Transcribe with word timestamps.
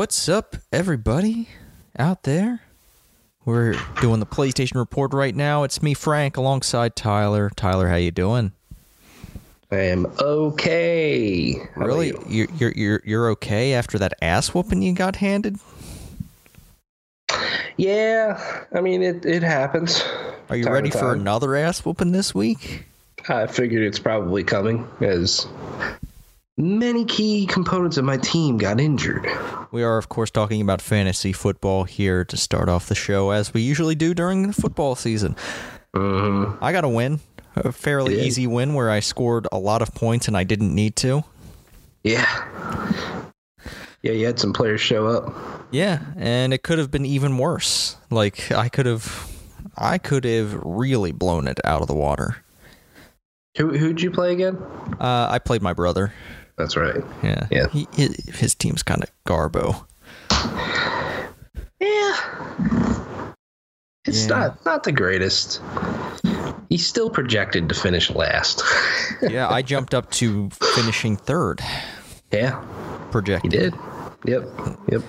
What's 0.00 0.30
up, 0.30 0.56
everybody 0.72 1.46
out 1.98 2.22
there? 2.22 2.62
We're 3.44 3.74
doing 4.00 4.18
the 4.18 4.24
PlayStation 4.24 4.76
report 4.76 5.12
right 5.12 5.36
now. 5.36 5.62
It's 5.62 5.82
me, 5.82 5.92
Frank, 5.92 6.38
alongside 6.38 6.96
Tyler. 6.96 7.50
Tyler, 7.54 7.88
how 7.88 7.96
you 7.96 8.10
doing? 8.10 8.52
I 9.70 9.76
am 9.76 10.06
okay. 10.18 11.52
How 11.74 11.84
really, 11.84 12.06
you? 12.06 12.24
you're 12.26 12.48
you're 12.56 12.72
you're 12.72 13.02
you're 13.04 13.30
okay 13.32 13.74
after 13.74 13.98
that 13.98 14.14
ass 14.22 14.54
whooping 14.54 14.80
you 14.80 14.94
got 14.94 15.16
handed? 15.16 15.58
Yeah, 17.76 18.64
I 18.72 18.80
mean 18.80 19.02
it. 19.02 19.26
It 19.26 19.42
happens. 19.42 20.02
Are 20.48 20.56
you 20.56 20.64
ready 20.64 20.88
for 20.88 21.12
another 21.12 21.54
ass 21.56 21.84
whooping 21.84 22.12
this 22.12 22.34
week? 22.34 22.86
I 23.28 23.46
figured 23.46 23.82
it's 23.82 23.98
probably 23.98 24.44
coming 24.44 24.88
as 25.02 25.46
many 26.60 27.04
key 27.04 27.46
components 27.46 27.96
of 27.96 28.04
my 28.04 28.16
team 28.18 28.58
got 28.58 28.80
injured. 28.80 29.26
We 29.72 29.82
are, 29.82 29.98
of 29.98 30.08
course, 30.08 30.30
talking 30.30 30.60
about 30.60 30.80
fantasy 30.82 31.32
football 31.32 31.84
here 31.84 32.24
to 32.24 32.36
start 32.36 32.68
off 32.68 32.88
the 32.88 32.94
show, 32.94 33.30
as 33.30 33.54
we 33.54 33.62
usually 33.62 33.94
do 33.94 34.14
during 34.14 34.46
the 34.46 34.52
football 34.52 34.94
season. 34.94 35.36
hmm 35.94 36.52
I 36.60 36.72
got 36.72 36.84
a 36.84 36.88
win, 36.88 37.20
a 37.56 37.72
fairly 37.72 38.14
did? 38.14 38.24
easy 38.24 38.46
win 38.46 38.74
where 38.74 38.90
I 38.90 39.00
scored 39.00 39.46
a 39.52 39.58
lot 39.58 39.82
of 39.82 39.94
points 39.94 40.28
and 40.28 40.36
I 40.36 40.44
didn't 40.44 40.74
need 40.74 40.96
to. 40.96 41.24
Yeah. 42.04 42.26
Yeah, 44.02 44.12
you 44.12 44.24
had 44.26 44.38
some 44.38 44.52
players 44.52 44.80
show 44.80 45.06
up. 45.06 45.66
Yeah, 45.70 46.00
and 46.16 46.54
it 46.54 46.62
could 46.62 46.78
have 46.78 46.90
been 46.90 47.04
even 47.04 47.36
worse. 47.36 47.96
Like 48.10 48.50
I 48.50 48.68
could 48.70 48.86
have, 48.86 49.30
I 49.76 49.98
could 49.98 50.24
have 50.24 50.54
really 50.54 51.12
blown 51.12 51.46
it 51.46 51.60
out 51.64 51.82
of 51.82 51.86
the 51.86 51.94
water. 51.94 52.42
Who 53.58 53.76
who'd 53.76 54.00
you 54.00 54.10
play 54.10 54.32
again? 54.32 54.56
Uh, 54.98 55.28
I 55.30 55.38
played 55.38 55.60
my 55.60 55.74
brother. 55.74 56.12
That's 56.60 56.76
right. 56.76 57.02
Yeah, 57.22 57.46
Yeah. 57.50 57.68
He, 57.68 57.88
his, 57.94 58.14
his 58.34 58.54
team's 58.54 58.82
kind 58.82 59.02
of 59.02 59.10
garbo. 59.26 59.86
Yeah. 61.80 63.32
It's 64.06 64.22
Yeah. 64.22 64.28
not 64.28 64.64
not 64.66 64.82
the 64.84 64.92
greatest. 64.92 65.60
He's 66.68 66.86
still 66.86 67.08
projected 67.10 67.68
to 67.70 67.74
finish 67.74 68.10
last. 68.10 68.62
Yeah, 69.22 69.50
I 69.50 69.60
jumped 69.60 69.92
up 69.92 70.10
to 70.12 70.48
finishing 70.74 71.14
third, 71.16 71.60
yeah, 72.32 72.52
projected. 73.10 73.52
he 73.52 73.58
did. 73.58 73.74
Yep. 74.24 74.48
Yep. 74.90 75.02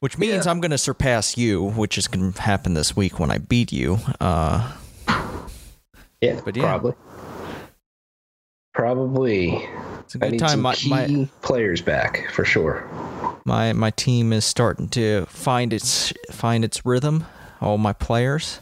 Which 0.00 0.18
means 0.18 0.44
Yeah. 0.44 0.50
I'm 0.50 0.60
going 0.60 0.72
to 0.72 0.78
surpass 0.78 1.36
you, 1.36 1.62
which 1.70 1.96
is 1.98 2.08
going 2.08 2.32
to 2.32 2.42
happen 2.42 2.74
this 2.74 2.96
week 2.96 3.20
when 3.20 3.30
I 3.30 3.38
beat 3.38 3.72
you. 3.72 3.98
Uh, 4.20 4.72
Yeah, 6.20 6.40
But 6.44 6.56
yeah. 6.56 6.62
probably. 6.64 6.94
Probably. 8.74 9.68
It's 10.06 10.14
a 10.14 10.18
I 10.22 10.30
good 10.30 10.32
need 10.32 10.38
time. 10.38 10.48
some 10.50 10.60
My, 10.62 10.74
key 10.74 10.90
my 10.90 11.28
players 11.42 11.82
back 11.82 12.30
for 12.30 12.44
sure. 12.44 12.88
my 13.44 13.72
my 13.72 13.90
team 13.90 14.32
is 14.32 14.44
starting 14.44 14.88
to 14.90 15.26
find 15.26 15.72
its 15.72 16.12
find 16.30 16.64
its 16.64 16.86
rhythm. 16.86 17.26
All 17.60 17.78
my 17.78 17.92
players. 17.92 18.60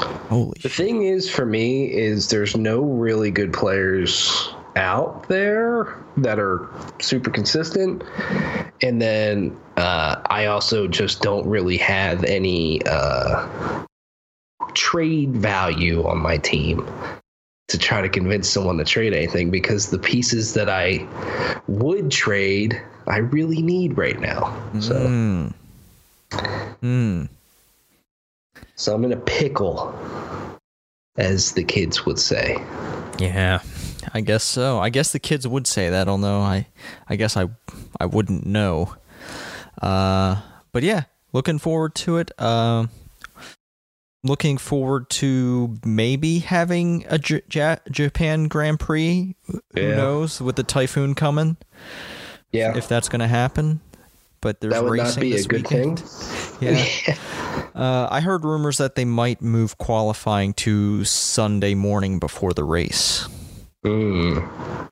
Holy 0.00 0.58
The 0.62 0.68
shit! 0.68 0.86
thing 0.86 1.02
is, 1.04 1.30
for 1.30 1.46
me, 1.46 1.84
is 1.92 2.28
there's 2.28 2.56
no 2.56 2.80
really 2.82 3.30
good 3.30 3.52
players 3.52 4.48
out 4.76 5.28
there 5.28 5.96
that 6.16 6.38
are 6.40 6.68
super 7.00 7.30
consistent, 7.30 8.02
and 8.82 9.00
then 9.00 9.56
uh, 9.76 10.16
I 10.26 10.46
also 10.46 10.88
just 10.88 11.22
don't 11.22 11.46
really 11.46 11.76
have 11.76 12.24
any 12.24 12.82
uh, 12.86 13.46
trade 14.74 15.36
value 15.36 16.04
on 16.06 16.18
my 16.18 16.38
team 16.38 16.84
to 17.68 17.78
try 17.78 18.02
to 18.02 18.08
convince 18.08 18.48
someone 18.48 18.76
to 18.78 18.84
trade 18.84 19.14
anything 19.14 19.50
because 19.50 19.90
the 19.90 19.98
pieces 19.98 20.54
that 20.54 20.68
I 20.68 21.06
would 21.66 22.10
trade, 22.10 22.80
I 23.06 23.18
really 23.18 23.62
need 23.62 23.96
right 23.96 24.20
now. 24.20 24.54
So. 24.80 24.94
Mm. 24.94 25.54
Mm. 26.82 27.28
So 28.76 28.94
I'm 28.94 29.04
in 29.04 29.12
a 29.12 29.16
pickle, 29.16 29.94
as 31.16 31.52
the 31.52 31.64
kids 31.64 32.04
would 32.04 32.18
say. 32.18 32.62
Yeah, 33.18 33.60
I 34.12 34.20
guess 34.20 34.44
so. 34.44 34.80
I 34.80 34.90
guess 34.90 35.12
the 35.12 35.20
kids 35.20 35.46
would 35.46 35.66
say 35.66 35.90
that, 35.90 36.08
although 36.08 36.40
I, 36.40 36.66
I 37.08 37.16
guess 37.16 37.36
I, 37.36 37.48
I 37.98 38.06
wouldn't 38.06 38.44
know. 38.44 38.94
Uh, 39.80 40.40
but 40.72 40.82
yeah, 40.82 41.04
looking 41.32 41.58
forward 41.58 41.94
to 41.96 42.18
it. 42.18 42.38
Um, 42.40 42.90
looking 44.24 44.58
forward 44.58 45.08
to 45.10 45.76
maybe 45.84 46.40
having 46.40 47.04
a 47.08 47.18
J- 47.18 47.42
Ja- 47.52 47.76
Japan 47.90 48.48
Grand 48.48 48.80
Prix. 48.80 49.36
Who 49.46 49.60
Yeah. 49.74 49.94
knows 49.96 50.40
with 50.40 50.56
the 50.56 50.62
typhoon 50.64 51.14
coming, 51.14 51.56
Yeah, 52.50 52.76
if 52.76 52.88
that's 52.88 53.08
going 53.08 53.20
to 53.20 53.28
happen. 53.28 53.80
But 54.40 54.60
there's 54.60 54.74
that 54.74 54.82
would 54.84 54.92
racing 54.92 55.06
not 55.06 55.20
be 55.20 55.36
a 55.36 55.44
good 55.44 55.62
weekend. 55.62 56.00
thing. 56.00 56.08
Yeah. 57.06 57.16
Uh, 57.74 58.06
I 58.08 58.20
heard 58.20 58.44
rumors 58.44 58.78
that 58.78 58.94
they 58.94 59.04
might 59.04 59.42
move 59.42 59.78
qualifying 59.78 60.54
to 60.54 61.04
Sunday 61.04 61.74
morning 61.74 62.20
before 62.20 62.52
the 62.52 62.62
race. 62.62 63.28
Mm. 63.84 64.88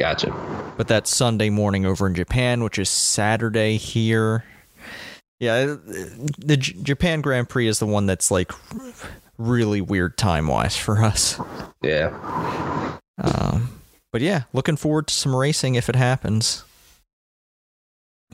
Gotcha. 0.00 0.30
But 0.78 0.88
that's 0.88 1.14
Sunday 1.14 1.50
morning 1.50 1.84
over 1.84 2.06
in 2.06 2.14
Japan, 2.14 2.62
which 2.62 2.78
is 2.78 2.88
Saturday 2.88 3.76
here. 3.76 4.44
Yeah, 5.40 5.76
the 6.38 6.56
J- 6.56 6.76
Japan 6.82 7.20
Grand 7.20 7.48
Prix 7.48 7.68
is 7.68 7.78
the 7.78 7.86
one 7.86 8.06
that's 8.06 8.30
like 8.30 8.52
really 9.38 9.80
weird 9.80 10.18
time 10.18 10.48
wise 10.48 10.76
for 10.76 11.02
us. 11.02 11.40
Yeah. 11.82 12.08
Um, 13.18 13.80
but 14.12 14.20
yeah, 14.20 14.44
looking 14.52 14.76
forward 14.76 15.06
to 15.08 15.14
some 15.14 15.34
racing 15.34 15.76
if 15.76 15.88
it 15.88 15.96
happens. 15.96 16.64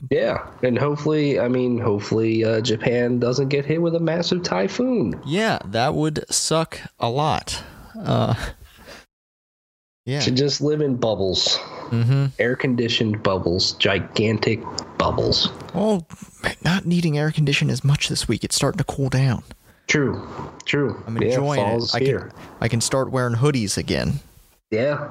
Yeah, 0.09 0.45
and 0.61 0.77
hopefully, 0.77 1.39
I 1.39 1.47
mean, 1.47 1.77
hopefully, 1.79 2.43
uh, 2.43 2.59
Japan 2.61 3.19
doesn't 3.19 3.47
get 3.47 3.65
hit 3.65 3.81
with 3.81 3.95
a 3.95 3.99
massive 3.99 4.43
typhoon. 4.43 5.19
Yeah, 5.25 5.59
that 5.65 5.93
would 5.93 6.25
suck 6.29 6.79
a 6.99 7.09
lot. 7.09 7.63
Uh, 7.97 8.35
yeah. 10.05 10.19
Should 10.19 10.37
just 10.37 10.61
live 10.61 10.81
in 10.81 10.95
bubbles, 10.95 11.57
Mm-hmm. 11.89 12.25
air 12.39 12.55
conditioned 12.55 13.21
bubbles, 13.21 13.73
gigantic 13.73 14.61
bubbles. 14.97 15.49
Well, 15.73 16.07
not 16.63 16.85
needing 16.85 17.17
air 17.17 17.31
condition 17.31 17.69
as 17.69 17.83
much 17.83 18.09
this 18.09 18.27
week. 18.27 18.43
It's 18.43 18.55
starting 18.55 18.79
to 18.79 18.83
cool 18.83 19.09
down. 19.09 19.43
True, 19.87 20.27
true. 20.65 21.01
I'm 21.05 21.15
yeah, 21.21 21.27
enjoying 21.29 21.59
fall's 21.59 21.93
it. 21.93 22.01
I 22.01 22.03
here. 22.03 22.19
can 22.19 22.31
I 22.61 22.67
can 22.67 22.81
start 22.81 23.11
wearing 23.11 23.35
hoodies 23.35 23.77
again. 23.77 24.19
Yeah. 24.71 25.09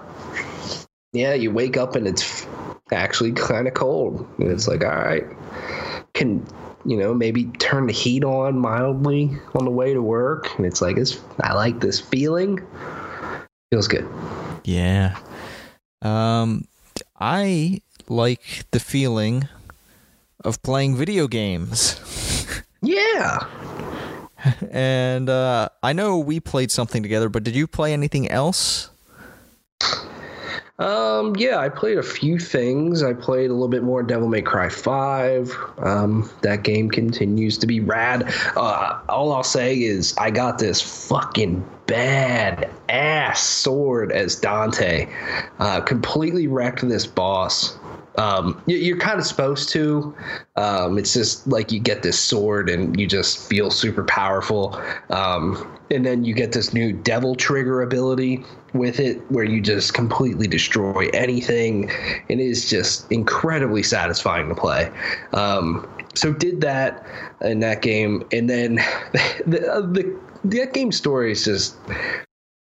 Yeah, 1.12 1.34
you 1.34 1.52
wake 1.52 1.76
up 1.76 1.94
and 1.94 2.08
it's 2.08 2.44
actually 2.90 3.32
kind 3.32 3.68
of 3.68 3.74
cold. 3.74 4.26
And 4.38 4.50
it's 4.50 4.66
like, 4.66 4.82
all 4.82 4.90
right, 4.90 5.24
can, 6.14 6.44
you 6.84 6.96
know, 6.96 7.14
maybe 7.14 7.44
turn 7.58 7.86
the 7.86 7.92
heat 7.92 8.24
on 8.24 8.58
mildly 8.58 9.30
on 9.54 9.64
the 9.64 9.70
way 9.70 9.94
to 9.94 10.02
work. 10.02 10.48
And 10.56 10.66
it's 10.66 10.82
like, 10.82 10.96
it's, 10.96 11.20
I 11.40 11.52
like 11.54 11.78
this 11.78 12.00
feeling. 12.00 12.60
Feels 13.70 13.86
good. 13.86 14.08
Yeah. 14.64 15.16
Um, 16.02 16.66
I 17.18 17.80
like 18.08 18.64
the 18.70 18.80
feeling 18.80 19.48
of 20.44 20.62
playing 20.62 20.96
video 20.96 21.28
games. 21.28 22.00
Yeah. 22.86 23.46
and 24.70 25.30
uh, 25.30 25.70
I 25.82 25.94
know 25.94 26.18
we 26.18 26.38
played 26.38 26.70
something 26.70 27.02
together, 27.02 27.30
but 27.30 27.44
did 27.44 27.56
you 27.56 27.66
play 27.66 27.94
anything 27.94 28.30
else? 28.30 28.90
Um, 30.78 31.36
yeah, 31.36 31.58
I 31.58 31.68
played 31.68 31.98
a 31.98 32.02
few 32.02 32.38
things. 32.38 33.02
I 33.02 33.12
played 33.12 33.50
a 33.50 33.52
little 33.52 33.68
bit 33.68 33.84
more 33.84 34.02
Devil 34.02 34.28
May 34.28 34.42
Cry 34.42 34.68
5. 34.68 35.56
Um, 35.78 36.28
that 36.42 36.64
game 36.64 36.90
continues 36.90 37.58
to 37.58 37.66
be 37.66 37.78
rad. 37.78 38.32
Uh, 38.56 38.98
all 39.08 39.32
I'll 39.32 39.44
say 39.44 39.80
is 39.80 40.14
I 40.18 40.30
got 40.32 40.58
this 40.58 40.80
fucking 41.08 41.64
bad 41.86 42.70
ass 42.88 43.40
sword 43.42 44.10
as 44.10 44.34
Dante. 44.34 45.08
Uh, 45.60 45.80
completely 45.80 46.48
wrecked 46.48 46.86
this 46.88 47.06
boss. 47.06 47.76
Um, 48.16 48.60
you- 48.66 48.78
you're 48.78 48.98
kind 48.98 49.18
of 49.20 49.26
supposed 49.26 49.68
to. 49.70 50.14
Um, 50.56 50.98
it's 50.98 51.12
just 51.12 51.46
like 51.46 51.70
you 51.70 51.78
get 51.80 52.02
this 52.02 52.18
sword 52.18 52.68
and 52.68 52.98
you 52.98 53.06
just 53.06 53.38
feel 53.48 53.70
super 53.70 54.02
powerful. 54.04 54.80
Um, 55.10 55.68
and 55.90 56.04
then 56.04 56.24
you 56.24 56.34
get 56.34 56.52
this 56.52 56.72
new 56.74 56.92
devil 56.92 57.34
trigger 57.36 57.82
ability 57.82 58.44
with 58.74 59.00
it 59.00 59.18
where 59.30 59.44
you 59.44 59.60
just 59.60 59.94
completely 59.94 60.46
destroy 60.46 61.08
anything. 61.14 61.90
And 62.28 62.40
it 62.40 62.46
is 62.46 62.68
just 62.68 63.10
incredibly 63.10 63.82
satisfying 63.82 64.48
to 64.48 64.54
play. 64.54 64.90
Um, 65.32 65.88
so 66.14 66.32
did 66.32 66.60
that 66.60 67.06
in 67.40 67.60
that 67.60 67.82
game, 67.82 68.24
and 68.32 68.48
then 68.48 68.74
the, 69.46 69.88
the 69.92 70.18
that 70.44 70.74
game 70.74 70.92
story 70.92 71.32
is 71.32 71.44
just 71.44 71.76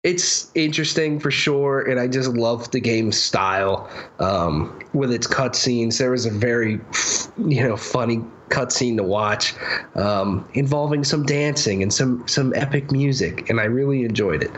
it's 0.03 0.51
interesting 0.55 1.21
for 1.21 1.31
sure, 1.31 1.81
and 1.83 2.01
I 2.01 2.09
just 2.09 2.31
love 2.31 2.71
the 2.71 2.81
game 2.81 3.13
style 3.13 3.91
um, 4.19 4.81
with 4.95 5.13
its 5.13 5.27
cutscenes. 5.27 5.99
There 5.99 6.11
was 6.11 6.27
a 6.27 6.31
very, 6.31 6.81
you 7.37 7.63
know, 7.63 7.77
funny 7.77 8.25
cutscene 8.49 8.97
to 8.97 9.03
watch 9.03 9.55
um, 9.95 10.49
involving 10.55 11.05
some 11.05 11.25
dancing 11.25 11.83
and 11.83 11.93
some 11.93 12.27
some 12.27 12.55
epic 12.55 12.91
music, 12.91 13.51
and 13.51 13.61
I 13.61 13.65
really 13.65 14.05
enjoyed 14.05 14.43
it. 14.43 14.51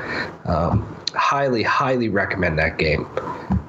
Um, 0.46 0.96
highly, 1.14 1.62
highly 1.62 2.08
recommend 2.08 2.58
that 2.58 2.78
game. 2.78 3.06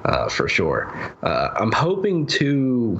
uh, 0.05 0.29
for 0.29 0.47
sure. 0.47 0.91
Uh, 1.23 1.49
I'm 1.55 1.71
hoping 1.71 2.25
to 2.27 2.99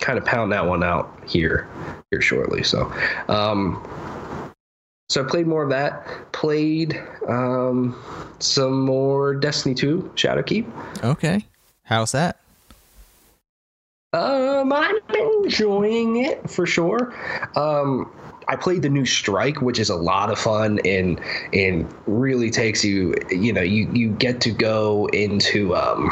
kind 0.00 0.18
of 0.18 0.24
pound 0.24 0.52
that 0.52 0.66
one 0.66 0.82
out 0.82 1.12
here 1.26 1.68
here 2.10 2.20
shortly. 2.20 2.62
So, 2.62 2.92
um, 3.28 3.82
so 5.12 5.22
I 5.22 5.28
played 5.28 5.46
more 5.46 5.62
of 5.62 5.68
that. 5.68 6.32
Played 6.32 6.98
um, 7.28 8.02
some 8.38 8.80
more 8.80 9.34
Destiny 9.34 9.74
2 9.74 10.12
Shadowkeep. 10.14 11.04
Okay. 11.04 11.44
How's 11.82 12.12
that? 12.12 12.40
Um, 14.14 14.72
I'm 14.72 14.96
enjoying 15.42 16.24
it 16.24 16.48
for 16.48 16.64
sure. 16.64 17.14
Um, 17.56 18.10
I 18.48 18.56
played 18.56 18.80
the 18.80 18.88
new 18.88 19.04
Strike, 19.04 19.60
which 19.60 19.78
is 19.78 19.90
a 19.90 19.96
lot 19.96 20.30
of 20.30 20.38
fun 20.38 20.80
and 20.86 21.20
and 21.52 21.92
really 22.06 22.50
takes 22.50 22.82
you. 22.82 23.14
You 23.30 23.52
know, 23.52 23.60
you 23.60 23.90
you 23.92 24.10
get 24.12 24.40
to 24.42 24.50
go 24.50 25.06
into 25.12 25.76
um, 25.76 26.10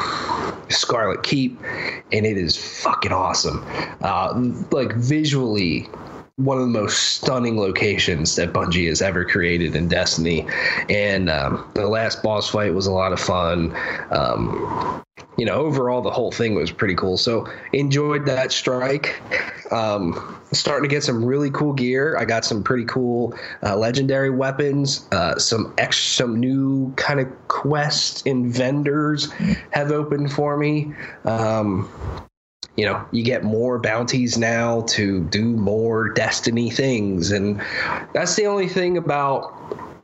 Scarlet 0.69 1.23
Keep, 1.23 1.59
and 2.13 2.27
it 2.27 2.37
is 2.37 2.57
fucking 2.57 3.13
awesome. 3.13 3.65
Uh, 4.03 4.33
like 4.71 4.93
visually, 4.95 5.89
one 6.45 6.59
of 6.59 6.63
the 6.63 6.81
most 6.81 7.15
stunning 7.15 7.59
locations 7.59 8.37
that 8.37 8.53
Bungie 8.53 8.89
has 8.89 9.03
ever 9.03 9.25
created 9.25 9.77
in 9.77 9.89
Destiny. 9.89 10.47
And 10.89 11.29
um, 11.29 11.71
the 11.75 11.89
last 11.89 12.23
boss 12.23 12.49
fight 12.49 12.75
was 12.75 12.87
a 12.87 12.93
lot 12.93 13.13
of 13.13 13.21
fun. 13.21 13.77
Um, 14.11 15.03
you 15.37 15.45
know, 15.45 15.55
overall, 15.55 16.03
the 16.03 16.11
whole 16.11 16.33
thing 16.33 16.55
was 16.55 16.71
pretty 16.71 16.95
cool. 16.95 17.17
So 17.17 17.51
enjoyed 17.73 18.27
that 18.27 18.53
strike. 18.53 19.21
Um, 19.71 20.39
starting 20.53 20.89
to 20.89 20.95
get 20.95 21.03
some 21.03 21.25
really 21.25 21.51
cool 21.51 21.73
gear. 21.73 22.17
I 22.17 22.25
got 22.25 22.45
some 22.45 22.63
pretty 22.63 22.85
cool 22.85 23.35
uh, 23.63 23.77
legendary 23.77 24.31
weapons. 24.31 25.07
Uh, 25.13 25.39
some 25.39 25.73
ex, 25.79 25.99
some 25.99 26.39
new 26.39 26.93
kind 26.97 27.21
of 27.21 27.49
quests 27.49 28.23
and 28.27 28.53
vendors 28.53 29.31
have 29.71 29.93
opened 29.93 30.33
for 30.33 30.57
me. 30.57 30.93
Um, 31.25 31.89
you 32.81 32.87
know, 32.87 33.05
you 33.13 33.23
get 33.23 33.45
more 33.45 33.79
bounties 33.79 34.39
now 34.39 34.81
to 34.89 35.23
do 35.25 35.45
more 35.45 36.09
Destiny 36.15 36.71
things. 36.71 37.31
And 37.31 37.61
that's 38.15 38.37
the 38.37 38.47
only 38.47 38.69
thing 38.69 38.97
about 38.97 39.55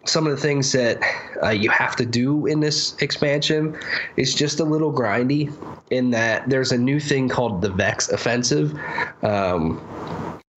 some 0.05 0.27
of 0.27 0.31
the 0.31 0.37
things 0.37 0.73
that 0.73 1.01
uh, 1.43 1.49
you 1.49 1.71
have 1.71 1.97
to 1.97 2.05
do 2.05 2.45
in 2.45 2.61
this 2.61 2.95
expansion 2.99 3.75
is 4.19 4.35
just 4.35 4.61
a 4.61 4.65
little 4.65 4.93
grindy 4.93 5.51
in 5.91 6.11
that 6.11 6.51
there's 6.51 6.71
a 6.71 6.77
new 6.77 7.01
thing 7.01 7.31
called 7.31 7.63
the 7.63 7.71
Vex 7.71 8.11
Offensive. 8.11 8.79
Um, 9.23 9.81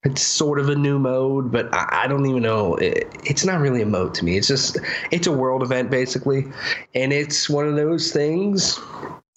it's 0.04 0.22
sort 0.22 0.60
of 0.60 0.68
a 0.68 0.76
new 0.76 1.00
mode, 1.00 1.54
but 1.54 1.74
I, 1.74 2.02
I 2.04 2.08
don't 2.08 2.26
even 2.26 2.44
know. 2.44 2.76
It, 2.76 3.08
it's 3.24 3.46
not 3.46 3.62
really 3.62 3.82
a 3.82 3.86
mode 3.86 4.14
to 4.16 4.26
me. 4.26 4.38
It's 4.38 4.48
just 4.50 4.78
it's 5.12 5.28
a 5.28 5.32
world 5.32 5.64
event 5.64 5.90
basically, 5.90 6.48
and 6.94 7.14
it's 7.14 7.50
one 7.50 7.66
of 7.66 7.78
those 7.78 8.12
things 8.12 8.78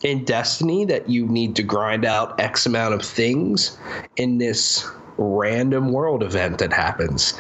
in 0.03 0.25
Destiny 0.25 0.85
that 0.87 1.09
you 1.09 1.27
need 1.27 1.57
to 1.57 1.63
grind 1.63 2.05
out 2.05 2.39
X 2.41 2.67
amount 2.67 2.95
of 2.95 3.03
things 3.03 3.79
in 4.17 4.39
this 4.39 4.89
random 5.17 5.93
world 5.93 6.23
event 6.23 6.59
that 6.59 6.73
happens. 6.73 7.35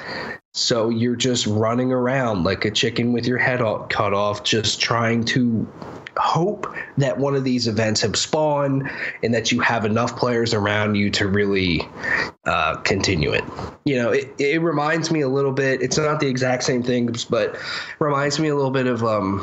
So 0.55 0.91
you're 0.91 1.17
just 1.17 1.47
running 1.47 1.93
around 1.93 2.45
like 2.45 2.65
a 2.65 2.71
chicken 2.71 3.13
with 3.13 3.27
your 3.27 3.39
head 3.39 3.61
cut 3.89 4.13
off, 4.13 4.45
just 4.45 4.81
trying 4.81 5.25
to 5.27 5.67
hope 6.19 6.67
that 6.99 7.17
one 7.17 7.35
of 7.35 7.43
these 7.43 7.67
events 7.67 8.03
have 8.03 8.17
spawned 8.17 8.89
and 9.23 9.33
that 9.33 9.51
you 9.51 9.61
have 9.61 9.87
enough 9.87 10.15
players 10.15 10.53
around 10.53 10.95
you 10.95 11.11
to 11.11 11.27
really 11.27 11.81
uh, 12.45 12.77
continue 12.77 13.33
it. 13.33 13.45
You 13.87 13.97
know, 13.97 14.11
it, 14.11 14.31
it 14.39 14.61
reminds 14.61 15.11
me 15.11 15.23
a 15.23 15.29
little 15.29 15.53
bit, 15.53 15.81
it's 15.81 15.97
not 15.97 16.21
the 16.21 16.29
exact 16.29 16.65
same 16.65 16.83
things, 16.83 17.25
but 17.25 17.57
reminds 17.99 18.39
me 18.39 18.49
a 18.49 18.55
little 18.55 18.71
bit 18.71 18.87
of 18.87 19.03
um, 19.03 19.39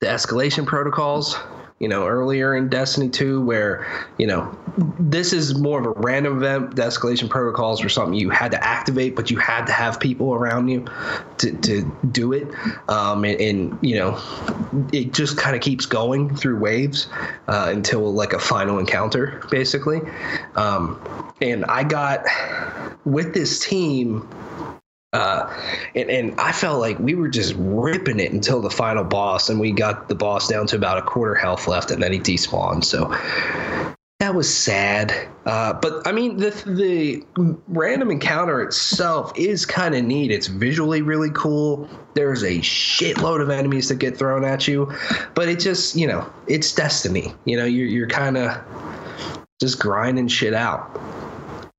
the 0.00 0.08
escalation 0.08 0.66
protocols 0.66 1.38
you 1.78 1.88
know, 1.88 2.06
earlier 2.06 2.56
in 2.56 2.68
Destiny 2.70 3.10
2, 3.10 3.44
where, 3.44 3.86
you 4.16 4.26
know, 4.26 4.56
this 4.98 5.34
is 5.34 5.58
more 5.58 5.78
of 5.78 5.86
a 5.86 6.00
random 6.00 6.38
event. 6.38 6.74
The 6.74 6.82
escalation 6.82 7.28
protocols 7.28 7.82
were 7.82 7.90
something 7.90 8.14
you 8.14 8.30
had 8.30 8.50
to 8.52 8.64
activate, 8.64 9.14
but 9.14 9.30
you 9.30 9.36
had 9.36 9.66
to 9.66 9.72
have 9.72 10.00
people 10.00 10.34
around 10.34 10.68
you 10.68 10.86
to, 11.38 11.52
to 11.52 11.96
do 12.10 12.32
it. 12.32 12.48
Um, 12.88 13.24
and, 13.24 13.40
and, 13.40 13.78
you 13.82 13.96
know, 13.96 14.18
it 14.92 15.12
just 15.12 15.36
kind 15.36 15.54
of 15.54 15.60
keeps 15.60 15.84
going 15.84 16.34
through 16.34 16.58
waves 16.58 17.08
uh, 17.48 17.70
until 17.70 18.12
like 18.12 18.32
a 18.32 18.38
final 18.38 18.78
encounter, 18.78 19.42
basically. 19.50 20.00
Um, 20.54 20.98
and 21.42 21.66
I 21.66 21.84
got 21.84 22.24
with 23.04 23.34
this 23.34 23.60
team 23.60 24.26
uh, 25.16 25.50
and, 25.94 26.10
and 26.10 26.40
I 26.40 26.52
felt 26.52 26.78
like 26.78 26.98
we 26.98 27.14
were 27.14 27.28
just 27.28 27.54
ripping 27.56 28.20
it 28.20 28.32
until 28.32 28.60
the 28.60 28.70
final 28.70 29.02
boss, 29.02 29.48
and 29.48 29.58
we 29.58 29.72
got 29.72 30.08
the 30.08 30.14
boss 30.14 30.46
down 30.46 30.66
to 30.68 30.76
about 30.76 30.98
a 30.98 31.02
quarter 31.02 31.34
health 31.34 31.66
left, 31.66 31.90
and 31.90 32.02
then 32.02 32.12
he 32.12 32.20
despawned. 32.20 32.84
So 32.84 33.14
that 34.20 34.34
was 34.34 34.54
sad. 34.54 35.14
Uh, 35.46 35.72
but 35.72 36.06
I 36.06 36.12
mean, 36.12 36.36
the 36.36 36.50
the 36.66 37.24
random 37.68 38.10
encounter 38.10 38.60
itself 38.62 39.32
is 39.38 39.64
kind 39.64 39.94
of 39.94 40.04
neat. 40.04 40.30
It's 40.30 40.48
visually 40.48 41.00
really 41.00 41.30
cool. 41.30 41.88
There's 42.14 42.42
a 42.42 42.58
shitload 42.58 43.40
of 43.40 43.48
enemies 43.48 43.88
that 43.88 43.96
get 43.96 44.18
thrown 44.18 44.44
at 44.44 44.68
you, 44.68 44.92
but 45.34 45.48
it 45.48 45.60
just 45.60 45.96
you 45.96 46.06
know 46.06 46.30
it's 46.46 46.74
destiny. 46.74 47.32
You 47.46 47.56
know, 47.56 47.64
you're 47.64 47.86
you're 47.86 48.08
kind 48.08 48.36
of 48.36 48.58
just 49.60 49.78
grinding 49.78 50.28
shit 50.28 50.52
out 50.52 51.00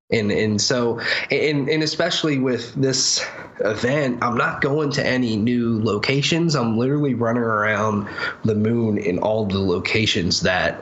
and 0.10 0.32
and 0.32 0.62
so 0.62 1.00
and 1.32 1.68
and 1.68 1.84
especially 1.84 2.40
with 2.40 2.74
this 2.76 3.26
event 3.60 4.18
i'm 4.22 4.38
not 4.38 4.62
going 4.62 4.90
to 4.92 5.06
any 5.06 5.36
new 5.36 5.84
locations. 5.84 6.56
I'm 6.56 6.78
literally 6.78 7.14
running 7.14 7.44
around 7.44 8.08
the 8.46 8.56
moon 8.56 8.98
in 8.98 9.20
all 9.20 9.46
the 9.46 9.60
locations 9.60 10.42
that 10.42 10.82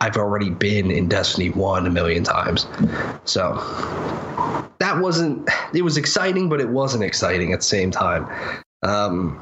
i've 0.00 0.16
already 0.16 0.50
been 0.50 0.90
in 0.90 1.08
destiny 1.08 1.50
1 1.50 1.86
a 1.86 1.90
million 1.90 2.24
times. 2.24 2.66
So 3.24 3.54
that 4.78 4.98
wasn't 5.00 5.48
it 5.72 5.82
was 5.82 5.96
exciting 5.96 6.48
but 6.48 6.60
it 6.60 6.68
wasn't 6.68 7.04
exciting 7.04 7.52
at 7.52 7.60
the 7.60 7.64
same 7.64 7.90
time. 7.90 8.26
Um 8.82 9.40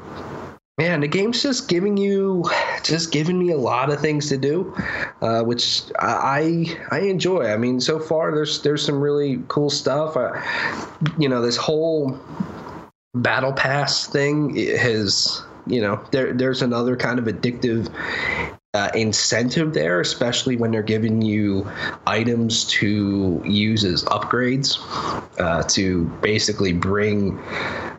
man, 0.77 1.01
the 1.01 1.07
game's 1.07 1.41
just 1.41 1.67
giving 1.67 1.97
you, 1.97 2.43
just 2.83 3.11
giving 3.11 3.39
me 3.39 3.51
a 3.51 3.57
lot 3.57 3.91
of 3.91 3.99
things 3.99 4.29
to 4.29 4.37
do, 4.37 4.75
uh, 5.21 5.41
which 5.41 5.83
I 5.99 6.77
I 6.91 6.99
enjoy. 6.99 7.47
I 7.47 7.57
mean, 7.57 7.81
so 7.81 7.99
far 7.99 8.33
there's 8.33 8.61
there's 8.61 8.85
some 8.85 9.01
really 9.01 9.41
cool 9.47 9.69
stuff. 9.69 10.15
You 11.17 11.29
know, 11.29 11.41
this 11.41 11.57
whole 11.57 12.19
battle 13.15 13.53
pass 13.53 14.05
thing 14.05 14.55
has 14.55 15.43
you 15.65 15.81
know 15.81 16.03
there 16.11 16.33
there's 16.33 16.61
another 16.61 16.95
kind 16.95 17.17
of 17.17 17.25
addictive 17.25 17.91
uh, 18.73 18.91
incentive 18.93 19.73
there, 19.73 19.99
especially 19.99 20.55
when 20.55 20.69
they're 20.69 20.83
giving 20.83 21.21
you 21.23 21.67
items 22.05 22.65
to 22.65 23.41
use 23.43 23.83
as 23.83 24.03
upgrades 24.05 24.77
uh, 25.39 25.63
to 25.63 26.05
basically 26.21 26.73
bring 26.73 27.41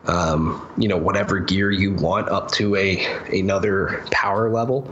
um, 0.09 0.67
you 0.77 0.87
know 0.87 0.97
whatever 0.97 1.39
gear 1.39 1.69
you 1.69 1.93
want 1.93 2.29
up 2.29 2.51
to 2.51 2.75
a 2.75 3.05
another 3.39 4.03
power 4.11 4.49
level. 4.49 4.91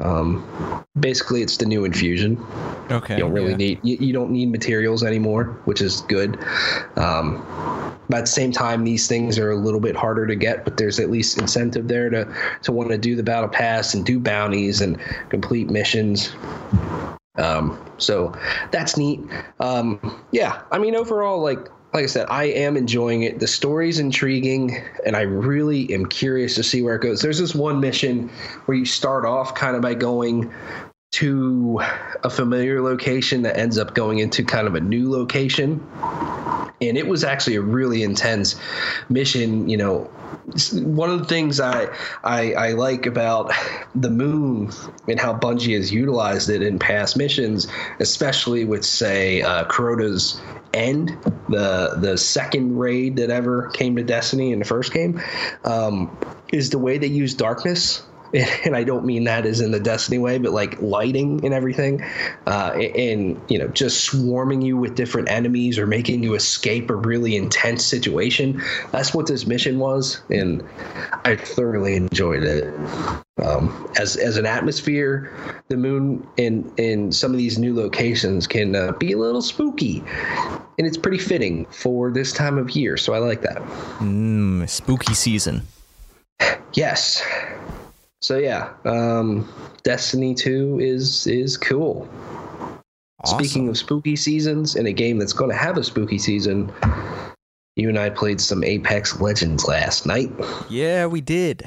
Um, 0.00 0.84
basically, 0.98 1.42
it's 1.42 1.58
the 1.58 1.66
new 1.66 1.84
infusion. 1.84 2.42
Okay. 2.90 3.14
You 3.14 3.20
don't 3.20 3.32
really 3.32 3.50
yeah. 3.50 3.56
need 3.56 3.80
you, 3.82 3.96
you 4.00 4.12
don't 4.12 4.30
need 4.30 4.50
materials 4.50 5.02
anymore, 5.02 5.44
which 5.66 5.82
is 5.82 6.00
good. 6.02 6.38
Um, 6.96 7.44
but 8.08 8.18
at 8.18 8.20
the 8.22 8.30
same 8.30 8.52
time, 8.52 8.84
these 8.84 9.08
things 9.08 9.38
are 9.38 9.50
a 9.50 9.56
little 9.56 9.80
bit 9.80 9.94
harder 9.94 10.26
to 10.26 10.36
get, 10.36 10.64
but 10.64 10.78
there's 10.78 10.98
at 10.98 11.10
least 11.10 11.38
incentive 11.38 11.88
there 11.88 12.08
to 12.08 12.34
to 12.62 12.72
want 12.72 12.90
to 12.90 12.98
do 12.98 13.14
the 13.14 13.22
battle 13.22 13.50
pass 13.50 13.92
and 13.92 14.06
do 14.06 14.18
bounties 14.18 14.80
and 14.80 14.98
complete 15.28 15.68
missions. 15.68 16.32
Um, 17.36 17.78
so 17.98 18.34
that's 18.70 18.96
neat. 18.96 19.20
Um, 19.60 20.24
yeah, 20.32 20.62
I 20.72 20.78
mean, 20.78 20.96
overall, 20.96 21.42
like 21.42 21.68
like 21.96 22.04
I 22.04 22.08
said, 22.08 22.26
I 22.28 22.44
am 22.44 22.76
enjoying 22.76 23.22
it. 23.22 23.40
The 23.40 23.46
story's 23.46 23.98
intriguing, 23.98 24.76
and 25.06 25.16
I 25.16 25.22
really 25.22 25.92
am 25.94 26.04
curious 26.04 26.54
to 26.56 26.62
see 26.62 26.82
where 26.82 26.96
it 26.96 27.00
goes. 27.00 27.22
There's 27.22 27.38
this 27.38 27.54
one 27.54 27.80
mission 27.80 28.28
where 28.66 28.76
you 28.76 28.84
start 28.84 29.24
off 29.24 29.54
kind 29.54 29.74
of 29.74 29.80
by 29.80 29.94
going 29.94 30.52
to 31.16 31.80
a 32.24 32.28
familiar 32.28 32.82
location 32.82 33.40
that 33.40 33.56
ends 33.56 33.78
up 33.78 33.94
going 33.94 34.18
into 34.18 34.44
kind 34.44 34.66
of 34.66 34.74
a 34.74 34.80
new 34.80 35.10
location. 35.10 35.82
And 36.82 36.98
it 36.98 37.06
was 37.06 37.24
actually 37.24 37.56
a 37.56 37.62
really 37.62 38.02
intense 38.02 38.54
mission. 39.08 39.66
You 39.66 39.78
know, 39.78 39.98
one 40.74 41.08
of 41.08 41.18
the 41.20 41.24
things 41.24 41.58
I, 41.58 41.86
I, 42.22 42.52
I 42.52 42.72
like 42.72 43.06
about 43.06 43.50
the 43.94 44.10
moon 44.10 44.70
and 45.08 45.18
how 45.18 45.32
Bungie 45.32 45.74
has 45.74 45.90
utilized 45.90 46.50
it 46.50 46.60
in 46.60 46.78
past 46.78 47.16
missions, 47.16 47.66
especially 47.98 48.66
with 48.66 48.84
say 48.84 49.40
uh, 49.40 49.64
End, 50.74 51.16
the 51.48 51.96
the 51.96 52.18
second 52.18 52.76
raid 52.76 53.16
that 53.16 53.30
ever 53.30 53.70
came 53.70 53.96
to 53.96 54.02
Destiny 54.02 54.52
in 54.52 54.58
the 54.58 54.66
first 54.66 54.92
game, 54.92 55.22
um, 55.64 56.14
is 56.52 56.68
the 56.68 56.78
way 56.78 56.98
they 56.98 57.06
use 57.06 57.32
darkness 57.32 58.02
and 58.64 58.76
I 58.76 58.84
don't 58.84 59.04
mean 59.04 59.24
that 59.24 59.46
as 59.46 59.60
in 59.60 59.70
the 59.70 59.80
Destiny 59.80 60.18
way, 60.18 60.38
but 60.38 60.52
like 60.52 60.80
lighting 60.82 61.44
and 61.44 61.54
everything, 61.54 62.02
uh, 62.46 62.72
and 62.72 63.40
you 63.48 63.58
know, 63.58 63.68
just 63.68 64.04
swarming 64.04 64.62
you 64.62 64.76
with 64.76 64.94
different 64.94 65.30
enemies 65.30 65.78
or 65.78 65.86
making 65.86 66.22
you 66.22 66.34
escape 66.34 66.90
a 66.90 66.94
really 66.94 67.36
intense 67.36 67.84
situation. 67.84 68.62
That's 68.92 69.14
what 69.14 69.26
this 69.26 69.46
mission 69.46 69.78
was, 69.78 70.20
and 70.30 70.62
I 71.24 71.36
thoroughly 71.36 71.96
enjoyed 71.96 72.42
it. 72.42 72.64
Um, 73.42 73.90
as 73.98 74.16
as 74.16 74.36
an 74.36 74.46
atmosphere, 74.46 75.62
the 75.68 75.76
moon 75.76 76.26
in 76.36 76.70
in 76.76 77.12
some 77.12 77.32
of 77.32 77.38
these 77.38 77.58
new 77.58 77.74
locations 77.74 78.46
can 78.46 78.74
uh, 78.74 78.92
be 78.92 79.12
a 79.12 79.18
little 79.18 79.42
spooky, 79.42 80.02
and 80.78 80.86
it's 80.86 80.98
pretty 80.98 81.18
fitting 81.18 81.64
for 81.66 82.10
this 82.10 82.32
time 82.32 82.58
of 82.58 82.70
year. 82.70 82.96
So 82.96 83.14
I 83.14 83.18
like 83.18 83.42
that. 83.42 83.62
Mm, 83.98 84.68
spooky 84.68 85.14
season. 85.14 85.66
Yes. 86.74 87.22
So 88.22 88.38
yeah, 88.38 88.72
um, 88.84 89.48
Destiny 89.82 90.34
Two 90.34 90.78
is 90.80 91.26
is 91.26 91.56
cool. 91.56 92.08
Awesome. 93.22 93.38
Speaking 93.44 93.68
of 93.68 93.78
spooky 93.78 94.16
seasons, 94.16 94.76
in 94.76 94.86
a 94.86 94.92
game 94.92 95.18
that's 95.18 95.32
going 95.32 95.50
to 95.50 95.56
have 95.56 95.76
a 95.76 95.84
spooky 95.84 96.18
season, 96.18 96.70
you 97.76 97.88
and 97.88 97.98
I 97.98 98.10
played 98.10 98.40
some 98.40 98.62
Apex 98.62 99.20
Legends 99.20 99.66
last 99.66 100.06
night. 100.06 100.30
Yeah, 100.68 101.06
we 101.06 101.20
did. 101.20 101.62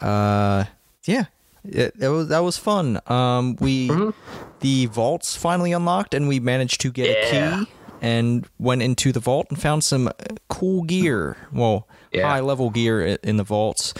Uh, 0.00 0.64
yeah, 1.04 1.24
it, 1.64 1.98
that 1.98 2.08
was 2.10 2.28
that 2.28 2.40
was 2.40 2.56
fun. 2.58 3.00
Um, 3.06 3.56
we 3.60 3.88
Mhm. 3.88 4.14
the 4.60 4.86
vaults 4.86 5.36
finally 5.36 5.72
unlocked, 5.72 6.14
and 6.14 6.28
we 6.28 6.38
managed 6.40 6.80
to 6.82 6.90
get 6.92 7.08
Yeah. 7.08 7.14
a 7.16 7.64
key 7.64 7.70
and 8.00 8.46
went 8.58 8.80
into 8.82 9.10
the 9.10 9.20
vault 9.20 9.46
and 9.50 9.60
found 9.60 9.82
some 9.84 10.10
cool 10.48 10.82
gear. 10.84 11.36
Well, 11.52 11.88
Yeah. 12.12 12.28
high 12.28 12.40
level 12.40 12.70
gear 12.70 13.18
in 13.22 13.36
the 13.38 13.44
vaults. 13.44 13.92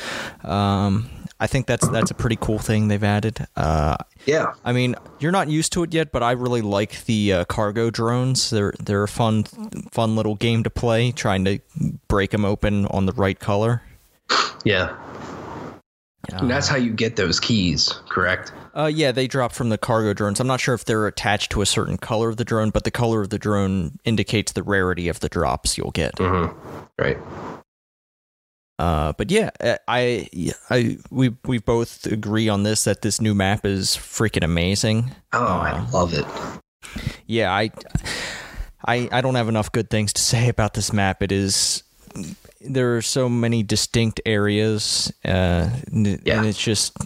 Um, 0.44 1.10
I 1.40 1.46
think 1.46 1.66
that's 1.66 1.86
that's 1.88 2.10
a 2.10 2.14
pretty 2.14 2.36
cool 2.36 2.58
thing 2.58 2.88
they've 2.88 3.04
added. 3.04 3.46
Uh, 3.54 3.96
Yeah, 4.26 4.54
I 4.64 4.72
mean, 4.72 4.96
you're 5.20 5.32
not 5.32 5.48
used 5.48 5.72
to 5.74 5.82
it 5.84 5.94
yet, 5.94 6.10
but 6.10 6.22
I 6.22 6.32
really 6.32 6.62
like 6.62 7.04
the 7.04 7.32
uh, 7.32 7.44
cargo 7.44 7.90
drones. 7.90 8.50
They're 8.50 8.74
they're 8.80 9.04
a 9.04 9.08
fun 9.08 9.44
fun 9.92 10.16
little 10.16 10.34
game 10.34 10.64
to 10.64 10.70
play, 10.70 11.12
trying 11.12 11.44
to 11.44 11.60
break 12.08 12.30
them 12.30 12.44
open 12.44 12.86
on 12.86 13.06
the 13.06 13.12
right 13.12 13.38
color. 13.38 13.82
yeah. 14.64 14.96
and 16.32 16.50
that's 16.50 16.68
how 16.68 16.76
you 16.76 16.92
get 16.92 17.16
those 17.16 17.40
keys, 17.40 17.94
correct? 18.08 18.52
Uh, 18.76 18.86
yeah, 18.86 19.12
they 19.12 19.26
drop 19.26 19.52
from 19.52 19.70
the 19.70 19.78
cargo 19.78 20.12
drones. 20.12 20.40
I'm 20.40 20.46
not 20.46 20.60
sure 20.60 20.74
if 20.74 20.84
they're 20.84 21.06
attached 21.06 21.50
to 21.52 21.62
a 21.62 21.66
certain 21.66 21.96
color 21.96 22.28
of 22.28 22.36
the 22.36 22.44
drone, 22.44 22.70
but 22.70 22.84
the 22.84 22.90
color 22.90 23.22
of 23.22 23.30
the 23.30 23.38
drone 23.38 23.98
indicates 24.04 24.52
the 24.52 24.62
rarity 24.62 25.08
of 25.08 25.20
the 25.20 25.28
drops 25.28 25.78
you'll 25.78 25.90
get. 25.90 26.16
Mm-hmm. 26.16 26.78
Right. 26.98 27.18
Uh, 28.78 29.12
but 29.14 29.30
yeah, 29.30 29.50
uh, 29.60 29.76
I, 29.88 30.28
I, 30.70 30.98
we, 31.10 31.34
we 31.44 31.58
both 31.58 32.06
agree 32.06 32.48
on 32.48 32.62
this 32.62 32.84
that 32.84 33.02
this 33.02 33.20
new 33.20 33.34
map 33.34 33.64
is 33.66 33.96
freaking 33.96 34.44
amazing. 34.44 35.10
Oh, 35.32 35.44
I 35.44 35.84
love 35.90 36.14
it. 36.14 36.24
Yeah, 37.26 37.52
I, 37.52 37.70
I, 38.86 39.08
I 39.10 39.20
don't 39.20 39.34
have 39.34 39.48
enough 39.48 39.72
good 39.72 39.90
things 39.90 40.12
to 40.12 40.22
say 40.22 40.48
about 40.48 40.74
this 40.74 40.92
map. 40.92 41.22
It 41.22 41.32
is. 41.32 41.82
There 42.60 42.96
are 42.96 43.02
so 43.02 43.28
many 43.28 43.62
distinct 43.62 44.20
areas, 44.26 45.12
uh, 45.24 45.70
n- 45.92 46.20
Yeah. 46.24 46.38
and 46.38 46.46
it's 46.46 46.58
just, 46.58 46.96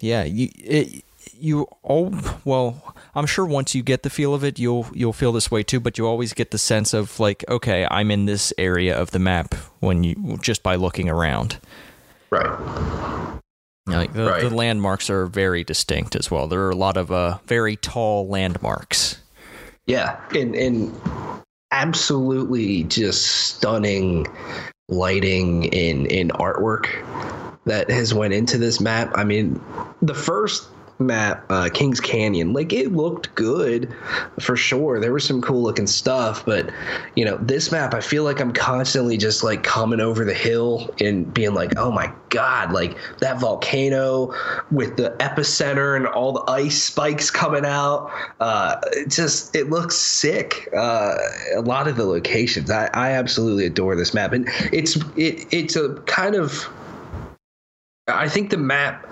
yeah, 0.00 0.24
you, 0.24 0.48
it, 0.56 1.04
you 1.38 1.66
all 1.82 2.14
well. 2.44 2.94
I'm 3.14 3.26
sure 3.26 3.44
once 3.44 3.74
you 3.74 3.82
get 3.82 4.02
the 4.02 4.10
feel 4.10 4.34
of 4.34 4.42
it, 4.42 4.58
you'll 4.58 4.86
you'll 4.94 5.12
feel 5.12 5.32
this 5.32 5.50
way 5.50 5.62
too. 5.62 5.80
But 5.80 5.98
you 5.98 6.06
always 6.06 6.32
get 6.32 6.50
the 6.50 6.58
sense 6.58 6.94
of 6.94 7.20
like, 7.20 7.44
okay, 7.48 7.86
I'm 7.90 8.10
in 8.10 8.24
this 8.26 8.52
area 8.56 8.98
of 8.98 9.10
the 9.10 9.18
map 9.18 9.54
when 9.80 10.02
you 10.04 10.38
just 10.40 10.62
by 10.62 10.76
looking 10.76 11.08
around. 11.10 11.58
Right. 12.30 13.38
Like 13.86 14.12
the, 14.12 14.26
Right. 14.30 14.42
the 14.42 14.54
landmarks 14.54 15.10
are 15.10 15.26
very 15.26 15.64
distinct 15.64 16.14
as 16.16 16.30
well. 16.30 16.46
There 16.46 16.60
are 16.62 16.70
a 16.70 16.76
lot 16.76 16.96
of 16.96 17.10
uh, 17.10 17.38
very 17.46 17.76
tall 17.76 18.28
landmarks. 18.28 19.18
Yeah, 19.86 20.18
and 20.34 20.54
and 20.54 20.94
absolutely 21.72 22.84
just 22.84 23.26
stunning 23.26 24.26
lighting 24.88 25.64
in 25.64 26.06
in 26.06 26.28
artwork 26.28 26.86
that 27.66 27.90
has 27.90 28.14
went 28.14 28.34
into 28.34 28.56
this 28.58 28.80
map. 28.80 29.10
I 29.14 29.24
mean, 29.24 29.60
the 30.00 30.14
first 30.14 30.68
map, 30.98 31.44
uh, 31.50 31.68
Kings 31.72 32.00
Canyon, 32.00 32.52
like 32.52 32.72
it 32.72 32.92
looked 32.92 33.34
good 33.34 33.92
for 34.40 34.56
sure. 34.56 35.00
There 35.00 35.12
was 35.12 35.24
some 35.24 35.40
cool 35.42 35.62
looking 35.62 35.86
stuff, 35.86 36.44
but 36.44 36.70
you 37.16 37.24
know, 37.24 37.36
this 37.38 37.72
map, 37.72 37.94
I 37.94 38.00
feel 38.00 38.24
like 38.24 38.40
I'm 38.40 38.52
constantly 38.52 39.16
just 39.16 39.42
like 39.42 39.62
coming 39.62 40.00
over 40.00 40.24
the 40.24 40.34
hill 40.34 40.94
and 41.00 41.32
being 41.32 41.54
like, 41.54 41.76
oh 41.76 41.90
my 41.90 42.12
god, 42.28 42.72
like 42.72 42.96
that 43.18 43.40
volcano 43.40 44.34
with 44.70 44.96
the 44.96 45.10
epicenter 45.20 45.96
and 45.96 46.06
all 46.06 46.32
the 46.32 46.50
ice 46.50 46.82
spikes 46.82 47.30
coming 47.30 47.64
out. 47.64 48.10
Uh, 48.40 48.76
it 48.92 49.10
just 49.10 49.54
it 49.54 49.70
looks 49.70 49.96
sick. 49.96 50.68
Uh, 50.76 51.16
a 51.56 51.62
lot 51.62 51.88
of 51.88 51.96
the 51.96 52.04
locations, 52.04 52.70
I, 52.70 52.88
I 52.94 53.12
absolutely 53.12 53.66
adore 53.66 53.96
this 53.96 54.14
map, 54.14 54.32
and 54.32 54.48
it's 54.72 54.96
it 55.16 55.46
it's 55.52 55.76
a 55.76 55.94
kind 56.06 56.34
of 56.34 56.68
I 58.08 58.28
think 58.28 58.50
the 58.50 58.56
map 58.56 59.06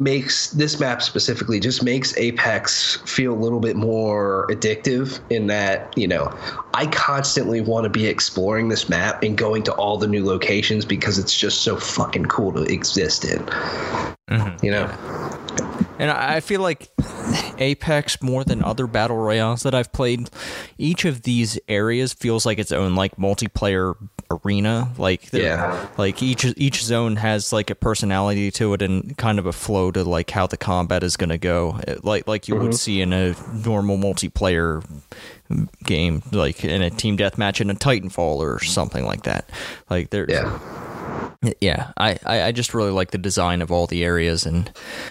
makes 0.00 0.48
this 0.50 0.80
map 0.80 1.02
specifically 1.02 1.60
just 1.60 1.84
makes 1.84 2.16
Apex 2.16 2.96
feel 3.04 3.34
a 3.34 3.36
little 3.36 3.60
bit 3.60 3.76
more 3.76 4.46
addictive 4.48 5.20
in 5.30 5.46
that, 5.48 5.96
you 5.96 6.08
know, 6.08 6.34
I 6.72 6.86
constantly 6.86 7.60
want 7.60 7.84
to 7.84 7.90
be 7.90 8.06
exploring 8.06 8.70
this 8.70 8.88
map 8.88 9.22
and 9.22 9.36
going 9.36 9.62
to 9.64 9.74
all 9.74 9.98
the 9.98 10.08
new 10.08 10.24
locations 10.24 10.86
because 10.86 11.18
it's 11.18 11.38
just 11.38 11.62
so 11.62 11.76
fucking 11.76 12.26
cool 12.26 12.52
to 12.52 12.62
exist 12.62 13.24
in. 13.26 13.40
Mm-hmm. 14.30 14.64
You 14.64 14.70
know? 14.70 14.86
And 15.98 16.10
I 16.10 16.36
I 16.36 16.40
feel 16.40 16.62
like 16.62 16.88
Apex, 17.58 18.22
more 18.22 18.44
than 18.44 18.64
other 18.64 18.86
battle 18.86 19.18
royales 19.18 19.62
that 19.64 19.74
I've 19.74 19.92
played, 19.92 20.30
each 20.78 21.04
of 21.04 21.22
these 21.22 21.58
areas 21.68 22.14
feels 22.14 22.46
like 22.46 22.58
its 22.58 22.72
own 22.72 22.94
like 22.94 23.16
multiplayer 23.16 23.94
arena. 24.30 24.88
Like 24.98 25.30
they're- 25.30 25.42
Yeah. 25.42 25.86
like 25.98 26.22
each 26.22 26.44
each 26.56 26.82
zone 26.84 27.16
has 27.16 27.52
like 27.52 27.70
a 27.70 27.74
personality 27.74 28.50
to 28.52 28.74
it 28.74 28.82
and 28.82 29.16
kind 29.16 29.38
of 29.38 29.46
a 29.46 29.52
flow 29.52 29.90
to 29.90 30.04
like 30.04 30.30
how 30.30 30.46
the 30.46 30.56
combat 30.56 31.02
is 31.02 31.16
going 31.16 31.30
to 31.30 31.38
go. 31.38 31.80
Like 32.02 32.26
like 32.28 32.48
you 32.48 32.56
would 32.56 32.74
see 32.74 33.00
in 33.00 33.12
a 33.12 33.34
normal 33.64 33.98
multiplayer 33.98 34.84
game, 35.84 36.22
like 36.32 36.64
in 36.64 36.82
a 36.82 36.90
team 36.90 37.16
deathmatch 37.16 37.60
in 37.60 37.70
a 37.70 37.74
Titanfall 37.74 38.36
or 38.36 38.62
something 38.62 39.04
like 39.04 39.24
that. 39.24 39.48
Like 39.88 40.10
there's 40.10 40.30
Yeah. 40.30 40.58
yeah, 41.60 41.92
I, 41.96 42.18
I, 42.24 42.42
I 42.44 42.52
just 42.52 42.74
really 42.74 42.90
like 42.92 43.10
the 43.10 43.18
design 43.18 43.62
of 43.62 43.72
all 43.72 43.86
the 43.86 44.04
areas 44.04 44.46
and 44.46 44.70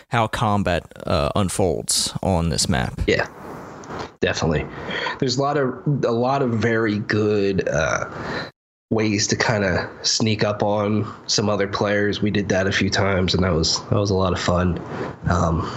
how 0.09 0.27
combat 0.27 0.83
uh, 1.05 1.29
unfolds 1.35 2.13
on 2.23 2.49
this 2.49 2.69
map. 2.69 3.01
Yeah, 3.07 3.27
definitely. 4.21 4.65
There's 5.19 5.37
a 5.37 5.41
lot 5.41 5.57
of 5.57 5.73
a 6.05 6.11
lot 6.11 6.41
of 6.41 6.51
very 6.51 6.99
good 6.99 7.67
uh, 7.67 8.05
ways 8.89 9.27
to 9.27 9.35
kind 9.35 9.63
of 9.63 9.87
sneak 10.05 10.43
up 10.43 10.63
on 10.63 11.11
some 11.27 11.47
other 11.49 11.67
players. 11.67 12.21
We 12.21 12.31
did 12.31 12.49
that 12.49 12.67
a 12.67 12.71
few 12.71 12.89
times, 12.89 13.33
and 13.33 13.43
that 13.43 13.53
was 13.53 13.81
that 13.89 13.99
was 13.99 14.09
a 14.09 14.15
lot 14.15 14.33
of 14.33 14.39
fun. 14.39 14.81
Um, 15.29 15.69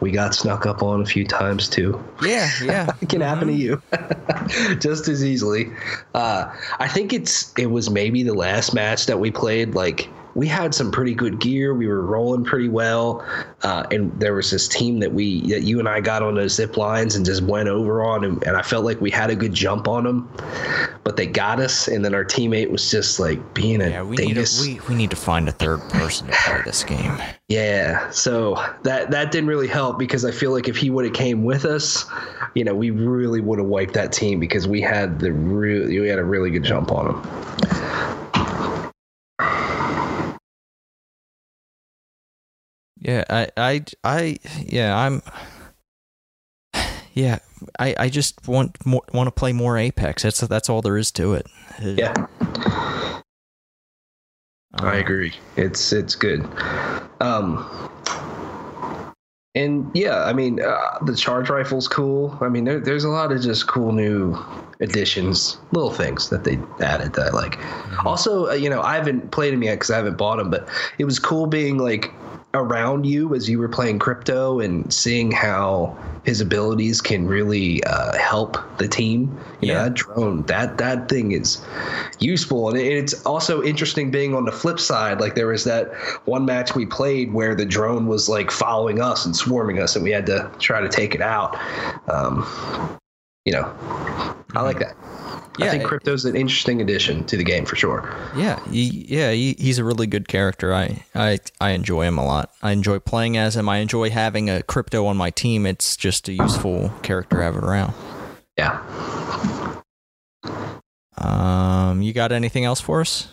we 0.00 0.12
got 0.12 0.34
snuck 0.34 0.64
up 0.64 0.82
on 0.82 1.02
a 1.02 1.06
few 1.06 1.26
times 1.26 1.68
too. 1.68 2.02
Yeah, 2.22 2.48
yeah. 2.62 2.92
It 3.02 3.08
can 3.08 3.20
happen 3.20 3.48
to 3.48 3.54
you 3.54 3.82
just 4.78 5.08
as 5.08 5.24
easily. 5.24 5.70
Uh, 6.14 6.54
I 6.78 6.88
think 6.88 7.12
it's 7.12 7.52
it 7.58 7.66
was 7.66 7.90
maybe 7.90 8.22
the 8.22 8.34
last 8.34 8.74
match 8.74 9.06
that 9.06 9.18
we 9.18 9.30
played. 9.30 9.74
Like 9.74 10.08
we 10.34 10.46
had 10.46 10.74
some 10.74 10.90
pretty 10.90 11.14
good 11.14 11.40
gear. 11.40 11.74
We 11.74 11.86
were 11.86 12.02
rolling 12.02 12.44
pretty 12.44 12.68
well, 12.68 13.26
uh, 13.62 13.86
and 13.90 14.18
there 14.20 14.34
was 14.34 14.50
this 14.50 14.68
team 14.68 15.00
that 15.00 15.12
we 15.12 15.42
that 15.48 15.62
you 15.62 15.78
and 15.78 15.88
I 15.88 16.00
got 16.00 16.22
on 16.22 16.34
those 16.34 16.54
zip 16.54 16.76
lines 16.76 17.16
and 17.16 17.24
just 17.24 17.42
went 17.42 17.68
over 17.68 18.04
on, 18.04 18.24
and, 18.24 18.42
and 18.44 18.56
I 18.56 18.62
felt 18.62 18.84
like 18.84 19.00
we 19.00 19.10
had 19.10 19.30
a 19.30 19.36
good 19.36 19.52
jump 19.52 19.88
on 19.88 20.04
them, 20.04 20.32
but 21.04 21.16
they 21.16 21.26
got 21.26 21.60
us, 21.60 21.88
and 21.88 22.04
then 22.04 22.14
our 22.14 22.24
teammate 22.24 22.70
was 22.70 22.90
just 22.90 23.18
like 23.18 23.54
being 23.54 23.80
a 23.80 23.88
Yeah, 23.88 24.02
we 24.02 24.16
need, 24.16 24.38
a, 24.38 24.46
we, 24.60 24.80
we 24.88 24.94
need 24.94 25.10
to 25.10 25.16
find 25.16 25.48
a 25.48 25.52
third 25.52 25.80
person 25.90 26.26
to 26.28 26.32
play 26.32 26.62
this 26.64 26.84
game. 26.84 27.20
Yeah, 27.48 28.10
so 28.10 28.62
that 28.82 29.10
that 29.10 29.32
didn't 29.32 29.48
really 29.48 29.68
help 29.68 29.98
because 29.98 30.24
I 30.24 30.30
feel 30.30 30.52
like 30.52 30.68
if 30.68 30.76
he 30.76 30.90
would 30.90 31.04
have 31.04 31.14
came 31.14 31.44
with 31.44 31.64
us, 31.64 32.04
you 32.54 32.64
know, 32.64 32.74
we 32.74 32.90
really 32.90 33.40
would 33.40 33.58
have 33.58 33.68
wiped 33.68 33.94
that 33.94 34.12
team 34.12 34.38
because 34.38 34.68
we 34.68 34.80
had 34.80 35.18
the 35.18 35.32
real 35.32 35.86
we 35.86 36.08
had 36.08 36.18
a 36.18 36.24
really 36.24 36.50
good 36.50 36.64
jump 36.64 36.92
on 36.92 37.14
him. 37.14 38.27
Yeah, 43.00 43.24
I, 43.30 43.48
I, 43.56 43.84
I, 44.02 44.38
yeah, 44.64 44.96
I'm, 44.96 45.22
yeah, 47.12 47.38
I, 47.78 47.94
I 47.98 48.08
just 48.08 48.46
want 48.48 48.84
more, 48.84 49.02
want 49.12 49.28
to 49.28 49.30
play 49.32 49.52
more 49.52 49.78
Apex. 49.78 50.22
That's 50.22 50.40
that's 50.40 50.68
all 50.68 50.82
there 50.82 50.96
is 50.96 51.12
to 51.12 51.34
it. 51.34 51.46
Yeah, 51.80 52.26
I 54.74 54.96
agree. 54.96 55.32
It's 55.56 55.92
it's 55.92 56.14
good. 56.14 56.44
Um, 57.20 57.68
and 59.54 59.90
yeah, 59.94 60.24
I 60.24 60.32
mean, 60.32 60.60
uh, 60.60 60.98
the 61.02 61.16
charge 61.16 61.50
rifle's 61.50 61.88
cool. 61.88 62.36
I 62.40 62.48
mean, 62.48 62.64
there, 62.64 62.80
there's 62.80 63.04
a 63.04 63.08
lot 63.08 63.32
of 63.32 63.40
just 63.42 63.66
cool 63.66 63.92
new 63.92 64.38
additions, 64.80 65.58
little 65.72 65.90
things 65.90 66.30
that 66.30 66.44
they 66.44 66.58
added 66.84 67.14
that 67.14 67.28
I 67.28 67.30
like. 67.30 67.58
Also, 68.04 68.50
uh, 68.50 68.52
you 68.52 68.70
know, 68.70 68.82
I 68.82 68.94
haven't 68.94 69.32
played 69.32 69.52
them 69.52 69.62
yet 69.62 69.74
because 69.74 69.90
I 69.90 69.96
haven't 69.96 70.16
bought 70.16 70.36
them, 70.36 70.50
but 70.50 70.68
it 70.98 71.04
was 71.04 71.18
cool 71.18 71.46
being 71.46 71.78
like 71.78 72.12
around 72.58 73.06
you 73.06 73.34
as 73.34 73.48
you 73.48 73.58
were 73.58 73.68
playing 73.68 73.98
crypto 73.98 74.60
and 74.60 74.92
seeing 74.92 75.30
how 75.30 75.96
his 76.24 76.40
abilities 76.40 77.00
can 77.00 77.26
really 77.26 77.82
uh, 77.84 78.16
help 78.18 78.58
the 78.78 78.88
team. 78.88 79.38
You 79.60 79.68
Yeah. 79.68 79.74
know, 79.74 79.84
that 79.84 79.94
drone, 79.94 80.42
that 80.42 80.78
that 80.78 81.08
thing 81.08 81.32
is 81.32 81.60
useful, 82.18 82.68
and 82.68 82.78
it's 82.78 83.24
also 83.24 83.62
interesting 83.62 84.10
being 84.10 84.34
on 84.34 84.44
the 84.44 84.52
flip 84.52 84.78
side. 84.78 85.20
Like 85.20 85.34
there 85.34 85.46
was 85.46 85.64
that 85.64 85.92
one 86.26 86.44
match 86.44 86.74
we 86.74 86.86
played 86.86 87.32
where 87.32 87.54
the 87.54 87.66
drone 87.66 88.06
was 88.06 88.28
like 88.28 88.50
following 88.50 89.00
us 89.00 89.24
and 89.24 89.34
swarming 89.34 89.80
us, 89.80 89.96
and 89.96 90.04
we 90.04 90.10
had 90.10 90.26
to 90.26 90.50
try 90.58 90.80
to 90.80 90.88
take 90.88 91.14
it 91.14 91.22
out. 91.22 91.56
Um, 92.08 92.46
you 93.48 93.52
know, 93.52 93.64
I 94.54 94.60
like 94.60 94.78
that. 94.78 94.94
Yeah, 95.58 95.66
I 95.66 95.70
think 95.70 95.84
crypto's 95.84 96.26
an 96.26 96.36
interesting 96.36 96.82
addition 96.82 97.24
to 97.24 97.36
the 97.38 97.42
game 97.42 97.64
for 97.64 97.76
sure. 97.76 98.14
Yeah, 98.36 98.62
he, 98.68 99.06
yeah, 99.08 99.32
he, 99.32 99.56
he's 99.58 99.78
a 99.78 99.84
really 99.84 100.06
good 100.06 100.28
character. 100.28 100.74
I, 100.74 101.02
I 101.14 101.38
I 101.62 101.70
enjoy 101.70 102.02
him 102.02 102.18
a 102.18 102.26
lot. 102.26 102.52
I 102.62 102.72
enjoy 102.72 102.98
playing 102.98 103.38
as 103.38 103.56
him. 103.56 103.70
I 103.70 103.78
enjoy 103.78 104.10
having 104.10 104.50
a 104.50 104.62
crypto 104.62 105.06
on 105.06 105.16
my 105.16 105.30
team. 105.30 105.64
It's 105.64 105.96
just 105.96 106.28
a 106.28 106.34
useful 106.34 106.92
character 107.02 107.38
to 107.38 107.42
have 107.42 107.56
around. 107.56 107.94
Yeah. 108.58 108.82
Um, 111.16 112.02
you 112.02 112.12
got 112.12 112.30
anything 112.30 112.66
else 112.66 112.82
for 112.82 113.00
us? 113.00 113.28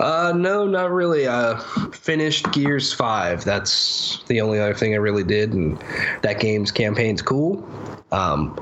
Uh, 0.00 0.32
no, 0.34 0.66
not 0.66 0.90
really. 0.90 1.26
Uh, 1.26 1.58
finished 1.90 2.50
Gears 2.52 2.94
Five. 2.94 3.44
That's 3.44 4.24
the 4.28 4.40
only 4.40 4.58
other 4.58 4.74
thing 4.74 4.94
I 4.94 4.96
really 4.96 5.24
did, 5.24 5.52
and 5.52 5.78
that 6.22 6.40
game's 6.40 6.72
campaign's 6.72 7.20
cool. 7.20 7.68
Um, 8.10 8.58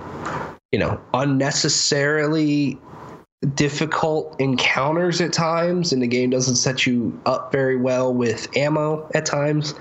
you 0.73 0.79
know, 0.79 1.01
unnecessarily 1.15 2.79
difficult 3.55 4.37
encounters 4.41 5.21
at 5.21 5.33
times, 5.33 5.93
and 5.93 6.03
the 6.03 6.07
game 6.07 6.31
doesn't 6.31 6.57
set 6.57 6.87
you 6.87 7.19
up 7.27 7.51
very 7.53 7.77
well 7.77 8.13
with 8.13 8.55
ammo 8.57 9.09
at 9.15 9.27
times 9.27 9.75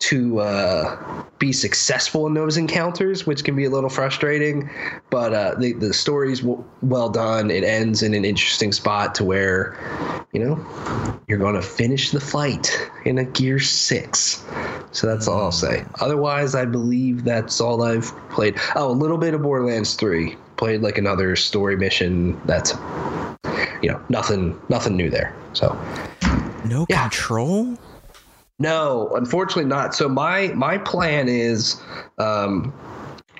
to 0.00 0.40
uh, 0.40 1.24
be 1.38 1.52
successful 1.52 2.26
in 2.26 2.34
those 2.34 2.56
encounters, 2.56 3.26
which 3.26 3.44
can 3.44 3.56
be 3.56 3.64
a 3.64 3.70
little 3.70 3.88
frustrating. 3.88 4.68
But 5.10 5.32
uh, 5.32 5.54
the 5.58 5.72
the 5.72 5.94
story's 5.94 6.40
w- 6.40 6.62
well 6.82 7.08
done. 7.08 7.50
It 7.50 7.64
ends 7.64 8.02
in 8.02 8.12
an 8.14 8.24
interesting 8.24 8.72
spot 8.72 9.14
to 9.16 9.24
where, 9.24 9.76
you 10.32 10.44
know, 10.44 11.20
you're 11.28 11.38
going 11.38 11.54
to 11.54 11.62
finish 11.62 12.10
the 12.10 12.20
fight 12.20 12.70
in 13.04 13.18
a 13.18 13.24
Gear 13.24 13.58
Six. 13.58 14.44
So 14.92 15.06
that's 15.06 15.26
all 15.26 15.40
I'll 15.40 15.52
say. 15.52 15.84
Otherwise, 16.00 16.54
I 16.54 16.64
believe 16.66 17.24
that's 17.24 17.60
all 17.60 17.82
I've 17.82 18.12
played. 18.30 18.56
Oh, 18.76 18.90
a 18.90 18.92
little 18.92 19.18
bit 19.18 19.32
of 19.34 19.42
Borderlands 19.42 19.94
Three. 19.94 20.36
Played 20.56 20.82
like 20.82 20.98
another 20.98 21.34
story 21.34 21.76
mission. 21.76 22.40
That's 22.46 22.72
you 23.82 23.90
know 23.90 24.02
nothing 24.08 24.60
nothing 24.68 24.96
new 24.96 25.08
there. 25.10 25.34
So 25.52 25.78
No 26.64 26.84
Yeah. 26.88 27.02
control. 27.08 27.78
No, 28.58 29.10
unfortunately 29.14 29.64
not. 29.64 29.94
So 29.94 30.08
my 30.08 30.48
my 30.48 30.78
plan 30.78 31.28
is, 31.28 31.80
um, 32.18 32.72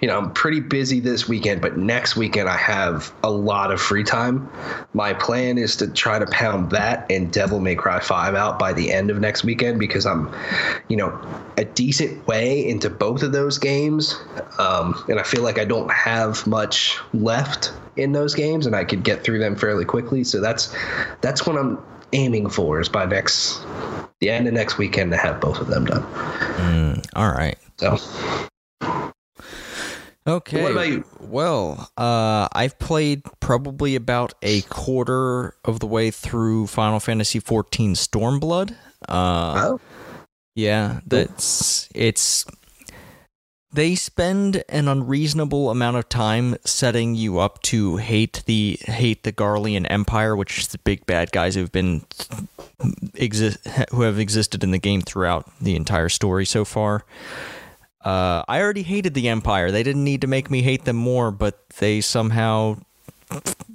you 0.01 0.09
know, 0.09 0.19
I'm 0.19 0.33
pretty 0.33 0.61
busy 0.61 1.01
this 1.01 1.29
weekend, 1.29 1.61
but 1.63 1.79
next 1.79 2.17
weekend 2.17 2.49
I 2.49 2.57
have 2.57 3.15
a 3.23 3.31
lot 3.31 3.71
of 3.71 3.81
free 3.81 4.03
time. 4.03 4.51
My 4.93 5.15
plan 5.15 5.57
is 5.57 5.77
to 5.77 5.87
try 5.87 6.19
to 6.19 6.27
pound 6.27 6.71
that 6.73 7.07
and 7.11 7.33
Devil 7.33 7.61
May 7.61 7.77
Cry 7.77 8.01
Five 8.01 8.35
out 8.35 8.59
by 8.59 8.73
the 8.73 8.93
end 8.93 9.11
of 9.11 9.21
next 9.21 9.45
weekend 9.45 9.79
because 9.79 10.05
I'm, 10.05 10.35
you 10.89 10.97
know, 10.97 11.17
a 11.57 11.65
decent 11.65 12.27
way 12.27 12.69
into 12.69 12.91
both 12.91 13.23
of 13.23 13.31
those 13.31 13.59
games, 13.59 14.21
um, 14.59 15.03
and 15.09 15.21
I 15.21 15.23
feel 15.23 15.43
like 15.43 15.59
I 15.59 15.65
don't 15.65 15.91
have 15.93 16.45
much 16.47 16.99
left 17.13 17.73
in 17.97 18.11
those 18.11 18.35
games, 18.35 18.67
and 18.67 18.75
I 18.75 18.83
could 18.83 19.05
get 19.05 19.23
through 19.23 19.39
them 19.39 19.55
fairly 19.55 19.85
quickly. 19.85 20.25
So 20.25 20.41
that's 20.41 20.75
that's 21.21 21.47
when 21.47 21.57
I'm 21.57 21.79
aiming 22.13 22.49
for 22.49 22.81
is 22.81 22.89
by 22.89 23.07
next 23.07 23.61
the 24.21 24.31
end 24.31 24.47
of 24.47 24.55
next 24.55 24.79
weekend 24.79 25.11
to 25.13 25.17
have 25.17 25.41
both 25.41 25.59
of 25.59 25.67
them 25.67 25.85
done. 25.85 26.03
Mm, 26.03 27.07
all 27.17 27.31
right. 27.31 27.59
So 27.79 27.99
Okay. 30.27 30.63
What 30.63 30.73
about 30.73 30.89
you? 30.89 31.05
Well, 31.21 31.91
uh, 31.99 32.49
I've 32.53 32.79
played 32.79 33.23
probably 33.41 33.95
about 33.95 34.33
a 34.43 34.63
quarter 34.63 35.55
of 35.65 35.81
the 35.81 35.87
way 35.87 36.11
through 36.11 36.67
Final 36.69 36.99
Fantasy 36.99 37.41
XIV 37.41 37.93
Stormblood. 37.93 38.75
Uh, 39.07 39.73
oh, 39.73 39.81
Yeah, 40.55 41.01
that's 41.07 41.91
it's 41.95 42.47
they 43.75 43.97
spend 43.97 44.63
an 44.69 44.87
unreasonable 44.87 45.69
amount 45.69 45.97
of 45.97 46.09
time 46.09 46.57
setting 46.65 47.17
you 47.17 47.41
up 47.41 47.61
to 47.63 47.97
hate 47.97 48.45
the 48.47 48.79
hate 48.83 49.25
the 49.25 49.33
Garlean 49.33 49.85
Empire, 49.91 50.37
which 50.37 50.61
is 50.61 50.69
the 50.69 50.79
big 50.79 51.05
bad 51.07 51.33
guys 51.33 51.57
who've 51.57 51.73
been 51.73 52.05
exist 53.15 53.67
who 53.91 54.03
have 54.03 54.19
existed 54.19 54.63
in 54.63 54.71
the 54.71 54.79
game 54.79 55.01
throughout 55.01 55.51
the 55.61 55.75
entire 55.75 56.09
story 56.09 56.47
so 56.47 56.65
far. 56.65 57.05
Uh, 58.01 58.45
I 58.47 58.61
already 58.61 58.85
hated 58.85 59.15
the 59.15 59.29
Empire. 59.29 59.73
They 59.73 59.83
didn't 59.83 60.05
need 60.05 60.21
to 60.21 60.27
make 60.29 60.51
me 60.51 60.63
hate 60.63 60.85
them 60.85 60.97
more, 60.97 61.33
but 61.33 61.69
they 61.81 62.01
somehow 62.01 62.77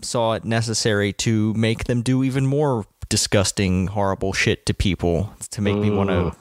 saw 0.01 0.33
it 0.33 0.45
necessary 0.45 1.11
to 1.11 1.53
make 1.55 1.85
them 1.85 2.03
do 2.03 2.23
even 2.23 2.45
more 2.45 2.85
disgusting, 3.09 3.87
horrible 3.87 4.31
shit 4.31 4.65
to 4.67 4.73
people 4.73 5.33
to 5.49 5.61
make 5.61 5.75
me 5.75 5.89
want 5.89 6.09
to 6.09 6.31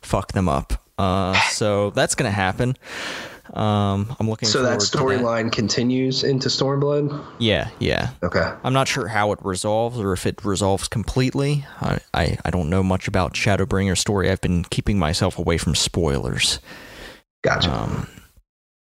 fuck 0.00 0.32
them 0.32 0.48
up. 0.48 0.83
Uh, 0.98 1.34
so 1.50 1.90
that's 1.90 2.14
gonna 2.14 2.30
happen. 2.30 2.76
Um, 3.52 4.16
I'm 4.18 4.28
looking. 4.28 4.48
so 4.48 4.62
that 4.62 4.80
storyline 4.80 5.52
continues 5.52 6.24
into 6.24 6.48
Stormblood. 6.48 7.24
Yeah, 7.38 7.68
yeah. 7.78 8.10
Okay. 8.22 8.52
I'm 8.64 8.72
not 8.72 8.88
sure 8.88 9.06
how 9.06 9.32
it 9.32 9.38
resolves 9.42 9.98
or 9.98 10.12
if 10.12 10.26
it 10.26 10.44
resolves 10.44 10.88
completely. 10.88 11.64
I, 11.80 11.98
I, 12.12 12.38
I 12.44 12.50
don't 12.50 12.68
know 12.70 12.82
much 12.82 13.06
about 13.06 13.34
Shadowbringer's 13.34 14.00
story. 14.00 14.30
I've 14.30 14.40
been 14.40 14.64
keeping 14.64 14.98
myself 14.98 15.38
away 15.38 15.58
from 15.58 15.74
spoilers. 15.74 16.58
Gotcha. 17.42 17.70
Um, 17.70 18.08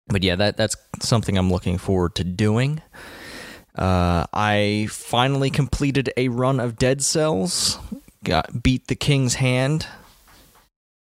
but 0.08 0.24
yeah, 0.24 0.36
that 0.36 0.58
that's 0.58 0.76
something 1.02 1.38
I'm 1.38 1.52
looking 1.52 1.78
forward 1.78 2.16
to 2.16 2.24
doing. 2.24 2.82
Uh, 3.76 4.26
I 4.34 4.88
finally 4.90 5.52
completed 5.52 6.12
a 6.18 6.30
run 6.30 6.60
of 6.60 6.78
Dead 6.78 7.04
Cells, 7.04 7.78
got 8.24 8.64
beat 8.64 8.88
the 8.88 8.96
King's 8.96 9.36
Hand, 9.36 9.86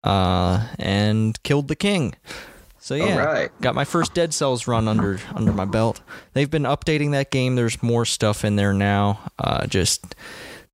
uh, 0.04 0.66
and 0.78 1.40
killed 1.42 1.68
the 1.68 1.76
King. 1.76 2.14
So 2.80 2.94
yeah, 2.94 3.16
right. 3.16 3.60
got 3.60 3.74
my 3.74 3.84
first 3.84 4.14
Dead 4.14 4.32
Cells 4.32 4.66
run 4.66 4.88
under 4.88 5.20
under 5.34 5.52
my 5.52 5.66
belt. 5.66 6.00
They've 6.32 6.50
been 6.50 6.62
updating 6.62 7.10
that 7.10 7.30
game. 7.30 7.54
There's 7.54 7.82
more 7.82 8.04
stuff 8.04 8.44
in 8.44 8.56
there 8.56 8.72
now. 8.72 9.30
Uh, 9.38 9.66
just 9.66 10.14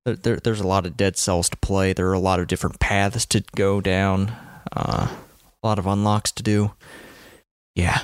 there, 0.05 0.15
there, 0.15 0.37
there's 0.37 0.61
a 0.61 0.67
lot 0.67 0.85
of 0.85 0.95
Dead 0.95 1.17
Cells 1.17 1.49
to 1.49 1.57
play. 1.57 1.93
There 1.93 2.07
are 2.07 2.13
a 2.13 2.19
lot 2.19 2.39
of 2.39 2.47
different 2.47 2.79
paths 2.79 3.25
to 3.27 3.43
go 3.55 3.81
down. 3.81 4.31
Uh, 4.71 5.09
a 5.61 5.67
lot 5.67 5.79
of 5.79 5.87
unlocks 5.87 6.31
to 6.33 6.43
do. 6.43 6.71
Yeah, 7.75 7.99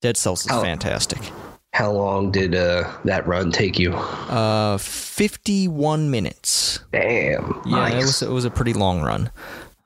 Dead 0.00 0.16
Cells 0.16 0.46
is 0.46 0.52
fantastic. 0.52 1.18
How 1.72 1.92
long 1.92 2.32
did 2.32 2.54
uh, 2.54 2.90
that 3.04 3.26
run 3.26 3.52
take 3.52 3.78
you? 3.78 3.92
Uh, 3.92 4.76
51 4.78 6.10
minutes. 6.10 6.80
Damn. 6.92 7.60
Yeah, 7.64 7.76
nice. 7.76 7.92
it 7.92 7.96
was 7.96 8.22
it 8.22 8.30
was 8.30 8.44
a 8.44 8.50
pretty 8.50 8.72
long 8.72 9.02
run. 9.02 9.30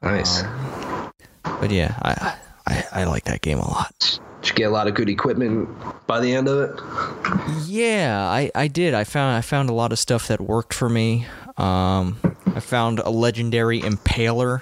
Nice. 0.05 0.43
Um, 0.43 1.13
but 1.45 1.71
yeah, 1.71 1.99
I, 2.03 2.37
I 2.67 2.85
I 2.93 3.05
like 3.05 3.25
that 3.25 3.41
game 3.41 3.59
a 3.59 3.69
lot. 3.69 4.21
Did 4.45 4.51
you 4.51 4.57
get 4.57 4.65
a 4.65 4.71
lot 4.71 4.89
of 4.89 4.95
good 4.95 5.09
equipment 5.09 5.69
by 6.07 6.21
the 6.21 6.35
end 6.35 6.49
of 6.49 6.61
it? 6.61 7.67
Yeah, 7.67 8.29
I, 8.29 8.51
I 8.55 8.69
did. 8.69 8.93
I 8.93 9.05
found 9.05 9.37
I 9.37 9.41
found 9.41 9.71
a 9.71 9.73
lot 9.73 9.93
of 9.93 9.99
stuff 9.99 10.29
that 10.29 10.41
worked 10.41 10.75
for 10.75 10.89
me. 10.89 11.27
Um, 11.57 12.19
I 12.55 12.61
found 12.61 12.99
a 12.99 13.09
legendary 13.09 13.81
impaler, 13.81 14.61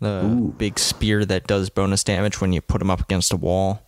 the 0.00 0.22
Ooh. 0.24 0.54
big 0.58 0.78
spear 0.78 1.24
that 1.24 1.46
does 1.46 1.70
bonus 1.70 2.04
damage 2.04 2.40
when 2.40 2.52
you 2.52 2.60
put 2.60 2.80
them 2.80 2.90
up 2.90 3.00
against 3.00 3.32
a 3.32 3.36
wall. 3.36 3.82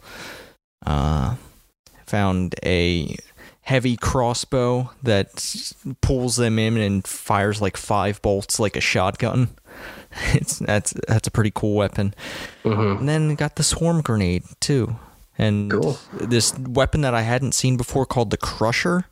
Uh, 0.87 1.35
found 2.07 2.55
a 2.65 3.17
heavy 3.63 3.97
crossbow 3.97 4.91
that 5.03 5.65
pulls 6.01 6.37
them 6.37 6.59
in 6.59 6.77
and 6.77 7.07
fires 7.07 7.61
like 7.61 7.77
five 7.77 8.21
bolts 8.23 8.59
like 8.59 8.77
a 8.77 8.81
shotgun. 8.81 9.49
It's 10.35 10.59
that's 10.61 10.95
that's 11.09 11.27
a 11.29 11.31
pretty 11.31 11.51
cool 11.55 11.75
weapon. 11.75 12.15
Mm-hmm. 12.65 12.99
And 13.01 13.09
then 13.09 13.35
got 13.35 13.57
the 13.57 13.63
swarm 13.63 14.01
grenade 14.01 14.45
too. 14.61 14.97
And 15.37 15.71
Cool. 15.71 15.99
this 16.13 16.57
weapon 16.59 17.01
that 17.01 17.15
I 17.15 17.23
hadn't 17.23 17.53
seen 17.53 17.77
before 17.77 18.07
called 18.07 18.31
the 18.31 18.37
Crusher. 18.37 19.07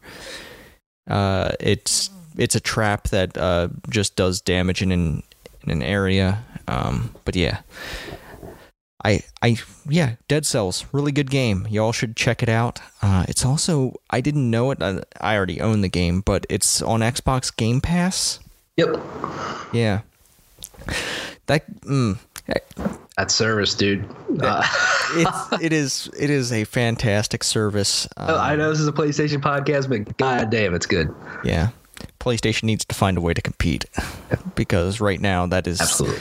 Uh, 1.10 1.50
it's 1.58 2.10
it's 2.38 2.54
a 2.54 2.60
trap 2.60 3.08
that 3.08 3.36
uh, 3.36 3.68
just 3.90 4.14
does 4.16 4.40
damage 4.40 4.82
in 4.82 4.92
an 4.92 5.22
in 5.64 5.70
an 5.72 5.82
area. 5.82 6.44
Um, 6.68 7.14
but 7.24 7.34
yeah, 7.34 7.62
I 9.04 9.22
I 9.42 9.56
yeah, 9.88 10.14
Dead 10.28 10.46
Cells, 10.46 10.84
really 10.92 11.10
good 11.10 11.28
game. 11.30 11.66
Y'all 11.68 11.92
should 11.92 12.14
check 12.16 12.42
it 12.42 12.48
out. 12.48 12.80
Uh, 13.02 13.24
it's 13.28 13.44
also 13.44 13.94
I 14.10 14.20
didn't 14.20 14.48
know 14.48 14.70
it. 14.70 14.80
I, 14.80 15.00
I 15.20 15.34
already 15.36 15.60
own 15.60 15.80
the 15.80 15.88
game, 15.88 16.20
but 16.20 16.46
it's 16.48 16.80
on 16.82 17.00
Xbox 17.00 17.54
Game 17.54 17.80
Pass. 17.80 18.38
Yep. 18.76 18.96
Yeah, 19.72 20.00
that 21.46 21.80
mm, 21.82 22.18
That 23.16 23.30
service, 23.30 23.74
dude. 23.74 24.08
Uh, 24.40 24.62
it's 25.12 25.52
it 25.62 25.72
is 25.72 26.10
it 26.18 26.30
is 26.30 26.52
a 26.52 26.64
fantastic 26.64 27.44
service. 27.44 28.08
Um, 28.16 28.36
I 28.38 28.56
know 28.56 28.70
this 28.70 28.80
is 28.80 28.88
a 28.88 28.92
PlayStation 28.92 29.40
podcast, 29.40 29.88
but 29.88 30.16
god 30.16 30.50
damn, 30.50 30.74
it's 30.74 30.86
good. 30.86 31.14
Yeah. 31.44 31.68
PlayStation 32.20 32.64
needs 32.64 32.84
to 32.84 32.94
find 32.94 33.18
a 33.18 33.20
way 33.20 33.34
to 33.34 33.42
compete 33.42 33.84
because 34.54 35.00
right 35.00 35.20
now 35.20 35.46
that 35.46 35.66
is 35.66 35.80
Absolutely. 35.80 36.20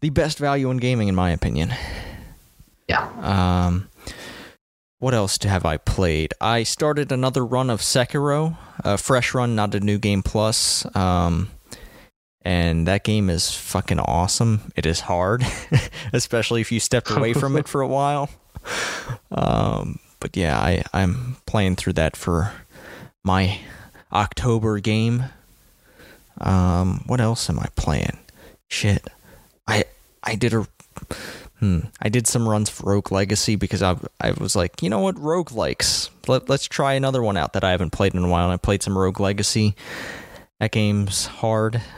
the 0.00 0.10
best 0.10 0.38
value 0.38 0.70
in 0.70 0.76
gaming, 0.76 1.08
in 1.08 1.14
my 1.14 1.30
opinion. 1.30 1.72
Yeah. 2.88 3.08
Um, 3.20 3.88
what 4.98 5.14
else 5.14 5.38
have 5.42 5.64
I 5.64 5.78
played? 5.78 6.34
I 6.40 6.62
started 6.62 7.10
another 7.10 7.44
run 7.44 7.70
of 7.70 7.80
Sekiro, 7.80 8.56
a 8.84 8.98
fresh 8.98 9.34
run, 9.34 9.56
not 9.56 9.74
a 9.74 9.80
new 9.80 9.98
game 9.98 10.22
plus. 10.22 10.84
Um, 10.94 11.50
and 12.44 12.86
that 12.86 13.04
game 13.04 13.30
is 13.30 13.54
fucking 13.54 14.00
awesome. 14.00 14.72
It 14.76 14.86
is 14.86 15.00
hard, 15.00 15.44
especially 16.12 16.60
if 16.60 16.72
you 16.72 16.80
stepped 16.80 17.10
away 17.10 17.32
from 17.32 17.56
it 17.56 17.68
for 17.68 17.80
a 17.80 17.88
while. 17.88 18.28
Um, 19.30 19.98
but 20.20 20.36
yeah, 20.36 20.58
I 20.58 20.84
I'm 20.92 21.36
playing 21.46 21.76
through 21.76 21.94
that 21.94 22.16
for 22.16 22.52
my 23.22 23.58
October 24.12 24.78
game. 24.80 25.24
Um, 26.40 27.02
what 27.06 27.20
else 27.20 27.48
am 27.48 27.58
I 27.58 27.68
playing? 27.76 28.18
Shit, 28.68 29.06
I 29.66 29.84
I 30.22 30.34
did 30.34 30.54
a 30.54 30.66
hmm, 31.58 31.80
I 32.00 32.08
did 32.08 32.26
some 32.26 32.48
runs 32.48 32.68
for 32.68 32.90
Rogue 32.90 33.12
Legacy 33.12 33.56
because 33.56 33.82
I 33.82 33.96
I 34.20 34.32
was 34.32 34.56
like, 34.56 34.82
you 34.82 34.90
know 34.90 35.00
what, 35.00 35.18
Rogue 35.18 35.52
likes. 35.52 36.10
Let 36.26 36.48
let's 36.48 36.66
try 36.66 36.94
another 36.94 37.22
one 37.22 37.36
out 37.36 37.52
that 37.52 37.64
I 37.64 37.70
haven't 37.70 37.90
played 37.90 38.14
in 38.14 38.24
a 38.24 38.28
while. 38.28 38.44
And 38.44 38.52
I 38.52 38.56
played 38.56 38.82
some 38.82 38.98
Rogue 38.98 39.20
Legacy. 39.20 39.76
That 40.62 40.70
game's 40.70 41.26
hard. 41.26 41.82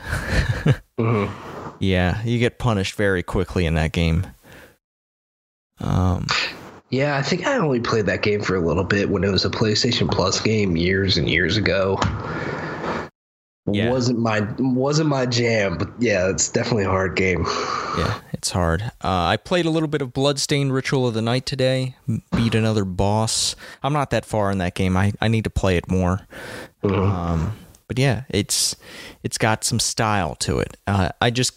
Mm-hmm. 0.97 1.75
Yeah, 1.81 2.23
you 2.23 2.39
get 2.39 2.57
punished 2.57 2.95
very 2.95 3.21
quickly 3.21 3.65
in 3.65 3.73
that 3.75 3.91
game. 3.91 4.25
Um, 5.81 6.25
Yeah, 6.89 7.17
I 7.17 7.21
think 7.21 7.45
I 7.45 7.57
only 7.57 7.81
played 7.81 8.05
that 8.05 8.21
game 8.21 8.41
for 8.41 8.55
a 8.55 8.61
little 8.61 8.85
bit 8.85 9.09
when 9.09 9.25
it 9.25 9.29
was 9.29 9.43
a 9.43 9.49
PlayStation 9.49 10.09
Plus 10.09 10.39
game 10.39 10.77
years 10.77 11.17
and 11.17 11.29
years 11.29 11.57
ago. 11.57 11.99
Yeah. 13.69 13.91
Wasn't 13.91 14.17
my 14.17 14.47
wasn't 14.57 15.09
my 15.09 15.25
jam, 15.25 15.77
but 15.77 15.89
yeah, 15.99 16.29
it's 16.29 16.49
definitely 16.49 16.85
a 16.85 16.89
hard 16.89 17.15
game. 17.17 17.45
yeah, 17.97 18.19
it's 18.31 18.51
hard. 18.51 18.81
Uh, 19.03 19.25
I 19.25 19.35
played 19.37 19.65
a 19.65 19.69
little 19.69 19.89
bit 19.89 20.01
of 20.01 20.13
Bloodstained 20.13 20.73
Ritual 20.73 21.07
of 21.07 21.13
the 21.13 21.21
Night 21.21 21.45
today. 21.45 21.97
Beat 22.35 22.55
another 22.55 22.85
boss. 22.85 23.55
I'm 23.83 23.91
not 23.93 24.11
that 24.11 24.23
far 24.25 24.49
in 24.49 24.59
that 24.59 24.75
game. 24.75 24.95
I, 24.95 25.11
I 25.19 25.27
need 25.27 25.43
to 25.43 25.49
play 25.49 25.75
it 25.75 25.89
more. 25.91 26.21
Mhm. 26.83 27.11
Um, 27.11 27.57
but 27.87 27.99
yeah, 27.99 28.23
it's 28.29 28.75
it's 29.23 29.37
got 29.37 29.63
some 29.63 29.79
style 29.79 30.35
to 30.35 30.59
it. 30.59 30.77
Uh, 30.87 31.09
I 31.21 31.29
just 31.29 31.53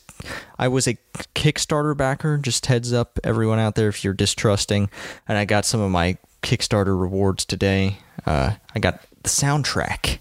I 0.59 0.69
was 0.69 0.87
a 0.87 0.95
Kickstarter 1.35 1.97
backer. 1.97 2.39
Just 2.39 2.67
heads 2.67 2.93
up, 2.93 3.19
everyone 3.25 3.59
out 3.59 3.75
there, 3.75 3.89
if 3.89 4.05
you're 4.05 4.15
distrusting. 4.15 4.91
And 5.27 5.39
I 5.39 5.45
got 5.45 5.65
some 5.65 5.81
of 5.81 5.91
my 5.91 6.19
Kickstarter 6.43 6.99
rewards 7.01 7.45
today. 7.45 7.99
Uh, 8.27 8.55
I 8.75 8.79
got 8.79 9.01
the 9.23 9.29
soundtrack, 9.29 10.19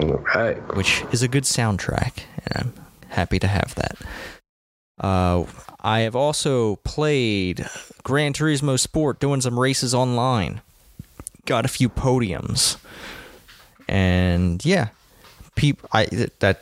All 0.00 0.22
right. 0.34 0.56
which 0.76 1.02
is 1.12 1.22
a 1.22 1.28
good 1.28 1.44
soundtrack, 1.44 2.22
and 2.46 2.56
I'm 2.56 2.72
happy 3.10 3.38
to 3.38 3.46
have 3.46 3.74
that. 3.76 3.96
Uh, 4.98 5.44
I 5.80 6.00
have 6.00 6.16
also 6.16 6.76
played 6.76 7.64
Gran 8.02 8.32
Turismo 8.32 8.78
Sport, 8.78 9.20
doing 9.20 9.40
some 9.40 9.58
races 9.58 9.94
online. 9.94 10.60
Got 11.46 11.64
a 11.64 11.68
few 11.68 11.88
podiums, 11.88 12.76
and 13.88 14.62
yeah, 14.64 14.88
peep. 15.58 15.80
I 15.92 16.06
that 16.40 16.60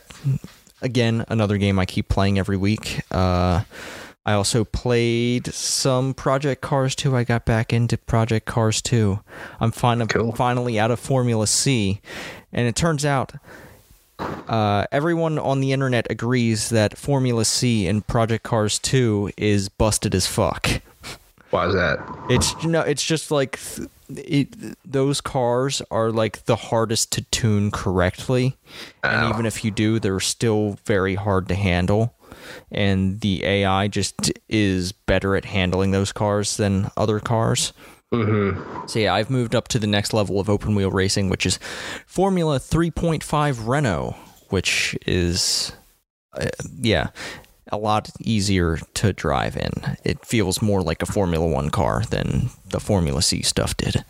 again 0.82 1.24
another 1.28 1.58
game 1.58 1.78
I 1.78 1.86
keep 1.86 2.08
playing 2.08 2.38
every 2.38 2.56
week. 2.56 3.00
Uh, 3.10 3.62
I 4.24 4.32
also 4.32 4.64
played 4.64 5.46
some 5.54 6.12
Project 6.12 6.60
Cars 6.60 6.96
2. 6.96 7.14
I 7.16 7.22
got 7.22 7.44
back 7.44 7.72
into 7.72 7.96
Project 7.96 8.44
Cars 8.46 8.82
2. 8.82 9.20
I'm 9.60 9.70
fin- 9.70 10.08
Cool. 10.08 10.32
finally 10.32 10.80
out 10.80 10.90
of 10.90 10.98
Formula 10.98 11.46
C, 11.46 12.00
and 12.52 12.66
it 12.66 12.74
turns 12.74 13.04
out 13.04 13.34
uh, 14.18 14.84
everyone 14.90 15.38
on 15.38 15.60
the 15.60 15.72
internet 15.72 16.06
agrees 16.10 16.70
that 16.70 16.98
Formula 16.98 17.44
C 17.44 17.86
in 17.86 18.00
Project 18.02 18.42
Cars 18.42 18.78
2 18.80 19.30
is 19.36 19.68
busted 19.68 20.12
as 20.14 20.26
fuck. 20.26 20.80
Why 21.50 21.68
is 21.68 21.74
that? 21.74 21.98
It's 22.28 22.52
you 22.64 22.68
know, 22.70 22.80
it's 22.80 23.04
just 23.04 23.30
like 23.30 23.60
th- 23.60 23.88
it, 24.08 24.76
those 24.84 25.20
cars 25.20 25.82
are 25.90 26.10
like 26.10 26.44
the 26.44 26.56
hardest 26.56 27.12
to 27.12 27.22
tune 27.22 27.70
correctly, 27.70 28.56
and 29.02 29.32
even 29.32 29.46
if 29.46 29.64
you 29.64 29.70
do, 29.70 29.98
they're 29.98 30.20
still 30.20 30.78
very 30.84 31.14
hard 31.14 31.48
to 31.48 31.54
handle. 31.54 32.14
And 32.70 33.20
the 33.20 33.44
AI 33.44 33.88
just 33.88 34.32
is 34.48 34.92
better 34.92 35.36
at 35.36 35.46
handling 35.46 35.90
those 35.90 36.12
cars 36.12 36.56
than 36.56 36.90
other 36.96 37.18
cars. 37.18 37.72
Mm-hmm. 38.12 38.86
So 38.86 38.98
yeah, 38.98 39.14
I've 39.14 39.30
moved 39.30 39.54
up 39.54 39.68
to 39.68 39.78
the 39.78 39.86
next 39.86 40.12
level 40.12 40.38
of 40.38 40.48
open 40.48 40.74
wheel 40.74 40.90
racing, 40.90 41.28
which 41.28 41.44
is 41.44 41.58
Formula 42.06 42.58
3.5 42.58 43.66
Renault, 43.66 44.16
which 44.50 44.96
is 45.06 45.72
uh, 46.34 46.48
yeah, 46.80 47.08
a 47.72 47.76
lot 47.76 48.10
easier 48.20 48.78
to 48.94 49.12
drive 49.12 49.56
in. 49.56 49.70
It 50.04 50.24
feels 50.24 50.62
more 50.62 50.82
like 50.82 51.02
a 51.02 51.06
Formula 51.06 51.46
1 51.46 51.70
car 51.70 52.02
than 52.10 52.50
the 52.70 52.80
Formula 52.80 53.22
C 53.22 53.42
stuff 53.42 53.76
did. 53.76 54.04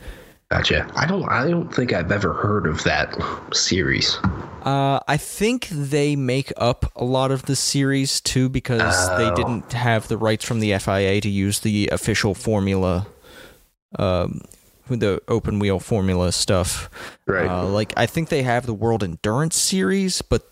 Gotcha. 0.50 0.88
I 0.94 1.06
don't. 1.06 1.24
I 1.28 1.50
don't 1.50 1.74
think 1.74 1.92
I've 1.92 2.12
ever 2.12 2.32
heard 2.32 2.66
of 2.68 2.84
that 2.84 3.12
series. 3.52 4.16
Uh, 4.62 5.00
I 5.08 5.16
think 5.16 5.66
they 5.70 6.14
make 6.14 6.52
up 6.56 6.92
a 6.94 7.04
lot 7.04 7.32
of 7.32 7.46
the 7.46 7.56
series 7.56 8.20
too 8.20 8.48
because 8.48 9.08
they 9.16 9.28
Oh. 9.28 9.34
didn't 9.34 9.72
have 9.72 10.06
the 10.06 10.16
rights 10.16 10.44
from 10.44 10.60
the 10.60 10.72
FIA 10.78 11.20
to 11.20 11.28
use 11.28 11.60
the 11.60 11.88
official 11.90 12.32
Formula, 12.34 13.08
um, 13.98 14.42
the 14.88 15.20
open 15.26 15.58
wheel 15.58 15.80
Formula 15.80 16.30
stuff. 16.30 16.90
Right. 17.26 17.48
Uh, 17.48 17.66
like 17.66 17.92
I 17.96 18.06
think 18.06 18.28
they 18.28 18.44
have 18.44 18.66
the 18.66 18.74
World 18.74 19.02
Endurance 19.02 19.56
Series, 19.58 20.22
but 20.22 20.42
th- 20.42 20.50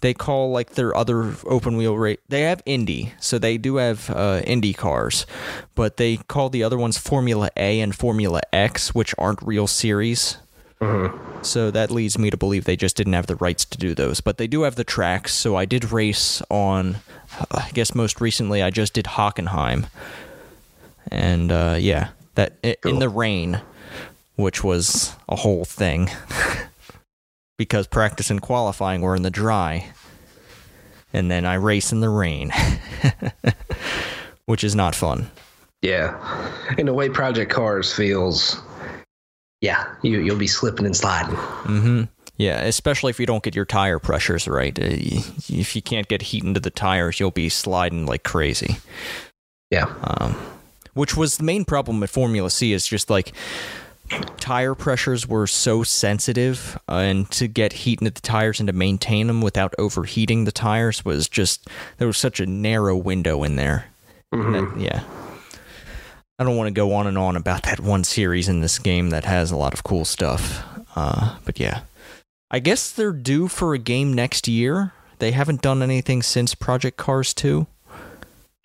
they 0.00 0.14
call 0.14 0.50
like 0.50 0.70
their 0.70 0.96
other 0.96 1.34
open 1.44 1.76
wheel 1.76 1.96
rate. 1.96 2.20
They 2.28 2.42
have 2.42 2.62
Indy, 2.66 3.12
so 3.20 3.38
they 3.38 3.58
do 3.58 3.76
have 3.76 4.08
uh, 4.10 4.40
Indy 4.44 4.72
cars, 4.72 5.26
but 5.74 5.96
they 5.96 6.16
call 6.16 6.48
the 6.50 6.62
other 6.62 6.78
ones 6.78 6.96
Formula 6.98 7.50
A 7.56 7.80
and 7.80 7.94
Formula 7.94 8.40
X, 8.52 8.94
which 8.94 9.14
aren't 9.18 9.42
real 9.42 9.66
series. 9.66 10.38
So 11.42 11.70
that 11.70 11.92
leads 11.92 12.18
me 12.18 12.28
to 12.30 12.36
believe 12.36 12.64
they 12.64 12.74
just 12.76 12.96
didn't 12.96 13.12
have 13.12 13.28
the 13.28 13.36
rights 13.36 13.64
to 13.66 13.78
do 13.78 13.94
those. 13.94 14.20
But 14.20 14.38
they 14.38 14.48
do 14.48 14.62
have 14.62 14.74
the 14.74 14.82
tracks. 14.82 15.32
So 15.32 15.54
I 15.54 15.64
did 15.64 15.92
race 15.92 16.42
on, 16.50 16.96
I 17.52 17.70
guess 17.72 17.94
most 17.94 18.20
recently 18.20 18.62
I 18.64 18.70
just 18.70 18.92
did 18.94 19.04
Hockenheim. 19.04 19.86
And 21.08 21.52
uh, 21.52 21.76
yeah, 21.78 22.08
that 22.34 22.54
i- 22.64 22.76
in 22.84 22.98
the 22.98 23.08
rain, 23.08 23.60
which 24.34 24.64
was 24.64 25.14
a 25.28 25.36
whole 25.36 25.64
thing. 25.64 26.10
because 27.62 27.86
practice 27.86 28.28
and 28.28 28.42
qualifying 28.42 29.02
were 29.02 29.14
in 29.14 29.22
the 29.22 29.30
dry. 29.30 29.88
And 31.12 31.30
then 31.30 31.44
I 31.46 31.54
race 31.54 31.92
in 31.92 32.00
the 32.00 32.08
rain, 32.08 32.50
which 34.46 34.64
is 34.64 34.74
not 34.74 34.96
fun. 34.96 35.30
yeah. 35.80 36.18
And 36.76 36.88
the 36.88 36.92
way 36.94 37.08
Project 37.08 37.52
Cars 37.52 37.92
feels, 37.94 38.60
yeah, 39.60 39.94
you 40.02 40.18
you'll 40.20 40.38
be 40.38 40.48
slipping 40.48 40.86
and 40.86 40.96
sliding. 40.96 41.36
Mm-hmm. 41.36 42.02
Yeah, 42.36 42.62
especially 42.62 43.10
if 43.10 43.20
you 43.20 43.26
don't 43.26 43.44
get 43.44 43.54
your 43.54 43.64
tire 43.66 44.00
pressures 44.00 44.48
right. 44.48 44.76
Uh, 44.76 44.86
If 45.48 45.76
you 45.76 45.82
can't 45.82 46.08
get 46.08 46.22
heat 46.22 46.42
into 46.42 46.58
the 46.60 46.70
tires, 46.70 47.20
you'll 47.20 47.30
be 47.30 47.48
sliding 47.48 48.06
like 48.06 48.24
crazy. 48.24 48.78
Yeah. 49.70 49.86
Um, 50.02 50.34
which 50.94 51.16
was 51.16 51.36
the 51.36 51.44
main 51.44 51.64
problem 51.64 52.00
with 52.00 52.10
Formula 52.10 52.50
C 52.50 52.72
is 52.72 52.86
just 52.88 53.08
like 53.10 53.32
tire 54.38 54.74
pressures 54.74 55.26
were 55.28 55.46
so 55.46 55.82
sensitive, 55.82 56.78
uh, 56.88 56.96
and 56.96 57.30
to 57.32 57.48
get 57.48 57.72
heat 57.72 58.00
into 58.00 58.10
the 58.12 58.20
tires 58.20 58.60
and 58.60 58.66
to 58.66 58.72
maintain 58.72 59.26
them 59.26 59.40
without 59.40 59.74
overheating 59.78 60.44
the 60.44 60.52
tires 60.52 61.04
was 61.04 61.28
just 61.28 61.68
there 61.98 62.06
was 62.06 62.18
such 62.18 62.40
a 62.40 62.46
narrow 62.46 62.96
window 62.96 63.42
in 63.42 63.56
there. 63.56 63.86
That- 64.32 64.74
yeah. 64.78 65.02
I 66.38 66.44
don't 66.44 66.56
want 66.56 66.68
to 66.68 66.72
go 66.72 66.94
on 66.94 67.06
and 67.06 67.16
on 67.18 67.36
about 67.36 67.62
that 67.64 67.78
one 67.78 68.02
series 68.04 68.48
in 68.48 68.60
this 68.62 68.78
game 68.78 69.10
that 69.10 69.24
has 69.24 69.50
a 69.50 69.56
lot 69.56 69.74
of 69.74 69.84
cool 69.84 70.04
stuff. 70.04 70.64
Uh, 70.96 71.36
but 71.44 71.60
yeah. 71.60 71.82
I 72.50 72.58
guess 72.58 72.90
they're 72.90 73.12
due 73.12 73.48
for 73.48 73.74
a 73.74 73.78
game 73.78 74.12
next 74.12 74.48
year. 74.48 74.92
They 75.20 75.30
haven't 75.30 75.62
done 75.62 75.82
anything 75.82 76.20
since 76.22 76.54
Project 76.54 76.96
Cars 76.96 77.32
2. 77.34 77.66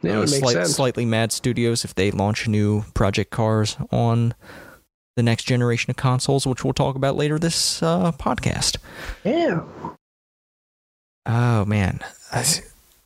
Yeah, 0.01 0.11
Uh, 0.11 0.15
it 0.15 0.19
makes 0.21 0.39
slight- 0.39 0.53
sense. 0.53 0.75
Slightly 0.75 1.05
Mad 1.05 1.31
Studios 1.31 1.85
if 1.85 1.93
they 1.93 2.09
launch 2.09 2.47
new 2.47 2.83
Project 2.93 3.29
Cars 3.31 3.77
on 3.91 4.33
the 5.17 5.23
next 5.23 5.43
generation 5.43 5.89
of 5.91 5.97
consoles, 5.97 6.45
which 6.47 6.63
we'll 6.63 6.73
talk 6.73 6.95
about 6.95 7.15
later 7.17 7.37
this 7.37 7.83
uh, 7.83 8.11
podcast. 8.13 8.77
yeah. 9.25 9.61
Oh 11.25 11.65
man, 11.65 11.99
I, 12.31 12.45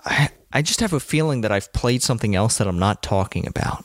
I 0.06 0.30
I 0.54 0.62
just 0.62 0.80
have 0.82 0.94
a 0.94 1.00
feeling 1.00 1.42
that 1.42 1.52
I've 1.52 1.74
played 1.74 2.04
something 2.04 2.36
else 2.36 2.60
that 2.60 2.68
I'm 2.68 2.78
not 2.78 3.02
talking 3.02 3.48
about. 3.48 3.84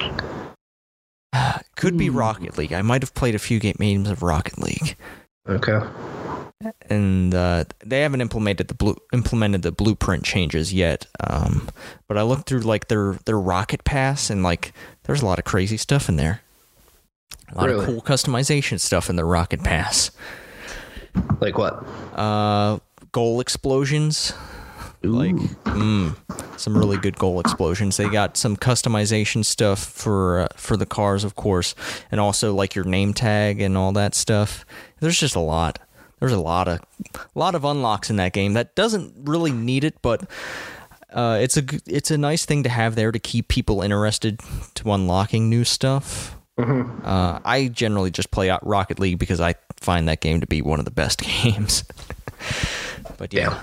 Could 1.76 1.96
be 1.96 2.08
Hmm. 2.08 2.16
Rocket 2.16 2.58
League. 2.58 2.72
I 2.72 2.82
might 2.82 3.02
have 3.02 3.14
played 3.14 3.34
a 3.34 3.38
few 3.38 3.58
ga- 3.58 3.72
games 3.78 4.08
of 4.10 4.22
Rocket 4.22 4.58
League, 4.58 4.96
Okay. 5.48 5.80
and 6.90 7.34
uh, 7.34 7.64
they 7.84 8.00
haven't 8.00 8.20
implemented 8.22 8.68
the 8.68 8.74
blue 8.74 8.96
implemented 9.12 9.62
the 9.62 9.72
blueprint 9.72 10.24
changes 10.24 10.72
yet. 10.74 11.06
Um, 11.20 11.68
but 12.08 12.16
I 12.18 12.22
looked 12.22 12.48
through 12.48 12.60
like 12.60 12.88
their 12.88 13.14
their 13.24 13.38
Rocket 13.38 13.84
Pass, 13.84 14.28
and 14.30 14.42
like 14.42 14.72
there's 15.04 15.22
a 15.22 15.26
lot 15.26 15.38
of 15.38 15.44
crazy 15.44 15.76
stuff 15.76 16.08
in 16.08 16.16
there. 16.16 16.42
A 17.52 17.54
lot 17.56 17.66
Really? 17.66 17.80
of 17.80 17.86
cool 17.86 18.02
customization 18.02 18.80
stuff 18.80 19.08
in 19.08 19.16
the 19.16 19.24
Rocket 19.24 19.62
Pass. 19.62 20.10
Like 21.40 21.56
what? 21.58 21.84
Uh, 22.14 22.78
goal 23.12 23.40
explosions. 23.40 24.32
Like, 25.02 25.36
mm, 25.36 26.16
some 26.58 26.76
really 26.76 26.96
good 26.96 27.16
goal 27.16 27.38
explosions. 27.38 27.96
They 27.96 28.08
got 28.08 28.36
some 28.36 28.56
customization 28.56 29.44
stuff 29.44 29.78
for 29.78 30.40
uh, 30.40 30.48
for 30.56 30.76
the 30.76 30.86
cars, 30.86 31.22
of 31.22 31.36
course, 31.36 31.76
and 32.10 32.20
also 32.20 32.52
like 32.54 32.74
your 32.74 32.84
name 32.84 33.14
tag 33.14 33.60
and 33.60 33.76
all 33.76 33.92
that 33.92 34.14
stuff. 34.16 34.64
There's 35.00 35.20
just 35.20 35.36
a 35.36 35.40
lot. 35.40 35.78
There's 36.18 36.32
a 36.32 36.40
lot 36.40 36.66
of 36.66 36.80
a 37.14 37.38
lot 37.38 37.54
of 37.54 37.64
unlocks 37.64 38.10
in 38.10 38.16
that 38.16 38.32
game 38.32 38.54
that 38.54 38.74
doesn't 38.74 39.12
really 39.16 39.52
need 39.52 39.84
it, 39.84 40.00
but 40.02 40.28
uh, 41.12 41.38
it's 41.40 41.56
a 41.56 41.62
it's 41.86 42.10
a 42.10 42.18
nice 42.18 42.44
thing 42.44 42.64
to 42.64 42.68
have 42.68 42.96
there 42.96 43.12
to 43.12 43.18
keep 43.20 43.46
people 43.46 43.82
interested 43.82 44.40
to 44.74 44.92
unlocking 44.92 45.48
new 45.48 45.62
stuff. 45.62 46.35
Uh, 46.58 47.38
I 47.44 47.68
generally 47.68 48.10
just 48.10 48.30
play 48.30 48.48
out 48.48 48.66
Rocket 48.66 48.98
League 48.98 49.18
because 49.18 49.40
I 49.40 49.54
find 49.76 50.08
that 50.08 50.20
game 50.20 50.40
to 50.40 50.46
be 50.46 50.62
one 50.62 50.78
of 50.78 50.84
the 50.84 50.90
best 50.90 51.20
games. 51.42 51.84
but 53.18 53.32
yeah, 53.34 53.60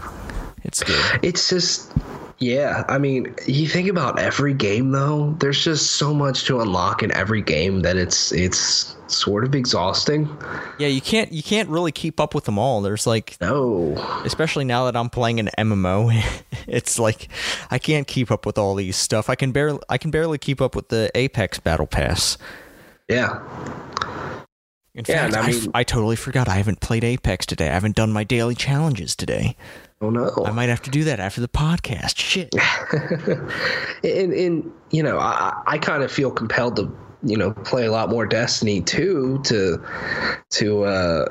it's 0.64 0.84
good. 0.84 1.20
It's 1.24 1.50
just, 1.50 1.92
yeah. 2.38 2.84
I 2.88 2.98
mean, 3.00 3.34
you 3.48 3.68
think 3.68 3.90
about 3.90 4.20
every 4.20 4.54
game 4.54 4.92
though. 4.92 5.36
There's 5.40 5.64
just 5.64 5.94
so 5.94 6.14
much 6.14 6.46
to 6.46 6.62
unlock 6.62 7.02
in 7.02 7.12
every 7.14 7.42
game 7.42 7.82
that 7.82 7.98
it's 7.98 8.32
it's 8.32 8.96
sort 9.08 9.44
of 9.44 9.54
exhausting. 9.56 10.30
Yeah, 10.78 10.88
you 10.88 11.02
can't 11.02 11.32
you 11.32 11.44
can't 11.44 11.70
really 11.70 11.92
keep 11.92 12.20
up 12.20 12.36
with 12.36 12.46
them 12.46 12.60
all. 12.60 12.82
There's 12.82 13.08
like 13.08 13.38
No, 13.42 13.96
especially 14.24 14.66
now 14.66 14.86
that 14.86 14.96
I'm 14.96 15.10
playing 15.10 15.40
an 15.40 15.50
MMO, 15.58 16.24
it's 16.68 17.00
like 17.00 17.28
I 17.72 17.80
can't 17.80 18.08
keep 18.08 18.30
up 18.30 18.46
with 18.46 18.58
all 18.58 18.76
these 18.76 18.98
stuff. 18.98 19.30
I 19.30 19.36
can 19.36 19.52
barely 19.52 19.80
I 19.90 19.98
can 19.98 20.12
barely 20.12 20.38
keep 20.38 20.62
up 20.62 20.76
with 20.76 20.90
the 20.90 21.10
Apex 21.16 21.60
Battle 21.60 21.88
Pass. 21.88 22.38
Yeah, 23.10 23.40
In 24.96 25.04
Yeah, 25.08 25.30
fact, 25.30 25.36
I 25.36 25.40
I, 25.42 25.50
f- 25.50 25.62
mean- 25.64 25.72
I 25.74 25.84
totally 25.84 26.16
forgot 26.16 26.48
I 26.48 26.56
haven't 26.56 26.80
played 26.82 27.04
Apex 27.04 27.46
today. 27.46 27.70
I 27.70 27.74
haven't 27.74 27.96
done 27.96 28.12
my 28.12 28.24
daily 28.24 28.56
challenges 28.56 29.16
today. 29.16 29.56
oh 30.02 30.10
no. 30.10 30.32
I 30.46 30.52
might 30.52 30.70
have 30.70 30.82
to 30.84 30.90
do 30.92 31.04
that 31.06 31.20
after 31.20 31.42
the 31.42 31.48
podcast. 31.48 32.18
Shit. 32.18 32.54
and, 34.04 34.34
and 34.34 34.72
you 34.92 35.02
know 35.04 35.18
I, 35.20 35.62
I 35.66 35.78
kind 35.78 36.04
of 36.04 36.12
feel 36.12 36.32
compelled 36.32 36.76
to 36.78 36.96
you 37.26 37.38
know 37.38 37.52
play 37.52 37.86
a 37.86 37.92
lot 37.92 38.10
more 38.10 38.26
destiny 38.26 38.82
too 38.82 39.40
to 39.46 39.82
to 40.52 40.84
uh 40.84 41.26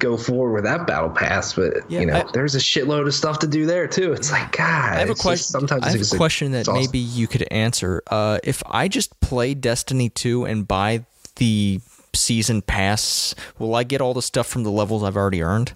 go 0.00 0.16
forward 0.16 0.52
with 0.54 0.64
that 0.64 0.88
battle 0.88 1.08
pass 1.08 1.52
but 1.54 1.74
Yeah, 1.88 2.00
you 2.00 2.06
know 2.06 2.16
I- 2.16 2.30
there's 2.32 2.56
a 2.56 2.58
shitload 2.58 3.06
of 3.06 3.14
stuff 3.14 3.38
to 3.40 3.46
do 3.46 3.64
there 3.64 3.86
too 3.86 4.12
it's 4.12 4.32
like 4.32 4.50
god 4.56 4.94
I 4.94 4.98
have 4.98 5.10
a 5.10 5.14
question. 5.14 5.44
sometimes 5.44 5.84
I 5.84 5.90
have 5.90 6.02
a 6.12 6.16
question 6.16 6.50
that 6.52 6.60
exhausting. 6.60 6.82
maybe 6.82 6.98
you 6.98 7.28
could 7.28 7.46
answer. 7.52 8.02
Uh, 8.10 8.38
if 8.42 8.62
I 8.66 8.88
just 8.88 9.18
play 9.20 9.54
Destiny 9.54 10.08
2 10.08 10.44
and 10.46 10.66
buy 10.66 11.04
the 11.36 11.80
season 12.14 12.62
pass, 12.62 13.34
will 13.58 13.74
I 13.74 13.84
get 13.84 14.00
all 14.00 14.14
the 14.14 14.22
stuff 14.22 14.46
from 14.46 14.62
the 14.64 14.70
levels 14.70 15.02
I've 15.02 15.16
already 15.16 15.42
earned 15.42 15.74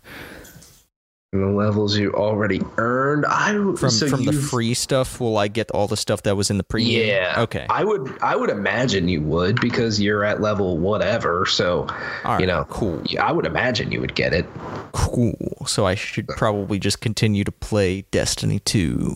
the 1.33 1.47
levels 1.47 1.97
you 1.97 2.13
already 2.13 2.61
earned 2.77 3.25
i 3.25 3.53
from 3.53 3.77
so 3.91 4.09
from 4.09 4.25
the 4.25 4.33
free 4.33 4.75
stuff? 4.75 5.21
Will 5.21 5.39
I 5.39 5.47
get 5.47 5.71
all 5.71 5.87
the 5.87 5.97
stuff 5.97 6.25
that 6.25 6.37
was 6.37 6.51
in 6.51 6.59
the 6.59 6.65
premium? 6.65 7.07
yeah 7.07 7.35
Okay. 7.39 7.67
i 7.71 7.85
would 7.85 8.19
i 8.21 8.35
would 8.35 8.51
imagine 8.51 9.07
you 9.07 9.21
would 9.23 9.61
because 9.61 10.01
you're 10.01 10.25
at 10.25 10.41
level 10.41 10.77
whatever 10.77 11.47
so 11.47 11.87
right. 12.25 12.41
you 12.41 12.49
know 12.49 12.65
Cool. 12.69 13.01
i 13.21 13.31
would 13.31 13.47
imagine 13.47 13.93
you 13.93 14.01
would 14.01 14.17
get 14.17 14.33
it 14.33 14.45
Cool. 14.93 15.37
So 15.69 15.87
I 15.87 15.95
should 15.95 16.27
probably 16.27 16.81
just 16.81 17.01
continue 17.01 17.45
to 17.45 17.53
play 17.53 18.03
Destiny 18.11 18.59
2. 18.59 19.15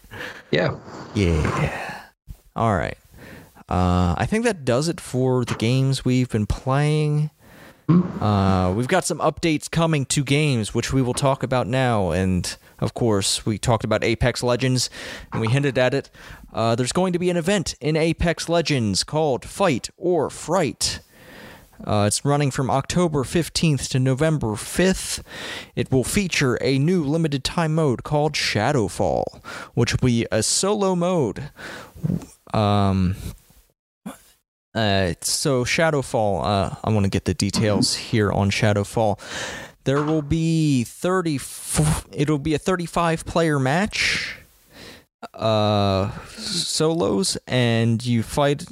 yeah 0.52 0.76
Yeah. 1.16 2.02
All 2.54 2.76
right. 2.76 2.96
Uh, 3.68 4.14
I 4.16 4.26
think 4.26 4.44
that 4.44 4.64
does 4.64 4.88
it 4.88 5.00
for 5.00 5.44
the 5.44 5.54
games 5.54 6.04
we've 6.04 6.28
been 6.28 6.46
playing. 6.46 7.30
Uh, 7.88 8.72
we've 8.76 8.88
got 8.88 9.04
some 9.04 9.18
updates 9.18 9.70
coming 9.70 10.04
to 10.06 10.24
games, 10.24 10.74
which 10.74 10.92
we 10.92 11.02
will 11.02 11.14
talk 11.14 11.42
about 11.42 11.66
now. 11.66 12.10
And 12.10 12.56
of 12.80 12.94
course, 12.94 13.46
we 13.46 13.58
talked 13.58 13.84
about 13.84 14.02
Apex 14.02 14.42
Legends, 14.42 14.90
and 15.32 15.40
we 15.40 15.48
hinted 15.48 15.78
at 15.78 15.94
it. 15.94 16.10
Uh, 16.52 16.74
there's 16.74 16.92
going 16.92 17.12
to 17.12 17.18
be 17.18 17.30
an 17.30 17.36
event 17.36 17.74
in 17.80 17.96
Apex 17.96 18.48
Legends 18.48 19.04
called 19.04 19.44
Fight 19.44 19.90
or 19.96 20.30
Fright. 20.30 21.00
Uh, 21.84 22.04
it's 22.06 22.24
running 22.24 22.50
from 22.50 22.70
October 22.70 23.22
15th 23.22 23.88
to 23.90 23.98
November 23.98 24.48
5th. 24.48 25.22
It 25.74 25.92
will 25.92 26.04
feature 26.04 26.58
a 26.62 26.78
new 26.78 27.04
limited 27.04 27.44
time 27.44 27.74
mode 27.74 28.02
called 28.02 28.32
Shadowfall, 28.32 29.44
which 29.74 29.92
will 29.92 30.06
be 30.06 30.26
a 30.32 30.42
solo 30.42 30.96
mode. 30.96 31.50
Um, 32.54 33.16
uh, 34.76 35.14
so 35.22 35.64
Shadowfall, 35.64 36.44
uh, 36.44 36.76
I 36.84 36.90
want 36.90 37.04
to 37.04 37.10
get 37.10 37.24
the 37.24 37.34
details 37.34 37.94
here 37.94 38.30
on 38.30 38.50
Shadowfall. 38.50 39.18
There 39.84 40.02
will 40.02 40.22
be 40.22 40.84
30 40.84 41.38
it'll 42.12 42.38
be 42.38 42.54
a 42.54 42.58
35 42.58 43.24
player 43.24 43.58
match 43.58 44.36
uh 45.34 46.10
solos 46.36 47.38
and 47.46 48.04
you 48.04 48.22
fight 48.22 48.64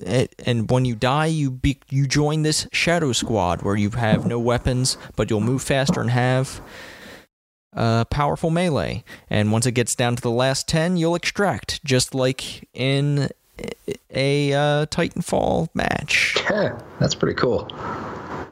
and 0.44 0.70
when 0.70 0.84
you 0.84 0.94
die 0.94 1.26
you 1.26 1.50
be 1.50 1.80
you 1.88 2.06
join 2.06 2.42
this 2.42 2.68
shadow 2.70 3.12
squad 3.12 3.62
where 3.62 3.76
you 3.76 3.90
have 3.90 4.26
no 4.26 4.38
weapons 4.38 4.98
but 5.16 5.30
you'll 5.30 5.40
move 5.40 5.62
faster 5.62 6.00
and 6.00 6.10
have 6.10 6.60
uh 7.74 8.04
powerful 8.04 8.50
melee 8.50 9.02
and 9.30 9.52
once 9.52 9.66
it 9.66 9.72
gets 9.72 9.94
down 9.94 10.14
to 10.14 10.22
the 10.22 10.30
last 10.30 10.68
10 10.68 10.96
you'll 10.96 11.14
extract 11.14 11.82
just 11.84 12.14
like 12.14 12.68
in 12.74 13.28
a 14.10 14.52
uh, 14.52 14.86
titanfall 14.86 15.68
match 15.74 16.36
yeah 16.50 16.78
that's 17.00 17.14
pretty 17.14 17.34
cool 17.34 17.68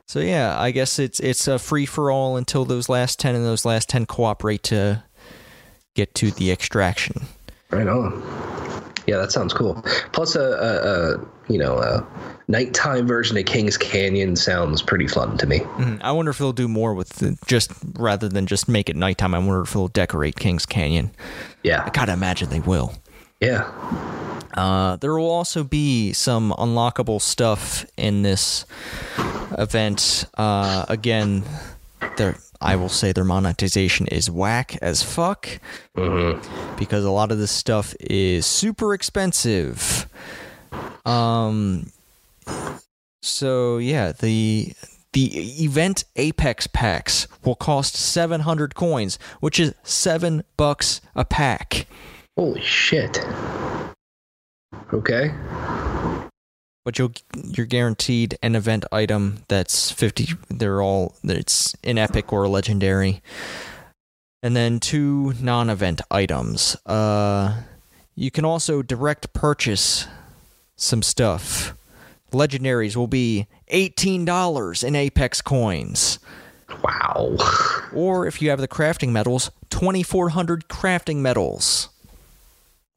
so 0.07 0.21
yeah 0.21 0.59
i 0.61 0.71
guess 0.71 0.99
it's 0.99 1.21
it's 1.21 1.47
a 1.49 1.59
free 1.59 1.87
for 1.87 2.11
all 2.11 2.37
until 2.37 2.65
those 2.65 2.89
last 2.89 3.19
10 3.19 3.35
and 3.35 3.45
those 3.45 3.65
last 3.65 3.89
10 3.89 4.07
cooperate 4.07 4.63
to 4.63 5.03
get 5.95 6.15
to 6.15 6.31
the 6.31 6.51
extraction 6.51 7.23
Right 7.71 7.89
on. 7.89 8.23
Yeah, 9.07 9.17
that 9.17 9.33
sounds 9.33 9.53
cool. 9.55 9.83
Plus, 10.13 10.37
a, 10.37 10.41
a, 10.43 11.15
a 11.17 11.53
you 11.53 11.59
know 11.59 11.79
a 11.79 12.07
nighttime 12.49 13.07
version 13.07 13.37
of 13.39 13.47
Kings 13.47 13.79
Canyon 13.79 14.37
sounds 14.37 14.83
pretty 14.83 15.09
fun 15.09 15.39
to 15.39 15.47
me. 15.47 15.61
Mhm. 15.61 15.99
I 16.03 16.13
wonder 16.13 16.31
if 16.31 16.39
they'll 16.39 16.53
do 16.53 16.69
more 16.69 16.93
with 16.95 17.09
the, 17.15 17.37
just 17.47 17.73
rather 17.95 18.29
than 18.29 18.47
just 18.47 18.69
make 18.69 18.91
it 18.91 18.95
nighttime. 18.95 19.35
I 19.35 19.39
wonder 19.39 19.63
if 19.63 19.73
they'll 19.73 19.89
decorate 19.89 20.37
Kings 20.37 20.67
Canyon. 20.67 21.11
Yeah, 21.65 21.83
I 21.87 21.91
gotta 21.91 22.13
imagine 22.13 22.51
they 22.51 22.61
will. 22.61 22.93
Yeah, 23.43 23.71
Uh, 24.55 24.97
there 24.97 25.15
will 25.15 25.31
also 25.31 25.65
be 25.65 26.13
some 26.13 26.53
unlockable 26.59 27.21
stuff 27.21 27.85
in 27.97 28.23
this 28.23 28.65
event. 29.59 30.27
Uh, 30.37 30.85
again, 30.89 31.43
their 32.17 32.37
I 32.61 32.77
will 32.77 32.89
say 32.91 33.11
their 33.13 33.25
monetization 33.25 34.07
is 34.07 34.31
whack 34.31 34.77
as 34.81 35.03
fuck 35.03 35.49
because 36.79 37.05
a 37.05 37.11
lot 37.11 37.33
of 37.33 37.39
this 37.39 37.51
stuff 37.51 37.95
is 37.99 38.47
super 38.47 38.95
expensive. 38.95 40.07
Um. 41.05 41.91
So 43.23 43.79
yeah, 43.79 44.13
the 44.13 44.75
the 45.13 45.65
event 45.65 46.05
Apex 46.17 46.67
packs 46.67 47.27
will 47.45 47.55
cost 47.57 47.95
700 47.97 48.75
coins, 48.75 49.19
which 49.41 49.61
is 49.61 49.75
7 49.83 50.43
bucks 50.57 51.01
a 51.15 51.25
pack. 51.25 51.87
Holy 52.37 52.63
shit. 52.63 53.19
Okay. 54.93 55.35
But 56.85 56.99
you'll 56.99 57.13
you're 57.37 57.67
guaranteed 57.67 58.39
an 58.43 58.57
event 58.57 58.85
item 58.91 59.45
that's 59.49 59.91
50 59.91 60.29
they're 60.49 60.83
all 60.83 61.15
it's 61.23 61.77
an 61.85 61.99
epic 61.99 62.33
or 62.33 62.45
a 62.45 62.49
legendary. 62.49 63.23
And 64.43 64.57
then 64.57 64.81
two 64.81 65.35
non-event 65.41 66.01
items. 66.11 66.75
Uh 66.87 67.63
you 68.15 68.31
can 68.31 68.45
also 68.45 68.83
direct 68.83 69.33
purchase 69.33 70.07
some 70.77 71.03
stuff. 71.03 71.75
Legendaries 72.33 72.97
will 72.97 73.07
be 73.07 73.47
$18 73.71 74.85
in 74.85 74.97
Apex 74.97 75.41
coins. 75.43 76.19
Wow. 76.83 77.37
Or 77.95 78.27
if 78.27 78.41
you 78.41 78.51
have 78.51 78.61
the 78.61 78.69
crafting 78.69 79.11
medals, 79.11 79.51
2400 79.71 80.69
crafting 80.69 81.17
medals. 81.17 81.89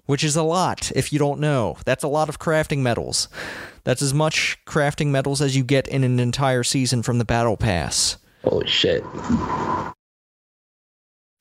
Which 0.06 0.24
is 0.24 0.36
a 0.36 0.44
lot 0.44 0.92
if 0.96 1.12
you 1.12 1.20
don't 1.20 1.40
know. 1.40 1.78
That's 1.86 2.04
a 2.04 2.08
lot 2.08 2.30
of 2.30 2.40
crafting 2.40 2.80
medals. 2.80 3.28
That's 3.84 4.02
as 4.02 4.14
much 4.14 4.58
crafting 4.66 5.08
medals 5.08 5.42
as 5.42 5.56
you 5.56 5.64
get 5.64 5.88
in 5.88 6.04
an 6.04 6.20
entire 6.20 6.64
season 6.64 7.04
from 7.04 7.18
the 7.18 7.26
Battle 7.26 7.58
Pass 7.58 8.18
Holy 8.44 8.68
shit. 8.68 9.04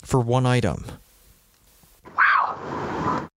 for 0.03 0.21
one 0.21 0.47
item. 0.47 0.85
Wow. 2.17 3.29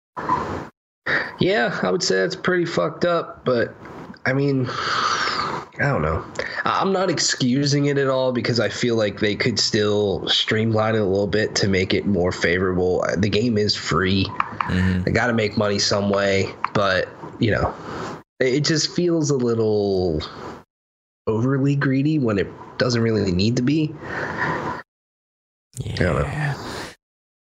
Yeah, 1.39 1.77
I 1.83 1.91
would 1.91 2.03
say 2.03 2.15
that's 2.15 2.35
pretty 2.35 2.65
fucked 2.65 3.05
up, 3.05 3.43
but 3.45 3.73
I 4.27 4.33
mean, 4.33 4.67
I 4.69 5.63
don't 5.79 6.01
know. 6.01 6.23
I- 6.65 6.81
I'm 6.81 6.91
not 6.91 7.09
excusing 7.09 7.85
it 7.85 7.97
at 7.97 8.07
all 8.09 8.31
because 8.33 8.59
I 8.59 8.67
feel 8.69 8.95
like 8.95 9.19
they 9.21 9.35
could 9.35 9.57
still 9.57 10.27
streamline 10.27 10.95
it 10.95 10.99
a 11.01 11.05
little 11.05 11.27
bit 11.27 11.55
to 11.55 11.67
make 11.67 11.93
it 11.93 12.05
more 12.05 12.31
favorable. 12.31 13.05
The 13.17 13.29
game 13.29 13.57
is 13.57 13.75
free. 13.75 14.27
They 14.69 15.11
got 15.11 15.27
to 15.27 15.33
make 15.33 15.57
money 15.57 15.79
some 15.79 16.09
way, 16.09 16.49
but 16.73 17.07
you 17.39 17.51
know, 17.51 17.73
it 18.41 18.61
just 18.65 18.93
feels 18.93 19.29
a 19.29 19.37
little 19.37 20.21
overly 21.25 21.75
greedy 21.75 22.19
when 22.19 22.37
it 22.37 22.47
doesn't 22.77 23.01
really 23.01 23.31
need 23.31 23.55
to 23.55 23.61
be. 23.61 23.93
Yeah. 25.79 25.95
don't 25.95 26.15
know. 26.21 26.55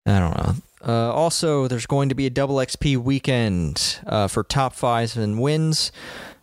I 0.06 0.18
don't 0.18 0.36
know. 0.36 0.54
Uh, 0.84 1.12
also, 1.12 1.68
there's 1.68 1.86
going 1.86 2.08
to 2.08 2.14
be 2.16 2.26
a 2.26 2.30
double 2.30 2.56
XP 2.56 2.96
weekend 2.96 4.00
uh, 4.06 4.26
for 4.26 4.42
top 4.42 4.74
fives 4.74 5.16
and 5.16 5.40
wins, 5.40 5.92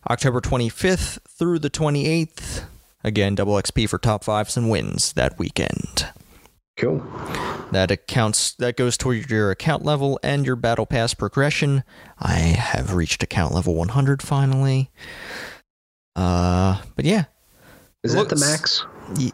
October 0.10 0.42
25th 0.42 1.20
through 1.28 1.60
the 1.60 1.70
28th. 1.70 2.64
Again, 3.04 3.36
double 3.36 3.54
XP 3.54 3.88
for 3.88 3.98
top 3.98 4.24
fives 4.24 4.58
and 4.58 4.70
wins 4.70 5.14
that 5.14 5.38
weekend. 5.40 6.08
Cool. 6.78 7.00
That 7.72 7.92
accounts 7.92 8.54
that 8.56 8.78
goes 8.78 8.98
toward 8.98 9.30
your 9.30 9.52
account 9.52 9.84
level 9.84 10.20
and 10.24 10.46
your 10.46 10.56
battle 10.56 10.86
pass 10.86 11.14
progression. 11.14 11.84
I 12.18 12.40
have 12.40 12.94
reached 12.94 13.22
account 13.22 13.54
level 13.54 13.76
100 13.76 14.22
finally. 14.22 14.90
Uh, 16.16 16.82
but 16.96 17.06
yeah, 17.06 17.26
Is 18.04 18.14
that 18.14 18.30
the 18.30 18.36
max? 18.36 18.86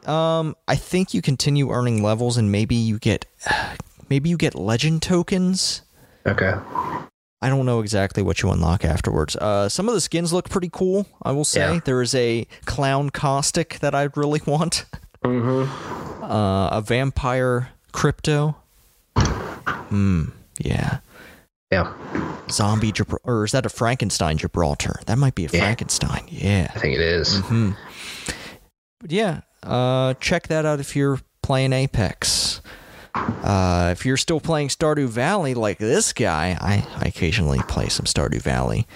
Um, 0.08 0.56
I 0.68 0.76
think 0.76 1.14
you 1.14 1.22
continue 1.22 1.72
earning 1.72 2.02
levels, 2.04 2.38
and 2.38 2.52
maybe 2.52 2.76
you 2.76 3.00
get, 3.00 3.26
maybe 4.10 4.30
you 4.30 4.38
get 4.38 4.56
legend 4.56 5.02
tokens. 5.02 5.82
Okay. 6.26 6.54
I 7.42 7.50
don't 7.50 7.66
know 7.66 7.80
exactly 7.82 8.24
what 8.24 8.42
you 8.42 8.50
unlock 8.50 8.84
afterwards. 8.86 9.36
Uh, 9.36 9.70
some 9.70 9.88
of 9.88 9.94
the 9.94 10.02
skins 10.02 10.34
look 10.34 10.50
pretty 10.50 10.70
cool. 10.72 11.06
I 11.22 11.32
will 11.32 11.46
say 11.46 11.60
Yeah. 11.76 11.80
there 11.84 12.02
is 12.02 12.16
a 12.16 12.48
clown 12.66 13.10
caustic 13.12 13.80
that 13.80 13.94
I 13.94 14.10
really 14.16 14.42
want. 14.48 14.86
Mm-hmm. 15.24 16.24
Uh, 16.24 16.68
a 16.70 16.82
vampire 16.82 17.70
crypto. 17.92 18.56
Hmm. 19.18 20.26
Yeah. 20.60 21.00
Yeah, 21.72 21.94
Zombie 22.50 22.92
Gibral- 22.92 23.18
or 23.24 23.44
is 23.44 23.52
that 23.52 23.66
a 23.66 23.70
Frankenstein 23.70 24.38
Gibraltar? 24.38 25.00
That 25.08 25.18
might 25.18 25.34
be 25.36 25.46
a 25.46 25.50
Yeah. 25.52 25.60
Frankenstein. 25.62 26.26
Yeah. 26.30 26.72
I 26.74 26.80
think 26.80 26.94
it 26.96 27.02
is. 27.02 27.40
Hmm. 27.40 27.72
But 29.02 29.12
yeah, 29.12 29.42
uh, 29.64 30.14
check 30.16 30.48
that 30.48 30.64
out 30.66 30.80
if 30.80 30.96
you're 30.96 31.20
playing 31.42 31.74
Apex. 31.74 32.62
Uh, 33.16 33.90
if 33.92 34.06
you're 34.06 34.18
still 34.18 34.40
playing 34.40 34.68
Stardew 34.68 35.08
Valley 35.08 35.54
like 35.54 35.78
this 35.78 36.12
guy, 36.14 36.58
I, 36.60 36.86
I 36.98 37.08
occasionally 37.08 37.60
play 37.68 37.88
some 37.88 38.06
Stardew 38.06 38.42
Valley. 38.42 38.88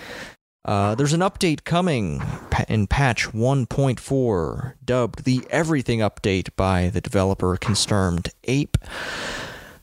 Uh, 0.65 0.93
there's 0.95 1.13
an 1.13 1.21
update 1.21 1.63
coming 1.63 2.21
in 2.67 2.86
patch 2.86 3.29
1.4, 3.29 4.73
dubbed 4.84 5.23
the 5.23 5.41
Everything 5.49 5.99
Update 5.99 6.49
by 6.58 6.89
the 6.89 6.99
developer 6.99 7.55
Concerned 7.55 8.29
Ape, 8.43 8.77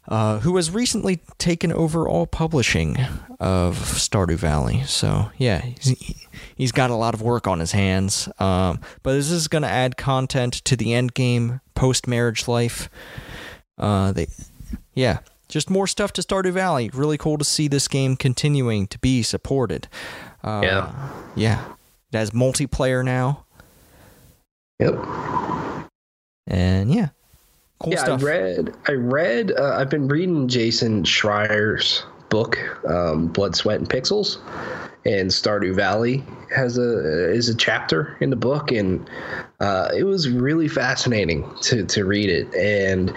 uh, 0.07 0.40
who 0.40 0.55
has 0.57 0.70
recently 0.70 1.20
taken 1.38 1.72
over 1.72 2.07
all 2.07 2.27
publishing 2.27 2.99
of 3.40 3.79
Stardew 3.79 4.37
Valley. 4.37 4.83
So, 4.85 5.31
yeah, 5.38 5.61
he's, 5.61 6.18
he's 6.55 6.72
got 6.72 6.90
a 6.90 6.94
lot 6.94 7.14
of 7.14 7.22
work 7.22 7.46
on 7.46 7.59
his 7.59 7.72
hands. 7.72 8.29
Um, 8.38 8.81
but 9.03 9.14
this 9.14 9.31
is 9.31 9.49
going 9.49 9.62
to 9.62 9.68
add 9.68 9.96
content 9.96 10.53
to 10.66 10.77
the 10.77 10.92
end 10.92 11.14
game, 11.14 11.62
post 11.75 12.07
marriage 12.07 12.46
life. 12.46 12.90
Uh, 13.79 14.12
they, 14.12 14.27
yeah, 14.95 15.19
just 15.49 15.69
more 15.71 15.87
stuff 15.87 16.12
to 16.15 16.23
Stardew 16.23 16.53
Valley. 16.53 16.91
Really 16.93 17.19
cool 17.19 17.39
to 17.39 17.45
see 17.45 17.69
this 17.69 17.89
game 17.89 18.17
continuing 18.17 18.87
to 18.89 18.99
be 18.99 19.23
supported. 19.23 19.89
Uh, 20.43 20.61
Yeah. 20.65 21.11
yeah, 21.35 21.65
it 22.12 22.17
has 22.17 22.31
multiplayer 22.31 23.05
now, 23.05 23.45
Yep. 24.81 24.95
and 26.47 26.93
yeah, 26.95 27.09
cool 27.81 27.93
yeah, 27.93 27.99
stuff. 28.05 28.23
I 28.23 28.25
read. 28.25 28.75
I 28.89 28.93
read. 28.93 29.53
Uh, 29.53 29.77
I've 29.79 29.91
been 29.91 30.09
reading 30.09 30.49
Jason 30.49 31.05
Schreier's 31.05 32.05
book, 32.29 32.59
um, 32.89 33.29
Blood, 33.29 33.55
Sweat, 33.57 33.79
and 33.79 33.89
Pixels, 33.89 34.39
and 35.05 35.31
Stardew 35.31 35.75
Valley 35.75 36.25
has 36.55 36.79
a 36.79 37.31
is 37.33 37.49
a 37.49 37.55
chapter 37.55 38.17
in 38.21 38.31
the 38.31 38.37
book, 38.37 38.73
and 38.73 39.09
uh, 39.61 39.91
it 39.97 40.05
was 40.05 40.29
really 40.29 40.69
fascinating 40.69 41.49
to 41.62 41.85
to 41.87 42.05
read 42.05 42.29
it. 42.31 42.55
And 42.55 43.12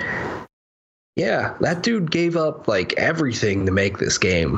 yeah, 1.20 1.56
that 1.60 1.84
dude 1.84 2.10
gave 2.12 2.36
up 2.38 2.68
like 2.68 2.94
everything 2.98 3.66
to 3.66 3.72
make 3.72 3.98
this 4.00 4.18
game. 4.18 4.58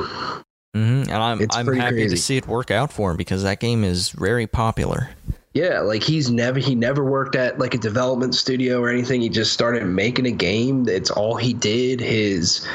hmm 0.74 1.04
And 1.04 1.12
I'm 1.12 1.42
It's 1.42 1.56
I'm 1.58 1.66
happy 1.74 1.96
crazy. 1.96 2.16
to 2.16 2.22
see 2.22 2.38
it 2.38 2.48
work 2.48 2.72
out 2.72 2.94
for 2.94 3.12
him 3.12 3.18
because 3.18 3.44
that 3.44 3.60
game 3.60 3.84
is 3.84 4.10
very 4.12 4.48
popular. 4.48 5.10
Yeah, 5.54 5.82
like 5.82 6.02
he's 6.02 6.32
never 6.32 6.60
he 6.60 6.76
never 6.76 7.04
worked 7.04 7.36
at 7.36 7.60
like 7.60 7.74
a 7.74 7.78
development 7.78 8.36
studio 8.36 8.80
or 8.80 8.90
anything. 8.90 9.20
He 9.20 9.28
just 9.28 9.52
started 9.52 9.84
making 9.86 10.26
a 10.26 10.32
game. 10.32 10.88
It's 10.88 11.12
all 11.12 11.36
he 11.36 11.52
did. 11.54 12.00
His 12.00 12.66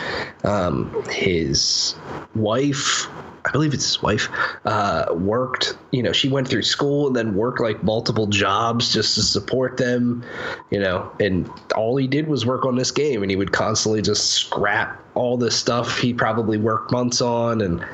um 0.44 0.92
his 1.08 1.94
wife 2.34 3.08
I 3.46 3.50
believe 3.52 3.72
it's 3.74 3.84
his 3.84 4.02
wife, 4.02 4.28
uh, 4.64 5.06
worked, 5.12 5.78
you 5.92 6.02
know, 6.02 6.12
she 6.12 6.28
went 6.28 6.48
through 6.48 6.62
school 6.62 7.06
and 7.06 7.14
then 7.14 7.34
worked 7.36 7.60
like 7.60 7.82
multiple 7.84 8.26
jobs 8.26 8.92
just 8.92 9.14
to 9.14 9.22
support 9.22 9.76
them, 9.76 10.24
you 10.70 10.80
know, 10.80 11.12
and 11.20 11.48
all 11.76 11.96
he 11.96 12.08
did 12.08 12.26
was 12.26 12.44
work 12.44 12.64
on 12.64 12.76
this 12.76 12.90
game 12.90 13.22
and 13.22 13.30
he 13.30 13.36
would 13.36 13.52
constantly 13.52 14.02
just 14.02 14.32
scrap 14.32 15.00
all 15.16 15.36
this 15.36 15.56
stuff 15.56 15.98
he 15.98 16.12
probably 16.12 16.58
worked 16.58 16.92
months 16.92 17.20
on 17.20 17.60
and 17.60 17.84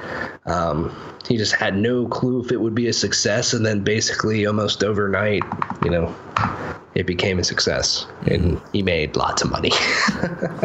um, 0.47 0.95
he 1.27 1.37
just 1.37 1.55
had 1.55 1.77
no 1.77 2.07
clue 2.09 2.43
if 2.45 2.51
it 2.51 2.61
would 2.61 2.75
be 2.75 2.89
a 2.89 2.93
success 2.93 3.53
and 3.53 3.65
then 3.65 3.85
basically 3.85 4.45
almost 4.45 4.83
overnight, 4.83 5.43
you 5.85 5.91
know, 5.91 6.15
it 6.95 7.07
became 7.07 7.39
a 7.39 7.45
success 7.45 8.07
and 8.27 8.61
he 8.73 8.83
made 8.83 9.17
lots 9.17 9.43
of 9.43 9.51
money. 9.51 9.73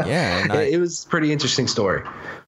Yeah, 0.05 0.47
I, 0.51 0.61
it 0.63 0.79
was 0.79 1.03
a 1.05 1.07
pretty 1.09 1.33
interesting 1.33 1.67
story. 1.67 2.03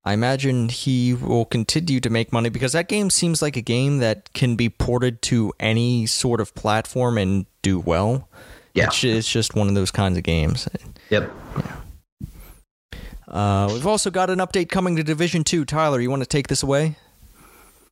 I 0.05 0.13
imagine 0.13 0.69
he 0.69 1.13
will 1.13 1.45
continue 1.45 1.99
to 1.99 2.09
make 2.09 2.31
money 2.31 2.49
because 2.49 2.71
that 2.73 2.87
game 2.87 3.09
seems 3.09 3.41
like 3.41 3.57
a 3.57 3.61
game 3.61 3.97
that 3.99 4.31
can 4.33 4.55
be 4.55 4.69
ported 4.69 5.21
to 5.23 5.51
any 5.59 6.05
sort 6.05 6.39
of 6.39 6.55
platform 6.55 7.17
and 7.17 7.45
do 7.61 7.79
well. 7.79 8.29
Yeah. 8.73 8.85
It's, 8.85 9.03
it's 9.03 9.31
just 9.31 9.55
one 9.55 9.67
of 9.67 9.75
those 9.75 9.91
kinds 9.91 10.17
of 10.17 10.23
games. 10.23 10.69
Yep. 11.09 11.31
Uh, 13.29 13.69
we've 13.71 13.85
also 13.85 14.09
got 14.09 14.29
an 14.29 14.39
update 14.39 14.69
coming 14.69 14.95
to 14.95 15.03
Division 15.03 15.43
2. 15.43 15.63
Tyler, 15.65 15.99
you 15.99 16.09
want 16.09 16.23
to 16.23 16.27
take 16.27 16.47
this 16.47 16.63
away? 16.63 16.95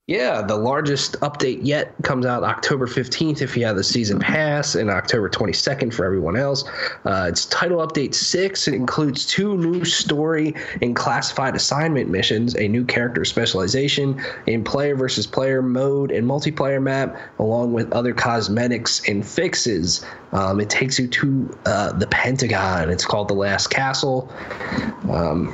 Yeah, 0.08 0.42
the 0.42 0.56
largest 0.56 1.20
update 1.20 1.60
yet 1.64 1.94
comes 2.04 2.26
out 2.26 2.42
October 2.42 2.88
15th 2.88 3.42
if 3.42 3.58
you 3.58 3.66
have 3.66 3.76
the 3.76 3.84
season 3.84 4.20
pass, 4.20 4.74
and 4.74 4.90
October 4.90 5.30
22nd 5.30 5.94
for 5.94 6.06
everyone 6.06 6.38
else. 6.38 6.64
Uh, 7.04 7.26
it's 7.28 7.44
Title 7.48 7.86
Update 7.86 8.16
6. 8.16 8.70
It 8.70 8.74
includes 8.74 9.26
two 9.26 9.58
new 9.58 9.84
story 9.84 10.56
and 10.82 10.96
classified 10.96 11.58
assignment 11.58 12.10
missions, 12.10 12.56
a 12.56 12.70
new 12.70 12.86
character 12.86 13.26
specialization 13.26 14.24
in 14.46 14.64
player 14.64 14.96
versus 14.96 15.28
player 15.28 15.62
mode 15.62 16.12
and 16.12 16.26
multiplayer 16.26 16.82
map, 16.82 17.20
along 17.38 17.74
with 17.74 17.92
other 17.92 18.14
cosmetics 18.14 19.06
and 19.10 19.28
fixes. 19.28 20.06
Um, 20.32 20.62
it 20.62 20.70
takes 20.70 20.98
you 20.98 21.10
to 21.10 21.58
uh, 21.66 21.92
the 21.92 22.08
Pentagon. 22.08 22.90
It's 22.90 23.06
called 23.06 23.28
The 23.28 23.34
Last 23.34 23.68
Castle. 23.68 24.32
Um, 25.12 25.54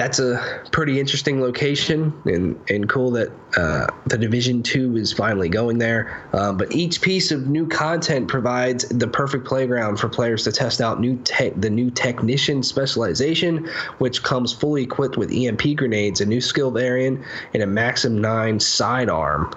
that's 0.00 0.18
a 0.18 0.62
pretty 0.72 0.98
interesting 0.98 1.42
location 1.42 2.14
and, 2.24 2.58
and 2.70 2.88
cool 2.88 3.10
that 3.10 3.30
uh, 3.54 3.86
the 4.06 4.16
division 4.16 4.62
2 4.62 4.96
is 4.96 5.12
finally 5.12 5.50
going 5.50 5.76
there. 5.76 6.26
Um, 6.32 6.56
but 6.56 6.74
each 6.74 7.02
piece 7.02 7.30
of 7.30 7.48
new 7.48 7.68
content 7.68 8.26
provides 8.26 8.88
the 8.88 9.06
perfect 9.06 9.44
playground 9.46 9.98
for 9.98 10.08
players 10.08 10.44
to 10.44 10.52
test 10.52 10.80
out 10.80 11.00
new 11.00 11.22
the 11.56 11.68
new 11.68 11.90
technician 11.90 12.62
specialization 12.62 13.66
which 13.98 14.22
comes 14.22 14.54
fully 14.54 14.82
equipped 14.82 15.18
with 15.18 15.30
emp 15.32 15.76
grenades 15.76 16.20
a 16.22 16.26
new 16.26 16.40
skill 16.40 16.70
variant 16.70 17.20
and 17.52 17.62
a 17.62 17.66
maxim 17.66 18.20
9 18.20 18.58
sidearm 18.58 19.52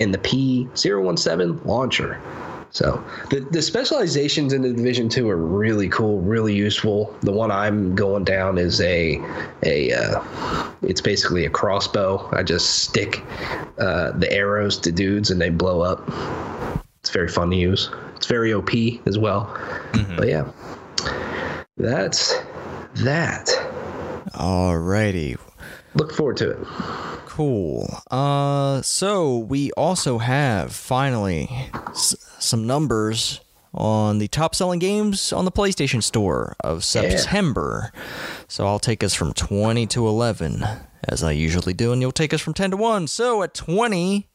and 0.00 0.12
the 0.12 0.18
p017 0.18 1.64
launcher 1.64 2.20
so 2.72 3.02
the, 3.30 3.40
the 3.50 3.62
specializations 3.62 4.52
in 4.52 4.62
the 4.62 4.72
Division 4.72 5.08
Two 5.08 5.28
are 5.28 5.36
really 5.36 5.88
cool, 5.88 6.20
really 6.20 6.54
useful. 6.54 7.14
The 7.22 7.32
one 7.32 7.50
I'm 7.50 7.94
going 7.94 8.24
down 8.24 8.58
is 8.58 8.80
a 8.80 9.20
a 9.64 9.92
uh, 9.92 10.22
it's 10.82 11.00
basically 11.00 11.44
a 11.44 11.50
crossbow. 11.50 12.28
I 12.32 12.42
just 12.42 12.80
stick 12.84 13.22
uh, 13.78 14.12
the 14.12 14.30
arrows 14.32 14.78
to 14.78 14.92
dudes 14.92 15.30
and 15.30 15.40
they 15.40 15.50
blow 15.50 15.80
up. 15.82 16.08
It's 17.00 17.10
very 17.10 17.28
fun 17.28 17.50
to 17.50 17.56
use. 17.56 17.90
It's 18.16 18.26
very 18.26 18.52
OP 18.52 18.70
as 19.06 19.18
well. 19.18 19.46
But 20.16 20.28
yeah, 20.28 20.50
that's 21.76 22.34
that. 22.96 23.46
Alrighty. 24.34 25.38
Look 25.94 26.12
forward 26.12 26.36
to 26.38 26.50
it. 26.50 26.58
Cool. 27.26 28.02
Uh, 28.10 28.82
so 28.82 29.38
we 29.38 29.72
also 29.72 30.18
have 30.18 30.72
finally 30.72 31.48
s- 31.88 32.14
some 32.40 32.66
numbers 32.66 33.40
on 33.72 34.18
the 34.18 34.28
top 34.28 34.54
selling 34.54 34.78
games 34.78 35.32
on 35.32 35.44
the 35.44 35.52
PlayStation 35.52 36.02
Store 36.02 36.56
of 36.60 36.84
September. 36.84 37.92
So 38.48 38.66
I'll 38.66 38.78
take 38.78 39.04
us 39.04 39.14
from 39.14 39.32
20 39.32 39.86
to 39.88 40.08
11, 40.08 40.64
as 41.08 41.22
I 41.22 41.32
usually 41.32 41.74
do, 41.74 41.92
and 41.92 42.00
you'll 42.00 42.12
take 42.12 42.34
us 42.34 42.40
from 42.40 42.54
10 42.54 42.72
to 42.72 42.76
1. 42.76 43.06
So 43.06 43.42
at 43.42 43.54
20, 43.54 44.28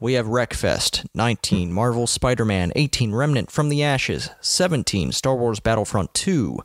we 0.00 0.14
have 0.14 0.26
Wreckfest, 0.26 1.06
19 1.14 1.72
Marvel 1.72 2.06
Spider-Man, 2.06 2.72
18 2.76 3.14
Remnant 3.14 3.50
from 3.50 3.70
the 3.70 3.82
Ashes, 3.82 4.28
17 4.42 5.12
Star 5.12 5.34
Wars 5.34 5.60
Battlefront 5.60 6.12
2, 6.12 6.58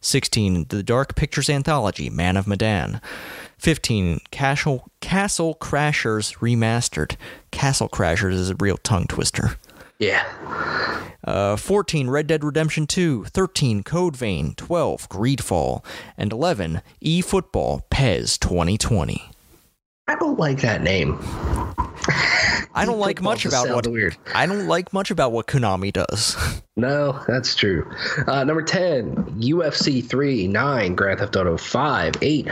16 0.00 0.66
The 0.68 0.82
Dark 0.82 1.14
Pictures 1.14 1.50
Anthology, 1.50 2.08
Man 2.08 2.38
of 2.38 2.46
Medan, 2.46 3.02
15 3.58 4.20
Castle 4.30 4.90
Castle 5.00 5.56
Crashers 5.60 6.38
Remastered. 6.38 7.16
Castle 7.50 7.88
Crashers 7.88 8.32
is 8.32 8.50
a 8.50 8.56
real 8.56 8.76
tongue 8.78 9.06
twister. 9.06 9.58
Yeah. 9.98 10.24
Uh, 11.24 11.56
14, 11.56 12.10
Red 12.10 12.26
Dead 12.26 12.44
Redemption 12.44 12.86
2. 12.86 13.24
13, 13.24 13.82
Code 13.82 14.16
Vein. 14.16 14.54
12, 14.54 15.08
Greedfall. 15.08 15.84
And 16.16 16.32
11, 16.32 16.82
eFootball 17.02 17.82
PES 17.90 18.38
2020. 18.38 19.30
I 20.08 20.14
don't 20.14 20.38
like 20.38 20.60
that 20.60 20.82
name. 20.82 21.18
I 22.74 22.84
don't 22.84 23.00
like 23.00 23.20
much 23.20 23.44
about 23.44 23.68
what 23.68 23.86
weird. 23.88 24.16
I 24.34 24.46
don't 24.46 24.68
like 24.68 24.92
much 24.92 25.10
about 25.10 25.32
what 25.32 25.46
Konami 25.46 25.92
does. 25.92 26.36
No, 26.78 27.24
that's 27.26 27.54
true. 27.54 27.90
Uh, 28.26 28.44
number 28.44 28.60
10, 28.60 29.40
UFC 29.40 30.04
3, 30.06 30.46
9, 30.46 30.94
Grand 30.94 31.20
Theft 31.20 31.34
Auto 31.34 31.56
5, 31.56 32.12
8, 32.20 32.48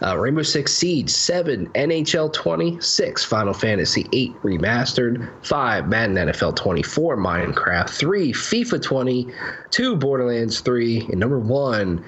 uh, 0.00 0.16
Rainbow 0.16 0.42
Six 0.42 0.72
Siege, 0.72 1.10
7, 1.10 1.66
NHL 1.70 2.32
20, 2.32 2.80
6, 2.80 3.24
Final 3.24 3.52
Fantasy 3.52 4.06
8 4.12 4.32
Remastered, 4.42 5.28
5, 5.44 5.88
Madden 5.88 6.14
NFL 6.14 6.54
24, 6.54 7.16
Minecraft 7.16 7.90
3, 7.90 8.32
FIFA 8.32 8.80
20, 8.80 9.26
2, 9.70 9.96
Borderlands 9.96 10.60
3, 10.60 11.00
and 11.08 11.18
number 11.18 11.40
1, 11.40 12.04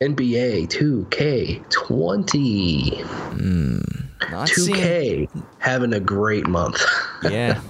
NBA 0.00 0.68
2K20. 0.68 3.04
Not 4.30 4.46
2K 4.46 5.28
having 5.58 5.92
a 5.92 5.98
great 5.98 6.46
month. 6.46 6.80
yeah, 7.24 7.60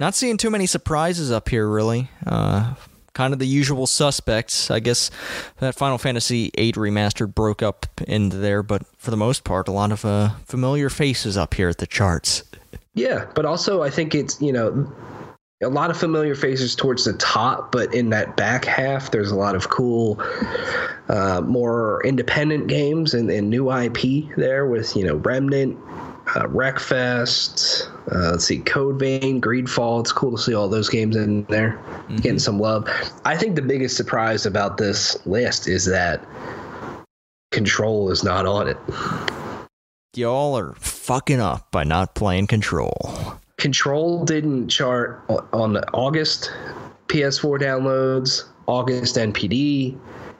not 0.00 0.14
seeing 0.14 0.38
too 0.38 0.48
many 0.48 0.64
surprises 0.64 1.30
up 1.30 1.50
here. 1.50 1.68
Really, 1.68 2.08
uh, 2.26 2.76
kind 3.12 3.34
of 3.34 3.40
the 3.40 3.46
usual 3.46 3.86
suspects. 3.86 4.70
I 4.70 4.80
guess 4.80 5.10
that 5.58 5.74
Final 5.74 5.98
Fantasy 5.98 6.50
VIII 6.56 6.72
remastered 6.72 7.34
broke 7.34 7.62
up 7.62 7.84
into 8.08 8.38
there, 8.38 8.62
but 8.62 8.86
for 8.96 9.10
the 9.10 9.18
most 9.18 9.44
part, 9.44 9.68
a 9.68 9.72
lot 9.72 9.92
of 9.92 10.02
uh, 10.06 10.30
familiar 10.46 10.88
faces 10.88 11.36
up 11.36 11.52
here 11.52 11.68
at 11.68 11.76
the 11.76 11.86
charts. 11.86 12.42
Yeah, 12.94 13.26
but 13.34 13.44
also 13.44 13.82
I 13.82 13.90
think 13.90 14.14
it's 14.14 14.40
you 14.40 14.54
know 14.54 14.90
a 15.62 15.68
lot 15.68 15.90
of 15.90 15.96
familiar 15.96 16.34
faces 16.34 16.74
towards 16.74 17.04
the 17.04 17.14
top, 17.14 17.72
but 17.72 17.94
in 17.94 18.10
that 18.10 18.36
back 18.36 18.64
half, 18.66 19.10
there's 19.10 19.30
a 19.30 19.34
lot 19.36 19.54
of 19.54 19.70
cool, 19.70 20.20
uh, 21.08 21.40
more 21.40 22.04
independent 22.04 22.66
games 22.66 23.14
and, 23.14 23.30
and 23.30 23.48
new 23.48 23.72
IP 23.72 24.36
there 24.36 24.66
with 24.66 24.94
you 24.94 25.04
know 25.04 25.16
Remnant, 25.16 25.78
uh, 26.34 26.46
Wreckfest. 26.48 27.88
Uh, 28.12 28.32
let's 28.32 28.44
see, 28.44 28.58
Code 28.58 28.98
Vein, 28.98 29.40
Greedfall. 29.40 30.00
It's 30.00 30.12
cool 30.12 30.36
to 30.36 30.38
see 30.38 30.54
all 30.54 30.68
those 30.68 30.90
games 30.90 31.16
in 31.16 31.44
there, 31.44 31.80
getting 32.16 32.38
some 32.38 32.60
love. 32.60 32.86
I 33.24 33.36
think 33.36 33.56
the 33.56 33.62
biggest 33.62 33.96
surprise 33.96 34.44
about 34.44 34.76
this 34.76 35.16
list 35.26 35.68
is 35.68 35.86
that 35.86 36.22
Control 37.50 38.10
is 38.10 38.22
not 38.22 38.44
on 38.44 38.68
it. 38.68 38.76
Y'all 40.14 40.58
are 40.58 40.74
fucking 40.74 41.40
up 41.40 41.70
by 41.70 41.84
not 41.84 42.14
playing 42.14 42.46
Control. 42.46 43.38
Control 43.58 44.24
didn't 44.24 44.68
chart 44.68 45.22
on 45.52 45.72
the 45.72 45.88
August 45.92 46.52
PS4 47.08 47.58
downloads, 47.60 48.44
August 48.66 49.16
NPD, 49.16 49.96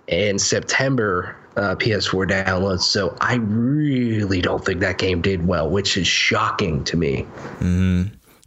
and 0.08 0.40
September 0.40 1.34
uh, 1.56 1.74
PS4 1.76 2.28
downloads. 2.30 2.82
So 2.82 3.16
I 3.22 3.36
really 3.36 4.42
don't 4.42 4.62
think 4.64 4.80
that 4.80 4.98
game 4.98 5.22
did 5.22 5.46
well, 5.46 5.70
which 5.70 5.96
is 5.96 6.06
shocking 6.06 6.84
to 6.84 6.96
me. 6.98 7.26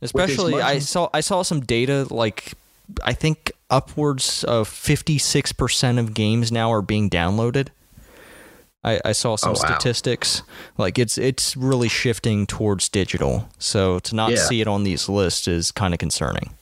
Especially, 0.01 0.51
much- 0.53 0.63
I 0.63 0.79
saw 0.79 1.09
I 1.13 1.21
saw 1.21 1.41
some 1.41 1.61
data 1.61 2.05
like 2.13 2.53
I 3.03 3.13
think 3.13 3.51
upwards 3.71 4.43
of 4.43 4.67
fifty 4.67 5.17
six 5.17 5.51
percent 5.51 5.97
of 5.99 6.13
games 6.13 6.51
now 6.51 6.71
are 6.71 6.81
being 6.83 7.09
downloaded. 7.09 7.69
I, 8.83 8.99
I 9.03 9.11
saw 9.11 9.35
some 9.35 9.49
Oh, 9.51 9.59
wow. 9.59 9.65
statistics. 9.65 10.41
Like 10.77 10.97
it's 10.97 11.17
it's 11.17 11.57
really 11.57 11.89
shifting 11.89 12.47
towards 12.47 12.87
digital. 12.89 13.49
So 13.59 13.99
to 13.99 14.15
not 14.15 14.31
Yeah. 14.31 14.37
see 14.37 14.61
it 14.61 14.67
on 14.67 14.83
these 14.83 15.09
lists 15.09 15.47
is 15.47 15.71
kind 15.71 15.93
of 15.93 15.99
concerning. 15.99 16.55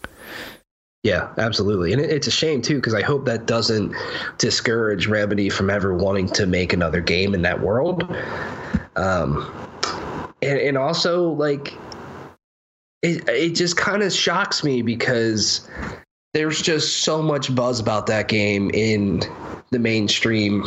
Yeah, 1.03 1.29
absolutely. 1.37 1.93
And 1.93 2.01
it, 2.01 2.09
it's 2.09 2.27
a 2.27 2.31
shame, 2.31 2.61
too, 2.61 2.75
because 2.75 2.93
I 2.93 3.01
hope 3.01 3.25
that 3.25 3.45
doesn't 3.45 3.95
discourage 4.39 5.07
Remedy 5.07 5.47
from 5.49 5.69
ever 5.69 5.95
wanting 5.95 6.27
to 6.29 6.45
make 6.45 6.73
another 6.73 6.99
game 6.99 7.33
in 7.33 7.43
that 7.43 7.61
world. 7.61 8.03
Um, 8.97 9.49
and, 10.41 10.59
and 10.59 10.77
also, 10.77 11.29
like, 11.29 11.73
it, 13.03 13.29
it 13.29 13.55
just 13.55 13.77
kind 13.77 14.03
of 14.03 14.11
shocks 14.11 14.63
me 14.65 14.81
because 14.81 15.69
there's 16.33 16.61
just 16.61 16.97
so 16.97 17.21
much 17.21 17.53
buzz 17.53 17.79
about 17.79 18.07
that 18.07 18.27
game 18.27 18.69
in 18.73 19.21
the 19.71 19.79
mainstream, 19.79 20.63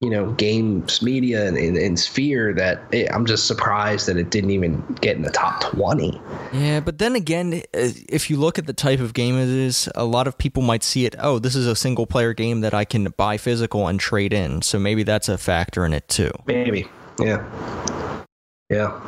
you 0.00 0.08
know, 0.08 0.32
games 0.32 1.02
media 1.02 1.46
and, 1.46 1.56
and, 1.56 1.76
and 1.76 1.98
sphere 1.98 2.54
that 2.54 2.82
it, 2.92 3.12
I'm 3.12 3.26
just 3.26 3.46
surprised 3.46 4.06
that 4.06 4.16
it 4.16 4.30
didn't 4.30 4.50
even 4.50 4.80
get 5.00 5.16
in 5.16 5.22
the 5.22 5.30
top 5.30 5.60
20. 5.62 6.20
Yeah, 6.52 6.80
but 6.80 6.98
then 6.98 7.14
again, 7.14 7.54
uh, 7.74 7.90
if 8.08 8.30
you 8.30 8.36
look 8.36 8.58
at 8.58 8.66
the 8.66 8.72
type 8.72 9.00
of 9.00 9.12
game 9.12 9.36
it 9.36 9.48
is, 9.48 9.88
a 9.94 10.04
lot 10.04 10.26
of 10.26 10.38
people 10.38 10.62
might 10.62 10.82
see 10.82 11.04
it. 11.04 11.14
Oh, 11.18 11.38
this 11.38 11.54
is 11.54 11.66
a 11.66 11.76
single 11.76 12.06
player 12.06 12.32
game 12.32 12.60
that 12.60 12.74
I 12.74 12.84
can 12.84 13.04
buy 13.16 13.36
physical 13.36 13.88
and 13.88 13.98
trade 13.98 14.32
in. 14.32 14.62
So 14.62 14.78
maybe 14.78 15.02
that's 15.02 15.28
a 15.28 15.36
factor 15.36 15.84
in 15.84 15.92
it 15.92 16.08
too. 16.08 16.30
Maybe. 16.46 16.86
Yeah. 17.18 18.24
Yeah. 18.70 19.00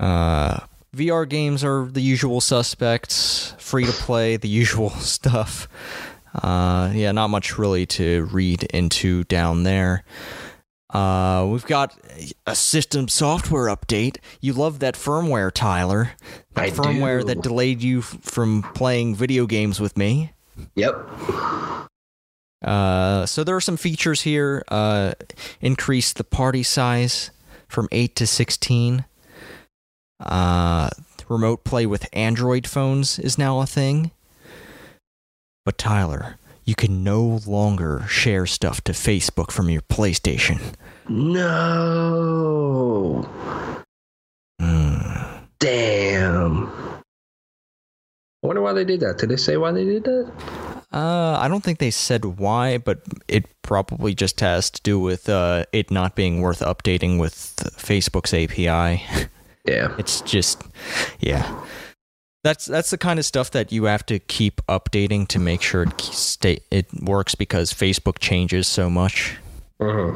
Uh, 0.00 0.60
VR 0.94 1.28
games 1.28 1.64
are 1.64 1.86
the 1.86 2.00
usual 2.00 2.40
suspects, 2.40 3.54
free 3.58 3.84
to 3.84 3.92
play, 3.92 4.36
the 4.36 4.48
usual 4.48 4.90
stuff. 5.00 5.68
Uh, 6.34 6.90
yeah, 6.94 7.12
not 7.12 7.28
much 7.28 7.58
really 7.58 7.86
to 7.86 8.24
read 8.32 8.64
into 8.64 9.24
down 9.24 9.62
there. 9.62 10.04
Uh, 10.92 11.46
we've 11.50 11.66
got 11.66 11.96
a 12.46 12.54
system 12.54 13.08
software 13.08 13.66
update. 13.66 14.18
You 14.40 14.52
love 14.52 14.78
that 14.78 14.94
firmware, 14.94 15.50
Tyler. 15.52 16.12
That 16.54 16.64
I 16.64 16.70
firmware 16.70 17.20
do. 17.20 17.26
that 17.26 17.42
delayed 17.42 17.82
you 17.82 17.98
f- 18.00 18.18
from 18.22 18.62
playing 18.74 19.16
video 19.16 19.46
games 19.46 19.80
with 19.80 19.96
me. 19.96 20.32
Yep. 20.76 20.94
Uh, 22.62 23.26
so 23.26 23.42
there 23.44 23.56
are 23.56 23.60
some 23.60 23.76
features 23.76 24.22
here. 24.22 24.62
Uh, 24.68 25.14
increase 25.60 26.12
the 26.12 26.24
party 26.24 26.62
size 26.62 27.30
from 27.68 27.88
8 27.90 28.14
to 28.16 28.26
16. 28.26 29.04
Uh, 30.20 30.90
remote 31.28 31.64
play 31.64 31.86
with 31.86 32.06
Android 32.12 32.66
phones 32.66 33.18
is 33.18 33.38
now 33.38 33.60
a 33.60 33.66
thing. 33.66 34.10
But 35.64 35.78
Tyler, 35.78 36.36
you 36.64 36.74
can 36.74 37.02
no 37.02 37.40
longer 37.46 38.04
share 38.08 38.46
stuff 38.46 38.82
to 38.82 38.92
Facebook 38.92 39.50
from 39.50 39.70
your 39.70 39.82
PlayStation. 39.82 40.60
No. 41.08 41.42
Hmm. 44.60 45.44
Damn. 45.58 46.68
I 48.42 48.46
wonder 48.46 48.62
why 48.62 48.74
they 48.74 48.84
did 48.84 49.00
that. 49.00 49.18
Did 49.18 49.30
they 49.30 49.36
say 49.36 49.56
why 49.56 49.72
they 49.72 49.84
did 49.84 50.04
that? 50.04 50.30
Uh, 50.92 51.38
I 51.40 51.48
don't 51.48 51.64
think 51.64 51.78
they 51.78 51.90
said 51.90 52.24
why, 52.24 52.78
but 52.78 53.00
it 53.26 53.46
probably 53.62 54.14
just 54.14 54.38
has 54.40 54.70
to 54.70 54.80
do 54.82 55.00
with 55.00 55.28
uh, 55.28 55.64
it 55.72 55.90
not 55.90 56.14
being 56.14 56.40
worth 56.40 56.60
updating 56.60 57.18
with 57.18 57.34
Facebook's 57.76 58.32
API. 58.32 59.02
Yeah. 59.64 59.94
It's 59.98 60.20
just, 60.22 60.62
yeah. 61.20 61.64
That's 62.42 62.66
that's 62.66 62.90
the 62.90 62.98
kind 62.98 63.18
of 63.18 63.24
stuff 63.24 63.52
that 63.52 63.72
you 63.72 63.84
have 63.84 64.04
to 64.06 64.18
keep 64.18 64.60
updating 64.66 65.26
to 65.28 65.38
make 65.38 65.62
sure 65.62 65.84
it 65.84 65.98
stay 66.02 66.58
it 66.70 66.86
works 67.02 67.34
because 67.34 67.72
Facebook 67.72 68.18
changes 68.18 68.66
so 68.68 68.90
much. 68.90 69.38
Uh-huh. 69.80 70.12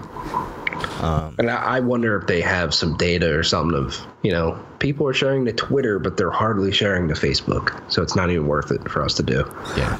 Um, 1.03 1.37
And 1.39 1.51
I 1.51 1.77
I 1.79 1.81
wonder 1.81 2.19
if 2.21 2.27
they 2.27 2.43
have 2.43 2.75
some 2.75 2.99
data 2.99 3.35
or 3.35 3.43
something 3.43 3.79
of, 3.79 3.97
you 4.23 4.31
know, 4.31 4.63
people 4.79 5.09
are 5.09 5.15
sharing 5.15 5.47
to 5.47 5.53
Twitter, 5.55 5.99
but 5.99 6.19
they're 6.19 6.31
hardly 6.31 6.71
sharing 6.71 7.09
to 7.09 7.15
Facebook. 7.15 7.81
So 7.91 8.03
it's 8.03 8.15
not 8.15 8.31
even 8.31 8.47
worth 8.47 8.71
it 8.73 8.87
for 8.91 9.03
us 9.03 9.15
to 9.15 9.23
do. 9.23 9.51
yeah, 9.79 9.99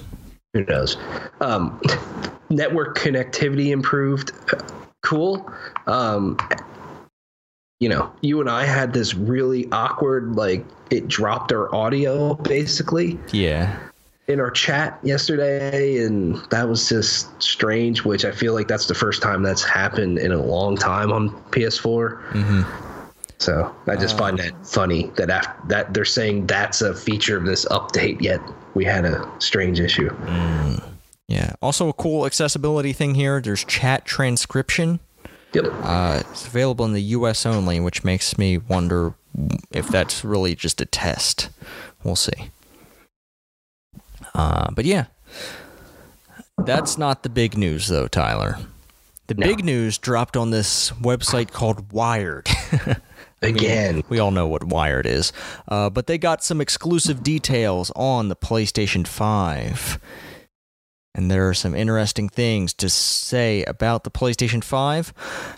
Who 0.53 0.65
knows? 0.67 0.99
Um, 1.41 1.81
network 2.51 2.99
connectivity 2.99 3.69
improved. 3.71 4.33
Cool. 5.03 5.51
Um, 5.87 6.37
you 7.81 7.89
know, 7.89 8.13
you 8.21 8.41
and 8.41 8.51
I 8.51 8.65
had 8.65 8.93
this 8.93 9.15
really 9.15 9.69
awkward, 9.71 10.35
like, 10.35 10.65
it 10.91 11.07
dropped 11.07 11.53
our 11.53 11.73
audio 11.75 12.35
basically 12.35 13.19
yeah, 13.33 13.79
in 14.27 14.41
our 14.41 14.51
chat 14.51 14.99
yesterday. 15.03 16.03
And 16.05 16.37
that 16.51 16.69
was 16.69 16.89
just 16.89 17.41
strange, 17.43 18.05
which 18.05 18.25
I 18.25 18.33
feel 18.33 18.55
like 18.55 18.69
that's 18.69 18.87
the 18.87 18.95
first 18.95 19.23
time 19.23 19.43
that's 19.43 19.63
happened 19.63 20.19
in 20.19 20.33
a 20.33 20.43
long 20.43 20.77
time 20.77 21.13
on 21.13 21.31
PS4. 21.51 22.21
hmm 22.33 22.63
So 23.39 23.75
I 23.87 23.95
just 23.97 24.19
find 24.19 24.39
that 24.39 24.67
funny 24.67 25.13
that 25.17 25.31
after 25.31 25.69
that 25.69 25.95
they're 25.95 26.05
saying 26.05 26.47
that's 26.47 26.83
a 26.83 26.95
feature 26.95 27.37
of 27.37 27.45
this 27.45 27.65
update, 27.67 28.21
yet 28.21 28.41
we 28.75 28.85
had 28.85 29.05
a 29.05 29.31
strange 29.39 29.79
issue. 29.79 30.11
yeah. 31.29 31.55
Also, 31.63 31.89
a 31.89 31.93
cool 31.93 32.27
accessibility 32.27 32.93
thing 32.93 33.15
here. 33.15 33.41
There's 33.41 33.65
chat 33.65 34.05
transcription. 34.05 34.99
Yep. 35.55 35.65
Uh, 35.83 36.23
it's 36.31 36.47
available 36.47 36.85
in 36.85 36.93
the 36.93 37.03
U.S. 37.03 37.47
only, 37.47 37.81
which 37.81 38.05
makes 38.05 38.37
me 38.37 38.59
wonder 38.59 39.15
if 39.71 39.89
that's 39.89 40.25
really 40.25 40.55
just 40.55 40.81
a 40.81 40.85
test. 40.87 41.49
We'll 42.05 42.17
see. 42.17 42.51
Uh, 44.35 44.71
but 44.73 44.85
yeah, 44.85 45.07
that's 46.59 46.99
not 46.99 47.23
the 47.23 47.29
big 47.29 47.57
news, 47.57 47.89
though, 47.89 48.09
Tyler. 48.09 48.59
The 49.27 49.35
No. 49.35 49.47
big 49.47 49.65
news 49.65 49.99
dropped 49.99 50.37
on 50.37 50.51
this 50.51 50.91
website 50.93 51.51
called 51.53 51.93
Wired. 51.93 52.49
Again. 53.43 54.03
we 54.09 54.19
all 54.19 54.31
know 54.33 54.49
what 54.49 54.65
Wired 54.65 55.07
is. 55.07 55.33
Uh, 55.69 55.89
but 55.91 56.07
they 56.09 56.19
got 56.19 56.43
some 56.43 56.61
exclusive 56.61 57.23
details 57.23 57.93
on 57.95 58.29
the 58.29 58.37
PlayStation 58.37 59.07
5. 59.07 59.99
And 61.15 61.31
there 61.31 61.49
are 61.49 61.55
some 61.55 61.75
interesting 61.75 62.29
things 62.29 62.73
to 62.75 62.89
say 62.89 63.65
about 63.65 64.05
the 64.05 64.11
PlayStation 64.11 64.63
5. 64.63 65.13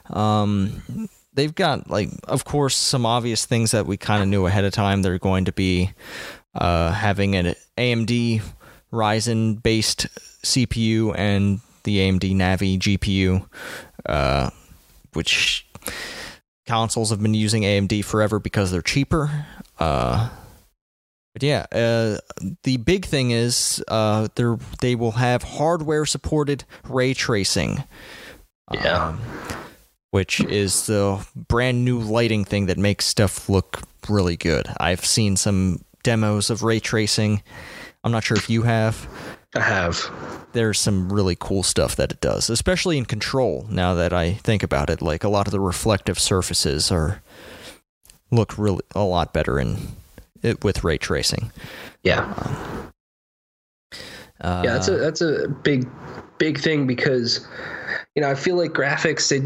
Um, 0.09 1.09
they've 1.33 1.55
got, 1.55 1.91
like, 1.91 2.09
of 2.25 2.45
course, 2.45 2.77
some 2.77 3.05
obvious 3.05 3.45
things 3.45 3.73
that 3.73 3.87
we 3.87 3.97
kind 3.97 4.23
of 4.23 4.29
knew 4.29 4.47
ahead 4.47 4.65
of 4.65 4.73
time. 4.73 5.03
They're 5.03 5.19
going 5.19 5.47
to 5.47 5.53
be 5.53 5.93
uh, 6.55 6.93
having 6.93 7.37
an 7.37 7.55
AMD 7.77 8.43
Ryzen 8.93 9.63
based 9.63 10.07
CPU 10.45 11.15
and 11.17 11.61
the 11.85 11.99
AMD 11.99 12.35
Navi 12.35 12.79
GPU, 12.79 13.47
uh, 14.07 14.51
which 15.13 15.67
consoles 16.67 17.11
have 17.11 17.23
been 17.23 17.35
using 17.35 17.63
AMD 17.63 18.05
forever 18.05 18.39
because 18.39 18.71
they're 18.71 18.83
cheaper. 18.83 19.47
Uh, 19.79 20.29
but 21.33 21.43
yeah, 21.43 21.67
uh, 21.73 22.19
the 22.65 22.77
big 22.79 23.05
thing 23.05 23.31
is 23.31 23.83
uh, 23.89 24.29
they 24.35 24.45
they 24.81 24.95
will 24.95 25.13
have 25.13 25.43
hardware 25.43 26.07
supported 26.07 26.65
ray 26.89 27.15
tracing. 27.15 27.85
Yeah. 28.73 29.09
Um, 29.09 29.21
which 30.11 30.41
is 30.41 30.87
the 30.87 31.25
brand 31.37 31.85
new 31.85 31.99
lighting 32.01 32.45
thing 32.45 32.67
that 32.67 32.79
makes 32.79 33.07
stuff 33.07 33.49
look 33.49 33.81
really 34.09 34.37
good. 34.37 34.67
I've 34.79 35.05
seen 35.05 35.37
some 35.37 35.85
demos 36.03 36.51
of 36.51 36.63
ray 36.63 36.81
tracing. 36.81 37.43
I'm 38.03 38.11
not 38.11 38.25
sure 38.25 38.37
if 38.37 38.51
you 38.51 38.63
have. 38.63 39.09
I 39.55 39.61
have. 39.61 40.11
There's 40.53 40.81
some 40.81 41.13
really 41.13 41.37
cool 41.39 41.63
stuff 41.63 41.97
that 41.97 42.13
it 42.13 42.21
does, 42.21 42.51
especially 42.51 42.99
in 42.99 43.05
control. 43.05 43.67
Now 43.71 43.95
that 43.95 44.13
I 44.13 44.35
think 44.35 44.63
about 44.63 44.91
it, 44.91 45.01
like 45.03 45.23
a 45.23 45.29
lot 45.29 45.47
of 45.47 45.53
the 45.53 45.61
reflective 45.61 46.19
surfaces 46.19 46.91
are 46.91 47.23
look 48.33 48.57
really 48.59 48.83
a 48.95 49.03
lot 49.03 49.33
better 49.33 49.61
in 49.61 49.77
it 50.43 50.65
with 50.65 50.85
ray 50.85 50.99
tracing. 50.99 51.53
Yeah. 52.03 52.33
Um, 52.37 52.93
Uh, 54.41 54.63
yeah, 54.65 54.73
that's 54.73 54.89
a 54.89 54.97
that's 54.97 55.21
a 55.21 55.49
big 55.49 55.89
big 56.39 56.59
thing 56.59 56.87
because 56.87 57.47
you 58.17 58.23
know, 58.23 58.31
I 58.31 58.35
feel 58.35 58.57
like 58.57 58.73
graphics, 58.73 59.29
they, 59.29 59.37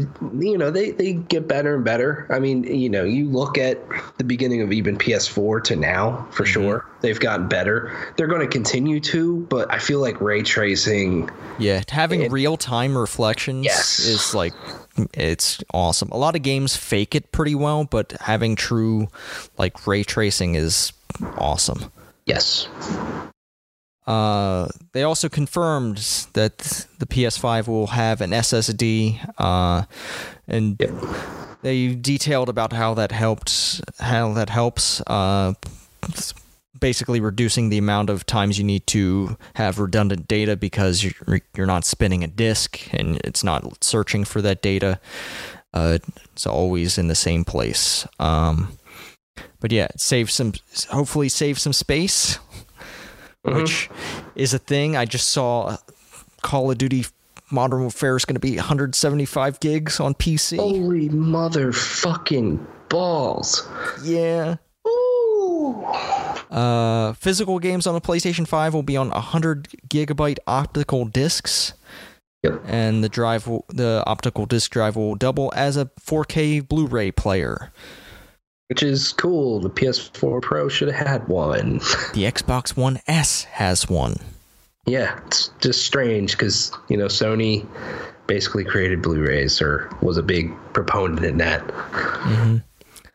you 0.43 0.57
know, 0.57 0.71
they, 0.71 0.91
they 0.91 1.13
get 1.13 1.47
better 1.47 1.75
and 1.75 1.85
better. 1.85 2.27
I 2.31 2.39
mean, 2.39 2.63
you 2.63 2.89
know, 2.89 3.03
you 3.03 3.29
look 3.29 3.59
at 3.59 3.79
the 4.17 4.23
beginning 4.23 4.61
of 4.61 4.71
even 4.73 4.97
PS4 4.97 5.63
to 5.65 5.75
now, 5.75 6.27
for 6.31 6.43
mm-hmm. 6.43 6.51
sure, 6.51 6.89
they've 7.01 7.19
gotten 7.19 7.47
better. 7.47 7.95
They're 8.17 8.27
going 8.27 8.41
to 8.41 8.47
continue 8.47 8.99
to, 9.01 9.41
but 9.51 9.71
I 9.71 9.77
feel 9.77 9.99
like 9.99 10.19
ray 10.19 10.41
tracing. 10.41 11.29
Yeah, 11.59 11.83
having 11.89 12.31
real 12.31 12.57
time 12.57 12.97
reflections 12.97 13.65
yes. 13.65 13.99
is 13.99 14.33
like, 14.33 14.53
it's 15.13 15.63
awesome. 15.71 16.09
A 16.11 16.17
lot 16.17 16.35
of 16.35 16.41
games 16.41 16.75
fake 16.75 17.13
it 17.13 17.31
pretty 17.31 17.55
well, 17.55 17.83
but 17.83 18.13
having 18.13 18.55
true, 18.55 19.07
like, 19.59 19.85
ray 19.85 20.03
tracing 20.03 20.55
is 20.55 20.91
awesome. 21.37 21.91
Yes. 22.25 22.67
Uh, 24.07 24.67
they 24.91 25.03
also 25.03 25.27
confirmed 25.29 25.97
that 26.33 26.87
the 26.99 27.05
PS5 27.05 27.67
will 27.67 27.87
have 27.87 28.21
an 28.21 28.31
SSD, 28.31 29.19
uh, 29.39 29.83
and 30.47 30.77
yep. 30.79 30.91
they 31.63 31.95
detailed 31.95 32.49
about 32.49 32.73
how 32.73 32.93
that 32.93 33.11
helped, 33.11 33.81
how 33.99 34.31
that 34.33 34.49
helps, 34.49 35.01
uh, 35.07 35.53
basically 36.79 37.19
reducing 37.19 37.69
the 37.69 37.79
amount 37.79 38.11
of 38.11 38.25
times 38.25 38.59
you 38.59 38.63
need 38.63 38.85
to 38.85 39.37
have 39.55 39.79
redundant 39.79 40.27
data 40.27 40.55
because 40.55 41.03
you're 41.03 41.41
you're 41.55 41.65
not 41.65 41.83
spinning 41.83 42.23
a 42.23 42.27
disk 42.27 42.87
and 42.93 43.17
it's 43.23 43.43
not 43.43 43.83
searching 43.83 44.23
for 44.23 44.41
that 44.41 44.61
data. 44.61 44.99
Uh, 45.73 45.97
it's 46.31 46.45
always 46.45 46.97
in 46.97 47.07
the 47.07 47.15
same 47.15 47.43
place. 47.43 48.07
Um, 48.19 48.77
but 49.59 49.71
yeah, 49.71 49.87
save 49.97 50.29
some, 50.29 50.53
hopefully 50.89 51.27
save 51.27 51.59
some 51.59 51.73
space 51.73 52.37
mm-hmm. 53.45 53.61
which 53.61 53.89
is 54.35 54.53
a 54.53 54.59
thing. 54.59 54.95
I 54.95 55.05
just 55.05 55.29
saw 55.29 55.77
Call 56.41 56.71
of 56.71 56.77
Duty 56.77 57.05
Modern 57.51 57.81
Warfare 57.81 58.15
is 58.15 58.25
going 58.25 58.35
to 58.35 58.39
be 58.39 58.55
175 58.55 59.59
gigs 59.59 59.99
on 59.99 60.13
PC. 60.15 60.57
Holy 60.57 61.09
motherfucking 61.09 62.65
balls! 62.89 63.67
Yeah. 64.03 64.55
Ooh. 64.87 65.85
Uh, 66.49 67.13
physical 67.13 67.59
games 67.59 67.87
on 67.87 67.93
the 67.93 68.01
PlayStation 68.01 68.47
5 68.47 68.73
will 68.73 68.83
be 68.83 68.97
on 68.97 69.09
100 69.09 69.69
gigabyte 69.87 70.37
optical 70.47 71.05
discs. 71.05 71.73
Yep. 72.43 72.61
And 72.67 73.03
the 73.03 73.09
drive, 73.09 73.47
will, 73.47 73.65
the 73.69 74.03
optical 74.05 74.45
disc 74.45 74.71
drive 74.71 74.95
will 74.95 75.15
double 75.15 75.51
as 75.55 75.77
a 75.77 75.85
4K 75.99 76.67
Blu-ray 76.67 77.11
player 77.11 77.71
which 78.67 78.83
is 78.83 79.13
cool. 79.13 79.59
The 79.59 79.69
PS4 79.69 80.41
Pro 80.41 80.67
should 80.69 80.91
have 80.91 81.07
had 81.07 81.27
one. 81.27 81.77
the 82.13 82.23
Xbox 82.23 82.75
One 82.75 82.99
S 83.07 83.43
has 83.45 83.89
one. 83.89 84.17
Yeah, 84.85 85.19
it's 85.25 85.49
just 85.61 85.85
strange 85.85 86.31
because 86.31 86.71
you 86.89 86.97
know 86.97 87.05
Sony 87.05 87.67
basically 88.27 88.63
created 88.63 89.01
Blu-rays 89.01 89.61
or 89.61 89.89
was 90.01 90.17
a 90.17 90.23
big 90.23 90.51
proponent 90.73 91.23
in 91.25 91.37
that. 91.37 91.65
Mm-hmm. 91.67 92.57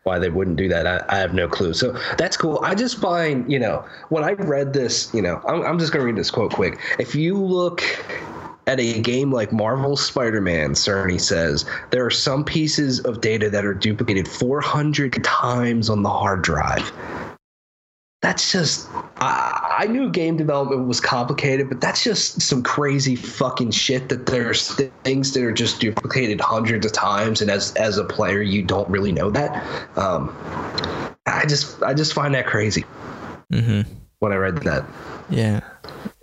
Why 0.05 0.19
they 0.19 0.31
wouldn't 0.31 0.57
do 0.57 0.69
that, 0.69 0.87
I, 0.87 1.05
I, 1.09 1.19
have 1.19 1.35
no 1.35 1.47
clue. 1.47 1.75
So 1.75 1.93
that's 2.17 2.37
cool. 2.37 2.61
I 2.63 2.75
just 2.75 2.99
find, 3.01 3.51
you 3.51 3.59
know, 3.59 3.85
when 4.09 4.25
I 4.25 4.33
read 4.33 4.73
this, 4.73 5.13
you 5.13 5.21
know, 5.21 5.43
I'm, 5.47 5.63
I'm 5.63 5.79
just 5.79 5.93
going 5.93 6.01
to 6.01 6.07
read 6.07 6.17
this 6.17 6.31
quote 6.31 6.53
quick. 6.53 6.79
If 6.99 7.15
you 7.15 7.37
look 7.37 7.83
at 8.67 8.79
a 8.79 9.01
game 9.01 9.33
like 9.33 9.53
Marvel 9.53 9.97
Spider 9.97 10.41
Man, 10.41 10.73
Cerny 10.73 11.21
says, 11.21 11.65
there 11.91 12.05
are 12.05 12.11
some 12.11 12.45
pieces 12.45 13.01
of 13.01 13.21
data 13.21 13.51
that 13.51 13.65
are 13.65 13.75
duplicated 13.75 14.29
400 14.29 15.23
times 15.25 15.91
on 15.91 16.03
the 16.03 16.11
hard 16.11 16.43
drive. 16.43 16.93
That's 18.23 18.53
just, 18.53 18.87
I, 19.17 19.79
I 19.81 19.87
knew 19.87 20.11
game 20.11 20.37
development 20.37 20.87
was 20.87 21.01
complicated, 21.01 21.71
but 21.71 21.81
that's 21.81 22.05
just 22.05 22.43
some 22.43 22.63
crazy 22.63 23.17
fucking 23.17 23.71
shit 23.71 24.11
that 24.11 24.27
there's 24.27 24.75
things 25.05 25.33
that 25.33 25.43
are 25.43 25.53
just 25.53 25.81
duplicated 25.81 26.39
hundreds 26.39 26.85
of 26.85 26.93
times. 26.93 27.41
And 27.41 27.51
as, 27.51 27.75
as 27.77 27.97
a 27.97 28.05
player, 28.05 28.43
you 28.43 28.63
don't 28.63 28.89
really 28.91 29.11
know 29.11 29.31
that. 29.31 29.65
Um, 29.97 30.37
I 31.25 31.47
just, 31.47 31.83
I 31.83 31.95
just 31.95 32.13
find 32.13 32.35
that 32.35 32.47
crazy. 32.47 32.85
Mm-hmm. 33.51 33.91
When 34.19 34.33
I 34.33 34.37
read 34.37 34.59
that. 34.59 34.85
Yeah. 35.31 35.61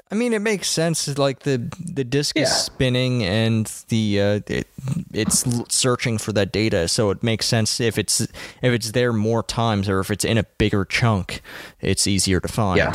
I 0.10 0.16
mean, 0.16 0.34
it 0.34 0.42
makes 0.42 0.70
sense. 0.70 1.18
Like 1.18 1.40
the 1.40 1.70
the 1.80 2.04
disk 2.04 2.38
yeah. 2.38 2.44
is 2.44 2.52
spinning 2.56 3.24
and 3.24 3.66
the 3.90 4.22
uh, 4.22 4.40
it, 4.48 4.68
it's 5.14 5.46
searching 5.74 6.18
for 6.18 6.32
that 6.34 6.52
data, 6.52 6.88
so 6.88 7.10
it 7.10 7.24
makes 7.24 7.46
sense 7.46 7.80
if 7.80 7.98
it's 7.98 8.22
if 8.22 8.30
it's 8.62 8.92
there 8.92 9.12
more 9.12 9.44
times 9.44 9.90
or 9.90 10.00
if 10.00 10.10
it's 10.10 10.24
in 10.24 10.38
a 10.38 10.44
bigger 10.44 10.86
chunk, 10.86 11.42
it's 11.82 12.08
easier 12.08 12.40
to 12.40 12.48
find 12.48 12.78
yeah. 12.78 12.94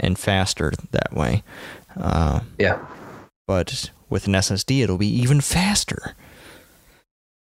and 0.00 0.18
faster 0.18 0.72
that 0.90 1.12
way. 1.12 1.44
Uh, 1.96 2.40
yeah, 2.58 2.84
but 3.46 3.90
with 4.10 4.26
an 4.26 4.32
SSD, 4.32 4.82
it'll 4.82 4.98
be 4.98 5.06
even 5.06 5.40
faster. 5.40 6.16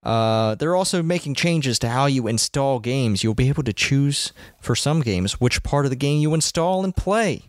Uh, 0.04 0.56
they're 0.56 0.76
also 0.76 1.02
making 1.02 1.36
changes 1.36 1.80
to 1.80 1.90
how 1.90 2.06
you 2.06 2.28
install 2.28 2.80
games. 2.80 3.24
You'll 3.24 3.34
be 3.36 3.50
able 3.50 3.64
to 3.64 3.74
choose 3.74 4.34
for 4.60 4.76
some 4.76 5.02
games 5.02 5.40
which 5.40 5.64
part 5.64 5.86
of 5.86 5.92
the 5.92 5.96
game 5.96 6.20
you 6.20 6.34
install 6.34 6.84
and 6.84 6.96
play. 6.96 7.44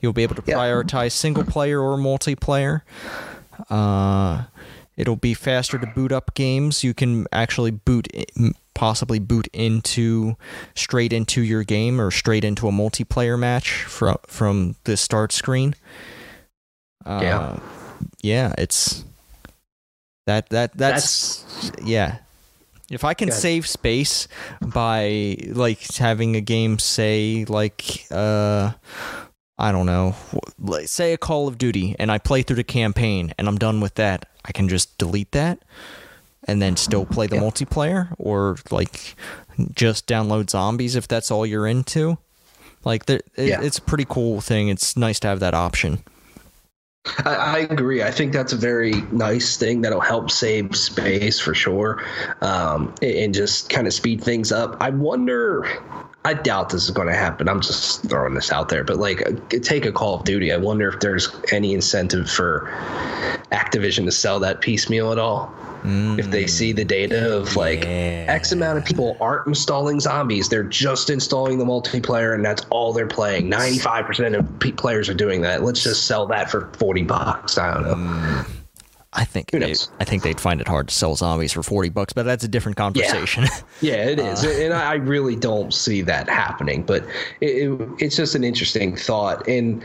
You'll 0.00 0.12
be 0.12 0.24
able 0.24 0.34
to 0.34 0.42
prioritize 0.42 1.12
single 1.12 1.44
player 1.44 1.80
or 1.80 1.96
multiplayer. 1.96 2.82
Uh, 3.70 4.44
it'll 4.96 5.16
be 5.16 5.34
faster 5.34 5.78
to 5.78 5.86
boot 5.86 6.10
up 6.10 6.34
games. 6.34 6.82
You 6.82 6.92
can 6.92 7.26
actually 7.30 7.70
boot, 7.70 8.08
possibly 8.74 9.20
boot 9.20 9.48
into 9.52 10.36
straight 10.74 11.12
into 11.12 11.42
your 11.42 11.62
game 11.62 12.00
or 12.00 12.10
straight 12.10 12.44
into 12.44 12.66
a 12.66 12.72
multiplayer 12.72 13.38
match 13.38 13.70
from 13.84 14.16
from 14.26 14.74
the 14.84 14.96
start 14.96 15.30
screen. 15.30 15.74
Uh, 17.04 17.20
yeah, 17.22 17.60
yeah, 18.22 18.54
it's 18.58 19.04
that 20.26 20.48
that 20.50 20.76
that's, 20.76 21.42
that's 21.42 21.82
yeah. 21.84 22.18
If 22.90 23.04
I 23.04 23.14
can 23.14 23.30
save 23.30 23.66
space 23.66 24.28
by 24.60 25.38
like 25.48 25.80
having 25.94 26.36
a 26.36 26.42
game 26.42 26.78
say 26.78 27.46
like 27.48 28.06
uh 28.10 28.72
I 29.58 29.72
don't 29.72 29.86
know, 29.86 30.16
say 30.84 31.12
a 31.12 31.18
Call 31.18 31.46
of 31.48 31.56
Duty 31.56 31.94
and 31.98 32.10
I 32.10 32.18
play 32.18 32.42
through 32.42 32.56
the 32.56 32.64
campaign 32.64 33.32
and 33.38 33.48
I'm 33.48 33.58
done 33.58 33.80
with 33.80 33.94
that, 33.94 34.26
I 34.44 34.52
can 34.52 34.68
just 34.68 34.98
delete 34.98 35.32
that 35.32 35.62
and 36.44 36.60
then 36.60 36.76
still 36.76 37.06
play 37.06 37.28
the 37.28 37.36
multiplayer 37.36 38.14
or 38.18 38.56
like 38.70 39.14
just 39.74 40.06
download 40.06 40.50
zombies 40.50 40.96
if 40.96 41.06
that's 41.06 41.30
all 41.30 41.46
you're 41.46 41.66
into. 41.66 42.18
Like 42.84 43.08
it, 43.08 43.24
yeah. 43.36 43.60
it's 43.62 43.78
a 43.78 43.82
pretty 43.82 44.06
cool 44.08 44.40
thing. 44.40 44.68
It's 44.68 44.96
nice 44.96 45.20
to 45.20 45.28
have 45.28 45.40
that 45.40 45.54
option. 45.54 46.02
I, 47.24 47.34
I, 47.34 47.58
agree. 47.58 48.02
I 48.02 48.10
think 48.10 48.32
that's 48.32 48.52
a 48.52 48.56
very 48.56 48.92
nice 49.10 49.56
thing 49.56 49.80
that'll 49.80 50.00
help 50.00 50.30
save 50.30 50.76
space 50.76 51.40
for 51.40 51.52
sure, 51.52 52.02
um, 52.40 52.94
and 53.02 53.34
just 53.34 53.68
kind 53.70 53.86
of 53.86 53.92
speed 53.92 54.22
things 54.22 54.52
up. 54.52 54.76
I 54.80 54.90
wonder. 54.90 55.66
I 56.24 56.34
doubt 56.34 56.70
this 56.70 56.84
is 56.84 56.90
going 56.90 57.08
to 57.08 57.14
happen. 57.14 57.48
I'm 57.48 57.60
just 57.60 58.04
throwing 58.08 58.34
this 58.34 58.52
out 58.52 58.68
there, 58.68 58.84
but 58.84 58.98
like, 58.98 59.48
take 59.62 59.84
a 59.84 59.90
Call 59.92 60.14
of 60.14 60.24
Duty. 60.24 60.52
I 60.52 60.56
wonder 60.56 60.88
if 60.88 61.00
there's 61.00 61.34
any 61.50 61.74
incentive 61.74 62.30
for 62.30 62.70
Activision 63.50 64.04
to 64.04 64.12
sell 64.12 64.38
that 64.40 64.60
piecemeal 64.60 65.10
at 65.10 65.18
all. 65.18 65.52
If 65.84 66.30
they 66.30 66.46
see 66.46 66.70
the 66.70 66.84
data 66.84 67.36
of 67.36 67.56
like 67.56 67.82
Yeah. 67.82 68.26
X 68.28 68.52
amount 68.52 68.78
of 68.78 68.84
people 68.84 69.16
aren't 69.20 69.48
installing 69.48 69.98
zombies, 69.98 70.48
they're 70.48 70.62
just 70.62 71.10
installing 71.10 71.58
the 71.58 71.64
multiplayer, 71.64 72.36
and 72.36 72.44
that's 72.44 72.64
all 72.70 72.92
they're 72.92 73.08
playing. 73.08 73.48
Ninety-five 73.48 74.06
percent 74.06 74.36
of 74.36 74.46
players 74.76 75.08
are 75.08 75.14
doing 75.14 75.40
that. 75.40 75.64
Let's 75.64 75.82
just 75.82 76.06
sell 76.06 76.24
that 76.26 76.52
for 76.52 76.68
forty 76.74 77.02
bucks. 77.02 77.58
I 77.58 77.74
don't 77.74 77.82
know. 77.82 77.94
Mm. 77.96 78.46
I 79.14 79.24
think 79.24 79.50
they, 79.50 79.74
I 80.00 80.04
think 80.04 80.22
they'd 80.22 80.40
find 80.40 80.60
it 80.60 80.66
hard 80.68 80.88
to 80.88 80.94
sell 80.94 81.14
zombies 81.16 81.52
for 81.52 81.62
forty 81.62 81.90
bucks, 81.90 82.12
but 82.14 82.22
that's 82.24 82.44
a 82.44 82.48
different 82.48 82.76
conversation. 82.76 83.44
Yeah, 83.82 84.04
it 84.08 84.18
is, 84.20 84.44
Uh. 84.44 84.48
and 84.48 84.72
I 84.72 84.92
I 84.92 84.94
really 84.94 85.34
don't 85.36 85.74
see 85.74 86.02
that 86.02 86.28
happening. 86.28 86.82
But 86.84 87.04
it, 87.40 87.68
it, 87.70 87.88
it's 87.98 88.16
just 88.16 88.34
an 88.34 88.44
interesting 88.44 88.96
thought, 88.96 89.46
and 89.48 89.82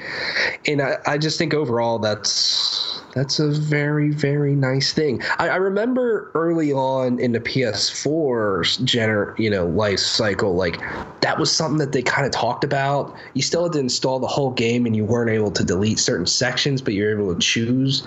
and 0.67 0.81
I, 0.81 0.97
I 1.05 1.17
just 1.17 1.37
think 1.37 1.53
overall 1.53 1.97
that's 1.99 3.01
that's 3.17 3.39
a 3.39 3.49
very 3.49 4.11
very 4.11 4.55
nice 4.55 4.93
thing. 4.93 5.21
I, 5.39 5.49
I 5.49 5.55
remember 5.55 6.31
early 6.35 6.71
on 6.71 7.19
in 7.19 7.31
the 7.31 7.39
PS4 7.39 8.83
gener 8.83 9.37
you 9.39 9.49
know 9.49 9.65
life 9.65 9.99
cycle, 9.99 10.55
like 10.55 10.81
that 11.21 11.39
was 11.39 11.51
something 11.51 11.79
that 11.79 11.91
they 11.91 12.01
kind 12.01 12.25
of 12.25 12.31
talked 12.31 12.63
about. 12.63 13.15
You 13.33 13.41
still 13.41 13.63
had 13.63 13.73
to 13.73 13.79
install 13.79 14.19
the 14.19 14.27
whole 14.27 14.51
game, 14.51 14.85
and 14.85 14.95
you 14.95 15.03
weren't 15.03 15.31
able 15.31 15.51
to 15.51 15.63
delete 15.63 15.99
certain 15.99 16.27
sections, 16.27 16.81
but 16.81 16.93
you're 16.93 17.11
able 17.11 17.33
to 17.33 17.39
choose 17.39 18.05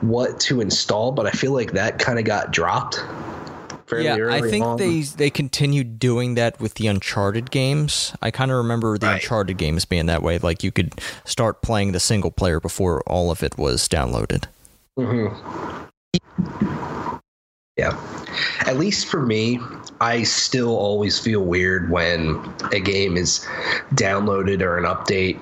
what 0.00 0.38
to 0.40 0.60
install. 0.60 1.12
But 1.12 1.26
I 1.26 1.30
feel 1.30 1.52
like 1.52 1.72
that 1.72 1.98
kind 1.98 2.18
of 2.18 2.24
got 2.24 2.52
dropped. 2.52 3.00
Fairly 3.92 4.04
yeah, 4.04 4.34
I 4.34 4.40
think 4.40 4.64
on. 4.64 4.76
they 4.78 5.02
they 5.02 5.30
continued 5.30 5.98
doing 5.98 6.34
that 6.34 6.60
with 6.60 6.74
the 6.74 6.86
Uncharted 6.86 7.50
games. 7.50 8.14
I 8.22 8.30
kind 8.30 8.50
of 8.50 8.56
remember 8.56 8.96
the 8.98 9.06
Right. 9.06 9.14
Uncharted 9.14 9.58
games 9.58 9.84
being 9.84 10.06
that 10.06 10.22
way. 10.22 10.38
Like 10.38 10.62
you 10.62 10.72
could 10.72 11.00
start 11.24 11.62
playing 11.62 11.92
the 11.92 12.00
single 12.00 12.30
player 12.30 12.60
before 12.60 13.02
all 13.02 13.30
of 13.30 13.42
it 13.42 13.58
was 13.58 13.88
downloaded. 13.88 14.44
Mm-hmm. 14.98 15.88
Yeah. 17.76 17.98
At 18.66 18.78
least 18.78 19.06
for 19.06 19.24
me, 19.24 19.58
I 20.00 20.22
still 20.22 20.76
always 20.76 21.18
feel 21.18 21.44
weird 21.44 21.90
when 21.90 22.42
a 22.72 22.80
game 22.80 23.16
is 23.16 23.46
downloaded 23.94 24.62
or 24.62 24.78
an 24.78 24.84
update 24.84 25.38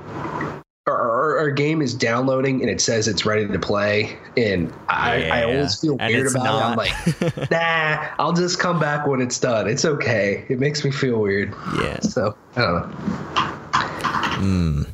or, 0.96 1.38
or 1.38 1.50
game 1.50 1.82
is 1.82 1.94
downloading 1.94 2.60
and 2.60 2.70
it 2.70 2.80
says 2.80 3.08
it's 3.08 3.26
ready 3.26 3.46
to 3.46 3.58
play. 3.58 4.18
And 4.36 4.72
I, 4.88 5.28
I 5.28 5.44
always 5.44 5.80
feel 5.80 5.96
weird 5.96 6.30
about 6.34 6.44
it. 6.44 6.64
I'm 6.64 6.76
like, 6.76 7.50
nah, 7.50 8.08
I'll 8.18 8.32
just 8.32 8.58
come 8.58 8.78
back 8.78 9.06
when 9.06 9.20
it's 9.20 9.38
done. 9.38 9.68
It's 9.68 9.84
okay. 9.84 10.44
It 10.48 10.58
makes 10.58 10.84
me 10.84 10.90
feel 10.90 11.20
weird. 11.20 11.54
Yeah. 11.76 12.00
So, 12.00 12.36
I 12.56 12.60
don't 12.60 12.74
know. 14.40 14.86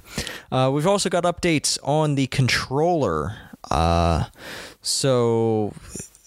Uh, 0.50 0.70
we've 0.70 0.86
also 0.86 1.08
got 1.08 1.24
updates 1.24 1.78
on 1.82 2.14
the 2.14 2.26
controller. 2.28 3.36
Uh, 3.70 4.24
so 4.80 5.72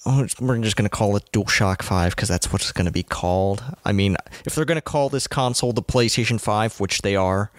we're 0.05 0.25
just 0.59 0.75
going 0.75 0.89
to 0.89 0.89
call 0.89 1.15
it 1.17 1.29
DualShock 1.33 1.81
5 1.81 2.15
because 2.15 2.29
that's 2.29 2.51
what 2.51 2.61
it's 2.61 2.71
going 2.71 2.85
to 2.85 2.91
be 2.91 3.03
called. 3.03 3.63
I 3.85 3.91
mean, 3.91 4.15
if 4.45 4.55
they're 4.55 4.65
going 4.65 4.77
to 4.77 4.81
call 4.81 5.09
this 5.09 5.27
console 5.27 5.73
the 5.73 5.83
PlayStation 5.83 6.39
5, 6.39 6.79
which 6.79 7.01
they 7.01 7.15
are, 7.15 7.51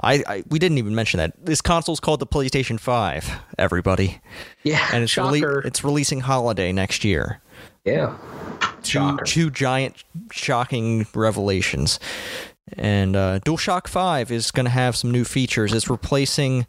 I, 0.00 0.22
I 0.26 0.44
we 0.48 0.58
didn't 0.58 0.78
even 0.78 0.94
mention 0.94 1.18
that 1.18 1.32
this 1.44 1.60
console's 1.60 2.00
called 2.00 2.20
the 2.20 2.26
PlayStation 2.26 2.78
5. 2.78 3.30
Everybody, 3.58 4.20
Yeah. 4.62 4.88
and 4.92 5.02
it's 5.02 5.14
rele- 5.16 5.64
it's 5.64 5.82
releasing 5.84 6.20
holiday 6.20 6.72
next 6.72 7.04
year. 7.04 7.40
yeah. 7.84 8.16
Two 8.82 9.00
Shocker. 9.00 9.24
two 9.24 9.50
giant 9.50 10.04
shocking 10.30 11.06
revelations. 11.14 11.98
And 12.74 13.16
uh, 13.16 13.40
DualShock 13.40 13.88
5 13.88 14.30
is 14.30 14.50
going 14.52 14.66
to 14.66 14.70
have 14.70 14.94
some 14.94 15.10
new 15.10 15.24
features. 15.24 15.72
It's 15.72 15.90
replacing, 15.90 16.66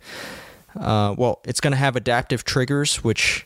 uh, 0.80 1.14
well, 1.18 1.40
it's 1.46 1.60
going 1.60 1.72
to 1.72 1.78
have 1.78 1.96
adaptive 1.96 2.44
triggers, 2.46 3.04
which 3.04 3.46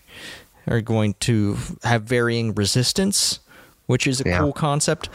are 0.67 0.81
going 0.81 1.15
to 1.21 1.57
have 1.83 2.03
varying 2.03 2.53
resistance, 2.53 3.39
which 3.87 4.07
is 4.07 4.21
a 4.21 4.23
Yeah. 4.25 4.39
cool 4.39 4.53
concept. 4.53 5.09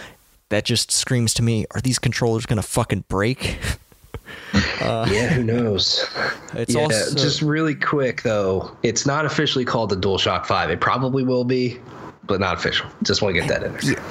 That 0.50 0.64
just 0.64 0.90
screams 0.90 1.34
to 1.34 1.42
me: 1.42 1.66
Are 1.74 1.80
these 1.80 1.98
controllers 1.98 2.46
going 2.46 2.56
to 2.56 2.66
fucking 2.66 3.04
break? 3.08 3.58
yeah, 4.80 5.28
who 5.28 5.42
knows? 5.44 6.06
It's 6.54 6.74
yeah, 6.74 6.80
also 6.82 7.14
just 7.14 7.42
really 7.42 7.74
quick 7.74 8.22
though. 8.22 8.74
It's 8.82 9.06
not 9.06 9.26
officially 9.26 9.64
called 9.64 9.90
the 9.90 9.96
DualShock 9.96 10.46
5. 10.46 10.70
It 10.70 10.80
probably 10.80 11.22
will 11.22 11.44
be, 11.44 11.78
but 12.24 12.40
not 12.40 12.56
official. 12.56 12.88
Just 13.02 13.20
want 13.22 13.34
to 13.34 13.40
get 13.40 13.48
that 13.48 13.62
in 13.62 13.72
there. 13.94 14.02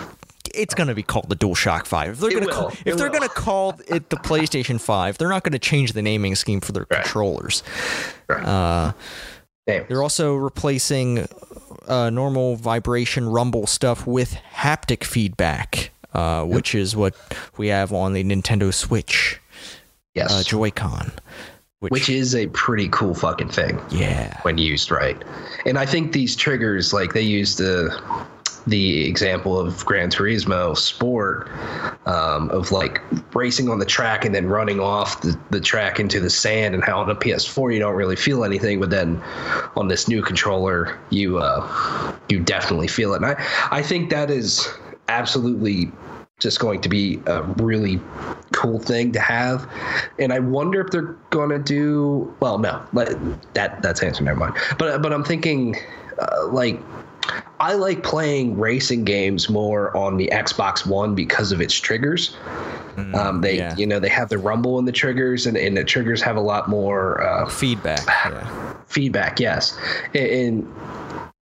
it's 0.53 0.73
going 0.73 0.87
to 0.87 0.95
be 0.95 1.03
called 1.03 1.29
the 1.29 1.35
DualShock 1.35 1.85
5. 1.85 2.09
If 2.11 2.19
they're 2.19 2.29
It 2.29 2.33
going 2.33 2.43
to 2.43 2.47
will. 2.49 2.55
call, 2.55 2.67
if 2.69 2.79
It 2.87 2.97
they're 2.97 3.09
will. 3.09 3.19
to 3.21 3.29
call 3.29 3.79
it 3.87 4.09
the 4.09 4.17
PlayStation 4.17 4.79
5, 4.79 5.17
they're 5.17 5.29
not 5.29 5.43
going 5.43 5.53
to 5.53 5.59
change 5.59 5.93
the 5.93 6.01
naming 6.01 6.35
scheme 6.35 6.61
for 6.61 6.71
their 6.71 6.85
Right. 6.89 7.01
controllers. 7.03 7.63
Right. 8.27 8.43
Uh, 8.45 8.91
Damn. 9.67 9.85
they're 9.87 10.01
also 10.01 10.33
replacing 10.35 11.27
uh, 11.87 12.09
normal 12.09 12.55
vibration 12.55 13.29
rumble 13.29 13.67
stuff 13.67 14.07
with 14.07 14.37
haptic 14.53 15.03
feedback, 15.03 15.91
uh, 16.13 16.43
which 16.45 16.73
is 16.73 16.95
what 16.95 17.15
we 17.57 17.67
have 17.67 17.91
on 17.93 18.13
the 18.13 18.23
Nintendo 18.23 18.73
Switch 18.73 19.39
Yes. 20.15 20.31
uh, 20.31 20.43
Joy-Con. 20.43 21.11
Which, 21.79 21.91
which 21.91 22.09
is 22.09 22.33
a 22.33 22.47
pretty 22.47 22.89
cool 22.89 23.13
fucking 23.13 23.49
thing 23.49 23.79
yeah, 23.91 24.41
when 24.41 24.57
used 24.57 24.89
right. 24.89 25.21
And 25.67 25.77
I 25.77 25.85
think 25.85 26.11
these 26.11 26.35
triggers, 26.35 26.91
like 26.91 27.13
they 27.13 27.21
use 27.21 27.55
the 27.57 27.95
the 28.67 29.07
example 29.07 29.57
of 29.59 29.85
Gran 29.85 30.09
Turismo 30.09 30.75
Sport, 30.77 31.49
um, 32.05 32.49
of 32.51 32.71
like 32.71 33.01
racing 33.33 33.69
on 33.69 33.79
the 33.79 33.85
track 33.85 34.25
and 34.25 34.35
then 34.35 34.47
running 34.47 34.79
off 34.79 35.21
the, 35.21 35.39
the 35.49 35.61
track 35.61 35.99
into 35.99 36.19
the 36.19 36.29
sand, 36.29 36.75
and 36.75 36.83
how 36.83 36.99
on 36.99 37.09
a 37.09 37.15
PS4 37.15 37.73
you 37.73 37.79
don't 37.79 37.95
really 37.95 38.15
feel 38.15 38.43
anything, 38.43 38.79
but 38.79 38.89
then 38.89 39.21
on 39.75 39.87
this 39.87 40.07
new 40.07 40.21
controller 40.21 40.99
you 41.09 41.37
uh, 41.39 42.13
you 42.29 42.39
definitely 42.39 42.87
feel 42.87 43.13
it. 43.13 43.17
And 43.17 43.25
I 43.25 43.35
I 43.71 43.81
think 43.81 44.09
that 44.09 44.29
is 44.29 44.67
absolutely 45.07 45.91
just 46.39 46.59
going 46.59 46.81
to 46.81 46.89
be 46.89 47.19
a 47.25 47.41
really 47.57 47.99
cool 48.51 48.79
thing 48.79 49.11
to 49.11 49.19
have. 49.19 49.67
And 50.19 50.31
I 50.31 50.39
wonder 50.39 50.81
if 50.81 50.91
they're 50.91 51.15
going 51.31 51.49
to 51.49 51.59
do 51.59 52.33
well. 52.39 52.59
No, 52.59 52.81
that 53.53 53.81
that's 53.81 54.03
answer. 54.03 54.23
Never 54.23 54.39
mind. 54.39 54.55
But 54.77 55.01
but 55.01 55.13
I'm 55.13 55.23
thinking 55.23 55.75
uh, 56.19 56.47
like. 56.47 56.79
I 57.59 57.73
like 57.73 58.03
playing 58.03 58.57
racing 58.57 59.03
games 59.05 59.49
more 59.49 59.95
on 59.95 60.17
the 60.17 60.29
Xbox 60.31 60.85
One 60.85 61.15
because 61.15 61.51
of 61.51 61.61
its 61.61 61.73
triggers. 61.73 62.35
um, 63.13 63.41
they, 63.41 63.57
yeah. 63.57 63.75
you 63.75 63.85
know, 63.85 63.99
they 63.99 64.09
have 64.09 64.29
the 64.29 64.37
rumble 64.37 64.79
in 64.79 64.85
the 64.85 64.91
triggers, 64.91 65.45
and, 65.45 65.57
and 65.57 65.77
the 65.77 65.83
triggers 65.83 66.21
have 66.21 66.35
a 66.35 66.41
lot 66.41 66.69
more 66.69 67.21
uh, 67.23 67.47
feedback. 67.47 68.01
Yeah. 68.27 68.73
feedback 68.87 69.39
yes 69.39 69.77
and, 70.13 70.27
and 70.27 70.73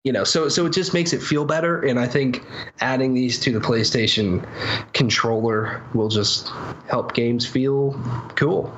you 0.04 0.12
know 0.12 0.24
so 0.24 0.48
so 0.48 0.66
it 0.66 0.74
just 0.74 0.94
makes 0.94 1.14
it 1.14 1.22
feel 1.22 1.46
better 1.46 1.82
and 1.82 2.00
i 2.00 2.08
think 2.08 2.44
adding 2.80 3.14
these 3.14 3.40
to 3.40 3.52
the 3.52 3.60
playstation 3.60 4.46
controller 4.94 5.82
will 5.94 6.10
just 6.10 6.50
help 6.88 7.14
games 7.14 7.46
feel 7.46 7.94
cool 8.36 8.74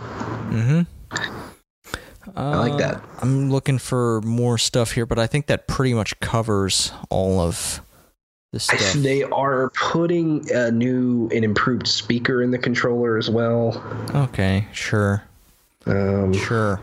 i 2.35 2.57
like 2.57 2.77
that 2.77 2.95
Uh, 2.95 2.99
I'm 3.21 3.49
looking 3.51 3.77
for 3.79 4.21
more 4.21 4.57
stuff 4.57 4.91
here, 4.91 5.05
but 5.05 5.17
I 5.19 5.27
think 5.27 5.47
that 5.47 5.67
pretty 5.67 5.93
much 5.93 6.19
covers 6.19 6.91
all 7.09 7.39
of 7.39 7.81
the 8.51 8.57
I- 8.57 8.77
stuff. 8.77 8.93
they 9.03 9.23
are 9.23 9.69
putting 9.71 10.49
a 10.51 10.71
new 10.71 11.29
and 11.33 11.43
improved 11.43 11.87
speaker 11.87 12.41
in 12.41 12.51
the 12.51 12.57
controller 12.57 13.17
as 13.17 13.29
well 13.29 13.81
Okay, 14.15 14.67
sure, 14.71 15.23
um 15.85 16.33
sure. 16.33 16.79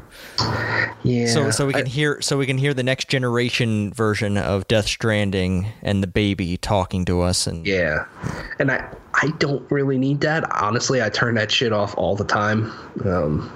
yeah 1.02 1.26
So, 1.26 1.50
so 1.50 1.66
we 1.66 1.74
I- 1.74 1.78
can 1.82 1.86
hear, 1.86 2.20
so 2.20 2.36
we 2.38 2.46
can 2.46 2.58
hear 2.58 2.74
the 2.74 2.82
next 2.82 3.08
generation 3.08 3.92
version 3.92 4.36
of 4.36 4.66
Death 4.68 4.86
Stranding 4.86 5.66
and 5.82 6.02
the 6.02 6.06
baby 6.06 6.56
talking 6.56 7.04
to 7.06 7.20
us, 7.22 7.46
and 7.46 7.66
Yeah, 7.66 8.04
and 8.58 8.70
I 8.70 8.84
I 9.14 9.28
don't 9.38 9.64
really 9.70 9.96
need 9.96 10.20
that. 10.22 10.44
Honestly, 10.60 11.00
I 11.00 11.08
turn 11.08 11.36
that 11.36 11.50
shit 11.50 11.72
off 11.72 11.94
all 11.96 12.16
the 12.16 12.24
time. 12.24 12.72
Um, 13.04 13.48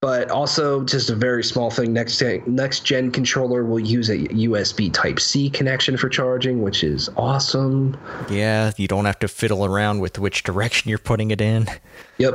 but 0.00 0.30
also, 0.30 0.82
just 0.84 1.10
a 1.10 1.14
very 1.14 1.44
small 1.44 1.70
thing. 1.70 1.92
Next 1.92 2.18
gen, 2.18 2.42
next 2.46 2.86
gen 2.86 3.10
controller 3.10 3.64
will 3.64 3.80
use 3.80 4.08
a 4.08 4.16
USB 4.16 4.90
Type 4.92 5.20
C 5.20 5.50
connection 5.50 5.98
for 5.98 6.08
charging, 6.08 6.62
which 6.62 6.82
is 6.82 7.10
awesome. 7.18 7.98
yeah, 8.30 8.72
you 8.78 8.88
don't 8.88 9.04
have 9.04 9.18
to 9.18 9.28
fiddle 9.28 9.64
around 9.64 10.00
with 10.00 10.18
which 10.18 10.42
direction 10.42 10.88
you're 10.88 10.98
putting 10.98 11.30
it 11.30 11.40
in. 11.40 11.66
Yep, 12.18 12.34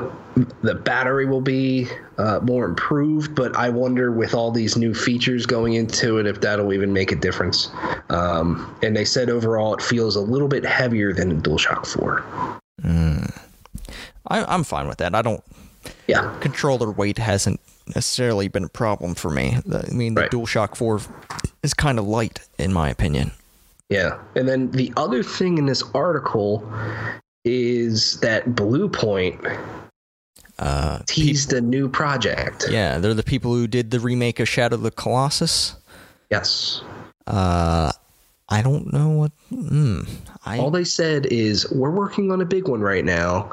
the 0.61 0.75
battery 0.75 1.25
will 1.25 1.41
be 1.41 1.87
uh, 2.17 2.39
more 2.41 2.65
improved, 2.65 3.35
but 3.35 3.55
I 3.55 3.69
wonder 3.69 4.11
with 4.11 4.33
all 4.33 4.51
these 4.51 4.77
new 4.77 4.93
features 4.93 5.45
going 5.45 5.73
into 5.73 6.17
it 6.17 6.25
if 6.25 6.41
that'll 6.41 6.73
even 6.73 6.93
make 6.93 7.11
a 7.11 7.15
difference. 7.15 7.69
Um, 8.09 8.75
and 8.81 8.95
they 8.95 9.05
said 9.05 9.29
overall 9.29 9.75
it 9.75 9.81
feels 9.81 10.15
a 10.15 10.21
little 10.21 10.47
bit 10.47 10.65
heavier 10.65 11.13
than 11.13 11.29
the 11.29 11.35
DualShock 11.35 11.85
4. 11.85 12.61
I, 14.27 14.43
I'm 14.45 14.63
fine 14.63 14.87
with 14.87 14.97
that. 14.97 15.15
I 15.15 15.21
don't 15.21 15.43
Yeah. 16.07 16.35
controller 16.39 16.91
weight 16.91 17.17
hasn't 17.17 17.59
necessarily 17.95 18.47
been 18.47 18.63
a 18.63 18.69
problem 18.69 19.15
for 19.15 19.29
me. 19.31 19.57
I 19.71 19.91
mean, 19.91 20.15
the 20.15 20.21
Right. 20.21 20.31
DualShock 20.31 20.75
Four 20.75 21.01
is 21.63 21.73
kind 21.73 21.99
of 21.99 22.05
light, 22.07 22.39
in 22.57 22.73
my 22.73 22.89
opinion. 22.89 23.31
Yeah. 23.89 24.17
And 24.35 24.47
then 24.47 24.71
the 24.71 24.91
other 24.97 25.21
thing 25.23 25.57
in 25.57 25.65
this 25.67 25.83
article 25.93 26.67
is 27.43 28.19
that 28.21 28.45
Bluepoint 28.49 29.59
Uh, 30.57 30.99
teased 31.05 31.51
a 31.53 31.59
new 31.61 31.89
project. 31.89 32.65
yeah, 32.69 32.97
they're 32.97 33.13
the 33.13 33.21
people 33.23 33.53
who 33.53 33.67
did 33.67 33.91
the 33.91 33.99
remake 33.99 34.39
of 34.39 34.47
Shadow 34.47 34.75
of 34.75 34.81
the 34.83 34.91
Colossus. 34.91 35.75
Yes. 36.31 36.81
Uh, 37.27 37.91
I 38.49 38.61
don't 38.61 38.93
know 38.93 39.09
what. 39.09 39.31
Mm, 39.51 40.07
I 40.45 40.59
All 40.59 40.69
they 40.71 40.83
said 40.83 41.25
is 41.27 41.69
we're 41.71 41.91
working 41.91 42.31
on 42.31 42.41
a 42.41 42.45
big 42.45 42.67
one 42.67 42.81
right 42.81 43.03
now. 43.03 43.51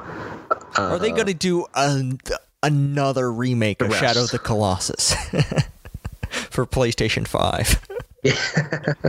are 0.76 0.98
they 0.98 1.10
going 1.10 1.26
to 1.26 1.34
do 1.34 1.64
an, 1.74 2.18
another 2.62 3.32
remake 3.32 3.80
of 3.80 3.88
rest. 3.88 4.00
Shadow 4.00 4.24
of 4.24 4.30
the 4.30 4.38
Colossus 4.38 5.14
for 6.50 6.66
PlayStation 6.66 7.26
Five? 7.26 7.80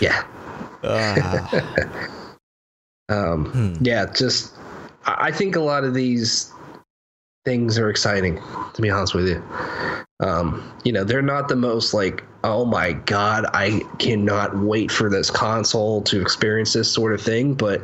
Yeah. 0.00 0.24
Uh, 0.82 1.62
Um, 3.08 3.46
Hmm. 3.46 3.84
Yeah, 3.84 4.06
just 4.06 4.52
I 5.04 5.28
I 5.28 5.32
think 5.32 5.56
a 5.56 5.60
lot 5.60 5.82
of 5.84 5.94
these 5.94 6.52
things 7.44 7.78
are 7.78 7.90
exciting. 7.90 8.40
To 8.74 8.82
be 8.82 8.90
honest 8.90 9.14
with 9.14 9.28
you, 9.28 9.42
um, 10.20 10.72
you 10.84 10.92
know, 10.92 11.04
they're 11.04 11.22
not 11.22 11.48
the 11.48 11.56
most 11.56 11.94
like, 11.94 12.22
oh 12.44 12.64
my 12.64 12.92
god, 12.92 13.46
I 13.52 13.80
cannot 13.98 14.58
wait 14.58 14.90
for 14.90 15.10
this 15.10 15.30
console 15.30 16.02
to 16.02 16.20
experience 16.20 16.72
this 16.72 16.90
sort 16.90 17.12
of 17.12 17.20
thing. 17.20 17.54
But 17.54 17.82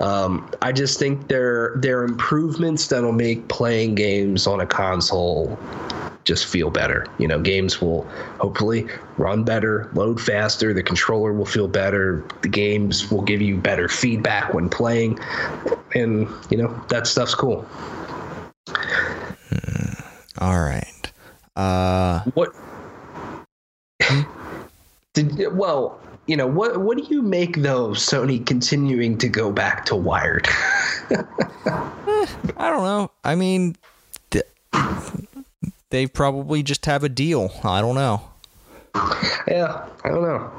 um, 0.00 0.50
I 0.62 0.72
just 0.72 0.98
think 0.98 1.28
they're 1.28 1.74
they're 1.76 2.04
improvements 2.04 2.88
that'll 2.88 3.12
make 3.12 3.48
playing 3.48 3.94
games 3.94 4.46
on 4.46 4.60
a 4.60 4.66
console 4.66 5.58
just 6.24 6.46
feel 6.46 6.70
better. 6.70 7.06
You 7.18 7.26
know, 7.26 7.40
games 7.40 7.80
will 7.80 8.04
hopefully 8.38 8.86
run 9.16 9.44
better, 9.44 9.90
load 9.94 10.20
faster, 10.20 10.72
the 10.72 10.82
controller 10.82 11.32
will 11.32 11.46
feel 11.46 11.68
better, 11.68 12.24
the 12.42 12.48
games 12.48 13.10
will 13.10 13.22
give 13.22 13.42
you 13.42 13.56
better 13.56 13.88
feedback 13.88 14.54
when 14.54 14.68
playing. 14.68 15.18
And, 15.94 16.28
you 16.50 16.56
know, 16.56 16.84
that 16.88 17.06
stuff's 17.06 17.34
cool. 17.34 17.66
All 20.38 20.60
right. 20.60 21.12
Uh, 21.56 22.20
What 22.34 22.54
did 25.14 25.56
well, 25.56 26.00
you 26.26 26.36
know, 26.36 26.46
what 26.46 26.80
what 26.80 26.96
do 26.96 27.04
you 27.04 27.22
make 27.22 27.56
though 27.56 27.90
Sony 27.90 28.44
continuing 28.44 29.18
to 29.18 29.28
go 29.28 29.52
back 29.52 29.84
to 29.86 29.96
wired? 29.96 30.48
I 31.10 32.70
don't 32.70 32.84
know. 32.84 33.10
I 33.24 33.34
mean, 33.34 33.76
they 35.90 36.06
probably 36.06 36.62
just 36.62 36.86
have 36.86 37.04
a 37.04 37.08
deal. 37.08 37.50
I 37.64 37.80
don't 37.80 37.94
know. 37.94 38.31
Yeah, 39.48 39.86
I 40.04 40.08
don't 40.08 40.22
know. 40.22 40.50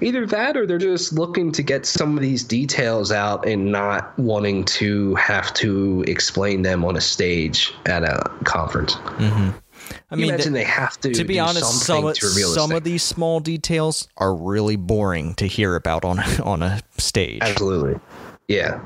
Either 0.00 0.26
that 0.26 0.56
or 0.56 0.66
they're 0.66 0.78
just 0.78 1.12
looking 1.12 1.52
to 1.52 1.62
get 1.62 1.84
some 1.84 2.16
of 2.16 2.22
these 2.22 2.42
details 2.42 3.12
out 3.12 3.46
and 3.46 3.70
not 3.70 4.18
wanting 4.18 4.64
to 4.64 5.14
have 5.16 5.52
to 5.54 6.02
explain 6.06 6.62
them 6.62 6.84
on 6.84 6.96
a 6.96 7.00
stage 7.00 7.72
at 7.86 8.02
a 8.02 8.30
conference. 8.44 8.94
Mm-hmm. 8.94 9.50
I 9.50 9.94
I 10.10 10.16
mean, 10.16 10.28
imagine 10.28 10.54
th- 10.54 10.64
they 10.64 10.70
have 10.70 10.98
to. 11.00 11.12
to 11.12 11.24
be 11.24 11.38
honest, 11.38 11.84
some 11.84 12.06
of, 12.06 12.14
to 12.16 12.26
reveal 12.26 12.48
this 12.48 12.54
some 12.54 12.72
of 12.72 12.84
these 12.84 13.02
small 13.02 13.40
details 13.40 14.08
are 14.16 14.34
really 14.34 14.76
boring 14.76 15.34
to 15.34 15.46
hear 15.46 15.76
about 15.76 16.04
on 16.04 16.18
on 16.42 16.62
a 16.62 16.80
stage. 16.98 17.42
Absolutely. 17.42 18.00
Yeah. 18.48 18.80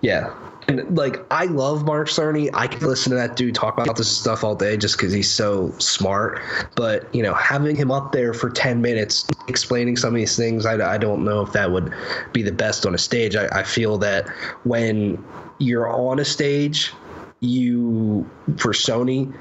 Yeah. 0.00 0.32
And 0.68 0.98
like 0.98 1.24
I 1.30 1.46
love 1.46 1.86
Mark 1.86 2.08
Cerny. 2.08 2.50
I 2.52 2.66
can 2.66 2.86
listen 2.86 3.08
to 3.10 3.16
that 3.16 3.36
dude 3.36 3.54
talk 3.54 3.78
about 3.78 3.96
this 3.96 4.14
stuff 4.14 4.44
all 4.44 4.54
day 4.54 4.76
just 4.76 4.98
because 4.98 5.14
he's 5.14 5.30
so 5.30 5.72
smart. 5.78 6.42
But 6.76 7.12
you 7.14 7.22
know, 7.22 7.32
having 7.32 7.74
him 7.74 7.90
up 7.90 8.12
there 8.12 8.34
for 8.34 8.50
ten 8.50 8.82
minutes 8.82 9.26
explaining 9.48 9.96
some 9.96 10.10
of 10.10 10.16
these 10.16 10.36
things, 10.36 10.66
I, 10.66 10.94
I 10.94 10.98
don't 10.98 11.24
know 11.24 11.40
if 11.40 11.52
that 11.52 11.72
would 11.72 11.92
be 12.34 12.42
the 12.42 12.52
best 12.52 12.84
on 12.84 12.94
a 12.94 12.98
stage. 12.98 13.34
I, 13.34 13.46
I 13.46 13.62
feel 13.62 13.96
that 13.98 14.28
when 14.64 15.24
you're 15.58 15.88
on 15.88 16.18
a 16.18 16.24
stage, 16.24 16.92
you 17.40 18.28
for 18.58 18.74
Sony, 18.74 19.34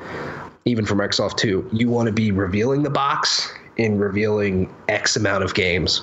even 0.64 0.86
for 0.86 0.96
Microsoft 0.96 1.36
too, 1.36 1.70
you 1.74 1.90
want 1.90 2.08
to 2.08 2.14
be 2.14 2.32
revealing 2.32 2.84
the 2.84 2.90
box 2.90 3.52
and 3.78 4.00
revealing 4.00 4.74
X 4.88 5.18
amount 5.18 5.44
of 5.44 5.54
games. 5.54 6.02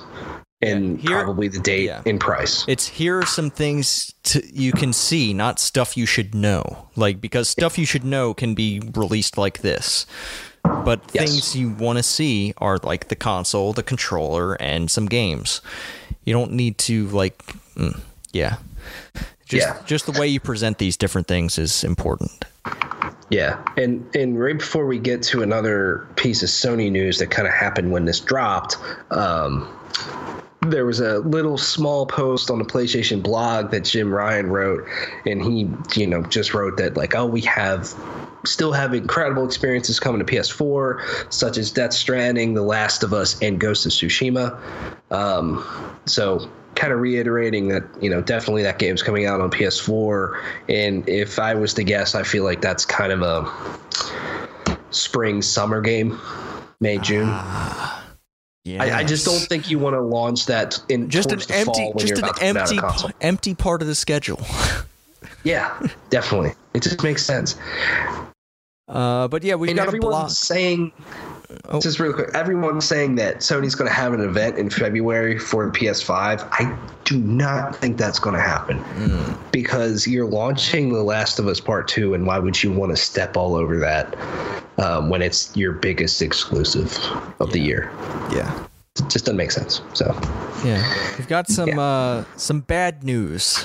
And 0.63 0.99
here- 1.01 1.23
probably 1.23 1.49
the 1.49 1.59
date 1.59 1.85
yeah. 1.87 2.03
and 2.07 2.19
price. 2.19 2.65
It's 2.69 2.87
here 2.89 3.19
are 3.19 3.27
some 3.27 3.51
things 3.51 4.15
to, 4.25 4.43
you 4.53 4.73
can 4.73 4.93
see, 4.93 5.35
not 5.35 5.59
stuff 5.59 5.97
you 5.97 6.07
should 6.07 6.35
know. 6.35 6.89
Like 6.97 7.21
because 7.21 7.49
stuff 7.49 7.77
you 7.79 7.85
should 7.85 8.05
know 8.05 8.33
can 8.35 8.55
be 8.55 8.81
released 8.95 9.37
like 9.37 9.59
this. 9.61 10.07
But 10.63 11.03
Yes. 11.13 11.25
things 11.31 11.57
you 11.57 11.71
want 11.71 11.99
to 11.99 12.03
see 12.03 12.55
are 12.59 12.79
like 12.83 13.09
the 13.09 13.17
console, 13.17 13.73
the 13.75 13.83
controller, 13.83 14.55
and 14.55 14.91
some 14.91 15.07
games. 15.07 15.61
You 16.25 16.33
don't 16.33 16.53
need 16.53 16.79
to 16.79 17.09
like, 17.09 17.37
mm, 17.77 18.01
yeah. 18.33 18.57
Just 19.47 19.67
Yeah. 19.67 19.77
just 19.85 20.07
the 20.07 20.19
way 20.19 20.27
you 20.27 20.41
present 20.41 20.79
these 20.79 20.97
different 20.97 21.27
things 21.29 21.59
is 21.59 21.85
important. 21.85 22.47
Yeah, 23.29 23.59
and 23.77 24.05
and 24.15 24.41
right 24.41 24.57
before 24.59 24.87
we 24.87 24.99
get 24.99 25.23
to 25.25 25.43
another 25.43 26.07
piece 26.17 26.43
of 26.43 26.49
Sony 26.49 26.91
news 26.91 27.19
that 27.19 27.31
kind 27.31 27.47
of 27.47 27.53
happened 27.53 27.93
when 27.93 28.07
this 28.07 28.21
dropped, 28.21 28.79
um, 29.11 29.69
there 30.71 30.87
was 30.87 31.01
a 31.01 31.19
little 31.21 31.59
small 31.59 32.07
post 32.07 32.51
on 32.51 32.59
the 32.59 32.65
PlayStation 32.65 33.23
blog 33.23 33.71
that 33.71 33.85
Jim 33.85 34.13
Ryan 34.13 34.49
wrote, 34.49 34.87
and 35.27 35.43
he 35.43 35.71
you 35.99 36.07
know 36.07 36.23
just 36.23 36.55
wrote 36.55 36.77
that 36.79 36.97
like 36.97 37.15
oh 37.15 37.27
we 37.27 37.41
have 37.43 37.95
still 38.45 38.73
have 38.73 38.95
incredible 38.95 39.45
experiences 39.45 39.99
coming 39.99 40.25
to 40.25 40.33
PS4 40.33 41.33
such 41.33 41.57
as 41.57 41.71
Death 41.71 41.93
Stranding, 41.93 42.55
The 42.55 42.63
Last 42.63 43.03
of 43.03 43.13
Us, 43.13 43.41
and 43.41 43.59
Ghost 43.59 43.87
of 43.87 43.93
Tsushima. 43.93 44.59
Um, 45.11 45.65
so 46.07 46.49
kind 46.75 46.93
of 46.93 47.01
reiterating 47.01 47.69
that 47.69 47.85
you 48.01 48.11
know 48.11 48.21
definitely 48.21 48.63
that 48.63 48.79
game's 48.79 49.03
coming 49.03 49.27
out 49.27 49.41
on 49.41 49.51
PS4 49.51 50.43
and 50.69 51.09
if 51.09 51.39
I 51.39 51.55
was 51.55 51.73
to 51.75 51.85
guess 51.85 52.17
I 52.17 52.25
feel 52.25 52.43
like 52.43 52.61
that's 52.61 52.85
kind 52.85 53.13
of 53.13 53.23
a 53.23 54.79
spring 54.91 55.41
summer 55.41 55.81
game 55.81 56.19
May 56.81 56.99
June 56.99 57.29
Yeah. 58.65 58.83
I, 58.83 58.99
I 58.99 59.05
just 59.05 59.27
don't 59.27 59.41
think 59.41 59.71
you 59.71 59.79
want 59.79 59.95
to 59.95 60.01
launch 60.01 60.47
that 60.47 60.81
in 60.89 61.11
just 61.11 61.33
an 61.33 61.41
empty 61.51 61.93
just 61.99 62.13
an 62.13 62.25
about 62.25 62.37
to 62.37 62.75
put 62.75 62.85
out 62.85 63.03
a 63.03 63.05
empty 63.05 63.15
empty 63.21 63.55
part 63.55 63.83
of 63.83 63.89
the 63.89 63.95
schedule. 63.95 64.41
yeah 65.45 65.79
definitely 66.09 66.53
it 66.73 66.83
just 66.83 67.03
makes 67.03 67.23
sense 67.23 67.57
Uh, 68.89 69.29
but 69.29 69.43
yeah, 69.43 69.55
we've 69.55 69.71
and 69.71 69.79
got 69.79 69.93
a 69.95 69.99
block. 69.99 70.31
saying 70.31 70.93
Oh. 71.69 71.81
just 71.81 72.01
real 72.01 72.13
quick 72.13 72.31
everyone's 72.35 72.85
saying 72.85 73.15
that 73.17 73.37
sony's 73.39 73.75
going 73.77 73.89
to 73.89 73.95
have 73.95 74.13
an 74.13 74.21
event 74.21 74.59
in 74.59 74.71
february 74.71 75.39
for 75.39 75.67
the 75.67 75.71
ps5 75.79 76.47
i 76.51 76.77
do 77.05 77.17
not 77.19 77.77
think 77.77 77.97
that's 77.97 78.19
going 78.19 78.35
to 78.35 78.41
happen 78.43 78.79
Hmm. 78.79 79.33
because 79.53 80.07
you're 80.07 80.27
launching 80.27 80.93
the 80.93 81.03
last 81.05 81.39
of 81.39 81.47
us 81.47 81.61
part 81.61 81.87
2 81.87 82.15
and 82.15 82.27
why 82.27 82.39
would 82.41 82.61
you 82.61 82.73
want 82.73 82.91
to 82.91 82.97
step 82.97 83.37
all 83.37 83.55
over 83.55 83.79
that 83.79 84.17
um, 84.79 85.11
when 85.11 85.23
it's 85.23 85.55
your 85.57 85.73
biggest 85.73 86.21
exclusive 86.23 86.93
of 87.39 87.53
the 87.53 87.61
year 87.61 87.91
Yeah. 88.33 88.51
it 88.97 89.09
just 89.11 89.27
doesn't 89.27 89.37
make 89.37 89.53
sense 89.53 89.81
so 89.93 90.07
Yeah, 90.65 90.83
we've 91.19 91.29
got 91.29 91.47
some 91.49 91.79
uh, 91.79 92.25
some 92.37 92.61
bad 92.61 93.05
news 93.05 93.65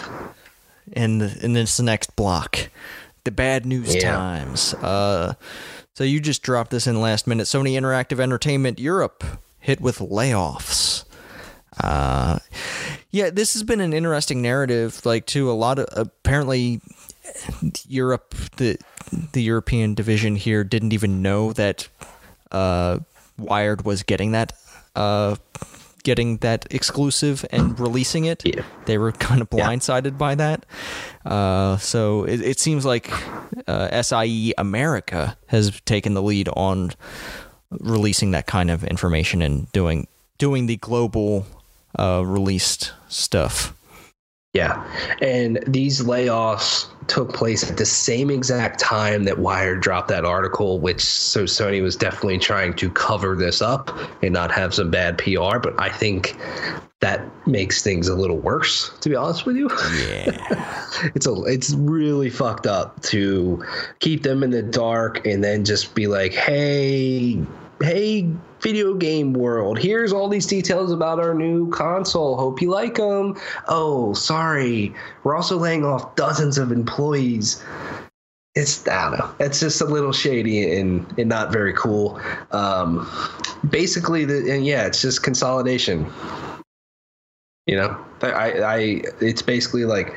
in 0.91 1.17
the, 1.19 1.37
in 1.43 1.53
this 1.53 1.79
next 1.79 2.15
block. 2.15 2.69
The 3.23 3.31
bad 3.31 3.65
news 3.65 3.95
Yeah. 3.95 4.13
times. 4.13 4.73
Uh, 4.75 5.33
so 5.95 6.03
you 6.03 6.19
just 6.19 6.41
dropped 6.41 6.71
this 6.71 6.87
in 6.87 7.01
last 7.01 7.27
minute. 7.27 7.45
Sony 7.47 7.73
Interactive 7.79 8.19
Entertainment 8.19 8.79
Europe 8.79 9.23
hit 9.59 9.81
with 9.81 9.99
layoffs. 9.99 11.03
Uh, 11.81 12.39
yeah, 13.11 13.29
this 13.29 13.53
has 13.53 13.63
been 13.63 13.79
an 13.81 13.93
interesting 13.93 14.41
narrative. 14.41 15.05
Like, 15.05 15.25
to 15.27 15.49
a 15.49 15.53
lot 15.53 15.79
of 15.79 15.87
apparently 15.91 16.81
Europe, 17.87 18.35
the 18.57 18.77
the 19.33 19.41
European 19.41 19.95
division 19.95 20.35
here 20.35 20.63
didn't 20.63 20.93
even 20.93 21.21
know 21.21 21.53
that 21.53 21.87
uh, 22.51 22.99
Wired 23.37 23.85
was 23.85 24.03
getting 24.03 24.31
that 24.31 24.53
uh, 24.95 25.35
getting 26.09 26.37
that 26.37 26.65
exclusive 26.71 27.45
and 27.51 27.79
releasing 27.85 28.25
it. 28.25 28.41
Yeah. 28.43 28.63
They 28.85 28.97
were 28.97 29.11
kind 29.11 29.43
of 29.43 29.49
blindsided 29.51 30.17
by 30.17 30.33
that. 30.33 30.65
Uh, 31.23 31.77
so 31.77 32.23
it, 32.23 32.41
it 32.41 32.59
seems 32.59 32.83
like 32.83 33.11
uh, 33.67 34.01
SIE 34.01 34.53
America 34.57 35.37
has 35.47 35.79
taken 35.85 36.15
the 36.15 36.23
lead 36.23 36.49
on 36.55 36.93
releasing 37.69 38.31
that 38.31 38.47
kind 38.47 38.71
of 38.71 38.83
information 38.83 39.43
and 39.43 39.71
doing 39.71 40.07
doing 40.39 40.65
the 40.65 40.77
global 40.77 41.45
uh, 41.99 42.23
released 42.25 42.93
stuff. 43.07 43.75
Yeah. 44.53 44.83
And 45.21 45.63
these 45.67 46.01
layoffs 46.01 46.87
took 47.09 47.33
place 47.33 47.69
at 47.69 47.77
the 47.77 47.85
same 47.85 48.29
exact 48.29 48.79
time 48.79 49.23
that 49.23 49.39
Wired 49.39 49.81
dropped 49.81 50.07
that 50.09 50.25
article, 50.25 50.79
which 50.79 51.01
so 51.01 51.43
Sony 51.43 51.81
was 51.81 51.95
definitely 51.95 52.37
trying 52.37 52.73
to 52.75 52.89
cover 52.89 53.35
this 53.35 53.61
up 53.61 53.91
and 54.21 54.33
not 54.33 54.51
have 54.51 54.73
some 54.73 54.91
bad 54.91 55.17
PR. 55.17 55.59
But 55.59 55.79
I 55.81 55.89
think 55.89 56.37
that 57.01 57.25
makes 57.47 57.81
things 57.81 58.07
a 58.07 58.15
little 58.15 58.37
worse, 58.37 58.91
to 58.99 59.09
be 59.09 59.15
honest 59.15 59.45
with 59.45 59.55
you. 59.55 59.69
Yeah. 60.07 60.85
it's 61.15 61.25
a 61.25 61.33
it's 61.43 61.73
really 61.73 62.29
fucked 62.29 62.67
up 62.67 63.01
to 63.03 63.63
keep 63.99 64.23
them 64.23 64.43
in 64.43 64.51
the 64.51 64.61
dark 64.61 65.25
and 65.25 65.43
then 65.43 65.65
just 65.65 65.95
be 65.95 66.07
like, 66.07 66.33
hey, 66.33 67.41
hey, 67.81 68.29
video 68.61 68.93
game 68.93 69.33
world, 69.33 69.79
here's 69.79 70.11
all 70.11 70.27
these 70.27 70.45
details 70.45 70.91
about 70.91 71.19
our 71.19 71.33
new 71.33 71.69
console. 71.71 72.37
Hope 72.37 72.61
you 72.61 72.69
like 72.69 72.95
them. 72.95 73.39
Oh, 73.67 74.13
sorry, 74.13 74.93
we're 75.23 75.35
also 75.35 75.57
laying 75.57 75.85
off 75.85 76.15
dozens 76.15 76.57
of 76.57 76.71
employees. 76.71 77.63
It's 78.55 78.87
I 78.87 79.09
don't 79.09 79.19
know. 79.19 79.35
It's 79.39 79.59
just 79.59 79.79
a 79.79 79.85
little 79.85 80.11
shady 80.11 80.77
and 80.77 81.05
and 81.17 81.29
not 81.29 81.51
very 81.51 81.73
cool. 81.73 82.19
Um, 82.51 83.09
basically, 83.69 84.25
the 84.25 84.51
and 84.51 84.65
yeah, 84.65 84.85
it's 84.85 85.01
just 85.01 85.23
consolidation. 85.23 86.11
You 87.69 87.75
know, 87.75 88.03
I, 88.23 88.51
I, 88.63 88.77
it's 89.21 89.43
basically 89.43 89.85
like 89.85 90.15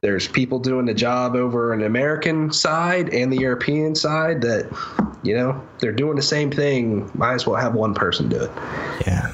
there's 0.00 0.26
people 0.26 0.58
doing 0.58 0.86
the 0.86 0.94
job 0.94 1.36
over 1.36 1.72
an 1.72 1.84
American 1.84 2.52
side 2.52 3.08
and 3.14 3.32
the 3.32 3.38
European 3.38 3.94
side 3.94 4.40
that, 4.40 4.66
you 5.22 5.32
know, 5.32 5.62
they're 5.78 5.92
doing 5.92 6.16
the 6.16 6.22
same 6.22 6.50
thing. 6.50 7.08
Might 7.14 7.34
as 7.34 7.46
well 7.46 7.54
have 7.54 7.74
one 7.74 7.94
person 7.94 8.28
do 8.28 8.42
it. 8.42 8.50
Yeah. 9.06 9.32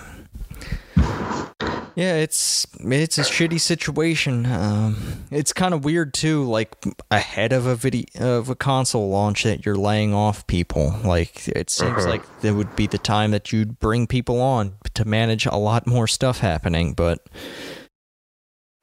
Yeah, 1.95 2.17
it's 2.17 2.67
it's 2.81 3.19
a 3.19 3.23
shitty 3.23 3.61
situation. 3.61 4.47
Um, 4.47 5.25
it's 5.31 5.53
kind 5.53 5.73
of 5.75 5.85
weird 5.85 6.13
too. 6.13 6.45
Like 6.45 6.75
ahead 7.11 7.53
of 7.53 7.67
a 7.67 7.77
video 7.77 8.05
of 8.39 8.49
a 8.49 8.57
console 8.57 9.09
launch, 9.09 9.45
that 9.45 9.65
you're 9.65 9.77
laying 9.77 10.13
off 10.13 10.47
people. 10.47 10.97
Like 11.05 11.47
it 11.49 11.71
seems 11.71 11.99
uh-huh. 11.99 12.09
like 12.09 12.41
that 12.41 12.55
would 12.55 12.75
be 12.75 12.89
the 12.89 12.99
time 12.99 13.31
that 13.31 13.53
you'd 13.53 13.79
bring 13.79 14.07
people 14.07 14.41
on 14.41 14.75
to 14.95 15.05
manage 15.05 15.47
a 15.47 15.57
lot 15.57 15.87
more 15.87 16.09
stuff 16.09 16.39
happening. 16.39 16.95
But 16.95 17.25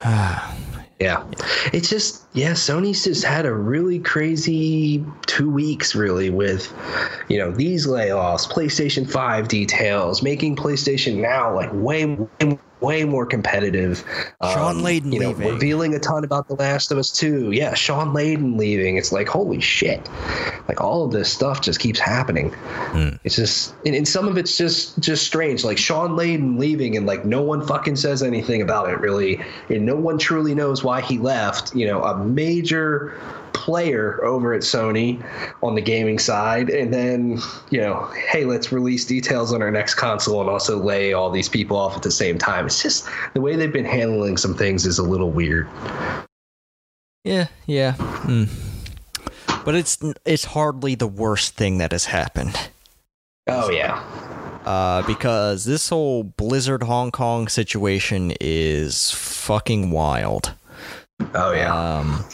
yeah. 1.02 1.24
It's 1.72 1.88
just, 1.88 2.24
yeah, 2.32 2.52
Sony's 2.52 3.04
just 3.04 3.24
had 3.24 3.46
a 3.46 3.52
really 3.52 3.98
crazy 3.98 5.04
two 5.26 5.50
weeks, 5.50 5.94
really, 5.94 6.30
with, 6.30 6.72
you 7.28 7.38
know, 7.38 7.50
these 7.50 7.86
layoffs, 7.86 8.50
PlayStation 8.50 9.08
5 9.08 9.48
details, 9.48 10.22
making 10.22 10.56
PlayStation 10.56 11.16
Now 11.16 11.54
like 11.54 11.70
way, 11.72 12.04
way 12.06 12.58
way 12.82 13.04
more 13.04 13.24
competitive. 13.24 14.04
Um, 14.40 14.82
Layden 14.82 15.12
you 15.12 15.20
know, 15.20 15.28
leaving. 15.28 15.48
revealing 15.48 15.94
a 15.94 15.98
ton 15.98 16.24
about 16.24 16.48
The 16.48 16.54
Last 16.54 16.90
of 16.90 16.98
Us 16.98 17.10
2. 17.10 17.52
Yeah, 17.52 17.74
Shawn 17.74 18.12
Layden 18.12 18.58
leaving. 18.58 18.96
It's 18.96 19.12
like, 19.12 19.28
holy 19.28 19.60
shit. 19.60 20.08
Like 20.68 20.80
all 20.80 21.04
of 21.04 21.12
this 21.12 21.32
stuff 21.32 21.60
just 21.60 21.80
keeps 21.80 21.98
happening. 21.98 22.50
Mm. 22.90 23.18
It's 23.24 23.36
just 23.36 23.74
and, 23.86 23.94
and, 23.94 24.06
some 24.06 24.28
of 24.28 24.36
it's 24.36 24.56
just 24.56 24.98
just 24.98 25.24
strange. 25.24 25.64
Like 25.64 25.78
Shawn 25.78 26.10
Layden 26.10 26.58
leaving 26.58 26.96
and 26.96 27.06
like 27.06 27.24
no 27.24 27.42
one 27.42 27.66
fucking 27.66 27.96
says 27.96 28.22
anything 28.22 28.62
about 28.62 28.90
it 28.90 29.00
really. 29.00 29.40
And 29.68 29.86
no 29.86 29.96
one 29.96 30.18
truly 30.18 30.54
knows 30.54 30.84
why 30.84 31.00
he 31.00 31.18
left. 31.18 31.74
You 31.74 31.86
know, 31.86 32.02
a 32.02 32.22
major 32.24 33.18
player 33.52 34.22
over 34.24 34.52
at 34.54 34.62
Sony 34.62 35.24
on 35.62 35.74
the 35.74 35.80
gaming 35.80 36.18
side, 36.18 36.70
and 36.70 36.92
then 36.92 37.38
you 37.70 37.80
know, 37.80 38.10
hey, 38.28 38.44
let's 38.44 38.72
release 38.72 39.04
details 39.04 39.52
on 39.52 39.62
our 39.62 39.70
next 39.70 39.94
console 39.94 40.40
and 40.40 40.50
also 40.50 40.78
lay 40.78 41.12
all 41.12 41.30
these 41.30 41.48
people 41.48 41.76
off 41.76 41.96
at 41.96 42.02
the 42.02 42.10
same 42.10 42.38
time. 42.38 42.66
It's 42.66 42.82
just 42.82 43.08
the 43.34 43.40
way 43.40 43.56
they've 43.56 43.72
been 43.72 43.84
handling 43.84 44.36
some 44.36 44.54
things 44.54 44.86
is 44.86 44.98
a 44.98 45.02
little 45.02 45.30
weird. 45.30 45.68
Yeah, 47.24 47.48
yeah. 47.66 47.94
Mm. 47.94 48.48
But 49.64 49.74
it's 49.74 49.98
it's 50.24 50.46
hardly 50.46 50.94
the 50.94 51.06
worst 51.06 51.54
thing 51.54 51.78
that 51.78 51.92
has 51.92 52.06
happened. 52.06 52.70
Oh 53.46 53.70
yeah. 53.70 54.02
Uh, 54.64 55.02
because 55.06 55.64
this 55.64 55.88
whole 55.88 56.22
Blizzard 56.22 56.84
Hong 56.84 57.10
Kong 57.10 57.48
situation 57.48 58.32
is 58.40 59.10
fucking 59.10 59.90
wild. 59.90 60.54
Oh 61.34 61.52
yeah. 61.52 61.74
Um, 61.74 62.24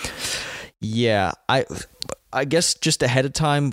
yeah, 0.81 1.33
I 1.49 1.65
I 2.33 2.45
guess 2.45 2.75
just 2.75 3.03
ahead 3.03 3.25
of 3.25 3.33
time, 3.33 3.73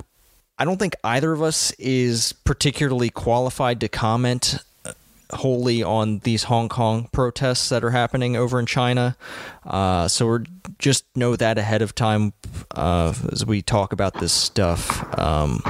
I 0.58 0.66
don't 0.66 0.78
think 0.78 0.95
either 1.03 1.32
of 1.32 1.41
us 1.41 1.72
is 1.74 2.34
particularly 2.34 3.10
qualified 3.10 3.80
to 3.82 3.89
comment 3.89 4.58
uh, 4.86 4.93
wholly 5.32 5.84
on 5.84 6.20
these 6.20 6.43
Hong 6.43 6.70
Kong 6.70 7.10
protests 7.12 7.70
that 7.70 7.84
are 7.84 7.91
happening 7.91 8.36
over 8.36 8.60
in 8.60 8.66
China. 8.66 9.18
Uh, 9.66 10.08
so 10.08 10.26
we're 10.26 10.43
just 10.80 11.06
know 11.16 11.36
that 11.36 11.58
ahead 11.58 11.82
of 11.82 11.93
time 11.93 12.34
uh, 12.72 13.14
as 13.32 13.45
we 13.45 13.62
talk 13.62 13.93
about 13.93 14.20
this 14.20 14.34
stuff. 14.34 15.20
Um, 15.20 15.62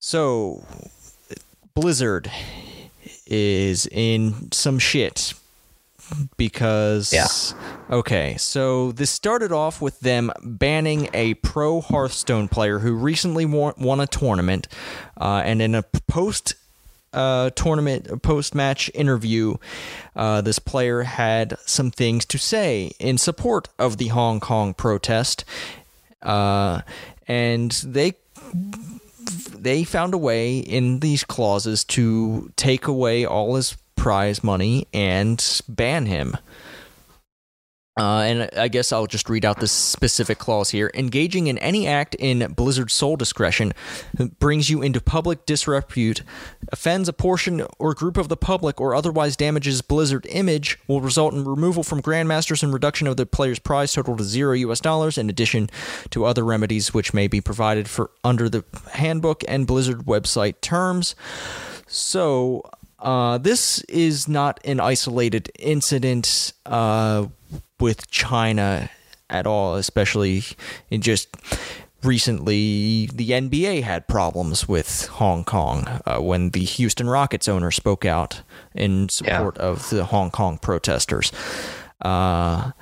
so 0.00 0.64
Blizzard 1.74 2.30
is 3.26 3.86
in 3.86 4.52
some 4.52 4.78
shit 4.78 5.34
because 6.36 7.12
yeah. 7.12 7.26
okay 7.90 8.36
so 8.36 8.92
this 8.92 9.10
started 9.10 9.52
off 9.52 9.80
with 9.80 10.00
them 10.00 10.30
banning 10.42 11.08
a 11.14 11.34
pro 11.34 11.80
hearthstone 11.80 12.48
player 12.48 12.80
who 12.80 12.94
recently 12.94 13.44
won, 13.44 13.74
won 13.78 14.00
a 14.00 14.06
tournament 14.06 14.68
uh, 15.20 15.42
and 15.44 15.62
in 15.62 15.74
a 15.74 15.82
post 15.82 16.54
uh, 17.12 17.50
tournament 17.50 18.22
post 18.22 18.54
match 18.54 18.90
interview 18.94 19.54
uh, 20.16 20.40
this 20.40 20.58
player 20.58 21.02
had 21.02 21.56
some 21.64 21.90
things 21.90 22.24
to 22.24 22.38
say 22.38 22.92
in 22.98 23.16
support 23.16 23.68
of 23.78 23.98
the 23.98 24.08
hong 24.08 24.40
kong 24.40 24.74
protest 24.74 25.44
uh, 26.22 26.80
and 27.28 27.70
they 27.86 28.14
they 29.56 29.84
found 29.84 30.12
a 30.12 30.18
way 30.18 30.58
in 30.58 31.00
these 31.00 31.24
clauses 31.24 31.84
to 31.84 32.52
take 32.56 32.86
away 32.86 33.24
all 33.24 33.54
his 33.54 33.76
prize 34.04 34.44
money 34.44 34.86
and 34.92 35.62
ban 35.66 36.04
him. 36.04 36.36
Uh, 37.98 38.18
and 38.18 38.50
I 38.54 38.68
guess 38.68 38.92
I'll 38.92 39.06
just 39.06 39.30
read 39.30 39.46
out 39.46 39.60
this 39.60 39.72
specific 39.72 40.36
clause 40.36 40.68
here. 40.68 40.90
Engaging 40.92 41.46
in 41.46 41.56
any 41.56 41.86
act 41.86 42.14
in 42.16 42.52
Blizzard's 42.52 42.92
sole 42.92 43.16
discretion 43.16 43.72
brings 44.38 44.68
you 44.68 44.82
into 44.82 45.00
public 45.00 45.46
disrepute, 45.46 46.20
offends 46.70 47.08
a 47.08 47.14
portion 47.14 47.66
or 47.78 47.94
group 47.94 48.18
of 48.18 48.28
the 48.28 48.36
public, 48.36 48.78
or 48.78 48.94
otherwise 48.94 49.36
damages 49.36 49.80
Blizzard 49.80 50.26
image, 50.28 50.78
will 50.86 51.00
result 51.00 51.32
in 51.32 51.46
removal 51.46 51.82
from 51.82 52.02
Grandmasters 52.02 52.62
and 52.62 52.74
reduction 52.74 53.06
of 53.06 53.16
the 53.16 53.24
player's 53.24 53.58
prize 53.58 53.94
total 53.94 54.18
to 54.18 54.24
zero 54.24 54.52
US 54.52 54.80
dollars, 54.80 55.16
in 55.16 55.30
addition 55.30 55.70
to 56.10 56.26
other 56.26 56.44
remedies 56.44 56.92
which 56.92 57.14
may 57.14 57.26
be 57.26 57.40
provided 57.40 57.88
for 57.88 58.10
under 58.22 58.50
the 58.50 58.66
handbook 58.92 59.42
and 59.48 59.66
Blizzard 59.66 60.00
website 60.00 60.60
terms. 60.60 61.14
So 61.86 62.68
uh, 63.04 63.38
this 63.38 63.80
is 63.82 64.26
not 64.26 64.58
an 64.64 64.80
isolated 64.80 65.50
incident 65.58 66.54
uh, 66.64 67.26
with 67.78 68.10
China 68.10 68.90
at 69.28 69.46
all, 69.46 69.74
especially 69.74 70.42
in 70.90 71.02
just 71.02 71.28
recently 72.02 73.06
the 73.12 73.30
NBA 73.30 73.82
had 73.82 74.08
problems 74.08 74.66
with 74.66 75.06
Hong 75.06 75.44
Kong 75.44 76.00
uh, 76.06 76.18
when 76.18 76.50
the 76.50 76.64
Houston 76.64 77.08
Rockets 77.08 77.46
owner 77.46 77.70
spoke 77.70 78.06
out 78.06 78.40
in 78.74 79.10
support 79.10 79.56
yeah. 79.58 79.64
of 79.64 79.90
the 79.90 80.04
Hong 80.06 80.30
Kong 80.30 80.56
protesters. 80.56 81.30
Uh, 82.00 82.72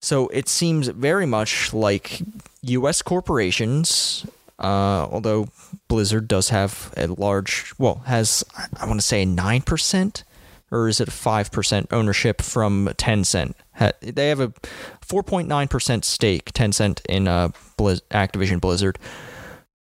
so 0.00 0.28
it 0.28 0.48
seems 0.48 0.88
very 0.88 1.26
much 1.26 1.72
like 1.74 2.22
U.S. 2.62 3.02
corporations 3.02 4.26
uh, 4.62 5.08
although 5.10 5.48
Blizzard 5.88 6.28
does 6.28 6.50
have 6.50 6.92
a 6.96 7.06
large, 7.08 7.74
well, 7.78 8.02
has 8.06 8.44
I 8.80 8.86
want 8.86 9.00
to 9.00 9.06
say 9.06 9.24
nine 9.24 9.62
percent, 9.62 10.24
or 10.70 10.88
is 10.88 11.00
it 11.00 11.10
five 11.10 11.50
percent 11.50 11.88
ownership 11.90 12.40
from 12.40 12.88
Tencent? 12.96 13.54
They 14.00 14.28
have 14.28 14.40
a 14.40 14.52
four 15.00 15.22
point 15.22 15.48
nine 15.48 15.68
percent 15.68 16.04
stake, 16.04 16.52
Tencent 16.52 17.04
in 17.08 17.28
uh, 17.28 17.48
Blizz- 17.76 18.02
Activision 18.10 18.60
Blizzard. 18.60 18.98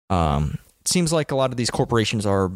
Um, 0.09 0.57
it 0.81 0.87
seems 0.87 1.11
like 1.11 1.31
a 1.31 1.35
lot 1.35 1.51
of 1.51 1.57
these 1.57 1.69
corporations 1.71 2.25
are 2.25 2.51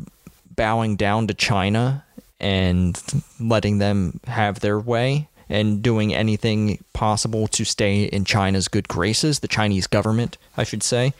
bowing 0.55 0.95
down 0.95 1.27
to 1.27 1.33
China 1.33 2.05
and 2.39 3.01
letting 3.39 3.77
them 3.77 4.19
have 4.25 4.59
their 4.61 4.79
way 4.79 5.27
and 5.49 5.81
doing 5.81 6.13
anything 6.13 6.83
possible 6.93 7.47
to 7.49 7.65
stay 7.65 8.03
in 8.05 8.23
China's 8.23 8.69
good 8.69 8.87
graces, 8.87 9.39
the 9.39 9.47
Chinese 9.47 9.85
government, 9.85 10.37
I 10.55 10.63
should 10.63 10.81
say. 10.81 11.13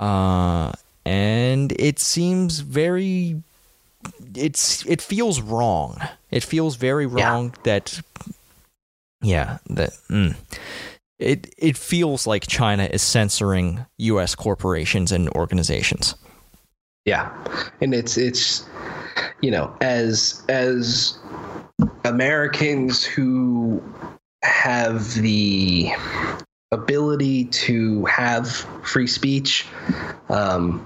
Uh, 0.00 0.72
and 1.04 1.72
it 1.72 1.98
seems 1.98 2.60
very 2.60 3.42
it's 4.34 4.84
it 4.86 5.00
feels 5.00 5.40
wrong. 5.40 6.00
It 6.30 6.42
feels 6.42 6.76
very 6.76 7.06
wrong 7.06 7.54
yeah. 7.56 7.62
that 7.64 8.00
yeah, 9.22 9.58
that 9.68 9.90
mm, 10.08 10.34
it 11.18 11.54
it 11.58 11.76
feels 11.76 12.26
like 12.26 12.46
China 12.46 12.84
is 12.84 13.02
censoring 13.02 13.84
US 13.98 14.34
corporations 14.34 15.12
and 15.12 15.28
organizations. 15.30 16.14
Yeah. 17.04 17.30
And 17.80 17.94
it's 17.94 18.16
it's 18.16 18.66
you 19.42 19.50
know, 19.50 19.74
as 19.80 20.42
as 20.48 21.18
Americans 22.04 23.04
who 23.04 23.82
have 24.42 25.14
the 25.14 25.90
ability 26.72 27.46
to 27.46 28.04
have 28.04 28.48
free 28.82 29.06
speech. 29.06 29.66
Um, 30.28 30.84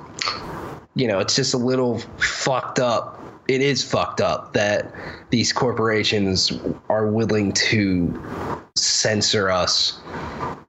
you 0.94 1.06
know, 1.06 1.18
it's 1.18 1.36
just 1.36 1.54
a 1.54 1.58
little 1.58 1.98
fucked 2.18 2.78
up. 2.78 3.20
It 3.48 3.60
is 3.60 3.84
fucked 3.84 4.22
up 4.22 4.54
that 4.54 4.94
these 5.30 5.52
corporations 5.52 6.52
are 6.88 7.06
willing 7.08 7.52
to 7.52 8.22
censor 8.74 9.50
us 9.50 10.00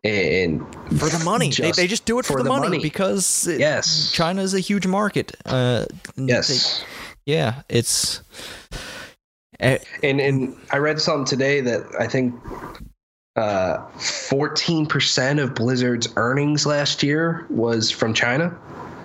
and 0.03 0.61
for 0.99 1.09
the 1.09 1.21
money. 1.23 1.49
they, 1.51 1.71
they 1.71 1.87
just 1.87 2.05
do 2.05 2.19
it 2.19 2.25
for, 2.25 2.33
for 2.33 2.37
the, 2.39 2.43
the 2.43 2.49
money, 2.49 2.67
money, 2.67 2.79
because 2.81 3.47
it, 3.47 3.59
yes, 3.59 4.11
China 4.11 4.41
is 4.41 4.53
a 4.53 4.59
huge 4.59 4.85
market. 4.85 5.35
Uh, 5.45 5.85
yes, 6.15 6.83
they, 7.25 7.33
yeah, 7.33 7.61
it's. 7.69 8.21
Uh, 9.59 9.77
and 10.03 10.19
and 10.19 10.55
I 10.71 10.77
read 10.77 10.99
something 10.99 11.25
today 11.25 11.61
that 11.61 11.85
I 11.97 12.07
think 12.07 12.35
uh, 13.35 13.77
14% 13.97 15.43
of 15.43 15.53
Blizzard's 15.53 16.07
earnings 16.15 16.65
last 16.65 17.03
year 17.03 17.45
was 17.49 17.91
from 17.91 18.13
China. 18.13 18.49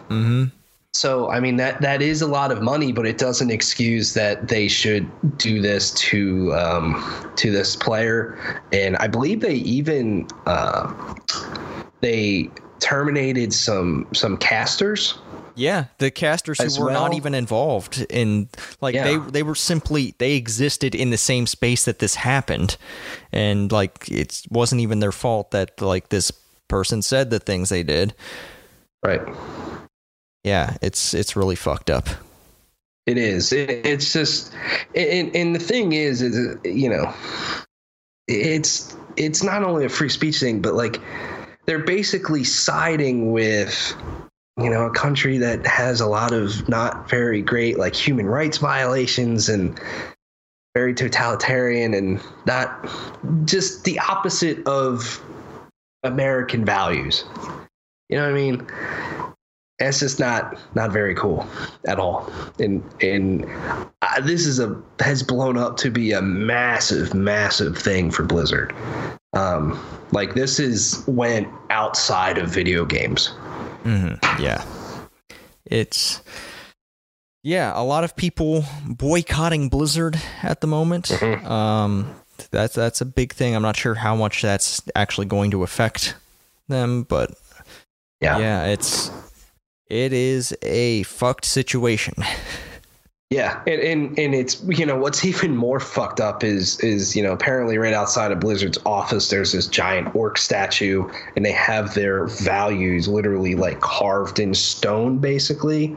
Mm-hmm. 0.09 0.45
So 0.93 1.31
I 1.31 1.39
mean 1.39 1.57
that 1.57 1.81
that 1.83 2.03
is 2.03 2.21
a 2.21 2.27
lot 2.27 2.51
of 2.51 2.63
money, 2.63 2.91
but 2.93 3.07
it 3.07 3.17
doesn't 3.17 3.51
excuse 3.51 4.13
that 4.15 4.49
they 4.49 4.67
should 4.67 5.09
do 5.39 5.61
this 5.61 5.93
to 5.93 6.53
um, 6.55 7.33
to 7.37 7.51
this 7.53 7.77
player. 7.77 8.61
And 8.73 8.97
I 8.97 9.07
believe 9.07 9.41
they 9.41 9.55
even 9.55 10.27
uh, 10.47 10.93
they 12.01 12.51
terminated 12.81 13.53
some 13.53 14.09
some 14.13 14.37
casters. 14.37 15.19
Yeah, 15.61 15.87
the 15.99 16.11
casters 16.11 16.59
who 16.59 16.81
were 16.81 16.91
well. 16.91 17.03
not 17.03 17.15
even 17.15 17.35
involved 17.35 18.05
in 18.11 18.49
like 18.81 18.95
yeah. 18.95 19.05
they 19.05 19.17
they 19.17 19.43
were 19.43 19.55
simply 19.55 20.15
they 20.19 20.35
existed 20.35 20.95
in 20.95 21.11
the 21.11 21.19
same 21.19 21.47
space 21.47 21.85
that 21.85 21.99
this 21.99 22.15
happened, 22.15 22.77
and 23.33 23.71
like 23.71 24.11
it 24.11 24.43
wasn't 24.51 24.81
even 24.81 25.01
their 25.01 25.13
fault 25.13 25.51
that 25.53 25.81
like 25.81 26.09
this 26.09 26.33
person 26.69 27.03
said 27.03 27.31
the 27.31 27.41
things 27.41 27.69
they 27.69 27.83
did. 27.83 28.15
Right 29.05 29.21
yeah, 30.45 30.77
it's 30.81 31.15
it's 31.15 31.37
really 31.37 31.57
fucked 31.57 31.91
up. 31.91 32.09
It 33.07 33.19
is. 33.19 33.53
It, 33.53 33.87
it's 33.87 34.13
just, 34.13 34.53
and, 34.95 35.35
and 35.35 35.55
the 35.55 35.59
thing 35.59 35.93
is, 35.93 36.23
is 36.23 36.37
uh, 36.37 36.57
you 36.65 36.89
know, 36.89 37.13
it's 38.29 38.97
it's 39.17 39.43
not 39.43 39.65
only 39.65 39.85
a 39.85 39.89
free 39.89 40.09
speech 40.09 40.41
thing, 40.41 40.63
but 40.63 40.75
like 40.75 41.01
they're 41.67 41.85
basically 41.85 42.45
siding 42.45 43.33
with 43.33 43.95
you 44.63 44.71
know 44.71 44.87
a 44.87 44.91
country 44.91 45.39
that 45.39 45.67
has 45.67 46.01
a 46.01 46.07
lot 46.07 46.33
of 46.33 46.69
not 46.69 47.09
very 47.09 47.43
great 47.43 47.79
like 47.79 47.95
human 47.95 48.27
rights 48.27 48.59
violations 48.59 49.49
and 49.49 49.79
very 50.75 50.95
totalitarian 50.95 51.95
and 51.95 52.21
not 52.47 52.89
just 53.45 53.85
the 53.85 53.99
opposite 53.99 54.65
of 54.67 55.21
American 56.05 56.65
values. 56.65 57.25
You 58.09 58.17
know 58.17 58.23
what 58.23 58.31
I 58.31 58.35
mean? 58.35 58.67
it's 59.81 60.01
just 60.01 60.21
not 60.21 60.59
not 60.75 60.93
very 60.93 61.15
cool 61.15 61.47
at 61.87 61.99
all 61.99 62.31
and 62.59 62.83
and 63.03 63.47
this 64.23 64.47
is 64.47 64.59
a 64.59 64.81
has 65.01 65.23
blown 65.23 65.57
up 65.57 65.77
to 65.79 65.91
be 65.91 66.13
a 66.13 66.21
massive 66.21 67.15
massive 67.15 67.77
thing 67.77 68.11
for 68.11 68.23
blizzard 68.23 68.75
um 69.33 69.83
like 70.13 70.35
this 70.35 70.61
is 70.61 71.03
went 71.07 71.49
outside 71.71 72.37
of 72.37 72.49
video 72.49 72.85
games 72.85 73.33
mm-hmm. 73.85 74.43
yeah 74.43 74.65
it's 75.67 76.23
yeah 77.43 77.73
a 77.75 77.83
lot 77.83 78.05
of 78.05 78.17
people 78.17 78.65
boycotting 78.87 79.69
blizzard 79.69 80.21
at 80.43 80.61
the 80.61 80.67
moment 80.67 81.07
mm-hmm. 81.07 81.47
um 81.47 82.15
that's 82.51 82.75
that's 82.75 83.01
a 83.01 83.07
big 83.07 83.33
thing 83.33 83.55
i'm 83.55 83.63
not 83.63 83.77
sure 83.77 83.95
how 83.95 84.15
much 84.15 84.43
that's 84.43 84.83
actually 84.95 85.27
going 85.27 85.51
to 85.51 85.63
affect 85.63 86.15
them 86.69 87.03
but 87.05 87.33
yeah 88.21 88.39
yeah 88.39 88.65
it's 88.67 89.11
it 89.91 90.13
is 90.13 90.57
a 90.63 91.03
fucked 91.03 91.45
situation. 91.45 92.15
Yeah, 93.31 93.63
and, 93.65 93.81
and 93.81 94.19
and 94.19 94.35
it's 94.35 94.61
you 94.67 94.85
know 94.85 94.97
what's 94.97 95.25
even 95.25 95.55
more 95.55 95.79
fucked 95.79 96.19
up 96.19 96.43
is 96.43 96.81
is 96.81 97.15
you 97.15 97.23
know 97.23 97.33
apparently 97.33 97.79
right 97.79 97.95
outside 97.95 98.33
of 98.33 98.41
Blizzard's 98.41 98.79
office 98.85 99.31
there's 99.31 99.53
this 99.53 99.69
giant 99.69 100.13
orc 100.17 100.37
statue 100.37 101.09
and 101.37 101.45
they 101.45 101.53
have 101.53 101.95
their 101.95 102.27
values 102.27 103.07
literally 103.07 103.55
like 103.55 103.79
carved 103.79 104.41
in 104.41 104.53
stone 104.53 105.19
basically, 105.19 105.97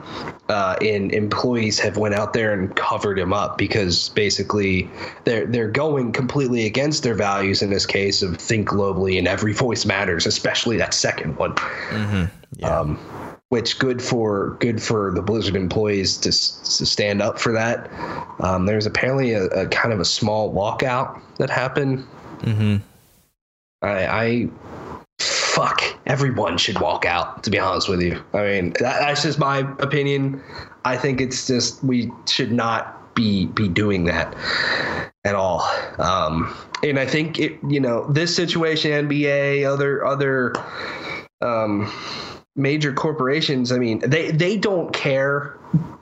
uh, 0.49 0.75
and 0.79 1.11
employees 1.11 1.79
have 1.79 1.97
went 1.97 2.13
out 2.13 2.34
there 2.34 2.53
and 2.53 2.75
covered 2.75 3.17
him 3.17 3.34
up 3.34 3.57
because 3.57 4.09
basically 4.09 4.88
they're 5.23 5.47
they're 5.47 5.71
going 5.71 6.11
completely 6.11 6.67
against 6.67 7.01
their 7.01 7.15
values 7.15 7.63
in 7.63 7.71
this 7.71 7.88
case 7.88 8.21
of 8.21 8.38
think 8.38 8.69
globally 8.69 9.17
and 9.17 9.27
every 9.27 9.53
voice 9.53 9.86
matters, 9.86 10.27
especially 10.27 10.77
that 10.77 10.93
second 10.93 11.36
one. 11.38 11.55
Mm-hmm. 11.55 12.25
Yeah. 12.57 12.79
Um, 12.79 13.32
which 13.53 13.77
good 13.77 14.01
for 14.01 14.57
good 14.59 14.81
for 14.81 15.11
the 15.13 15.21
Blizzard 15.21 15.55
employees 15.55 16.17
to, 16.17 16.29
to 16.31 16.85
stand 16.87 17.21
up 17.21 17.37
for 17.37 17.51
that. 17.51 17.87
Um, 18.39 18.65
there's 18.65 18.87
apparently 18.87 19.33
a, 19.33 19.43
a, 19.49 19.67
kind 19.67 19.93
of 19.93 19.99
a 19.99 20.05
small 20.05 20.51
walkout 20.51 21.21
that 21.37 21.51
happened. 21.51 22.03
Mm-hmm. 22.39 22.77
I, 23.83 24.07
I 24.07 24.49
fuck 25.19 25.83
everyone 26.07 26.57
should 26.57 26.79
walk 26.79 27.05
out. 27.05 27.43
To 27.43 27.51
be 27.51 27.59
honest 27.59 27.87
with 27.87 28.01
you, 28.01 28.19
I 28.33 28.41
mean 28.41 28.69
that, 28.79 28.97
that's 29.01 29.21
just 29.21 29.37
my 29.37 29.59
opinion. 29.77 30.41
I 30.83 30.97
think 30.97 31.21
it's 31.21 31.45
just 31.45 31.83
we 31.83 32.11
should 32.25 32.51
not 32.51 33.13
be 33.13 33.45
be 33.45 33.67
doing 33.67 34.05
that 34.05 34.35
at 35.25 35.35
all. 35.35 35.61
Um, 35.99 36.57
and 36.81 36.97
I 36.97 37.05
think 37.05 37.37
it, 37.37 37.59
you 37.69 37.79
know, 37.79 38.11
this 38.11 38.35
situation, 38.35 38.89
NBA, 39.07 39.63
other 39.63 40.03
other. 40.03 40.55
Um, 41.39 41.91
major 42.55 42.93
corporations, 42.93 43.71
I 43.71 43.79
mean, 43.79 43.99
they 43.99 44.31
they 44.31 44.57
don't 44.57 44.93
care 44.93 45.57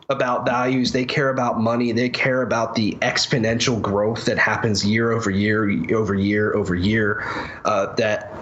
about 0.09 0.45
values. 0.45 0.91
They 0.91 1.05
care 1.05 1.29
about 1.29 1.59
money. 1.59 1.91
They 1.91 2.09
care 2.09 2.41
about 2.41 2.75
the 2.75 2.93
exponential 3.01 3.81
growth 3.81 4.25
that 4.25 4.37
happens 4.37 4.85
year 4.85 5.11
over 5.11 5.29
year, 5.29 5.63
over 5.95 6.13
year 6.13 6.53
over 6.53 6.75
year. 6.75 7.23
Uh, 7.63 7.93
that 7.95 8.35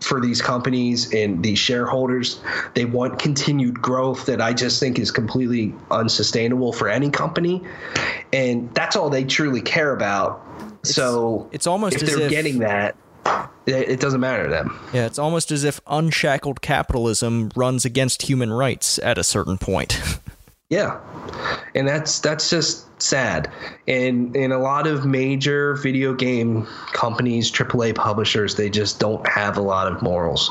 for 0.00 0.20
these 0.20 0.42
companies 0.42 1.12
and 1.14 1.42
these 1.44 1.58
shareholders, 1.58 2.40
they 2.74 2.84
want 2.84 3.18
continued 3.18 3.80
growth 3.80 4.26
that 4.26 4.40
I 4.40 4.52
just 4.52 4.80
think 4.80 4.98
is 4.98 5.10
completely 5.10 5.74
unsustainable 5.90 6.72
for 6.72 6.88
any 6.88 7.10
company, 7.10 7.62
and 8.32 8.72
that's 8.74 8.96
all 8.96 9.10
they 9.10 9.24
truly 9.24 9.60
care 9.60 9.92
about. 9.92 10.44
It's, 10.80 10.94
so 10.94 11.48
it's 11.52 11.66
almost 11.66 11.96
if 11.96 12.02
they're 12.02 12.22
if, 12.22 12.30
getting 12.30 12.58
that 12.60 12.96
it 13.66 14.00
doesn't 14.00 14.20
matter 14.20 14.44
to 14.44 14.48
them. 14.48 14.78
Yeah, 14.92 15.06
it's 15.06 15.18
almost 15.18 15.50
as 15.52 15.64
if 15.64 15.80
unshackled 15.86 16.60
capitalism 16.60 17.50
runs 17.54 17.84
against 17.84 18.22
human 18.22 18.52
rights 18.52 18.98
at 18.98 19.18
a 19.18 19.24
certain 19.24 19.58
point. 19.58 20.00
yeah. 20.70 21.00
And 21.74 21.86
that's 21.86 22.20
that's 22.20 22.50
just 22.50 22.86
sad. 23.00 23.50
And 23.86 24.34
in 24.36 24.52
a 24.52 24.58
lot 24.58 24.86
of 24.86 25.06
major 25.06 25.74
video 25.76 26.14
game 26.14 26.66
companies, 26.92 27.50
AAA 27.50 27.94
publishers, 27.94 28.56
they 28.56 28.68
just 28.68 28.98
don't 28.98 29.26
have 29.26 29.56
a 29.56 29.62
lot 29.62 29.90
of 29.90 30.02
morals 30.02 30.50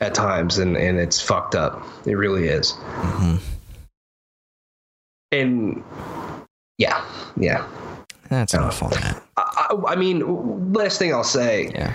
at 0.00 0.14
times 0.14 0.58
and 0.58 0.76
and 0.76 0.98
it's 0.98 1.20
fucked 1.20 1.54
up. 1.54 1.86
It 2.06 2.14
really 2.14 2.48
is. 2.48 2.72
Mm-hmm. 2.72 3.36
And 5.32 5.84
yeah, 6.78 7.04
yeah. 7.36 7.68
That's 8.30 8.54
on 8.54 8.70
that. 8.70 9.22
I, 9.36 9.76
I 9.88 9.96
mean, 9.96 10.72
last 10.72 10.98
thing 10.98 11.12
I'll 11.12 11.24
say. 11.24 11.70
Yeah. 11.74 11.92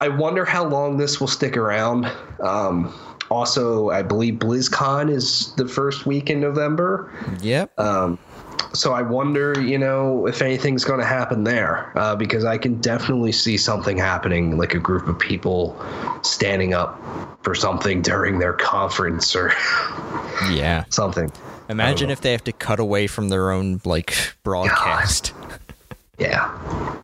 I 0.00 0.08
wonder 0.08 0.44
how 0.44 0.66
long 0.66 0.98
this 0.98 1.18
will 1.18 1.28
stick 1.28 1.56
around. 1.56 2.06
Um, 2.40 2.94
also, 3.30 3.88
I 3.88 4.02
believe 4.02 4.34
BlizzCon 4.34 5.10
is 5.10 5.54
the 5.54 5.66
first 5.66 6.04
week 6.04 6.28
in 6.28 6.40
November. 6.40 7.10
Yep. 7.40 7.78
Um, 7.80 8.18
so 8.74 8.92
I 8.92 9.02
wonder, 9.02 9.58
you 9.60 9.78
know, 9.78 10.26
if 10.26 10.42
anything's 10.42 10.84
going 10.84 11.00
to 11.00 11.06
happen 11.06 11.44
there, 11.44 11.96
uh, 11.96 12.16
because 12.16 12.44
I 12.44 12.58
can 12.58 12.80
definitely 12.80 13.32
see 13.32 13.56
something 13.56 13.96
happening, 13.96 14.58
like 14.58 14.74
a 14.74 14.78
group 14.78 15.08
of 15.08 15.18
people 15.18 15.80
standing 16.22 16.74
up 16.74 17.00
for 17.42 17.54
something 17.54 18.02
during 18.02 18.40
their 18.40 18.52
conference 18.52 19.34
or 19.34 19.52
yeah, 20.50 20.84
something. 20.90 21.32
Imagine 21.68 22.10
if 22.10 22.20
they 22.20 22.32
have 22.32 22.44
to 22.44 22.52
cut 22.52 22.78
away 22.78 23.06
from 23.06 23.28
their 23.28 23.50
own 23.50 23.80
like 23.84 24.34
broadcast. 24.42 25.32
Yeah. 26.18 27.00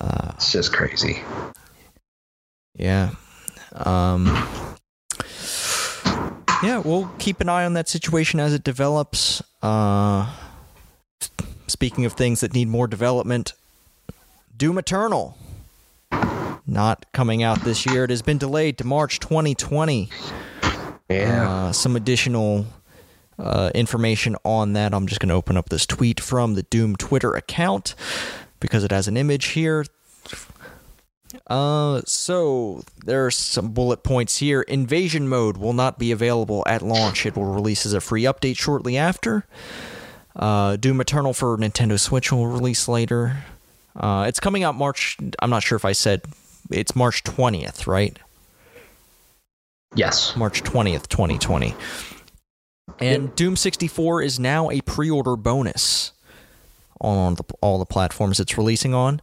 Uh, 0.00 0.32
it's 0.34 0.52
just 0.52 0.72
crazy. 0.72 1.22
Yeah. 2.74 3.10
Um, 3.72 4.26
yeah, 6.62 6.78
we'll 6.78 7.10
keep 7.18 7.40
an 7.40 7.48
eye 7.48 7.64
on 7.64 7.74
that 7.74 7.88
situation 7.88 8.40
as 8.40 8.54
it 8.54 8.64
develops. 8.64 9.42
Uh, 9.62 10.32
speaking 11.66 12.04
of 12.04 12.12
things 12.12 12.40
that 12.40 12.54
need 12.54 12.68
more 12.68 12.86
development, 12.86 13.52
Doom 14.56 14.78
Eternal. 14.78 15.36
Not 16.66 17.06
coming 17.12 17.42
out 17.42 17.60
this 17.60 17.86
year. 17.86 18.04
It 18.04 18.10
has 18.10 18.20
been 18.20 18.38
delayed 18.38 18.76
to 18.78 18.84
March 18.84 19.20
2020. 19.20 20.10
Yeah. 21.08 21.50
Uh, 21.50 21.72
some 21.72 21.96
additional 21.96 22.66
uh, 23.38 23.70
information 23.74 24.36
on 24.44 24.72
that. 24.74 24.94
I'm 24.94 25.06
just 25.06 25.20
going 25.20 25.28
to 25.28 25.34
open 25.34 25.56
up 25.56 25.68
this 25.68 25.86
tweet 25.86 26.20
from 26.20 26.54
the 26.54 26.62
Doom 26.64 26.96
Twitter 26.96 27.34
account 27.34 27.94
because 28.60 28.84
it 28.84 28.90
has 28.90 29.08
an 29.08 29.16
image 29.16 29.46
here. 29.46 29.84
Uh, 31.46 32.00
so 32.06 32.82
there 33.04 33.26
are 33.26 33.30
some 33.30 33.72
bullet 33.72 34.02
points 34.02 34.38
here. 34.38 34.62
Invasion 34.62 35.28
mode 35.28 35.56
will 35.56 35.72
not 35.72 35.98
be 35.98 36.10
available 36.10 36.62
at 36.66 36.82
launch. 36.82 37.26
It 37.26 37.36
will 37.36 37.46
release 37.46 37.84
as 37.86 37.92
a 37.92 38.00
free 38.00 38.22
update 38.24 38.58
shortly 38.58 38.96
after. 38.96 39.46
Uh, 40.34 40.76
Doom 40.76 41.00
Eternal 41.00 41.34
for 41.34 41.56
Nintendo 41.56 41.98
Switch 41.98 42.32
will 42.32 42.46
release 42.46 42.88
later. 42.88 43.44
Uh, 43.96 44.24
it's 44.28 44.40
coming 44.40 44.62
out 44.62 44.74
March. 44.74 45.16
I'm 45.40 45.50
not 45.50 45.62
sure 45.62 45.76
if 45.76 45.84
I 45.84 45.92
said 45.92 46.22
it's 46.70 46.94
March 46.94 47.24
20th, 47.24 47.86
right? 47.86 48.18
Yes. 49.94 50.36
March 50.36 50.62
20th, 50.62 51.08
2020. 51.08 51.74
And 53.00 53.24
Yep. 53.24 53.36
Doom 53.36 53.56
64 53.56 54.22
is 54.22 54.38
now 54.38 54.70
a 54.70 54.80
pre-order 54.82 55.36
bonus 55.36 56.12
on 57.00 57.34
the, 57.36 57.44
all 57.60 57.78
the 57.78 57.84
platforms 57.86 58.40
it's 58.40 58.56
releasing 58.58 58.94
on. 58.94 59.20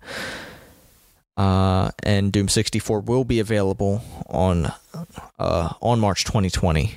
Uh, 1.37 1.91
and 2.03 2.31
Doom 2.31 2.47
64 2.47 3.01
will 3.01 3.25
be 3.25 3.39
available 3.39 4.01
on 4.27 4.71
uh, 5.37 5.73
on 5.81 5.99
March 5.99 6.23
2020. 6.23 6.95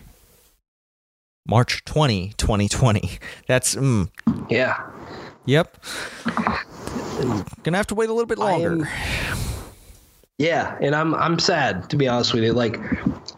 March 1.44 1.84
20, 1.84 2.34
2020. 2.36 3.18
That's 3.48 3.74
mm, 3.74 4.08
Yeah. 4.48 4.80
yep. 5.44 5.76
Gonna 7.64 7.76
have 7.78 7.86
to 7.88 7.94
wait 7.96 8.08
a 8.10 8.12
little 8.12 8.26
bit 8.26 8.38
longer. 8.38 8.88
Yeah, 10.38 10.78
and 10.80 10.94
I'm 10.94 11.14
I'm 11.16 11.40
sad 11.40 11.90
to 11.90 11.96
be 11.96 12.06
honest 12.06 12.32
with 12.32 12.44
you. 12.44 12.52
Like, 12.52 12.78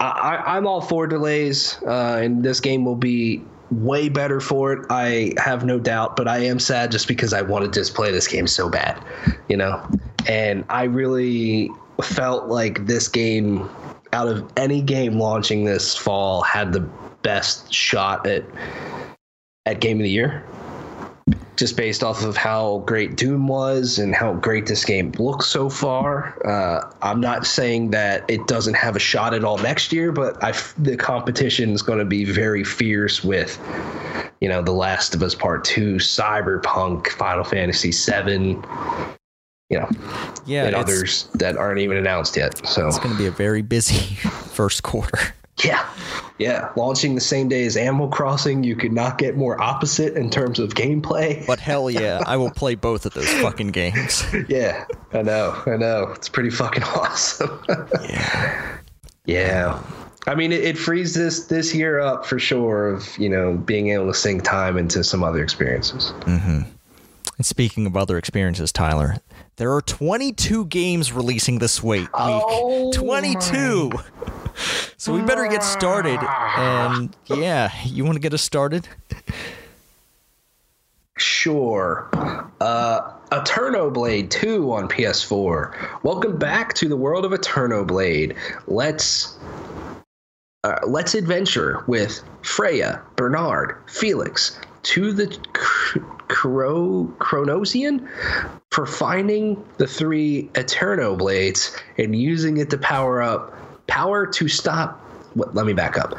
I, 0.01 0.11
I 0.11 0.57
I'm 0.57 0.67
all 0.67 0.83
for 0.83 1.07
delays, 1.07 1.79
uh, 1.87 2.21
and 2.23 2.43
this 2.43 2.61
game 2.61 2.85
will 2.85 2.95
be 2.95 3.43
way 3.71 4.11
better 4.11 4.39
for 4.39 4.75
it. 4.75 4.87
I 4.91 5.33
have 5.39 5.65
no 5.65 5.79
doubt, 5.79 6.15
but 6.17 6.29
I 6.29 6.39
am 6.39 6.59
sad 6.59 6.91
just 6.91 7.09
because 7.09 7.33
I 7.33 7.41
wanted 7.41 7.73
to 7.73 7.93
play 7.93 8.11
this 8.11 8.29
game 8.29 8.47
so 8.47 8.69
bad, 8.69 9.03
you 9.49 9.57
know. 9.57 9.83
And 10.29 10.65
I 10.69 10.85
really 10.85 11.71
felt 12.03 12.49
like 12.49 12.85
this 12.85 13.09
game, 13.09 13.71
out 14.13 14.29
of 14.29 14.53
any 14.59 14.83
game 14.83 15.19
launching 15.19 15.65
this 15.65 15.97
fall, 15.97 16.43
had 16.43 16.75
the 16.75 16.81
best 17.23 17.73
shot 17.73 18.27
at 18.27 18.45
at 19.65 19.81
game 19.81 19.99
of 19.99 20.05
the 20.05 20.11
year 20.11 20.45
just 21.61 21.77
based 21.77 22.03
off 22.03 22.25
of 22.25 22.39
how 22.39 22.79
great 22.87 23.17
Doom 23.17 23.47
was 23.47 23.99
and 23.99 24.15
how 24.15 24.33
great 24.33 24.67
this 24.67 24.83
game 24.83 25.13
looks 25.19 25.47
so 25.47 25.69
far. 25.69 26.35
Uh, 26.45 26.91
I'm 27.03 27.21
not 27.21 27.47
saying 27.47 27.91
that 27.91 28.25
it 28.29 28.47
doesn't 28.47 28.75
have 28.75 28.97
a 28.97 28.99
shot 28.99 29.35
at 29.35 29.45
all 29.45 29.59
next 29.59 29.93
year, 29.93 30.11
but 30.11 30.43
I 30.43 30.49
f- 30.49 30.75
the 30.79 30.97
competition 30.97 31.71
is 31.71 31.83
going 31.83 31.99
to 31.99 32.07
be 32.07 32.25
very 32.25 32.65
fierce 32.65 33.23
with, 33.23 33.61
you 34.41 34.49
know, 34.49 34.63
The 34.63 34.73
Last 34.73 35.15
of 35.15 35.23
Us 35.23 35.35
Part 35.35 35.63
Two, 35.65 35.97
Cyberpunk, 35.97 37.09
Final 37.09 37.45
Fantasy 37.45 37.93
VII, 37.93 38.57
you 39.69 39.79
know, 39.79 39.89
Yeah, 40.47 40.65
and 40.65 40.75
others 40.75 41.29
that 41.35 41.59
aren't 41.59 41.81
even 41.81 41.99
announced 41.99 42.37
yet. 42.37 42.67
So 42.67 42.89
it's 42.89 42.99
gonna 42.99 43.19
be 43.19 43.27
a 43.27 43.31
very 43.31 43.63
busy 43.63 44.15
first 44.55 44.83
quarter. 44.83 45.35
Yeah, 45.65 45.89
yeah, 46.39 46.71
launching 46.77 47.15
the 47.15 47.21
same 47.21 47.49
day 47.49 47.65
as 47.65 47.77
Animal 47.77 48.09
Crossing, 48.09 48.65
you 48.65 48.75
could 48.75 48.93
not 48.93 49.19
get 49.19 49.37
more 49.37 49.61
opposite 49.61 50.17
in 50.17 50.31
terms 50.31 50.59
of 50.59 50.75
gameplay. 50.75 51.47
But 51.47 51.61
hell 51.61 51.91
yeah, 51.91 52.23
I 52.27 52.37
will 52.37 52.51
play 52.51 52.75
both 52.75 53.07
of 53.07 53.15
those 53.15 53.31
fucking 53.35 53.69
games. 53.69 54.25
Yeah, 54.49 54.87
I 55.13 55.23
know, 55.23 55.61
I 55.67 55.77
know. 55.77 56.13
It's 56.15 56.29
pretty 56.29 56.51
fucking 56.51 56.83
awesome. 56.97 57.63
Yeah. 58.09 58.79
yeah. 59.27 59.83
I 60.27 60.35
mean, 60.35 60.51
it, 60.51 60.65
it 60.65 60.79
frees 60.79 61.15
this 61.15 61.47
this 61.47 61.75
year 61.75 62.01
up 62.01 62.25
for 62.27 62.39
sure 62.39 62.89
of 62.89 63.17
you 63.19 63.29
know 63.29 63.57
being 63.57 63.91
able 63.91 64.07
to 64.07 64.15
sink 64.15 64.43
time 64.43 64.77
into 64.77 65.05
some 65.05 65.23
other 65.23 65.43
experiences. 65.43 66.13
Mm-hmm. 66.21 66.63
And 67.37 67.47
speaking 67.47 67.87
of 67.87 67.97
other 67.97 68.19
experiences, 68.19 68.73
Tyler, 68.73 69.17
there 69.57 69.73
are 69.73 69.81
22 69.83 70.67
games 70.67 71.13
releasing 71.13 71.59
this 71.59 71.83
week. 71.83 72.09
Oh 72.15 72.87
week. 72.87 72.95
22. 72.95 73.93
So 74.97 75.13
we 75.13 75.23
better 75.23 75.47
get 75.47 75.63
started. 75.63 76.19
And 76.21 77.17
yeah, 77.27 77.71
you 77.85 78.05
want 78.05 78.17
to 78.17 78.21
get 78.21 78.35
us 78.35 78.43
started? 78.43 78.89
Sure. 81.17 82.09
Uh, 82.61 83.13
AeternoBlade 83.31 84.31
2 84.31 84.73
on 84.73 84.89
PS4. 84.89 86.03
Welcome 86.03 86.39
back 86.39 86.75
to 86.75 86.89
the 86.89 86.97
world 86.97 87.25
of 87.25 87.33
AeternoBlade. 87.33 88.37
Let's 88.67 89.39
uh, 90.65 90.79
let's 90.87 91.15
adventure 91.15 91.85
with 91.87 92.23
Freya, 92.43 93.01
Bernard, 93.17 93.77
Felix 93.87 94.59
to 94.83 95.13
the 95.13 95.27
Cr- 95.53 96.01
Cro- 96.29 97.15
Chronosian 97.19 98.07
for 98.71 98.87
finding 98.87 99.63
the 99.79 99.87
three 99.87 100.45
AeternoBlades 100.55 101.79
and 101.99 102.15
using 102.15 102.59
it 102.59 102.71
to 102.71 102.79
power 102.79 103.23
up 103.23 103.57
power 103.91 104.27
to 104.27 104.49
stop. 104.49 104.99
What, 105.35 105.55
let 105.55 105.67
me 105.67 105.75
back 105.75 105.99
up. 105.99 106.15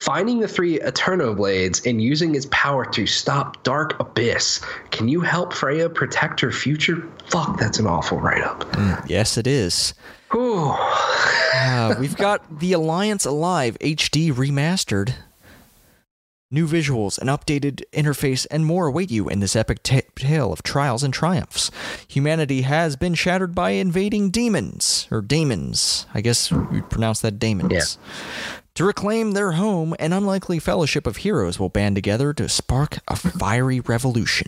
Finding 0.00 0.40
the 0.40 0.48
three 0.48 0.78
AeternoBlades 0.80 1.88
and 1.88 2.02
using 2.02 2.34
its 2.34 2.46
power 2.50 2.84
to 2.84 3.06
stop 3.06 3.62
Dark 3.62 3.98
Abyss. 4.00 4.60
Can 4.90 5.08
you 5.08 5.20
help 5.20 5.52
Freya 5.54 5.88
protect 5.88 6.40
her 6.40 6.50
future? 6.50 7.08
Fuck, 7.26 7.58
that's 7.58 7.78
an 7.78 7.86
awful 7.86 8.20
write 8.20 8.42
up. 8.42 8.66
Yes, 9.06 9.38
it 9.38 9.46
is. 9.46 9.94
Whew. 10.30 10.76
Uh, 11.54 11.94
we've 11.98 12.16
got 12.16 12.58
The 12.58 12.72
Alliance 12.72 13.24
Alive 13.24 13.78
HD 13.80 14.32
remastered. 14.32 15.14
New 16.54 16.68
visuals, 16.68 17.18
an 17.18 17.26
updated 17.26 17.82
interface, 17.92 18.46
and 18.48 18.64
more 18.64 18.86
await 18.86 19.10
you 19.10 19.28
in 19.28 19.40
this 19.40 19.56
epic 19.56 19.82
ta 19.82 20.02
tale 20.14 20.52
of 20.52 20.62
trials 20.62 21.02
and 21.02 21.12
triumphs. 21.12 21.68
Humanity 22.06 22.62
has 22.62 22.94
been 22.94 23.14
shattered 23.14 23.56
by 23.56 23.70
invading 23.70 24.30
demons, 24.30 25.08
or 25.10 25.20
daemons. 25.20 26.06
I 26.14 26.20
guess 26.20 26.52
we 26.52 26.80
pronounce 26.82 27.20
that 27.22 27.40
daemons. 27.40 27.72
Yeah. 27.72 28.44
To 28.76 28.84
reclaim 28.84 29.32
their 29.32 29.52
home, 29.52 29.96
an 29.98 30.12
unlikely 30.12 30.60
fellowship 30.60 31.08
of 31.08 31.16
heroes 31.16 31.58
will 31.58 31.70
band 31.70 31.96
together 31.96 32.32
to 32.34 32.48
spark 32.48 32.98
a 33.08 33.16
fiery 33.16 33.80
revolution. 33.80 34.46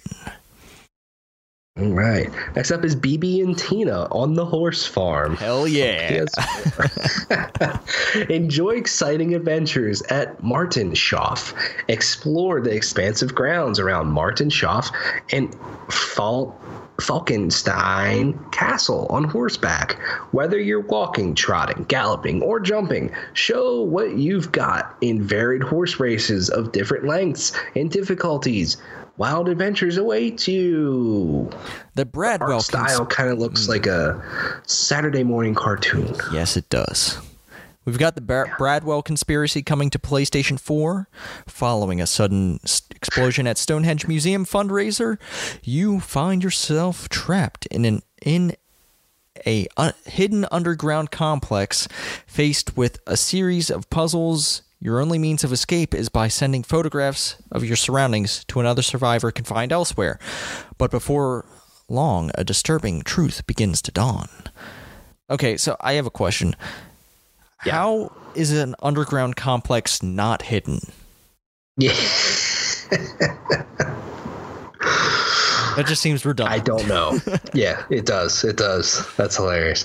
All 1.78 1.92
right. 1.92 2.30
Next 2.54 2.70
up 2.70 2.84
is 2.86 2.94
Bibi 2.94 3.40
and 3.42 3.58
Tina 3.58 4.08
on 4.10 4.32
the 4.32 4.46
horse 4.46 4.86
farm. 4.86 5.36
Hell 5.36 5.68
yeah! 5.68 6.24
Enjoy 8.30 8.70
exciting 8.70 9.34
adventures 9.34 10.00
at 10.02 10.40
Martinshof. 10.42 11.52
Explore 11.88 12.62
the 12.62 12.74
expansive 12.74 13.34
grounds 13.34 13.78
around 13.78 14.06
Martinshof 14.06 14.90
and 15.32 15.54
Fal- 15.90 16.58
Falkenstein 16.98 18.38
Castle 18.52 19.06
on 19.10 19.24
horseback. 19.24 20.00
Whether 20.30 20.58
you're 20.58 20.80
walking, 20.80 21.34
trotting, 21.34 21.84
galloping, 21.84 22.40
or 22.40 22.58
jumping, 22.58 23.12
show 23.34 23.82
what 23.82 24.16
you've 24.16 24.50
got 24.50 24.96
in 25.02 25.22
varied 25.22 25.62
horse 25.62 26.00
races 26.00 26.48
of 26.48 26.72
different 26.72 27.04
lengths 27.04 27.52
and 27.74 27.90
difficulties. 27.90 28.78
Wild 29.18 29.48
adventures 29.48 29.96
await 29.96 30.46
you. 30.46 31.50
The 31.94 32.04
Bradwell 32.04 32.54
Art 32.54 32.62
style 32.62 33.06
kind 33.06 33.30
of 33.30 33.38
looks 33.38 33.64
hmm. 33.64 33.72
like 33.72 33.86
a 33.86 34.22
Saturday 34.66 35.24
morning 35.24 35.54
cartoon. 35.54 36.14
Yes, 36.32 36.56
it 36.56 36.68
does. 36.68 37.18
We've 37.86 37.98
got 37.98 38.16
the 38.16 38.20
Bar- 38.20 38.56
Bradwell 38.58 39.04
conspiracy 39.04 39.62
coming 39.62 39.90
to 39.90 39.98
PlayStation 39.98 40.58
4. 40.58 41.08
Following 41.46 42.00
a 42.00 42.06
sudden 42.06 42.58
explosion 42.90 43.46
at 43.46 43.58
Stonehenge 43.58 44.08
Museum 44.08 44.44
fundraiser, 44.44 45.18
you 45.62 46.00
find 46.00 46.42
yourself 46.42 47.08
trapped 47.08 47.66
in 47.66 47.84
an 47.84 48.02
in 48.20 48.56
a 49.46 49.68
un- 49.76 49.92
hidden 50.04 50.46
underground 50.50 51.12
complex 51.12 51.86
faced 52.26 52.76
with 52.76 52.98
a 53.06 53.16
series 53.16 53.70
of 53.70 53.88
puzzles. 53.88 54.62
Your 54.80 55.00
only 55.00 55.18
means 55.18 55.42
of 55.42 55.52
escape 55.52 55.94
is 55.94 56.08
by 56.08 56.28
sending 56.28 56.62
photographs 56.62 57.36
of 57.50 57.64
your 57.64 57.76
surroundings 57.76 58.44
to 58.48 58.60
another 58.60 58.82
survivor 58.82 59.30
confined 59.30 59.72
elsewhere. 59.72 60.18
But 60.76 60.90
before 60.90 61.46
long, 61.88 62.30
a 62.34 62.44
disturbing 62.44 63.02
truth 63.02 63.46
begins 63.46 63.80
to 63.82 63.90
dawn. 63.90 64.28
Okay, 65.30 65.56
so 65.56 65.76
I 65.80 65.94
have 65.94 66.06
a 66.06 66.10
question. 66.10 66.54
How 67.58 68.12
is 68.34 68.52
an 68.52 68.74
underground 68.80 69.36
complex 69.36 70.02
not 70.02 70.42
hidden? 70.42 70.80
Yeah. 71.78 71.94
That 75.76 75.84
just 75.86 76.00
seems 76.00 76.24
redundant. 76.24 76.58
I 76.58 76.64
don't 76.64 76.88
know. 76.88 77.18
yeah, 77.52 77.84
it 77.90 78.06
does. 78.06 78.44
It 78.44 78.56
does. 78.56 79.06
That's 79.16 79.36
hilarious. 79.36 79.84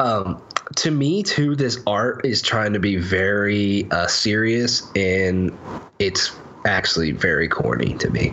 Um, 0.00 0.42
to 0.76 0.90
me, 0.90 1.22
too, 1.22 1.56
this 1.56 1.78
art 1.86 2.24
is 2.24 2.42
trying 2.42 2.72
to 2.72 2.78
be 2.78 2.96
very 2.96 3.90
uh, 3.90 4.06
serious, 4.06 4.90
and 4.94 5.56
it's 5.98 6.32
actually 6.64 7.12
very 7.12 7.48
corny 7.48 7.94
to 7.94 8.10
me. 8.10 8.32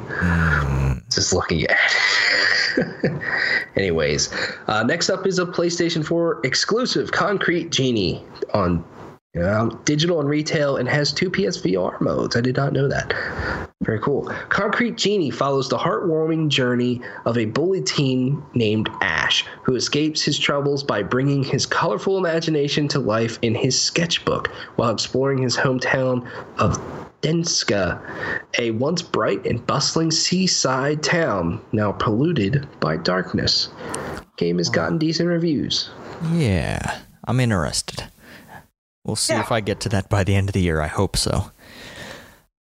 Just 1.09 1.33
looking 1.33 1.63
at 1.65 1.77
it. 2.77 3.21
Anyways, 3.75 4.33
uh, 4.67 4.83
next 4.83 5.09
up 5.09 5.25
is 5.25 5.39
a 5.39 5.45
PlayStation 5.45 6.05
4 6.05 6.41
exclusive 6.45 7.11
Concrete 7.11 7.71
Genie 7.71 8.23
on 8.53 8.83
um, 9.43 9.81
digital 9.85 10.19
and 10.19 10.29
retail 10.29 10.77
and 10.77 10.87
has 10.87 11.11
two 11.11 11.29
PSVR 11.29 11.99
modes. 11.99 12.35
I 12.35 12.41
did 12.41 12.55
not 12.55 12.73
know 12.73 12.87
that. 12.87 13.13
Very 13.81 13.99
cool. 13.99 14.31
Concrete 14.49 14.97
Genie 14.97 15.29
follows 15.29 15.69
the 15.69 15.77
heartwarming 15.77 16.47
journey 16.47 17.01
of 17.25 17.37
a 17.37 17.45
bullied 17.45 17.85
teen 17.85 18.41
named 18.53 18.89
Ash, 19.01 19.45
who 19.63 19.75
escapes 19.75 20.21
his 20.21 20.39
troubles 20.39 20.83
by 20.83 21.03
bringing 21.03 21.43
his 21.43 21.65
colorful 21.65 22.17
imagination 22.17 22.87
to 22.89 22.99
life 22.99 23.37
in 23.41 23.53
his 23.53 23.79
sketchbook 23.79 24.47
while 24.77 24.91
exploring 24.91 25.41
his 25.41 25.57
hometown 25.57 26.27
of 26.57 26.79
Denska, 27.21 27.99
a 28.59 28.71
once 28.71 29.01
bright 29.01 29.45
and 29.45 29.65
bustling 29.65 30.11
seaside 30.11 31.01
town 31.01 31.59
now 31.71 31.91
polluted 31.91 32.67
by 32.79 32.97
darkness. 32.97 33.69
Game 34.37 34.57
has 34.59 34.69
gotten 34.69 34.97
decent 34.97 35.27
reviews. 35.27 35.89
Yeah, 36.31 36.99
I'm 37.25 37.39
interested. 37.39 38.03
We'll 39.05 39.15
see 39.15 39.33
Yeah. 39.33 39.41
if 39.41 39.51
I 39.51 39.61
get 39.61 39.79
to 39.81 39.89
that 39.89 40.09
by 40.09 40.23
the 40.23 40.35
end 40.35 40.49
of 40.49 40.53
the 40.53 40.61
year. 40.61 40.81
I 40.81 40.87
hope 40.87 41.15
so. 41.15 41.51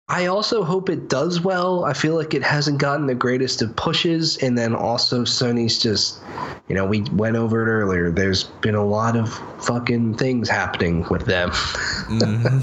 I 0.08 0.26
also 0.26 0.64
hope 0.64 0.88
it 0.90 1.08
does 1.08 1.40
well. 1.40 1.84
I 1.84 1.92
feel 1.92 2.16
like 2.16 2.34
it 2.34 2.42
hasn't 2.42 2.78
gotten 2.78 3.06
the 3.06 3.14
greatest 3.14 3.62
of 3.62 3.76
pushes, 3.76 4.36
and 4.38 4.58
then 4.58 4.74
also 4.74 5.22
Sony's 5.22 5.78
just, 5.78 6.18
you 6.66 6.74
know, 6.74 6.84
we 6.84 7.02
went 7.12 7.36
over 7.36 7.62
it 7.62 7.70
earlier. 7.70 8.10
There's 8.10 8.42
been 8.60 8.74
a 8.74 8.84
lot 8.84 9.14
of 9.16 9.32
fucking 9.64 10.16
things 10.16 10.48
happening 10.48 11.06
with 11.10 11.26
them. 11.26 11.50
Mm-hmm. 11.50 12.58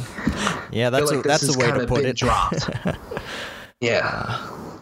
Yeah, 0.74 0.90
I 0.90 0.92
feel 0.92 1.00
that's 1.00 1.12
like 1.12 1.26
a, 1.26 1.28
that's 1.30 1.42
has 1.48 1.56
the 1.56 1.60
way 1.60 1.68
to 1.68 1.72
kinda 1.72 1.88
put 1.88 2.02
been 2.02 2.08
it. 2.08 2.18
Dropped. 2.18 2.70
yeah. 3.80 4.02
Uh, 4.04 4.82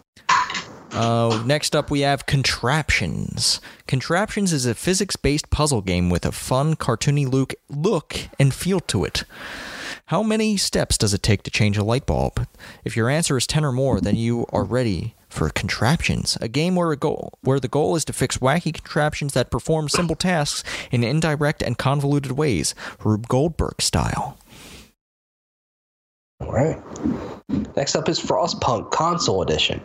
Uh, 0.95 1.43
next 1.45 1.76
up, 1.76 1.91
we 1.91 2.01
have 2.01 2.26
Contraptions. 2.26 3.59
Contraptions 3.85 4.53
is 4.53 4.65
a 4.65 4.73
physics 4.73 5.17
based 5.17 5.49
puzzle 5.49 5.81
game 5.81 6.09
with 6.09 6.26
a 6.26 6.31
fun, 6.31 6.77
cartoony 6.77 7.30
look, 7.30 7.53
look 7.67 8.17
and 8.39 8.53
feel 8.53 8.80
to 8.80 9.03
it. 9.03 9.26
How 10.05 10.23
many 10.23 10.55
steps 10.55 10.97
does 10.97 11.13
it 11.13 11.22
take 11.22 11.43
to 11.43 11.51
change 11.51 11.77
a 11.77 11.84
light 11.84 12.05
bulb? 12.05 12.47
If 12.85 12.95
your 12.95 13.09
answer 13.09 13.35
is 13.35 13.45
10 13.45 13.65
or 13.65 13.73
more, 13.73 13.99
then 13.99 14.15
you 14.15 14.45
are 14.53 14.63
ready 14.63 15.15
for 15.27 15.49
Contraptions, 15.49 16.38
a 16.39 16.47
game 16.47 16.76
where, 16.76 16.93
a 16.93 16.95
goal, 16.95 17.38
where 17.41 17.59
the 17.59 17.67
goal 17.67 17.97
is 17.97 18.05
to 18.05 18.13
fix 18.13 18.38
wacky 18.38 18.73
contraptions 18.73 19.34
that 19.34 19.51
perform 19.51 19.89
simple 19.89 20.15
tasks 20.15 20.63
in 20.91 21.03
indirect 21.03 21.61
and 21.61 21.77
convoluted 21.77 22.31
ways, 22.31 22.73
Rube 23.03 23.27
Goldberg 23.27 23.81
style. 23.81 24.38
All 26.41 26.52
right. 26.52 26.78
Next 27.78 27.95
up 27.95 28.10
is 28.10 28.20
Frostpunk 28.20 28.91
Console 28.91 29.41
Edition. 29.41 29.80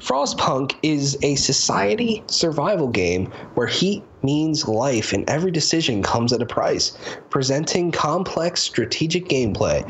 Frostpunk 0.00 0.76
is 0.82 1.16
a 1.22 1.34
society 1.36 2.22
survival 2.26 2.88
game 2.88 3.26
where 3.54 3.66
heat 3.66 4.02
means 4.22 4.68
life 4.68 5.14
and 5.14 5.28
every 5.30 5.50
decision 5.50 6.02
comes 6.02 6.32
at 6.32 6.42
a 6.42 6.46
price, 6.46 6.96
presenting 7.30 7.90
complex 7.90 8.60
strategic 8.60 9.28
gameplay, 9.28 9.82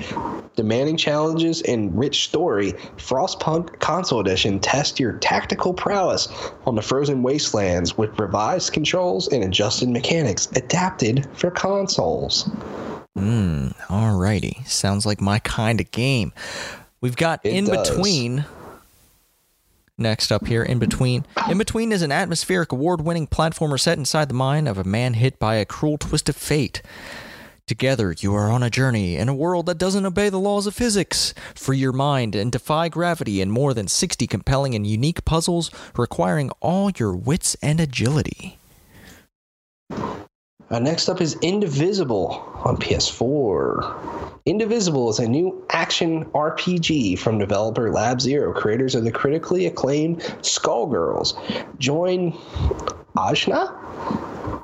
demanding 0.55 0.97
challenges, 0.97 1.63
and 1.63 1.99
rich 1.99 2.25
story. 2.25 2.73
Frostpunk 2.97 3.81
Console 3.81 4.21
Edition 4.21 4.61
tests 4.61 5.01
your 5.01 5.15
tactical 5.15 5.75
prowess 5.75 6.29
on 6.65 6.77
the 6.77 6.83
frozen 6.83 7.23
wastelands 7.25 7.99
with 7.99 8.17
revised 8.21 8.73
controls 8.73 9.29
and 9.33 9.43
adjusted 9.43 9.89
mechanics 9.89 10.47
adapted 10.55 11.27
for 11.33 11.51
consoles. 11.51 12.49
Hmm, 13.19 13.69
alrighty. 13.89 14.67
Sounds 14.67 15.05
like 15.05 15.21
my 15.21 15.39
kind 15.41 15.81
of 15.81 15.91
game. 15.91 16.33
We've 17.01 17.17
got 17.17 17.41
It 17.45 17.53
In 17.55 17.65
does. 17.67 17.91
Between. 17.91 18.45
Next 19.97 20.31
up 20.31 20.47
here, 20.47 20.63
In 20.63 20.79
Between. 20.79 21.27
In 21.51 21.59
Between 21.59 21.91
is 21.91 22.03
an 22.03 22.13
atmospheric 22.13 22.71
award 22.71 23.01
winning 23.01 23.27
platformer 23.27 23.79
set 23.81 23.99
inside 23.99 24.29
the 24.29 24.35
mind 24.35 24.69
of 24.69 24.79
a 24.79 24.85
man 24.85 25.15
hit 25.15 25.39
by 25.39 25.57
a 25.57 25.65
cruel 25.65 25.99
twist 25.99 26.29
of 26.29 26.37
fate. 26.37 26.83
Together, 27.67 28.15
you 28.19 28.35
are 28.35 28.51
on 28.51 28.63
a 28.63 28.71
journey 28.71 29.17
in 29.17 29.29
a 29.29 29.35
world 29.35 29.67
that 29.67 29.77
doesn't 29.77 30.07
obey 30.07 30.31
the 30.31 30.39
laws 30.39 30.67
of 30.67 30.75
physics. 30.75 31.35
Free 31.55 31.77
your 31.77 31.93
mind 31.93 32.35
and 32.35 32.51
defy 32.51 32.89
gravity 32.89 33.43
in 33.43 33.51
more 33.51 33.75
than 33.75 33.89
60 33.89 34.27
compelling 34.27 34.75
and 34.75 34.87
unique 34.87 35.25
puzzles 35.27 35.71
requiring 35.97 36.51
all 36.61 36.91
your 36.97 37.15
wits 37.15 37.57
and 37.61 37.79
agility. 37.79 38.59
Uh, 40.71 40.79
next 40.79 41.09
up 41.09 41.23
is 41.23 41.35
Indivisible 41.41 42.43
on 42.65 42.77
PS4. 42.77 44.41
Indivisible 44.45 45.09
is 45.09 45.19
a 45.19 45.27
new 45.27 45.65
action 45.71 46.27
RPG 46.27 47.19
from 47.19 47.39
developer 47.39 47.91
Lab 47.91 48.21
Zero, 48.21 48.53
creators 48.53 48.95
of 48.95 49.05
the 49.05 49.11
critically 49.11 49.65
acclaimed 49.65 50.21
Skullgirls. 50.43 51.35
Join 51.79 52.33
Ajna? 53.17 54.63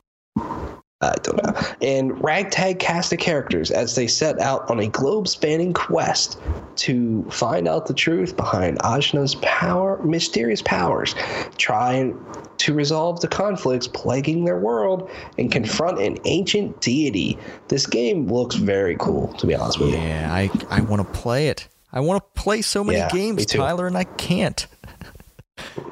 I 1.01 1.15
don't 1.23 1.43
know. 1.45 1.53
And 1.83 2.23
ragtag 2.23 2.79
cast 2.79 3.13
of 3.13 3.19
characters 3.19 3.71
as 3.71 3.95
they 3.95 4.07
set 4.07 4.41
out 4.41 4.71
on 4.71 4.81
a 4.81 4.89
globe 4.89 5.29
spanning 5.29 5.73
quest 5.73 6.39
to 6.77 7.29
find 7.31 7.69
out 7.69 7.87
the 7.87 7.95
truth 7.95 8.37
behind 8.37 8.79
Ajna's 8.79 9.35
power, 9.43 10.01
mysterious 10.03 10.63
powers, 10.63 11.15
try 11.59 11.93
and 11.95 12.19
to 12.59 12.73
resolve 12.73 13.21
the 13.21 13.29
conflicts 13.29 13.89
plaguing 13.89 14.45
their 14.45 14.59
world, 14.59 15.11
and 15.37 15.51
confront 15.51 16.01
an 16.01 16.17
ancient 16.25 16.81
deity. 16.81 17.37
This 17.69 17.87
game 17.87 18.29
looks 18.29 18.55
very 18.55 18.97
cool, 18.97 19.29
to 19.35 19.47
be 19.47 19.55
honest 19.55 19.81
with 19.81 19.91
you. 19.91 19.97
Yeah, 19.97 20.33
I, 20.33 20.51
I 20.71 20.81
want 20.81 21.03
to 21.03 21.19
play 21.21 21.49
it. 21.49 21.69
I 21.93 22.01
want 22.01 22.23
to 22.23 22.41
play 22.41 22.63
so 22.63 22.83
many 22.83 22.99
Yeah, 22.99 23.11
games. 23.11 23.45
Tyler, 23.47 23.87
and 23.87 23.99
I 23.99 24.05
can't. 24.05 24.67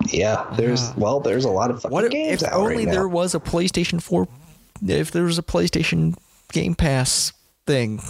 Yeah, 0.06 0.46
there's 0.56 0.94
well, 0.96 1.20
there's 1.20 1.44
a 1.44 1.50
lot 1.50 1.70
of 1.70 1.82
fucking 1.82 1.94
What 1.94 2.10
games 2.10 2.42
if 2.42 2.52
only 2.52 2.86
right 2.86 2.92
there 2.92 3.08
was 3.08 3.34
a 3.34 3.40
PlayStation 3.40 4.00
4 4.02 4.26
if 4.86 5.10
there 5.10 5.24
was 5.24 5.38
a 5.38 5.42
PlayStation 5.42 6.16
Game 6.52 6.74
Pass 6.74 7.32
thing 7.66 8.00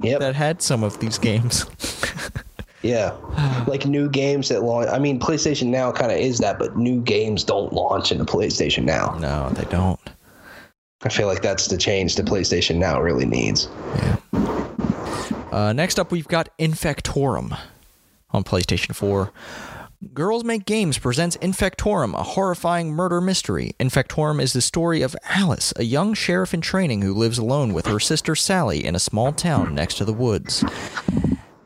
Yep. 0.00 0.20
that 0.20 0.34
had 0.34 0.62
some 0.62 0.82
of 0.82 0.98
these 1.00 1.18
games. 1.18 1.66
Yeah, 2.84 3.12
like 3.68 3.86
new 3.86 4.08
games 4.10 4.48
that 4.48 4.64
launch. 4.64 4.88
I 4.90 4.98
mean, 4.98 5.20
PlayStation 5.20 5.68
Now 5.68 5.92
kind 5.92 6.10
of 6.10 6.18
is 6.18 6.38
that, 6.38 6.58
but 6.58 6.76
new 6.76 7.00
games 7.00 7.44
don't 7.44 7.72
launch 7.72 8.10
into 8.10 8.24
PlayStation 8.24 8.82
Now. 8.82 9.16
no, 9.20 9.50
they 9.50 9.62
don't. 9.66 10.00
I 11.04 11.08
feel 11.08 11.28
like 11.28 11.42
that's 11.42 11.68
the 11.68 11.78
change 11.78 12.16
the 12.16 12.24
PlayStation 12.24 12.78
Now 12.78 13.00
really 13.00 13.24
needs. 13.24 13.68
Uh, 15.52 15.72
next 15.72 16.00
up, 16.00 16.10
we've 16.10 16.26
got 16.26 16.48
Infectorum 16.58 17.56
on 18.30 18.42
PlayStation 18.42 18.96
4. 18.96 19.30
Girls 20.10 20.42
Make 20.42 20.66
Games 20.66 20.98
presents 20.98 21.36
Infectorum, 21.36 22.14
a 22.14 22.24
horrifying 22.24 22.90
murder 22.90 23.20
mystery. 23.20 23.76
Infectorum 23.78 24.42
is 24.42 24.52
the 24.52 24.60
story 24.60 25.00
of 25.00 25.14
Alice, 25.28 25.72
a 25.76 25.84
young 25.84 26.12
sheriff 26.12 26.52
in 26.52 26.60
training 26.60 27.02
who 27.02 27.14
lives 27.14 27.38
alone 27.38 27.72
with 27.72 27.86
her 27.86 28.00
sister 28.00 28.34
Sally 28.34 28.84
in 28.84 28.96
a 28.96 28.98
small 28.98 29.32
town 29.32 29.76
next 29.76 29.94
to 29.98 30.04
the 30.04 30.12
woods. 30.12 30.64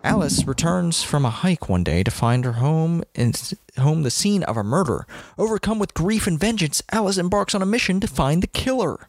Alice 0.05 0.47
returns 0.47 1.03
from 1.03 1.25
a 1.25 1.31
hike 1.31 1.71
one 1.71 1.83
day 1.83 2.03
to 2.03 2.11
find 2.11 2.45
her 2.45 2.53
home 2.53 3.03
in, 3.15 3.33
home 3.79 4.03
the 4.03 4.11
scene 4.11 4.43
of 4.43 4.59
a 4.59 4.63
murder. 4.63 5.07
Overcome 5.39 5.79
with 5.79 5.95
grief 5.95 6.27
and 6.27 6.39
vengeance, 6.39 6.83
Alice 6.93 7.17
embarks 7.17 7.55
on 7.55 7.63
a 7.63 7.67
mission 7.67 8.01
to 8.01 8.07
find 8.07 8.43
the 8.43 8.49
killer. 8.49 9.09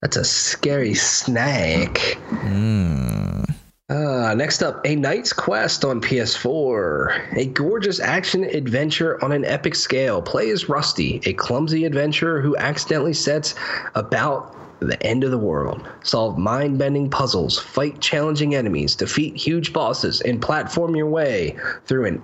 That's 0.00 0.16
a 0.16 0.24
scary 0.24 0.94
snack. 0.94 1.98
Hmm. 2.28 3.42
Uh, 3.90 4.32
next 4.34 4.62
up, 4.62 4.80
A 4.86 4.94
Knight's 4.94 5.32
Quest 5.32 5.84
on 5.84 6.00
PS4. 6.00 7.36
A 7.36 7.46
gorgeous 7.46 7.98
action 7.98 8.44
adventure 8.44 9.22
on 9.22 9.32
an 9.32 9.44
epic 9.44 9.74
scale. 9.74 10.22
Play 10.22 10.50
as 10.50 10.68
Rusty, 10.68 11.20
a 11.26 11.32
clumsy 11.32 11.84
adventurer 11.84 12.40
who 12.40 12.56
accidentally 12.56 13.12
sets 13.12 13.56
about 13.96 14.54
the 14.78 15.00
end 15.04 15.24
of 15.24 15.32
the 15.32 15.38
world. 15.38 15.88
Solve 16.04 16.38
mind 16.38 16.78
bending 16.78 17.10
puzzles, 17.10 17.58
fight 17.58 18.00
challenging 18.00 18.54
enemies, 18.54 18.94
defeat 18.94 19.36
huge 19.36 19.72
bosses, 19.72 20.20
and 20.20 20.40
platform 20.40 20.94
your 20.94 21.08
way 21.08 21.58
through 21.86 22.06
an 22.06 22.22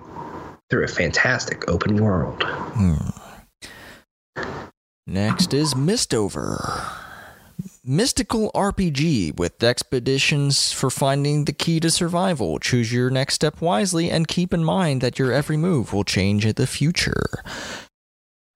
through 0.69 0.85
a 0.85 0.87
fantastic 0.87 1.69
open 1.69 1.97
world. 2.01 2.43
Next 5.05 5.53
is 5.53 5.75
Mistover. 5.75 6.96
Mystical 7.89 8.51
RPG 8.53 9.37
with 9.37 9.63
expeditions 9.63 10.73
for 10.73 10.89
finding 10.89 11.45
the 11.45 11.53
key 11.53 11.79
to 11.79 11.89
survival. 11.89 12.59
Choose 12.59 12.91
your 12.91 13.09
next 13.09 13.35
step 13.35 13.61
wisely 13.61 14.11
and 14.11 14.27
keep 14.27 14.53
in 14.53 14.61
mind 14.61 14.99
that 14.99 15.17
your 15.17 15.31
every 15.31 15.55
move 15.55 15.93
will 15.93 16.03
change 16.03 16.45
in 16.45 16.55
the 16.55 16.67
future. 16.67 17.23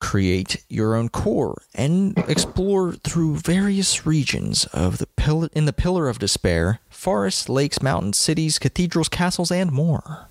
Create 0.01 0.61
your 0.67 0.95
own 0.95 1.07
core 1.07 1.61
and 1.73 2.17
explore 2.27 2.91
through 2.91 3.37
various 3.37 4.05
regions 4.05 4.65
of 4.73 4.97
the 4.97 5.07
pill- 5.07 5.47
in 5.53 5.63
the 5.63 5.71
Pillar 5.71 6.09
of 6.09 6.19
Despair, 6.19 6.81
forests, 6.89 7.47
lakes, 7.47 7.81
mountains, 7.81 8.17
cities, 8.17 8.59
cathedrals, 8.59 9.07
castles, 9.07 9.49
and 9.49 9.71
more. 9.71 10.27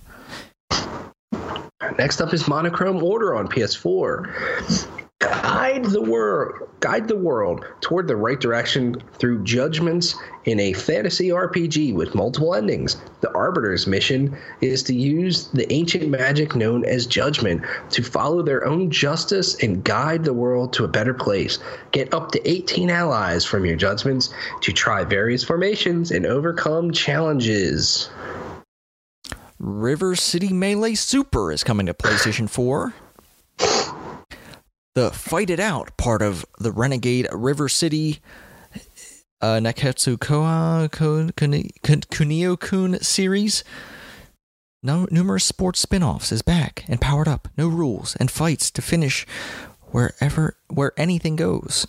Next 1.97 2.21
up 2.21 2.35
is 2.35 2.47
Monochrome 2.47 3.03
Order 3.03 3.35
on 3.35 3.49
PS4. 3.49 5.09
Guide 5.21 5.85
the 5.85 6.01
world, 6.01 6.67
guide 6.81 7.07
the 7.07 7.17
world 7.17 7.67
toward 7.83 8.09
the 8.09 8.17
right 8.17 8.41
direction 8.41 8.97
through 9.19 9.45
judgments 9.45 10.15
in 10.47 10.59
a 10.59 10.73
fantasy 10.73 11.29
RPG 11.29 11.95
with 11.95 12.15
multiple 12.15 12.55
endings. 12.55 12.97
The 13.21 13.31
Arbiter's 13.35 13.87
mission 13.87 14.35
is 14.63 14.83
to 14.85 14.95
use 14.95 15.49
the 15.49 15.71
ancient 15.71 16.09
magic 16.09 16.57
known 16.57 16.87
as 16.87 17.07
judgment 17.07 17.63
to 17.91 18.03
follow 18.03 18.41
their 18.43 18.67
own 18.67 18.91
justice 18.91 19.63
and 19.63 19.85
guide 19.85 20.25
the 20.25 20.33
world 20.33 20.73
to 20.73 20.85
a 20.85 20.89
better 20.89 21.13
place. 21.13 21.59
Get 21.93 22.15
up 22.15 22.33
to 22.33 22.51
18 22.51 22.89
allies 22.89 23.45
from 23.45 23.67
your 23.67 23.77
judgments 23.77 24.33
to 24.63 24.73
try 24.73 25.05
various 25.05 25.45
formations 25.45 26.11
and 26.11 26.25
overcome 26.25 26.93
challenges. 26.93 28.09
River 29.59 30.17
City 30.17 30.55
Melee 30.55 30.95
Super 30.95 31.53
is 31.53 31.63
coming 31.63 31.85
to 31.85 31.93
PlayStation 31.93 32.49
4. 32.49 32.95
The 34.95 35.11
Fight 35.11 35.51
It 35.51 35.61
Out 35.61 35.97
part 35.97 36.21
of 36.23 36.45
the 36.59 36.73
Renegade 36.73 37.29
River 37.33 37.69
City 37.69 38.19
uh, 39.41 39.57
Neketsu 39.61 40.19
Koa 40.21 40.89
Kun- 40.91 41.31
Kunio 41.33 42.59
Kun 42.59 43.01
series. 43.01 43.63
No, 44.83 45.07
numerous 45.11 45.45
sports 45.45 45.79
spin 45.81 46.03
offs 46.03 46.33
is 46.33 46.43
back 46.43 46.85
and 46.89 47.01
powered 47.01 47.29
up. 47.29 47.49
No 47.57 47.69
rules 47.69 48.17
and 48.17 48.31
fights 48.31 48.71
to 48.73 48.83
finish 48.83 49.27
wherever 49.93 50.57
where 50.69 50.93
anything 50.97 51.37
goes. 51.37 51.87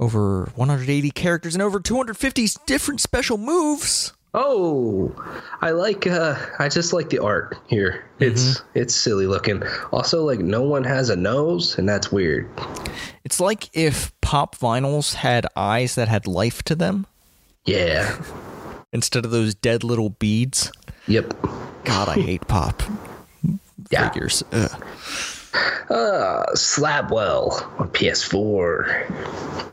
over 0.00 0.50
180 0.54 1.10
characters 1.10 1.54
and 1.54 1.62
over 1.62 1.80
250 1.80 2.46
different 2.66 3.00
special 3.00 3.38
moves. 3.38 4.12
Oh, 4.36 5.14
I 5.62 5.70
like. 5.70 6.06
uh 6.06 6.34
I 6.58 6.68
just 6.68 6.92
like 6.92 7.08
the 7.10 7.20
art 7.20 7.56
here. 7.68 8.04
It's 8.18 8.62
it's 8.74 8.94
silly 8.94 9.26
looking. 9.26 9.62
Also, 9.92 10.24
like 10.24 10.40
no 10.40 10.62
one 10.62 10.84
has 10.84 11.08
a 11.10 11.16
nose, 11.16 11.78
and 11.78 11.88
that's 11.88 12.10
weird. 12.10 12.48
It's 13.24 13.38
like 13.40 13.70
if 13.72 14.12
pop 14.20 14.56
vinyls 14.56 15.14
had 15.14 15.46
eyes 15.56 15.94
that 15.94 16.08
had 16.08 16.26
life 16.26 16.62
to 16.64 16.74
them 16.74 17.06
Yeah. 17.64 18.20
instead 18.92 19.24
of 19.24 19.30
those 19.30 19.54
dead 19.54 19.84
little 19.84 20.10
beads. 20.10 20.72
Yep. 21.06 21.34
God, 21.84 22.08
I 22.08 22.14
hate 22.14 22.46
pop 22.48 22.82
Yeah. 23.90 24.08
figures. 24.10 24.42
Ugh. 24.52 24.84
Uh, 25.88 26.44
Slabwell 26.54 27.52
on 27.78 27.88
PS4. 27.90 29.72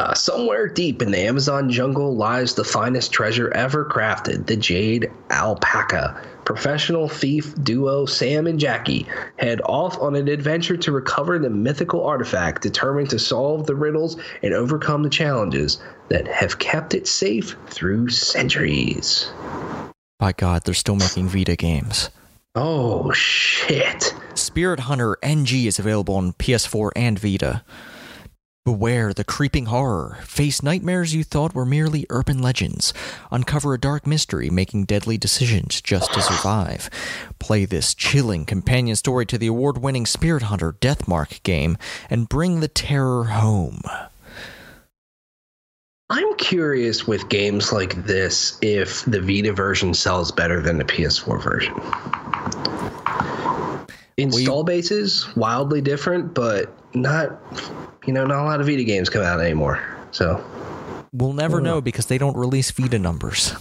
Uh, 0.00 0.14
somewhere 0.14 0.66
deep 0.66 1.02
in 1.02 1.10
the 1.10 1.18
Amazon 1.18 1.68
jungle 1.68 2.16
lies 2.16 2.54
the 2.54 2.64
finest 2.64 3.12
treasure 3.12 3.52
ever 3.52 3.84
crafted 3.84 4.46
the 4.46 4.56
Jade 4.56 5.10
Alpaca. 5.28 6.18
Professional 6.46 7.06
thief 7.06 7.54
duo 7.62 8.06
Sam 8.06 8.46
and 8.46 8.58
Jackie 8.58 9.06
head 9.36 9.60
off 9.66 9.98
on 9.98 10.16
an 10.16 10.26
adventure 10.26 10.78
to 10.78 10.90
recover 10.90 11.38
the 11.38 11.50
mythical 11.50 12.02
artifact, 12.02 12.62
determined 12.62 13.10
to 13.10 13.18
solve 13.18 13.66
the 13.66 13.74
riddles 13.74 14.16
and 14.42 14.54
overcome 14.54 15.02
the 15.02 15.10
challenges 15.10 15.82
that 16.08 16.26
have 16.26 16.58
kept 16.58 16.94
it 16.94 17.06
safe 17.06 17.54
through 17.68 18.08
centuries. 18.08 19.30
By 20.18 20.32
God, 20.32 20.64
they're 20.64 20.72
still 20.72 20.96
making 20.96 21.28
Vita 21.28 21.56
games. 21.56 22.08
Oh, 22.54 23.12
shit. 23.12 24.14
Spirit 24.34 24.80
Hunter 24.80 25.18
NG 25.22 25.66
is 25.66 25.78
available 25.78 26.14
on 26.14 26.32
PS4 26.32 26.90
and 26.96 27.18
Vita. 27.18 27.62
Beware 28.66 29.14
the 29.14 29.24
creeping 29.24 29.66
horror. 29.66 30.18
Face 30.20 30.62
nightmares 30.62 31.14
you 31.14 31.24
thought 31.24 31.54
were 31.54 31.64
merely 31.64 32.04
urban 32.10 32.42
legends. 32.42 32.92
Uncover 33.30 33.72
a 33.72 33.80
dark 33.80 34.06
mystery, 34.06 34.50
making 34.50 34.84
deadly 34.84 35.16
decisions 35.16 35.80
just 35.80 36.12
to 36.12 36.20
survive. 36.20 36.90
Play 37.38 37.64
this 37.64 37.94
chilling 37.94 38.44
companion 38.44 38.96
story 38.96 39.24
to 39.24 39.38
the 39.38 39.46
award 39.46 39.78
winning 39.78 40.04
Spirit 40.04 40.42
Hunter 40.42 40.74
Deathmark 40.74 41.42
game 41.42 41.78
and 42.10 42.28
bring 42.28 42.60
the 42.60 42.68
terror 42.68 43.24
home. 43.24 43.80
I'm 46.10 46.36
curious 46.36 47.06
with 47.06 47.30
games 47.30 47.72
like 47.72 48.04
this 48.04 48.58
if 48.60 49.06
the 49.06 49.22
Vita 49.22 49.54
version 49.54 49.94
sells 49.94 50.30
better 50.30 50.60
than 50.60 50.76
the 50.76 50.84
PS4 50.84 51.42
version. 51.42 51.74
Install 54.18 54.64
bases 54.64 55.34
wildly 55.34 55.80
different, 55.80 56.34
but 56.34 56.70
not 56.94 57.40
you 58.10 58.14
know 58.14 58.26
not 58.26 58.42
a 58.42 58.44
lot 58.44 58.60
of 58.60 58.66
Vita 58.66 58.82
games 58.82 59.08
come 59.08 59.22
out 59.22 59.40
anymore. 59.40 59.80
So 60.10 60.44
We'll 61.12 61.32
never 61.32 61.60
know 61.60 61.80
because 61.80 62.06
they 62.06 62.18
don't 62.18 62.36
release 62.36 62.68
Vita 62.72 62.98
numbers. 62.98 63.54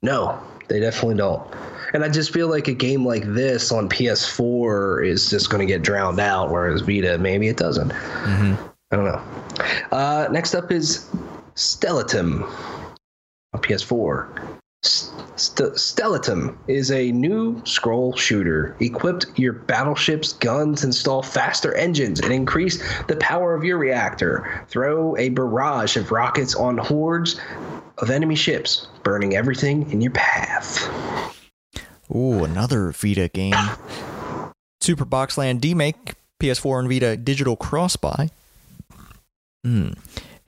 no, 0.00 0.42
they 0.68 0.80
definitely 0.80 1.16
don't. 1.16 1.46
And 1.92 2.02
I 2.02 2.08
just 2.08 2.32
feel 2.32 2.48
like 2.48 2.66
a 2.66 2.72
game 2.72 3.04
like 3.04 3.24
this 3.24 3.70
on 3.70 3.90
PS4 3.90 5.06
is 5.06 5.28
just 5.28 5.50
going 5.50 5.60
to 5.60 5.66
get 5.66 5.82
drowned 5.82 6.18
out, 6.18 6.50
whereas 6.50 6.80
Vita 6.80 7.18
maybe 7.18 7.48
it 7.48 7.58
doesn't. 7.58 7.92
I 7.92 8.56
don't 8.90 9.04
know. 9.04 9.22
Uh, 9.92 10.28
next 10.32 10.54
up 10.54 10.72
is 10.72 11.06
Stellatum 11.56 12.44
on 13.52 13.60
PS4. 13.60 14.59
St- 14.82 15.74
Stellatum 15.74 16.56
is 16.66 16.90
a 16.90 17.12
new 17.12 17.60
scroll 17.64 18.16
shooter. 18.16 18.76
Equip 18.80 19.24
your 19.36 19.52
battleship's 19.52 20.32
guns, 20.34 20.84
install 20.84 21.22
faster 21.22 21.74
engines, 21.74 22.20
and 22.20 22.32
increase 22.32 22.82
the 23.04 23.16
power 23.16 23.54
of 23.54 23.62
your 23.62 23.76
reactor. 23.78 24.64
Throw 24.68 25.16
a 25.16 25.28
barrage 25.28 25.96
of 25.96 26.10
rockets 26.10 26.54
on 26.54 26.78
hordes 26.78 27.38
of 27.98 28.10
enemy 28.10 28.36
ships, 28.36 28.88
burning 29.02 29.36
everything 29.36 29.90
in 29.92 30.00
your 30.00 30.12
path. 30.12 30.88
Ooh, 32.14 32.44
another 32.44 32.90
Vita 32.92 33.28
game. 33.28 33.54
Super 34.80 35.04
Boxland 35.04 35.60
Demake, 35.60 36.14
PS4 36.40 36.80
and 36.80 36.88
Vita 36.88 37.16
digital 37.16 37.54
cross-buy. 37.54 38.30
Hmm. 39.62 39.90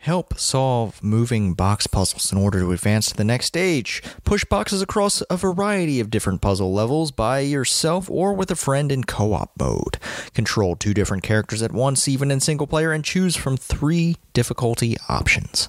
Help 0.03 0.37
solve 0.37 1.01
moving 1.01 1.55
box 1.55 1.87
puzzles 1.87 2.33
in 2.33 2.39
order 2.39 2.59
to 2.59 2.73
advance 2.73 3.07
to 3.07 3.17
the 3.17 3.23
next 3.23 3.47
stage. 3.47 4.03
Push 4.25 4.45
boxes 4.47 4.83
across 4.83 5.23
a 5.31 5.37
variety 5.37 6.01
of 6.01 6.11
different 6.11 6.41
puzzle 6.41 6.73
levels 6.75 7.13
by 7.13 7.39
yourself 7.39 8.11
or 8.11 8.33
with 8.33 8.51
a 8.51 8.57
friend 8.57 8.91
in 8.91 9.05
co 9.05 9.33
op 9.33 9.53
mode. 9.61 9.99
Control 10.35 10.75
two 10.75 10.93
different 10.93 11.23
characters 11.23 11.63
at 11.63 11.71
once, 11.71 12.09
even 12.09 12.33
in 12.33 12.41
single 12.41 12.67
player, 12.67 12.91
and 12.91 13.05
choose 13.05 13.37
from 13.37 13.57
three 13.57 14.17
difficulty 14.33 14.97
options. 15.09 15.69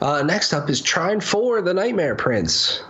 Uh, 0.00 0.22
next 0.24 0.52
up 0.52 0.70
is 0.70 0.80
Trine 0.80 1.20
4 1.20 1.62
The 1.62 1.74
Nightmare 1.74 2.14
Prince. 2.14 2.84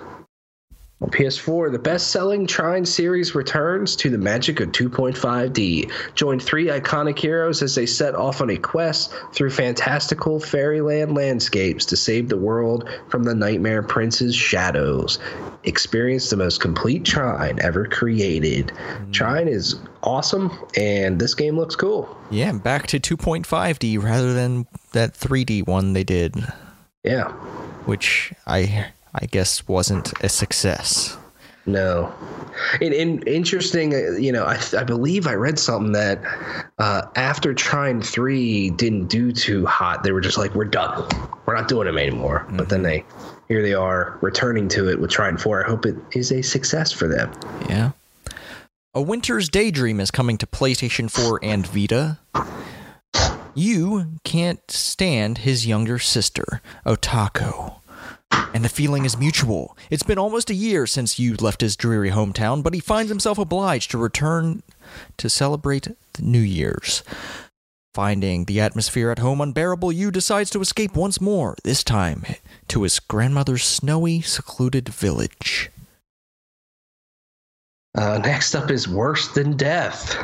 On 1.03 1.09
PS4, 1.09 1.73
the 1.73 1.79
best 1.79 2.09
selling 2.09 2.47
Trine 2.47 2.85
series 2.85 3.35
returns 3.35 3.97
to 3.97 4.11
the 4.11 4.19
magic 4.19 4.61
of 4.61 4.69
2.5D. 4.73 5.91
Join 6.15 6.39
three 6.39 6.67
iconic 6.67 7.19
heroes 7.19 7.63
as 7.63 7.75
they 7.75 7.87
set 7.87 8.15
off 8.15 8.43
on 8.43 8.51
a 8.51 8.59
quest 8.59 9.15
through 9.33 9.49
fantastical 9.49 10.39
fairyland 10.39 11.15
landscapes 11.15 11.87
to 11.87 11.97
save 11.97 12.29
the 12.29 12.37
world 12.37 12.87
from 13.09 13.23
the 13.25 13.35
Nightmare 13.35 13.83
Prince's 13.83 14.37
shadows. 14.37 15.19
Experience 15.65 16.29
the 16.29 16.37
most 16.37 16.61
complete 16.61 17.07
Trine 17.07 17.59
ever 17.63 17.87
created. 17.87 18.67
Mm. 18.69 19.13
Trine 19.13 19.49
is 19.49 19.77
awesome, 20.03 20.51
and 20.77 21.19
this 21.19 21.35
game 21.35 21.57
looks 21.57 21.77
cool. 21.77 22.15
Yeah, 22.31 22.53
back 22.53 22.87
to 22.89 23.01
2.5D 23.01 24.03
rather 24.03 24.35
than 24.35 24.67
that 24.93 25.15
3D 25.15 25.67
one 25.67 25.95
they 25.95 26.05
did, 26.05 26.35
Yeah. 27.05 27.29
which 27.87 28.35
I 28.47 28.93
I 29.15 29.27
guess 29.27 29.67
wasn't 29.69 30.13
a 30.23 30.29
success. 30.29 31.17
No. 31.67 32.13
And, 32.81 32.95
and 32.95 33.27
interesting, 33.29 33.95
uh, 33.95 34.13
you 34.19 34.33
know, 34.33 34.45
I, 34.45 34.61
I 34.77 34.85
believe 34.85 35.27
I 35.27 35.35
read 35.35 35.59
something 35.59 35.93
that 35.93 36.21
uh, 36.79 37.03
after 37.17 37.55
Trine 37.55 38.03
3 38.03 38.71
didn't 38.71 39.07
do 39.07 39.33
too 39.33 39.67
hot, 39.67 40.03
they 40.03 40.13
were 40.13 40.21
just 40.21 40.39
like, 40.39 40.55
we're 40.55 40.65
done. 40.65 41.07
We're 41.47 41.57
not 41.57 41.69
doing 41.69 41.87
them 41.87 41.99
anymore. 41.99 42.47
But 42.51 42.69
then 42.69 42.83
they, 42.83 43.05
here 43.49 43.63
they 43.63 43.75
are 43.75 44.19
returning 44.21 44.69
to 44.71 44.89
it 44.89 45.01
with 45.01 45.11
Trine 45.11 45.37
4. 45.37 45.65
I 45.65 45.69
hope 45.69 45.87
it 45.87 45.97
is 46.13 46.33
a 46.33 46.43
success 46.43 46.93
for 46.93 47.07
them. 47.09 47.33
Yeah. 47.69 47.93
A 48.95 49.03
Winter's 49.03 49.49
Daydream 49.49 50.01
is 50.01 50.11
coming 50.11 50.37
to 50.39 50.47
PlayStation 50.47 51.11
4 51.11 51.41
and 51.43 51.67
Vita. 51.67 52.19
You 53.55 54.19
can't 54.25 54.69
stand 54.71 55.39
his 55.39 55.67
younger 55.67 55.99
sister, 55.99 56.61
Otako. 56.87 57.80
And 58.31 58.65
the 58.65 58.69
feeling 58.69 59.05
is 59.05 59.17
mutual. 59.17 59.77
It's 59.91 60.03
been 60.03 60.19
almost 60.19 60.51
a 60.51 60.55
year 60.55 60.87
since 60.87 61.19
you 61.19 61.35
left 61.35 61.61
his 61.61 61.77
dreary 61.77 62.11
hometown, 62.11 62.63
but 62.63 62.75
he 62.75 62.81
finds 62.81 63.11
himself 63.11 63.39
obliged 63.39 63.91
to 63.91 63.99
return 63.99 64.63
to 65.17 65.31
celebrate 65.31 65.89
the 66.15 66.23
New 66.23 66.41
Year's. 66.41 67.03
Finding 67.95 68.45
the 68.45 68.61
atmosphere 68.61 69.11
at 69.11 69.19
home 69.19 69.41
unbearable, 69.41 69.91
Yu 69.91 70.13
decides 70.13 70.51
to 70.51 70.61
escape 70.61 70.95
once 70.95 71.21
more, 71.21 71.57
this 71.65 71.83
time 71.83 72.25
to 72.69 72.85
his 72.85 73.01
grandmother's 73.01 73.65
snowy, 73.65 74.21
secluded 74.21 74.89
village. 74.89 75.71
Uh, 77.97 78.19
next 78.19 78.55
up 78.55 78.71
is 78.71 78.87
Worse 78.87 79.29
Than 79.29 79.57
Death. 79.57 80.17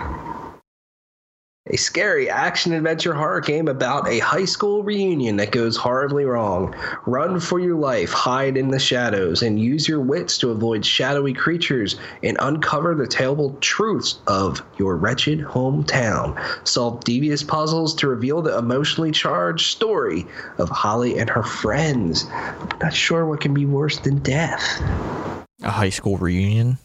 A 1.69 1.77
scary 1.77 2.31
action 2.31 2.73
adventure 2.73 3.13
horror 3.13 3.41
game 3.41 3.67
about 3.67 4.07
a 4.09 4.21
high 4.21 4.45
school 4.45 4.85
reunion 4.85 5.37
that 5.39 5.51
goes 5.51 5.77
horribly 5.77 6.25
wrong. 6.25 6.77
Run 7.07 7.41
for 7.41 7.59
your 7.59 7.75
life, 7.75 8.13
hide 8.13 8.57
in 8.57 8.69
the 8.69 8.79
shadows, 8.79 9.43
and 9.43 9.59
use 9.59 9.89
your 9.89 10.01
wits 10.01 10.39
to 10.39 10.51
avoid 10.51 10.87
shadowy 10.87 11.35
creatures 11.35 11.97
and 12.23 12.37
uncover 12.39 12.95
the 12.95 13.09
terrible 13.09 13.57
truths 13.61 14.21
of 14.29 14.63
your 14.79 14.97
wretched 14.97 15.41
hometown. 15.41 16.39
Solve 16.65 17.03
devious 17.03 17.43
puzzles 17.43 17.97
to 17.97 18.07
reveal 18.07 18.43
the 18.43 18.57
emotionally 18.57 19.11
charged 19.11 19.67
story 19.67 20.25
of 20.59 20.69
Holly 20.69 21.19
and 21.19 21.29
her 21.29 21.43
friends. 21.43 22.27
I'm 22.31 22.79
not 22.81 22.95
sure 22.95 23.27
what 23.27 23.41
can 23.41 23.55
be 23.55 23.67
worse 23.67 23.99
than 23.99 24.19
death. 24.19 24.81
A 25.65 25.71
high 25.71 25.91
school 25.91 26.17
reunion? 26.17 26.79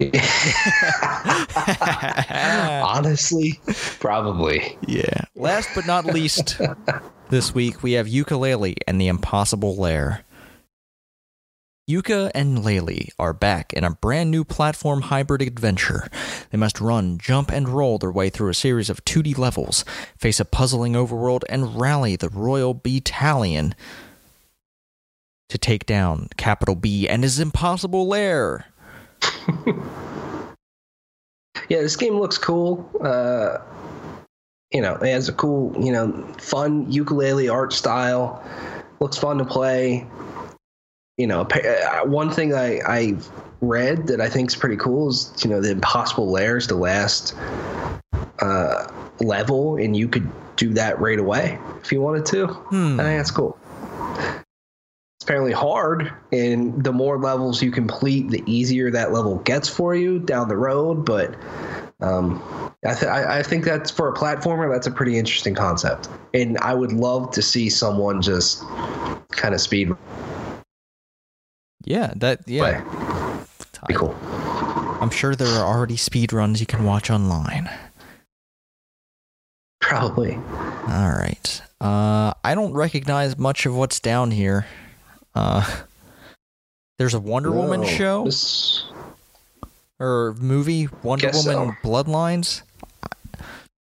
Honestly, 2.82 3.60
probably. 3.98 4.78
Yeah. 4.86 5.24
Last 5.36 5.68
but 5.74 5.86
not 5.86 6.06
least, 6.06 6.58
this 7.28 7.54
week 7.54 7.82
we 7.82 7.92
have 7.92 8.06
Yooka-Laylee 8.06 8.76
and 8.86 9.00
the 9.00 9.08
Impossible 9.08 9.76
Lair. 9.76 10.24
Yooka 11.88 12.30
and 12.34 12.58
Laylee 12.58 13.08
are 13.18 13.32
back 13.34 13.72
in 13.72 13.84
a 13.84 13.90
brand 13.90 14.30
new 14.30 14.44
platform 14.44 15.02
hybrid 15.02 15.42
adventure. 15.42 16.08
They 16.50 16.56
must 16.56 16.80
run, 16.80 17.18
jump, 17.18 17.50
and 17.50 17.68
roll 17.68 17.98
their 17.98 18.12
way 18.12 18.30
through 18.30 18.50
a 18.50 18.54
series 18.54 18.88
of 18.88 19.04
2D 19.04 19.36
levels, 19.36 19.84
face 20.16 20.40
a 20.40 20.44
puzzling 20.44 20.94
overworld, 20.94 21.42
and 21.48 21.78
rally 21.78 22.16
the 22.16 22.28
Royal 22.28 22.74
Battalion 22.74 23.74
to 25.50 25.58
take 25.58 25.84
down 25.84 26.28
Capital 26.36 26.76
B 26.76 27.08
and 27.08 27.24
his 27.24 27.40
impossible 27.40 28.06
lair. 28.06 28.66
Yeah, 31.70 31.82
this 31.82 31.94
game 31.94 32.18
looks 32.18 32.36
cool. 32.36 32.90
Uh, 33.00 33.58
you 34.72 34.80
know, 34.80 34.96
it 34.96 35.08
has 35.08 35.28
a 35.28 35.32
cool, 35.32 35.72
you 35.80 35.92
know, 35.92 36.10
fun 36.38 36.90
Yooka-Laylee 36.92 37.50
art 37.50 37.72
style. 37.72 38.44
Looks 38.98 39.16
fun 39.16 39.38
to 39.38 39.44
play. 39.44 40.06
You 41.16 41.28
know, 41.28 41.42
uh, 41.42 42.06
one 42.06 42.30
thing 42.30 42.54
I 42.54 42.80
I 42.86 43.16
read 43.60 44.08
that 44.08 44.20
I 44.20 44.28
think 44.28 44.50
is 44.50 44.56
pretty 44.56 44.76
cool 44.76 45.10
is 45.10 45.32
you 45.44 45.50
know 45.50 45.60
the 45.60 45.70
impossible 45.70 46.30
layers, 46.30 46.66
the 46.66 46.76
last 46.76 47.36
uh, 48.40 48.90
level, 49.20 49.76
and 49.76 49.96
you 49.96 50.08
could 50.08 50.28
do 50.56 50.74
that 50.74 50.98
right 50.98 51.18
away 51.18 51.58
if 51.82 51.92
you 51.92 52.00
wanted 52.00 52.26
to. 52.26 52.46
Hmm. 52.46 52.98
I 52.98 53.04
think 53.04 53.18
that's 53.18 53.30
cool. 53.30 53.56
It's 55.20 55.26
apparently 55.26 55.52
hard, 55.52 56.10
and 56.32 56.82
the 56.82 56.94
more 56.94 57.18
levels 57.18 57.62
you 57.62 57.70
complete, 57.70 58.30
the 58.30 58.42
easier 58.46 58.90
that 58.90 59.12
level 59.12 59.36
gets 59.40 59.68
for 59.68 59.94
you 59.94 60.18
down 60.18 60.48
the 60.48 60.56
road. 60.56 61.04
But 61.04 61.34
um, 62.00 62.42
I, 62.86 62.94
th- 62.94 63.04
I, 63.04 63.40
I 63.40 63.42
think 63.42 63.66
that's 63.66 63.90
for 63.90 64.08
a 64.08 64.14
platformer. 64.14 64.72
That's 64.72 64.86
a 64.86 64.90
pretty 64.90 65.18
interesting 65.18 65.54
concept, 65.54 66.08
and 66.32 66.56
I 66.60 66.72
would 66.72 66.92
love 66.92 67.32
to 67.32 67.42
see 67.42 67.68
someone 67.68 68.22
just 68.22 68.64
kind 69.28 69.54
of 69.54 69.60
speed 69.60 69.94
Yeah, 71.84 72.14
that 72.16 72.48
yeah. 72.48 72.82
Be 73.88 73.94
cool. 73.94 74.16
I'm 75.02 75.10
sure 75.10 75.34
there 75.34 75.48
are 75.48 75.66
already 75.66 75.98
speed 75.98 76.32
runs 76.32 76.60
you 76.60 76.66
can 76.66 76.84
watch 76.84 77.10
online. 77.10 77.68
Probably. 79.82 80.36
All 80.36 81.12
right. 81.12 81.62
Uh, 81.78 82.32
I 82.42 82.54
don't 82.54 82.72
recognize 82.72 83.36
much 83.36 83.66
of 83.66 83.76
what's 83.76 84.00
down 84.00 84.30
here. 84.30 84.64
Uh, 85.34 85.64
there's 86.98 87.14
a 87.14 87.20
Wonder 87.20 87.50
Woman 87.50 87.84
show 87.84 88.24
this- 88.24 88.84
or 89.98 90.34
movie, 90.40 90.88
Wonder 91.02 91.26
Guess 91.26 91.46
Woman 91.46 91.76
so. 91.82 91.88
Bloodlines. 91.88 92.62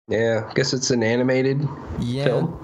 yeah, 0.08 0.48
I 0.50 0.54
guess 0.54 0.74
it's 0.74 0.92
an 0.92 1.04
animated 1.04 1.68
Yeah. 2.00 2.26
film. 2.26 2.60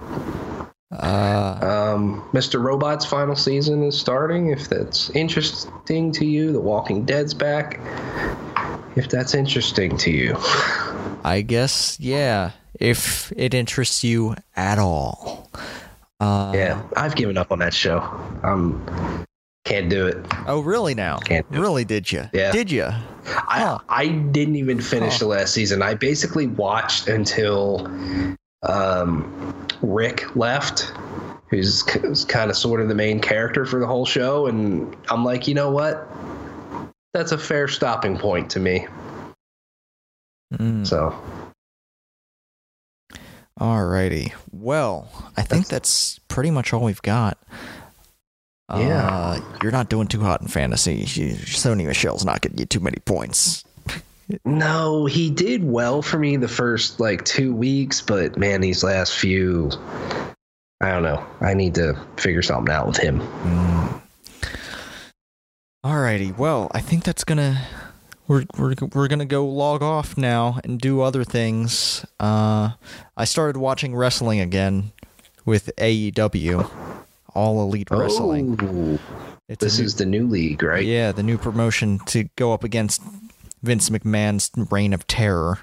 Uh, 0.92 1.60
Um, 1.96 2.24
Mr. 2.34 2.62
Robot's 2.62 3.06
final 3.06 3.36
season 3.36 3.84
is 3.84 3.98
starting. 4.00 4.50
If 4.50 4.70
that's 4.70 5.10
interesting 5.12 6.12
to 6.14 6.26
you, 6.26 6.52
The 6.52 6.60
Walking 6.60 7.06
Dead's 7.06 7.34
back. 7.34 7.80
If 8.96 9.08
that's 9.10 9.34
interesting 9.36 9.98
to 9.98 10.12
you, 10.12 10.36
I 11.24 11.42
guess 11.42 12.00
yeah. 12.00 12.52
If 12.80 13.32
it 13.36 13.54
interests 13.54 14.04
you 14.04 14.36
at 14.56 14.80
all. 14.80 15.50
Uh, 16.20 16.52
yeah, 16.54 16.82
I've 16.98 17.16
given 17.16 17.38
up 17.38 17.52
on 17.52 17.60
that 17.60 17.74
show. 17.74 18.00
Um, 18.44 18.86
can't 19.66 19.90
do 19.90 20.08
it. 20.08 20.18
Oh, 20.48 20.60
really? 20.62 20.94
Now? 20.96 21.18
Can't 21.20 21.50
do 21.52 21.58
it. 21.58 21.62
Really? 21.62 21.86
Did 21.86 22.12
you? 22.12 22.26
Yeah. 22.34 22.52
Did 22.52 22.72
you? 22.72 22.86
I 22.86 23.60
Huh. 23.60 23.80
I 23.88 24.08
didn't 24.08 24.56
even 24.56 24.82
finish 24.82 25.14
Huh. 25.14 25.20
the 25.20 25.28
last 25.28 25.54
season. 25.54 25.82
I 25.82 25.94
basically 25.94 26.48
watched 26.48 27.08
until 27.08 27.88
um, 28.64 29.68
Rick 29.82 30.36
left, 30.36 30.92
who's 31.50 31.84
kind 31.84 32.50
of 32.50 32.58
sort 32.58 32.82
of 32.82 32.88
the 32.90 32.96
main 32.96 33.20
character 33.20 33.66
for 33.66 33.80
the 33.80 33.88
whole 33.88 34.06
show, 34.06 34.48
and 34.48 34.96
I'm 35.10 35.24
like, 35.24 35.48
you 35.48 35.54
know 35.54 35.72
what? 35.72 36.10
That's 37.14 37.32
a 37.32 37.38
fair 37.38 37.68
stopping 37.68 38.18
point 38.18 38.50
to 38.52 38.60
me. 38.60 38.88
Mm. 40.54 40.86
So 40.86 41.16
Alrighty. 43.60 44.34
Well, 44.52 45.10
I 45.36 45.42
think 45.42 45.68
that's 45.68 46.20
pretty 46.28 46.52
much 46.52 46.74
all 46.74 46.84
we've 46.84 47.02
got. 47.02 47.38
Yeah. 48.70 49.08
Uh, 49.08 49.42
you're 49.64 49.72
not 49.72 49.90
doing 49.90 50.08
too 50.08 50.22
hot 50.22 50.42
in 50.42 50.48
fantasy. 50.48 51.04
Sony 51.04 51.86
Michel's 51.86 52.24
not 52.24 52.42
getting 52.42 52.60
you 52.60 52.66
too 52.66 52.80
many 52.80 53.00
points. 53.04 53.64
no, 54.46 55.06
he 55.06 55.30
did 55.30 55.64
well 55.64 56.02
for 56.02 56.20
me 56.20 56.38
the 56.38 56.48
first 56.48 57.00
like 57.00 57.26
two 57.26 57.54
weeks, 57.54 58.02
but 58.02 58.38
man, 58.38 58.62
these 58.62 58.84
last 58.84 59.16
few, 59.16 59.72
I 60.82 60.92
don't 60.92 61.04
know. 61.04 61.26
I 61.42 61.54
need 61.54 61.76
to 61.76 62.00
figure 62.18 62.44
something 62.44 62.74
out 62.74 62.88
with 62.88 62.98
him. 62.98 63.20
Mm. 63.20 64.02
Alrighty. 65.84 66.38
Well, 66.38 66.70
I 66.74 66.82
think 66.82 67.04
that's 67.04 67.24
gonna 67.24 67.66
we're 68.30 68.46
we're 68.58 68.76
we're 68.94 69.08
gonna 69.10 69.26
go 69.26 69.46
log 69.46 69.82
off 69.84 70.18
now 70.18 70.60
and 70.64 70.80
do 70.80 71.02
other 71.02 71.26
things. 71.26 72.06
Uh, 72.20 72.70
I 73.18 73.26
started 73.26 73.58
watching 73.58 73.94
wrestling 73.96 74.40
again 74.40 74.94
with 75.46 75.70
AEW, 75.78 76.70
All 77.36 77.62
Elite 77.64 77.90
Wrestling. 77.92 78.58
Oh, 78.62 79.00
It's 79.50 79.62
this 79.62 79.80
new- 79.80 79.86
is 79.86 79.96
the 79.96 80.06
new 80.06 80.28
league, 80.28 80.64
right? 80.64 80.86
Yeah, 80.86 81.12
the 81.12 81.24
new 81.24 81.38
promotion 81.38 82.00
to 82.08 82.26
go 82.38 82.54
up 82.54 82.64
against 82.64 83.02
Vince 83.64 83.90
McMahon's 83.90 84.52
reign 84.72 84.94
of 84.94 85.06
terror. 85.08 85.60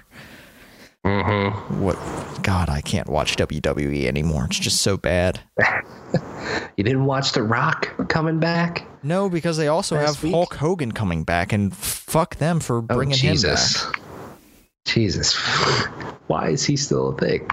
Mm-hmm. 1.07 1.81
What? 1.81 1.97
God, 2.43 2.69
I 2.69 2.81
can't 2.81 3.07
watch 3.09 3.35
WWE 3.37 4.05
anymore. 4.05 4.45
It's 4.45 4.59
just 4.59 4.81
so 4.81 4.97
bad. 4.97 5.39
You 6.77 6.83
didn't 6.83 7.05
watch 7.05 7.33
The 7.33 7.43
Rock 7.43 8.07
coming 8.07 8.39
back? 8.39 8.87
No, 9.03 9.29
because 9.29 9.57
they 9.57 9.67
also 9.67 9.97
have 9.97 10.23
week? 10.23 10.31
Hulk 10.31 10.53
Hogan 10.53 10.91
coming 10.93 11.23
back, 11.25 11.51
and 11.51 11.75
fuck 11.75 12.37
them 12.37 12.61
for 12.61 12.77
Oh, 12.77 12.81
bringing 12.81 13.17
him 13.17 13.33
Jesus. 13.33 13.83
back. 13.83 13.99
Jesus. 14.85 15.33
Why 16.27 16.49
is 16.49 16.63
he 16.63 16.77
still 16.77 17.09
a 17.09 17.17
thing? 17.17 17.49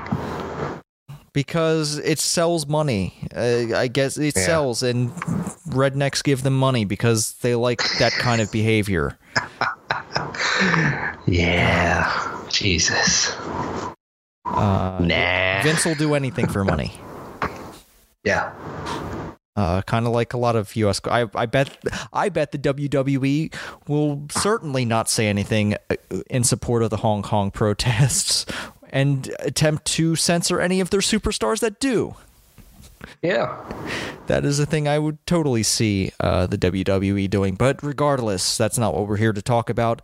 Because 1.32 1.98
it 1.98 2.20
sells 2.20 2.68
money. 2.68 3.14
Uh, 3.34 3.74
I 3.74 3.88
guess 3.88 4.16
it 4.18 4.36
Yeah. 4.36 4.42
sells, 4.46 4.82
and 4.84 5.10
rednecks 5.70 6.22
give 6.22 6.42
them 6.44 6.56
money 6.56 6.84
because 6.84 7.32
they 7.40 7.56
like 7.56 7.82
that 7.98 8.12
kind 8.12 8.40
of 8.40 8.52
behavior. 8.52 9.18
Yeah. 11.26 12.43
Jesus. 12.54 13.30
Uh, 14.44 14.98
Nah. 15.00 15.62
Vince 15.62 15.84
will 15.84 15.94
do 15.94 16.14
anything 16.14 16.48
for 16.48 16.64
money. 16.64 16.92
Yeah. 18.24 18.54
Uh, 19.54 19.82
kind 19.82 20.06
of 20.06 20.12
like 20.14 20.32
a 20.32 20.38
lot 20.38 20.56
of 20.56 20.74
U.S. 20.76 20.98
I, 21.04 21.28
I 21.34 21.44
bet 21.44 21.76
I 22.10 22.30
bet 22.30 22.52
the 22.52 22.58
WWE 22.58 23.54
will 23.86 24.22
certainly 24.30 24.86
not 24.86 25.10
say 25.10 25.28
anything 25.28 25.74
uh, 25.90 25.96
in 26.30 26.42
support 26.42 26.82
of 26.82 26.88
the 26.88 26.96
Hong 26.96 27.20
Kong 27.22 27.50
protests 27.50 28.46
and 28.88 29.30
attempt 29.40 29.84
to 29.88 30.16
censor 30.16 30.58
any 30.58 30.80
of 30.80 30.88
their 30.88 31.00
superstars 31.00 31.60
that 31.60 31.80
do. 31.80 32.16
Yeah. 33.22 33.64
That 34.26 34.44
is 34.44 34.58
a 34.58 34.66
thing 34.66 34.88
I 34.88 34.98
would 34.98 35.24
totally 35.26 35.62
see 35.62 36.12
uh, 36.20 36.46
the 36.46 36.58
WWE 36.58 37.28
doing. 37.28 37.54
But 37.54 37.82
regardless, 37.82 38.56
that's 38.56 38.78
not 38.78 38.94
what 38.94 39.06
we're 39.06 39.16
here 39.16 39.32
to 39.32 39.42
talk 39.42 39.68
about. 39.70 40.02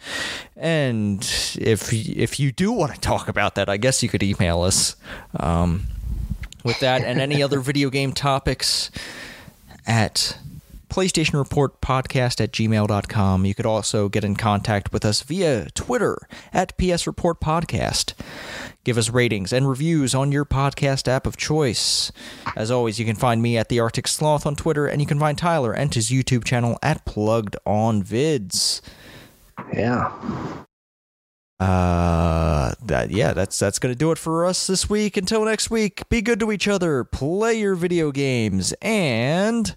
And 0.57 1.21
if 1.59 1.93
if 1.93 2.39
you 2.39 2.53
do 2.53 2.73
want 2.73 2.95
to 2.95 3.01
talk 3.01 3.29
about 3.29 3.55
that, 3.55 3.69
I 3.69 3.77
guess 3.77 4.03
you 4.03 4.09
could 4.09 4.23
email 4.23 4.63
us 4.63 4.97
um, 5.39 5.87
with 6.65 6.81
that 6.81 7.03
and 7.03 7.21
any 7.21 7.43
other 7.43 7.61
video 7.61 7.91
game 7.91 8.13
topics 8.13 8.91
at 9.87 10.39
PlayStation 10.91 11.39
Report 11.39 11.81
Podcast 11.81 12.41
at 12.41 12.53
gmail.com. 12.53 13.45
You 13.47 13.55
could 13.55 13.67
also 13.67 14.09
get 14.09 14.25
in 14.25 14.37
contact 14.37 14.93
with 14.93 15.05
us 15.05 15.23
via 15.23 15.69
Twitter 15.71 16.19
at 16.53 16.77
PS 16.77 17.07
Report 17.07 17.41
Podcast. 17.41 18.15
Give 18.85 18.99
us 18.99 19.11
ratings 19.11 19.53
and 19.53 19.69
reviews 19.69 20.15
on 20.15 20.33
your 20.33 20.45
podcast 20.45 21.07
app 21.07 21.27
of 21.27 21.37
choice. 21.37 22.11
As 22.57 22.71
always, 22.71 22.99
you 22.99 23.05
can 23.05 23.17
find 23.17 23.41
me 23.41 23.57
at 23.57 23.69
the 23.69 23.79
Arctic 23.81 24.09
Sloth 24.09 24.47
on 24.47 24.57
Twitter, 24.57 24.87
and 24.87 25.01
you 25.01 25.07
can 25.07 25.19
find 25.19 25.39
Tyler 25.39 25.73
and 25.73 25.95
his 25.95 26.11
YouTube 26.11 26.45
channel 26.45 26.79
at 26.83 27.05
Plugged 27.05 27.57
On 27.65 28.03
Vids. 28.03 28.81
Yeah. 29.73 30.13
Uh, 31.61 32.73
that 32.83 33.11
yeah, 33.11 33.35
that's 33.35 33.59
that's 33.59 33.79
gonna 33.79 33.95
do 33.95 34.11
it 34.11 34.19
for 34.19 34.47
us 34.47 34.67
this 34.67 34.89
week. 34.89 35.19
Until 35.19 35.45
next 35.45 35.71
week, 35.71 36.09
be 36.09 36.23
good 36.23 36.41
to 36.41 36.51
each 36.51 36.67
other, 36.67 37.05
play 37.05 37.59
your 37.59 37.75
video 37.75 38.11
games, 38.11 38.73
and. 38.81 39.77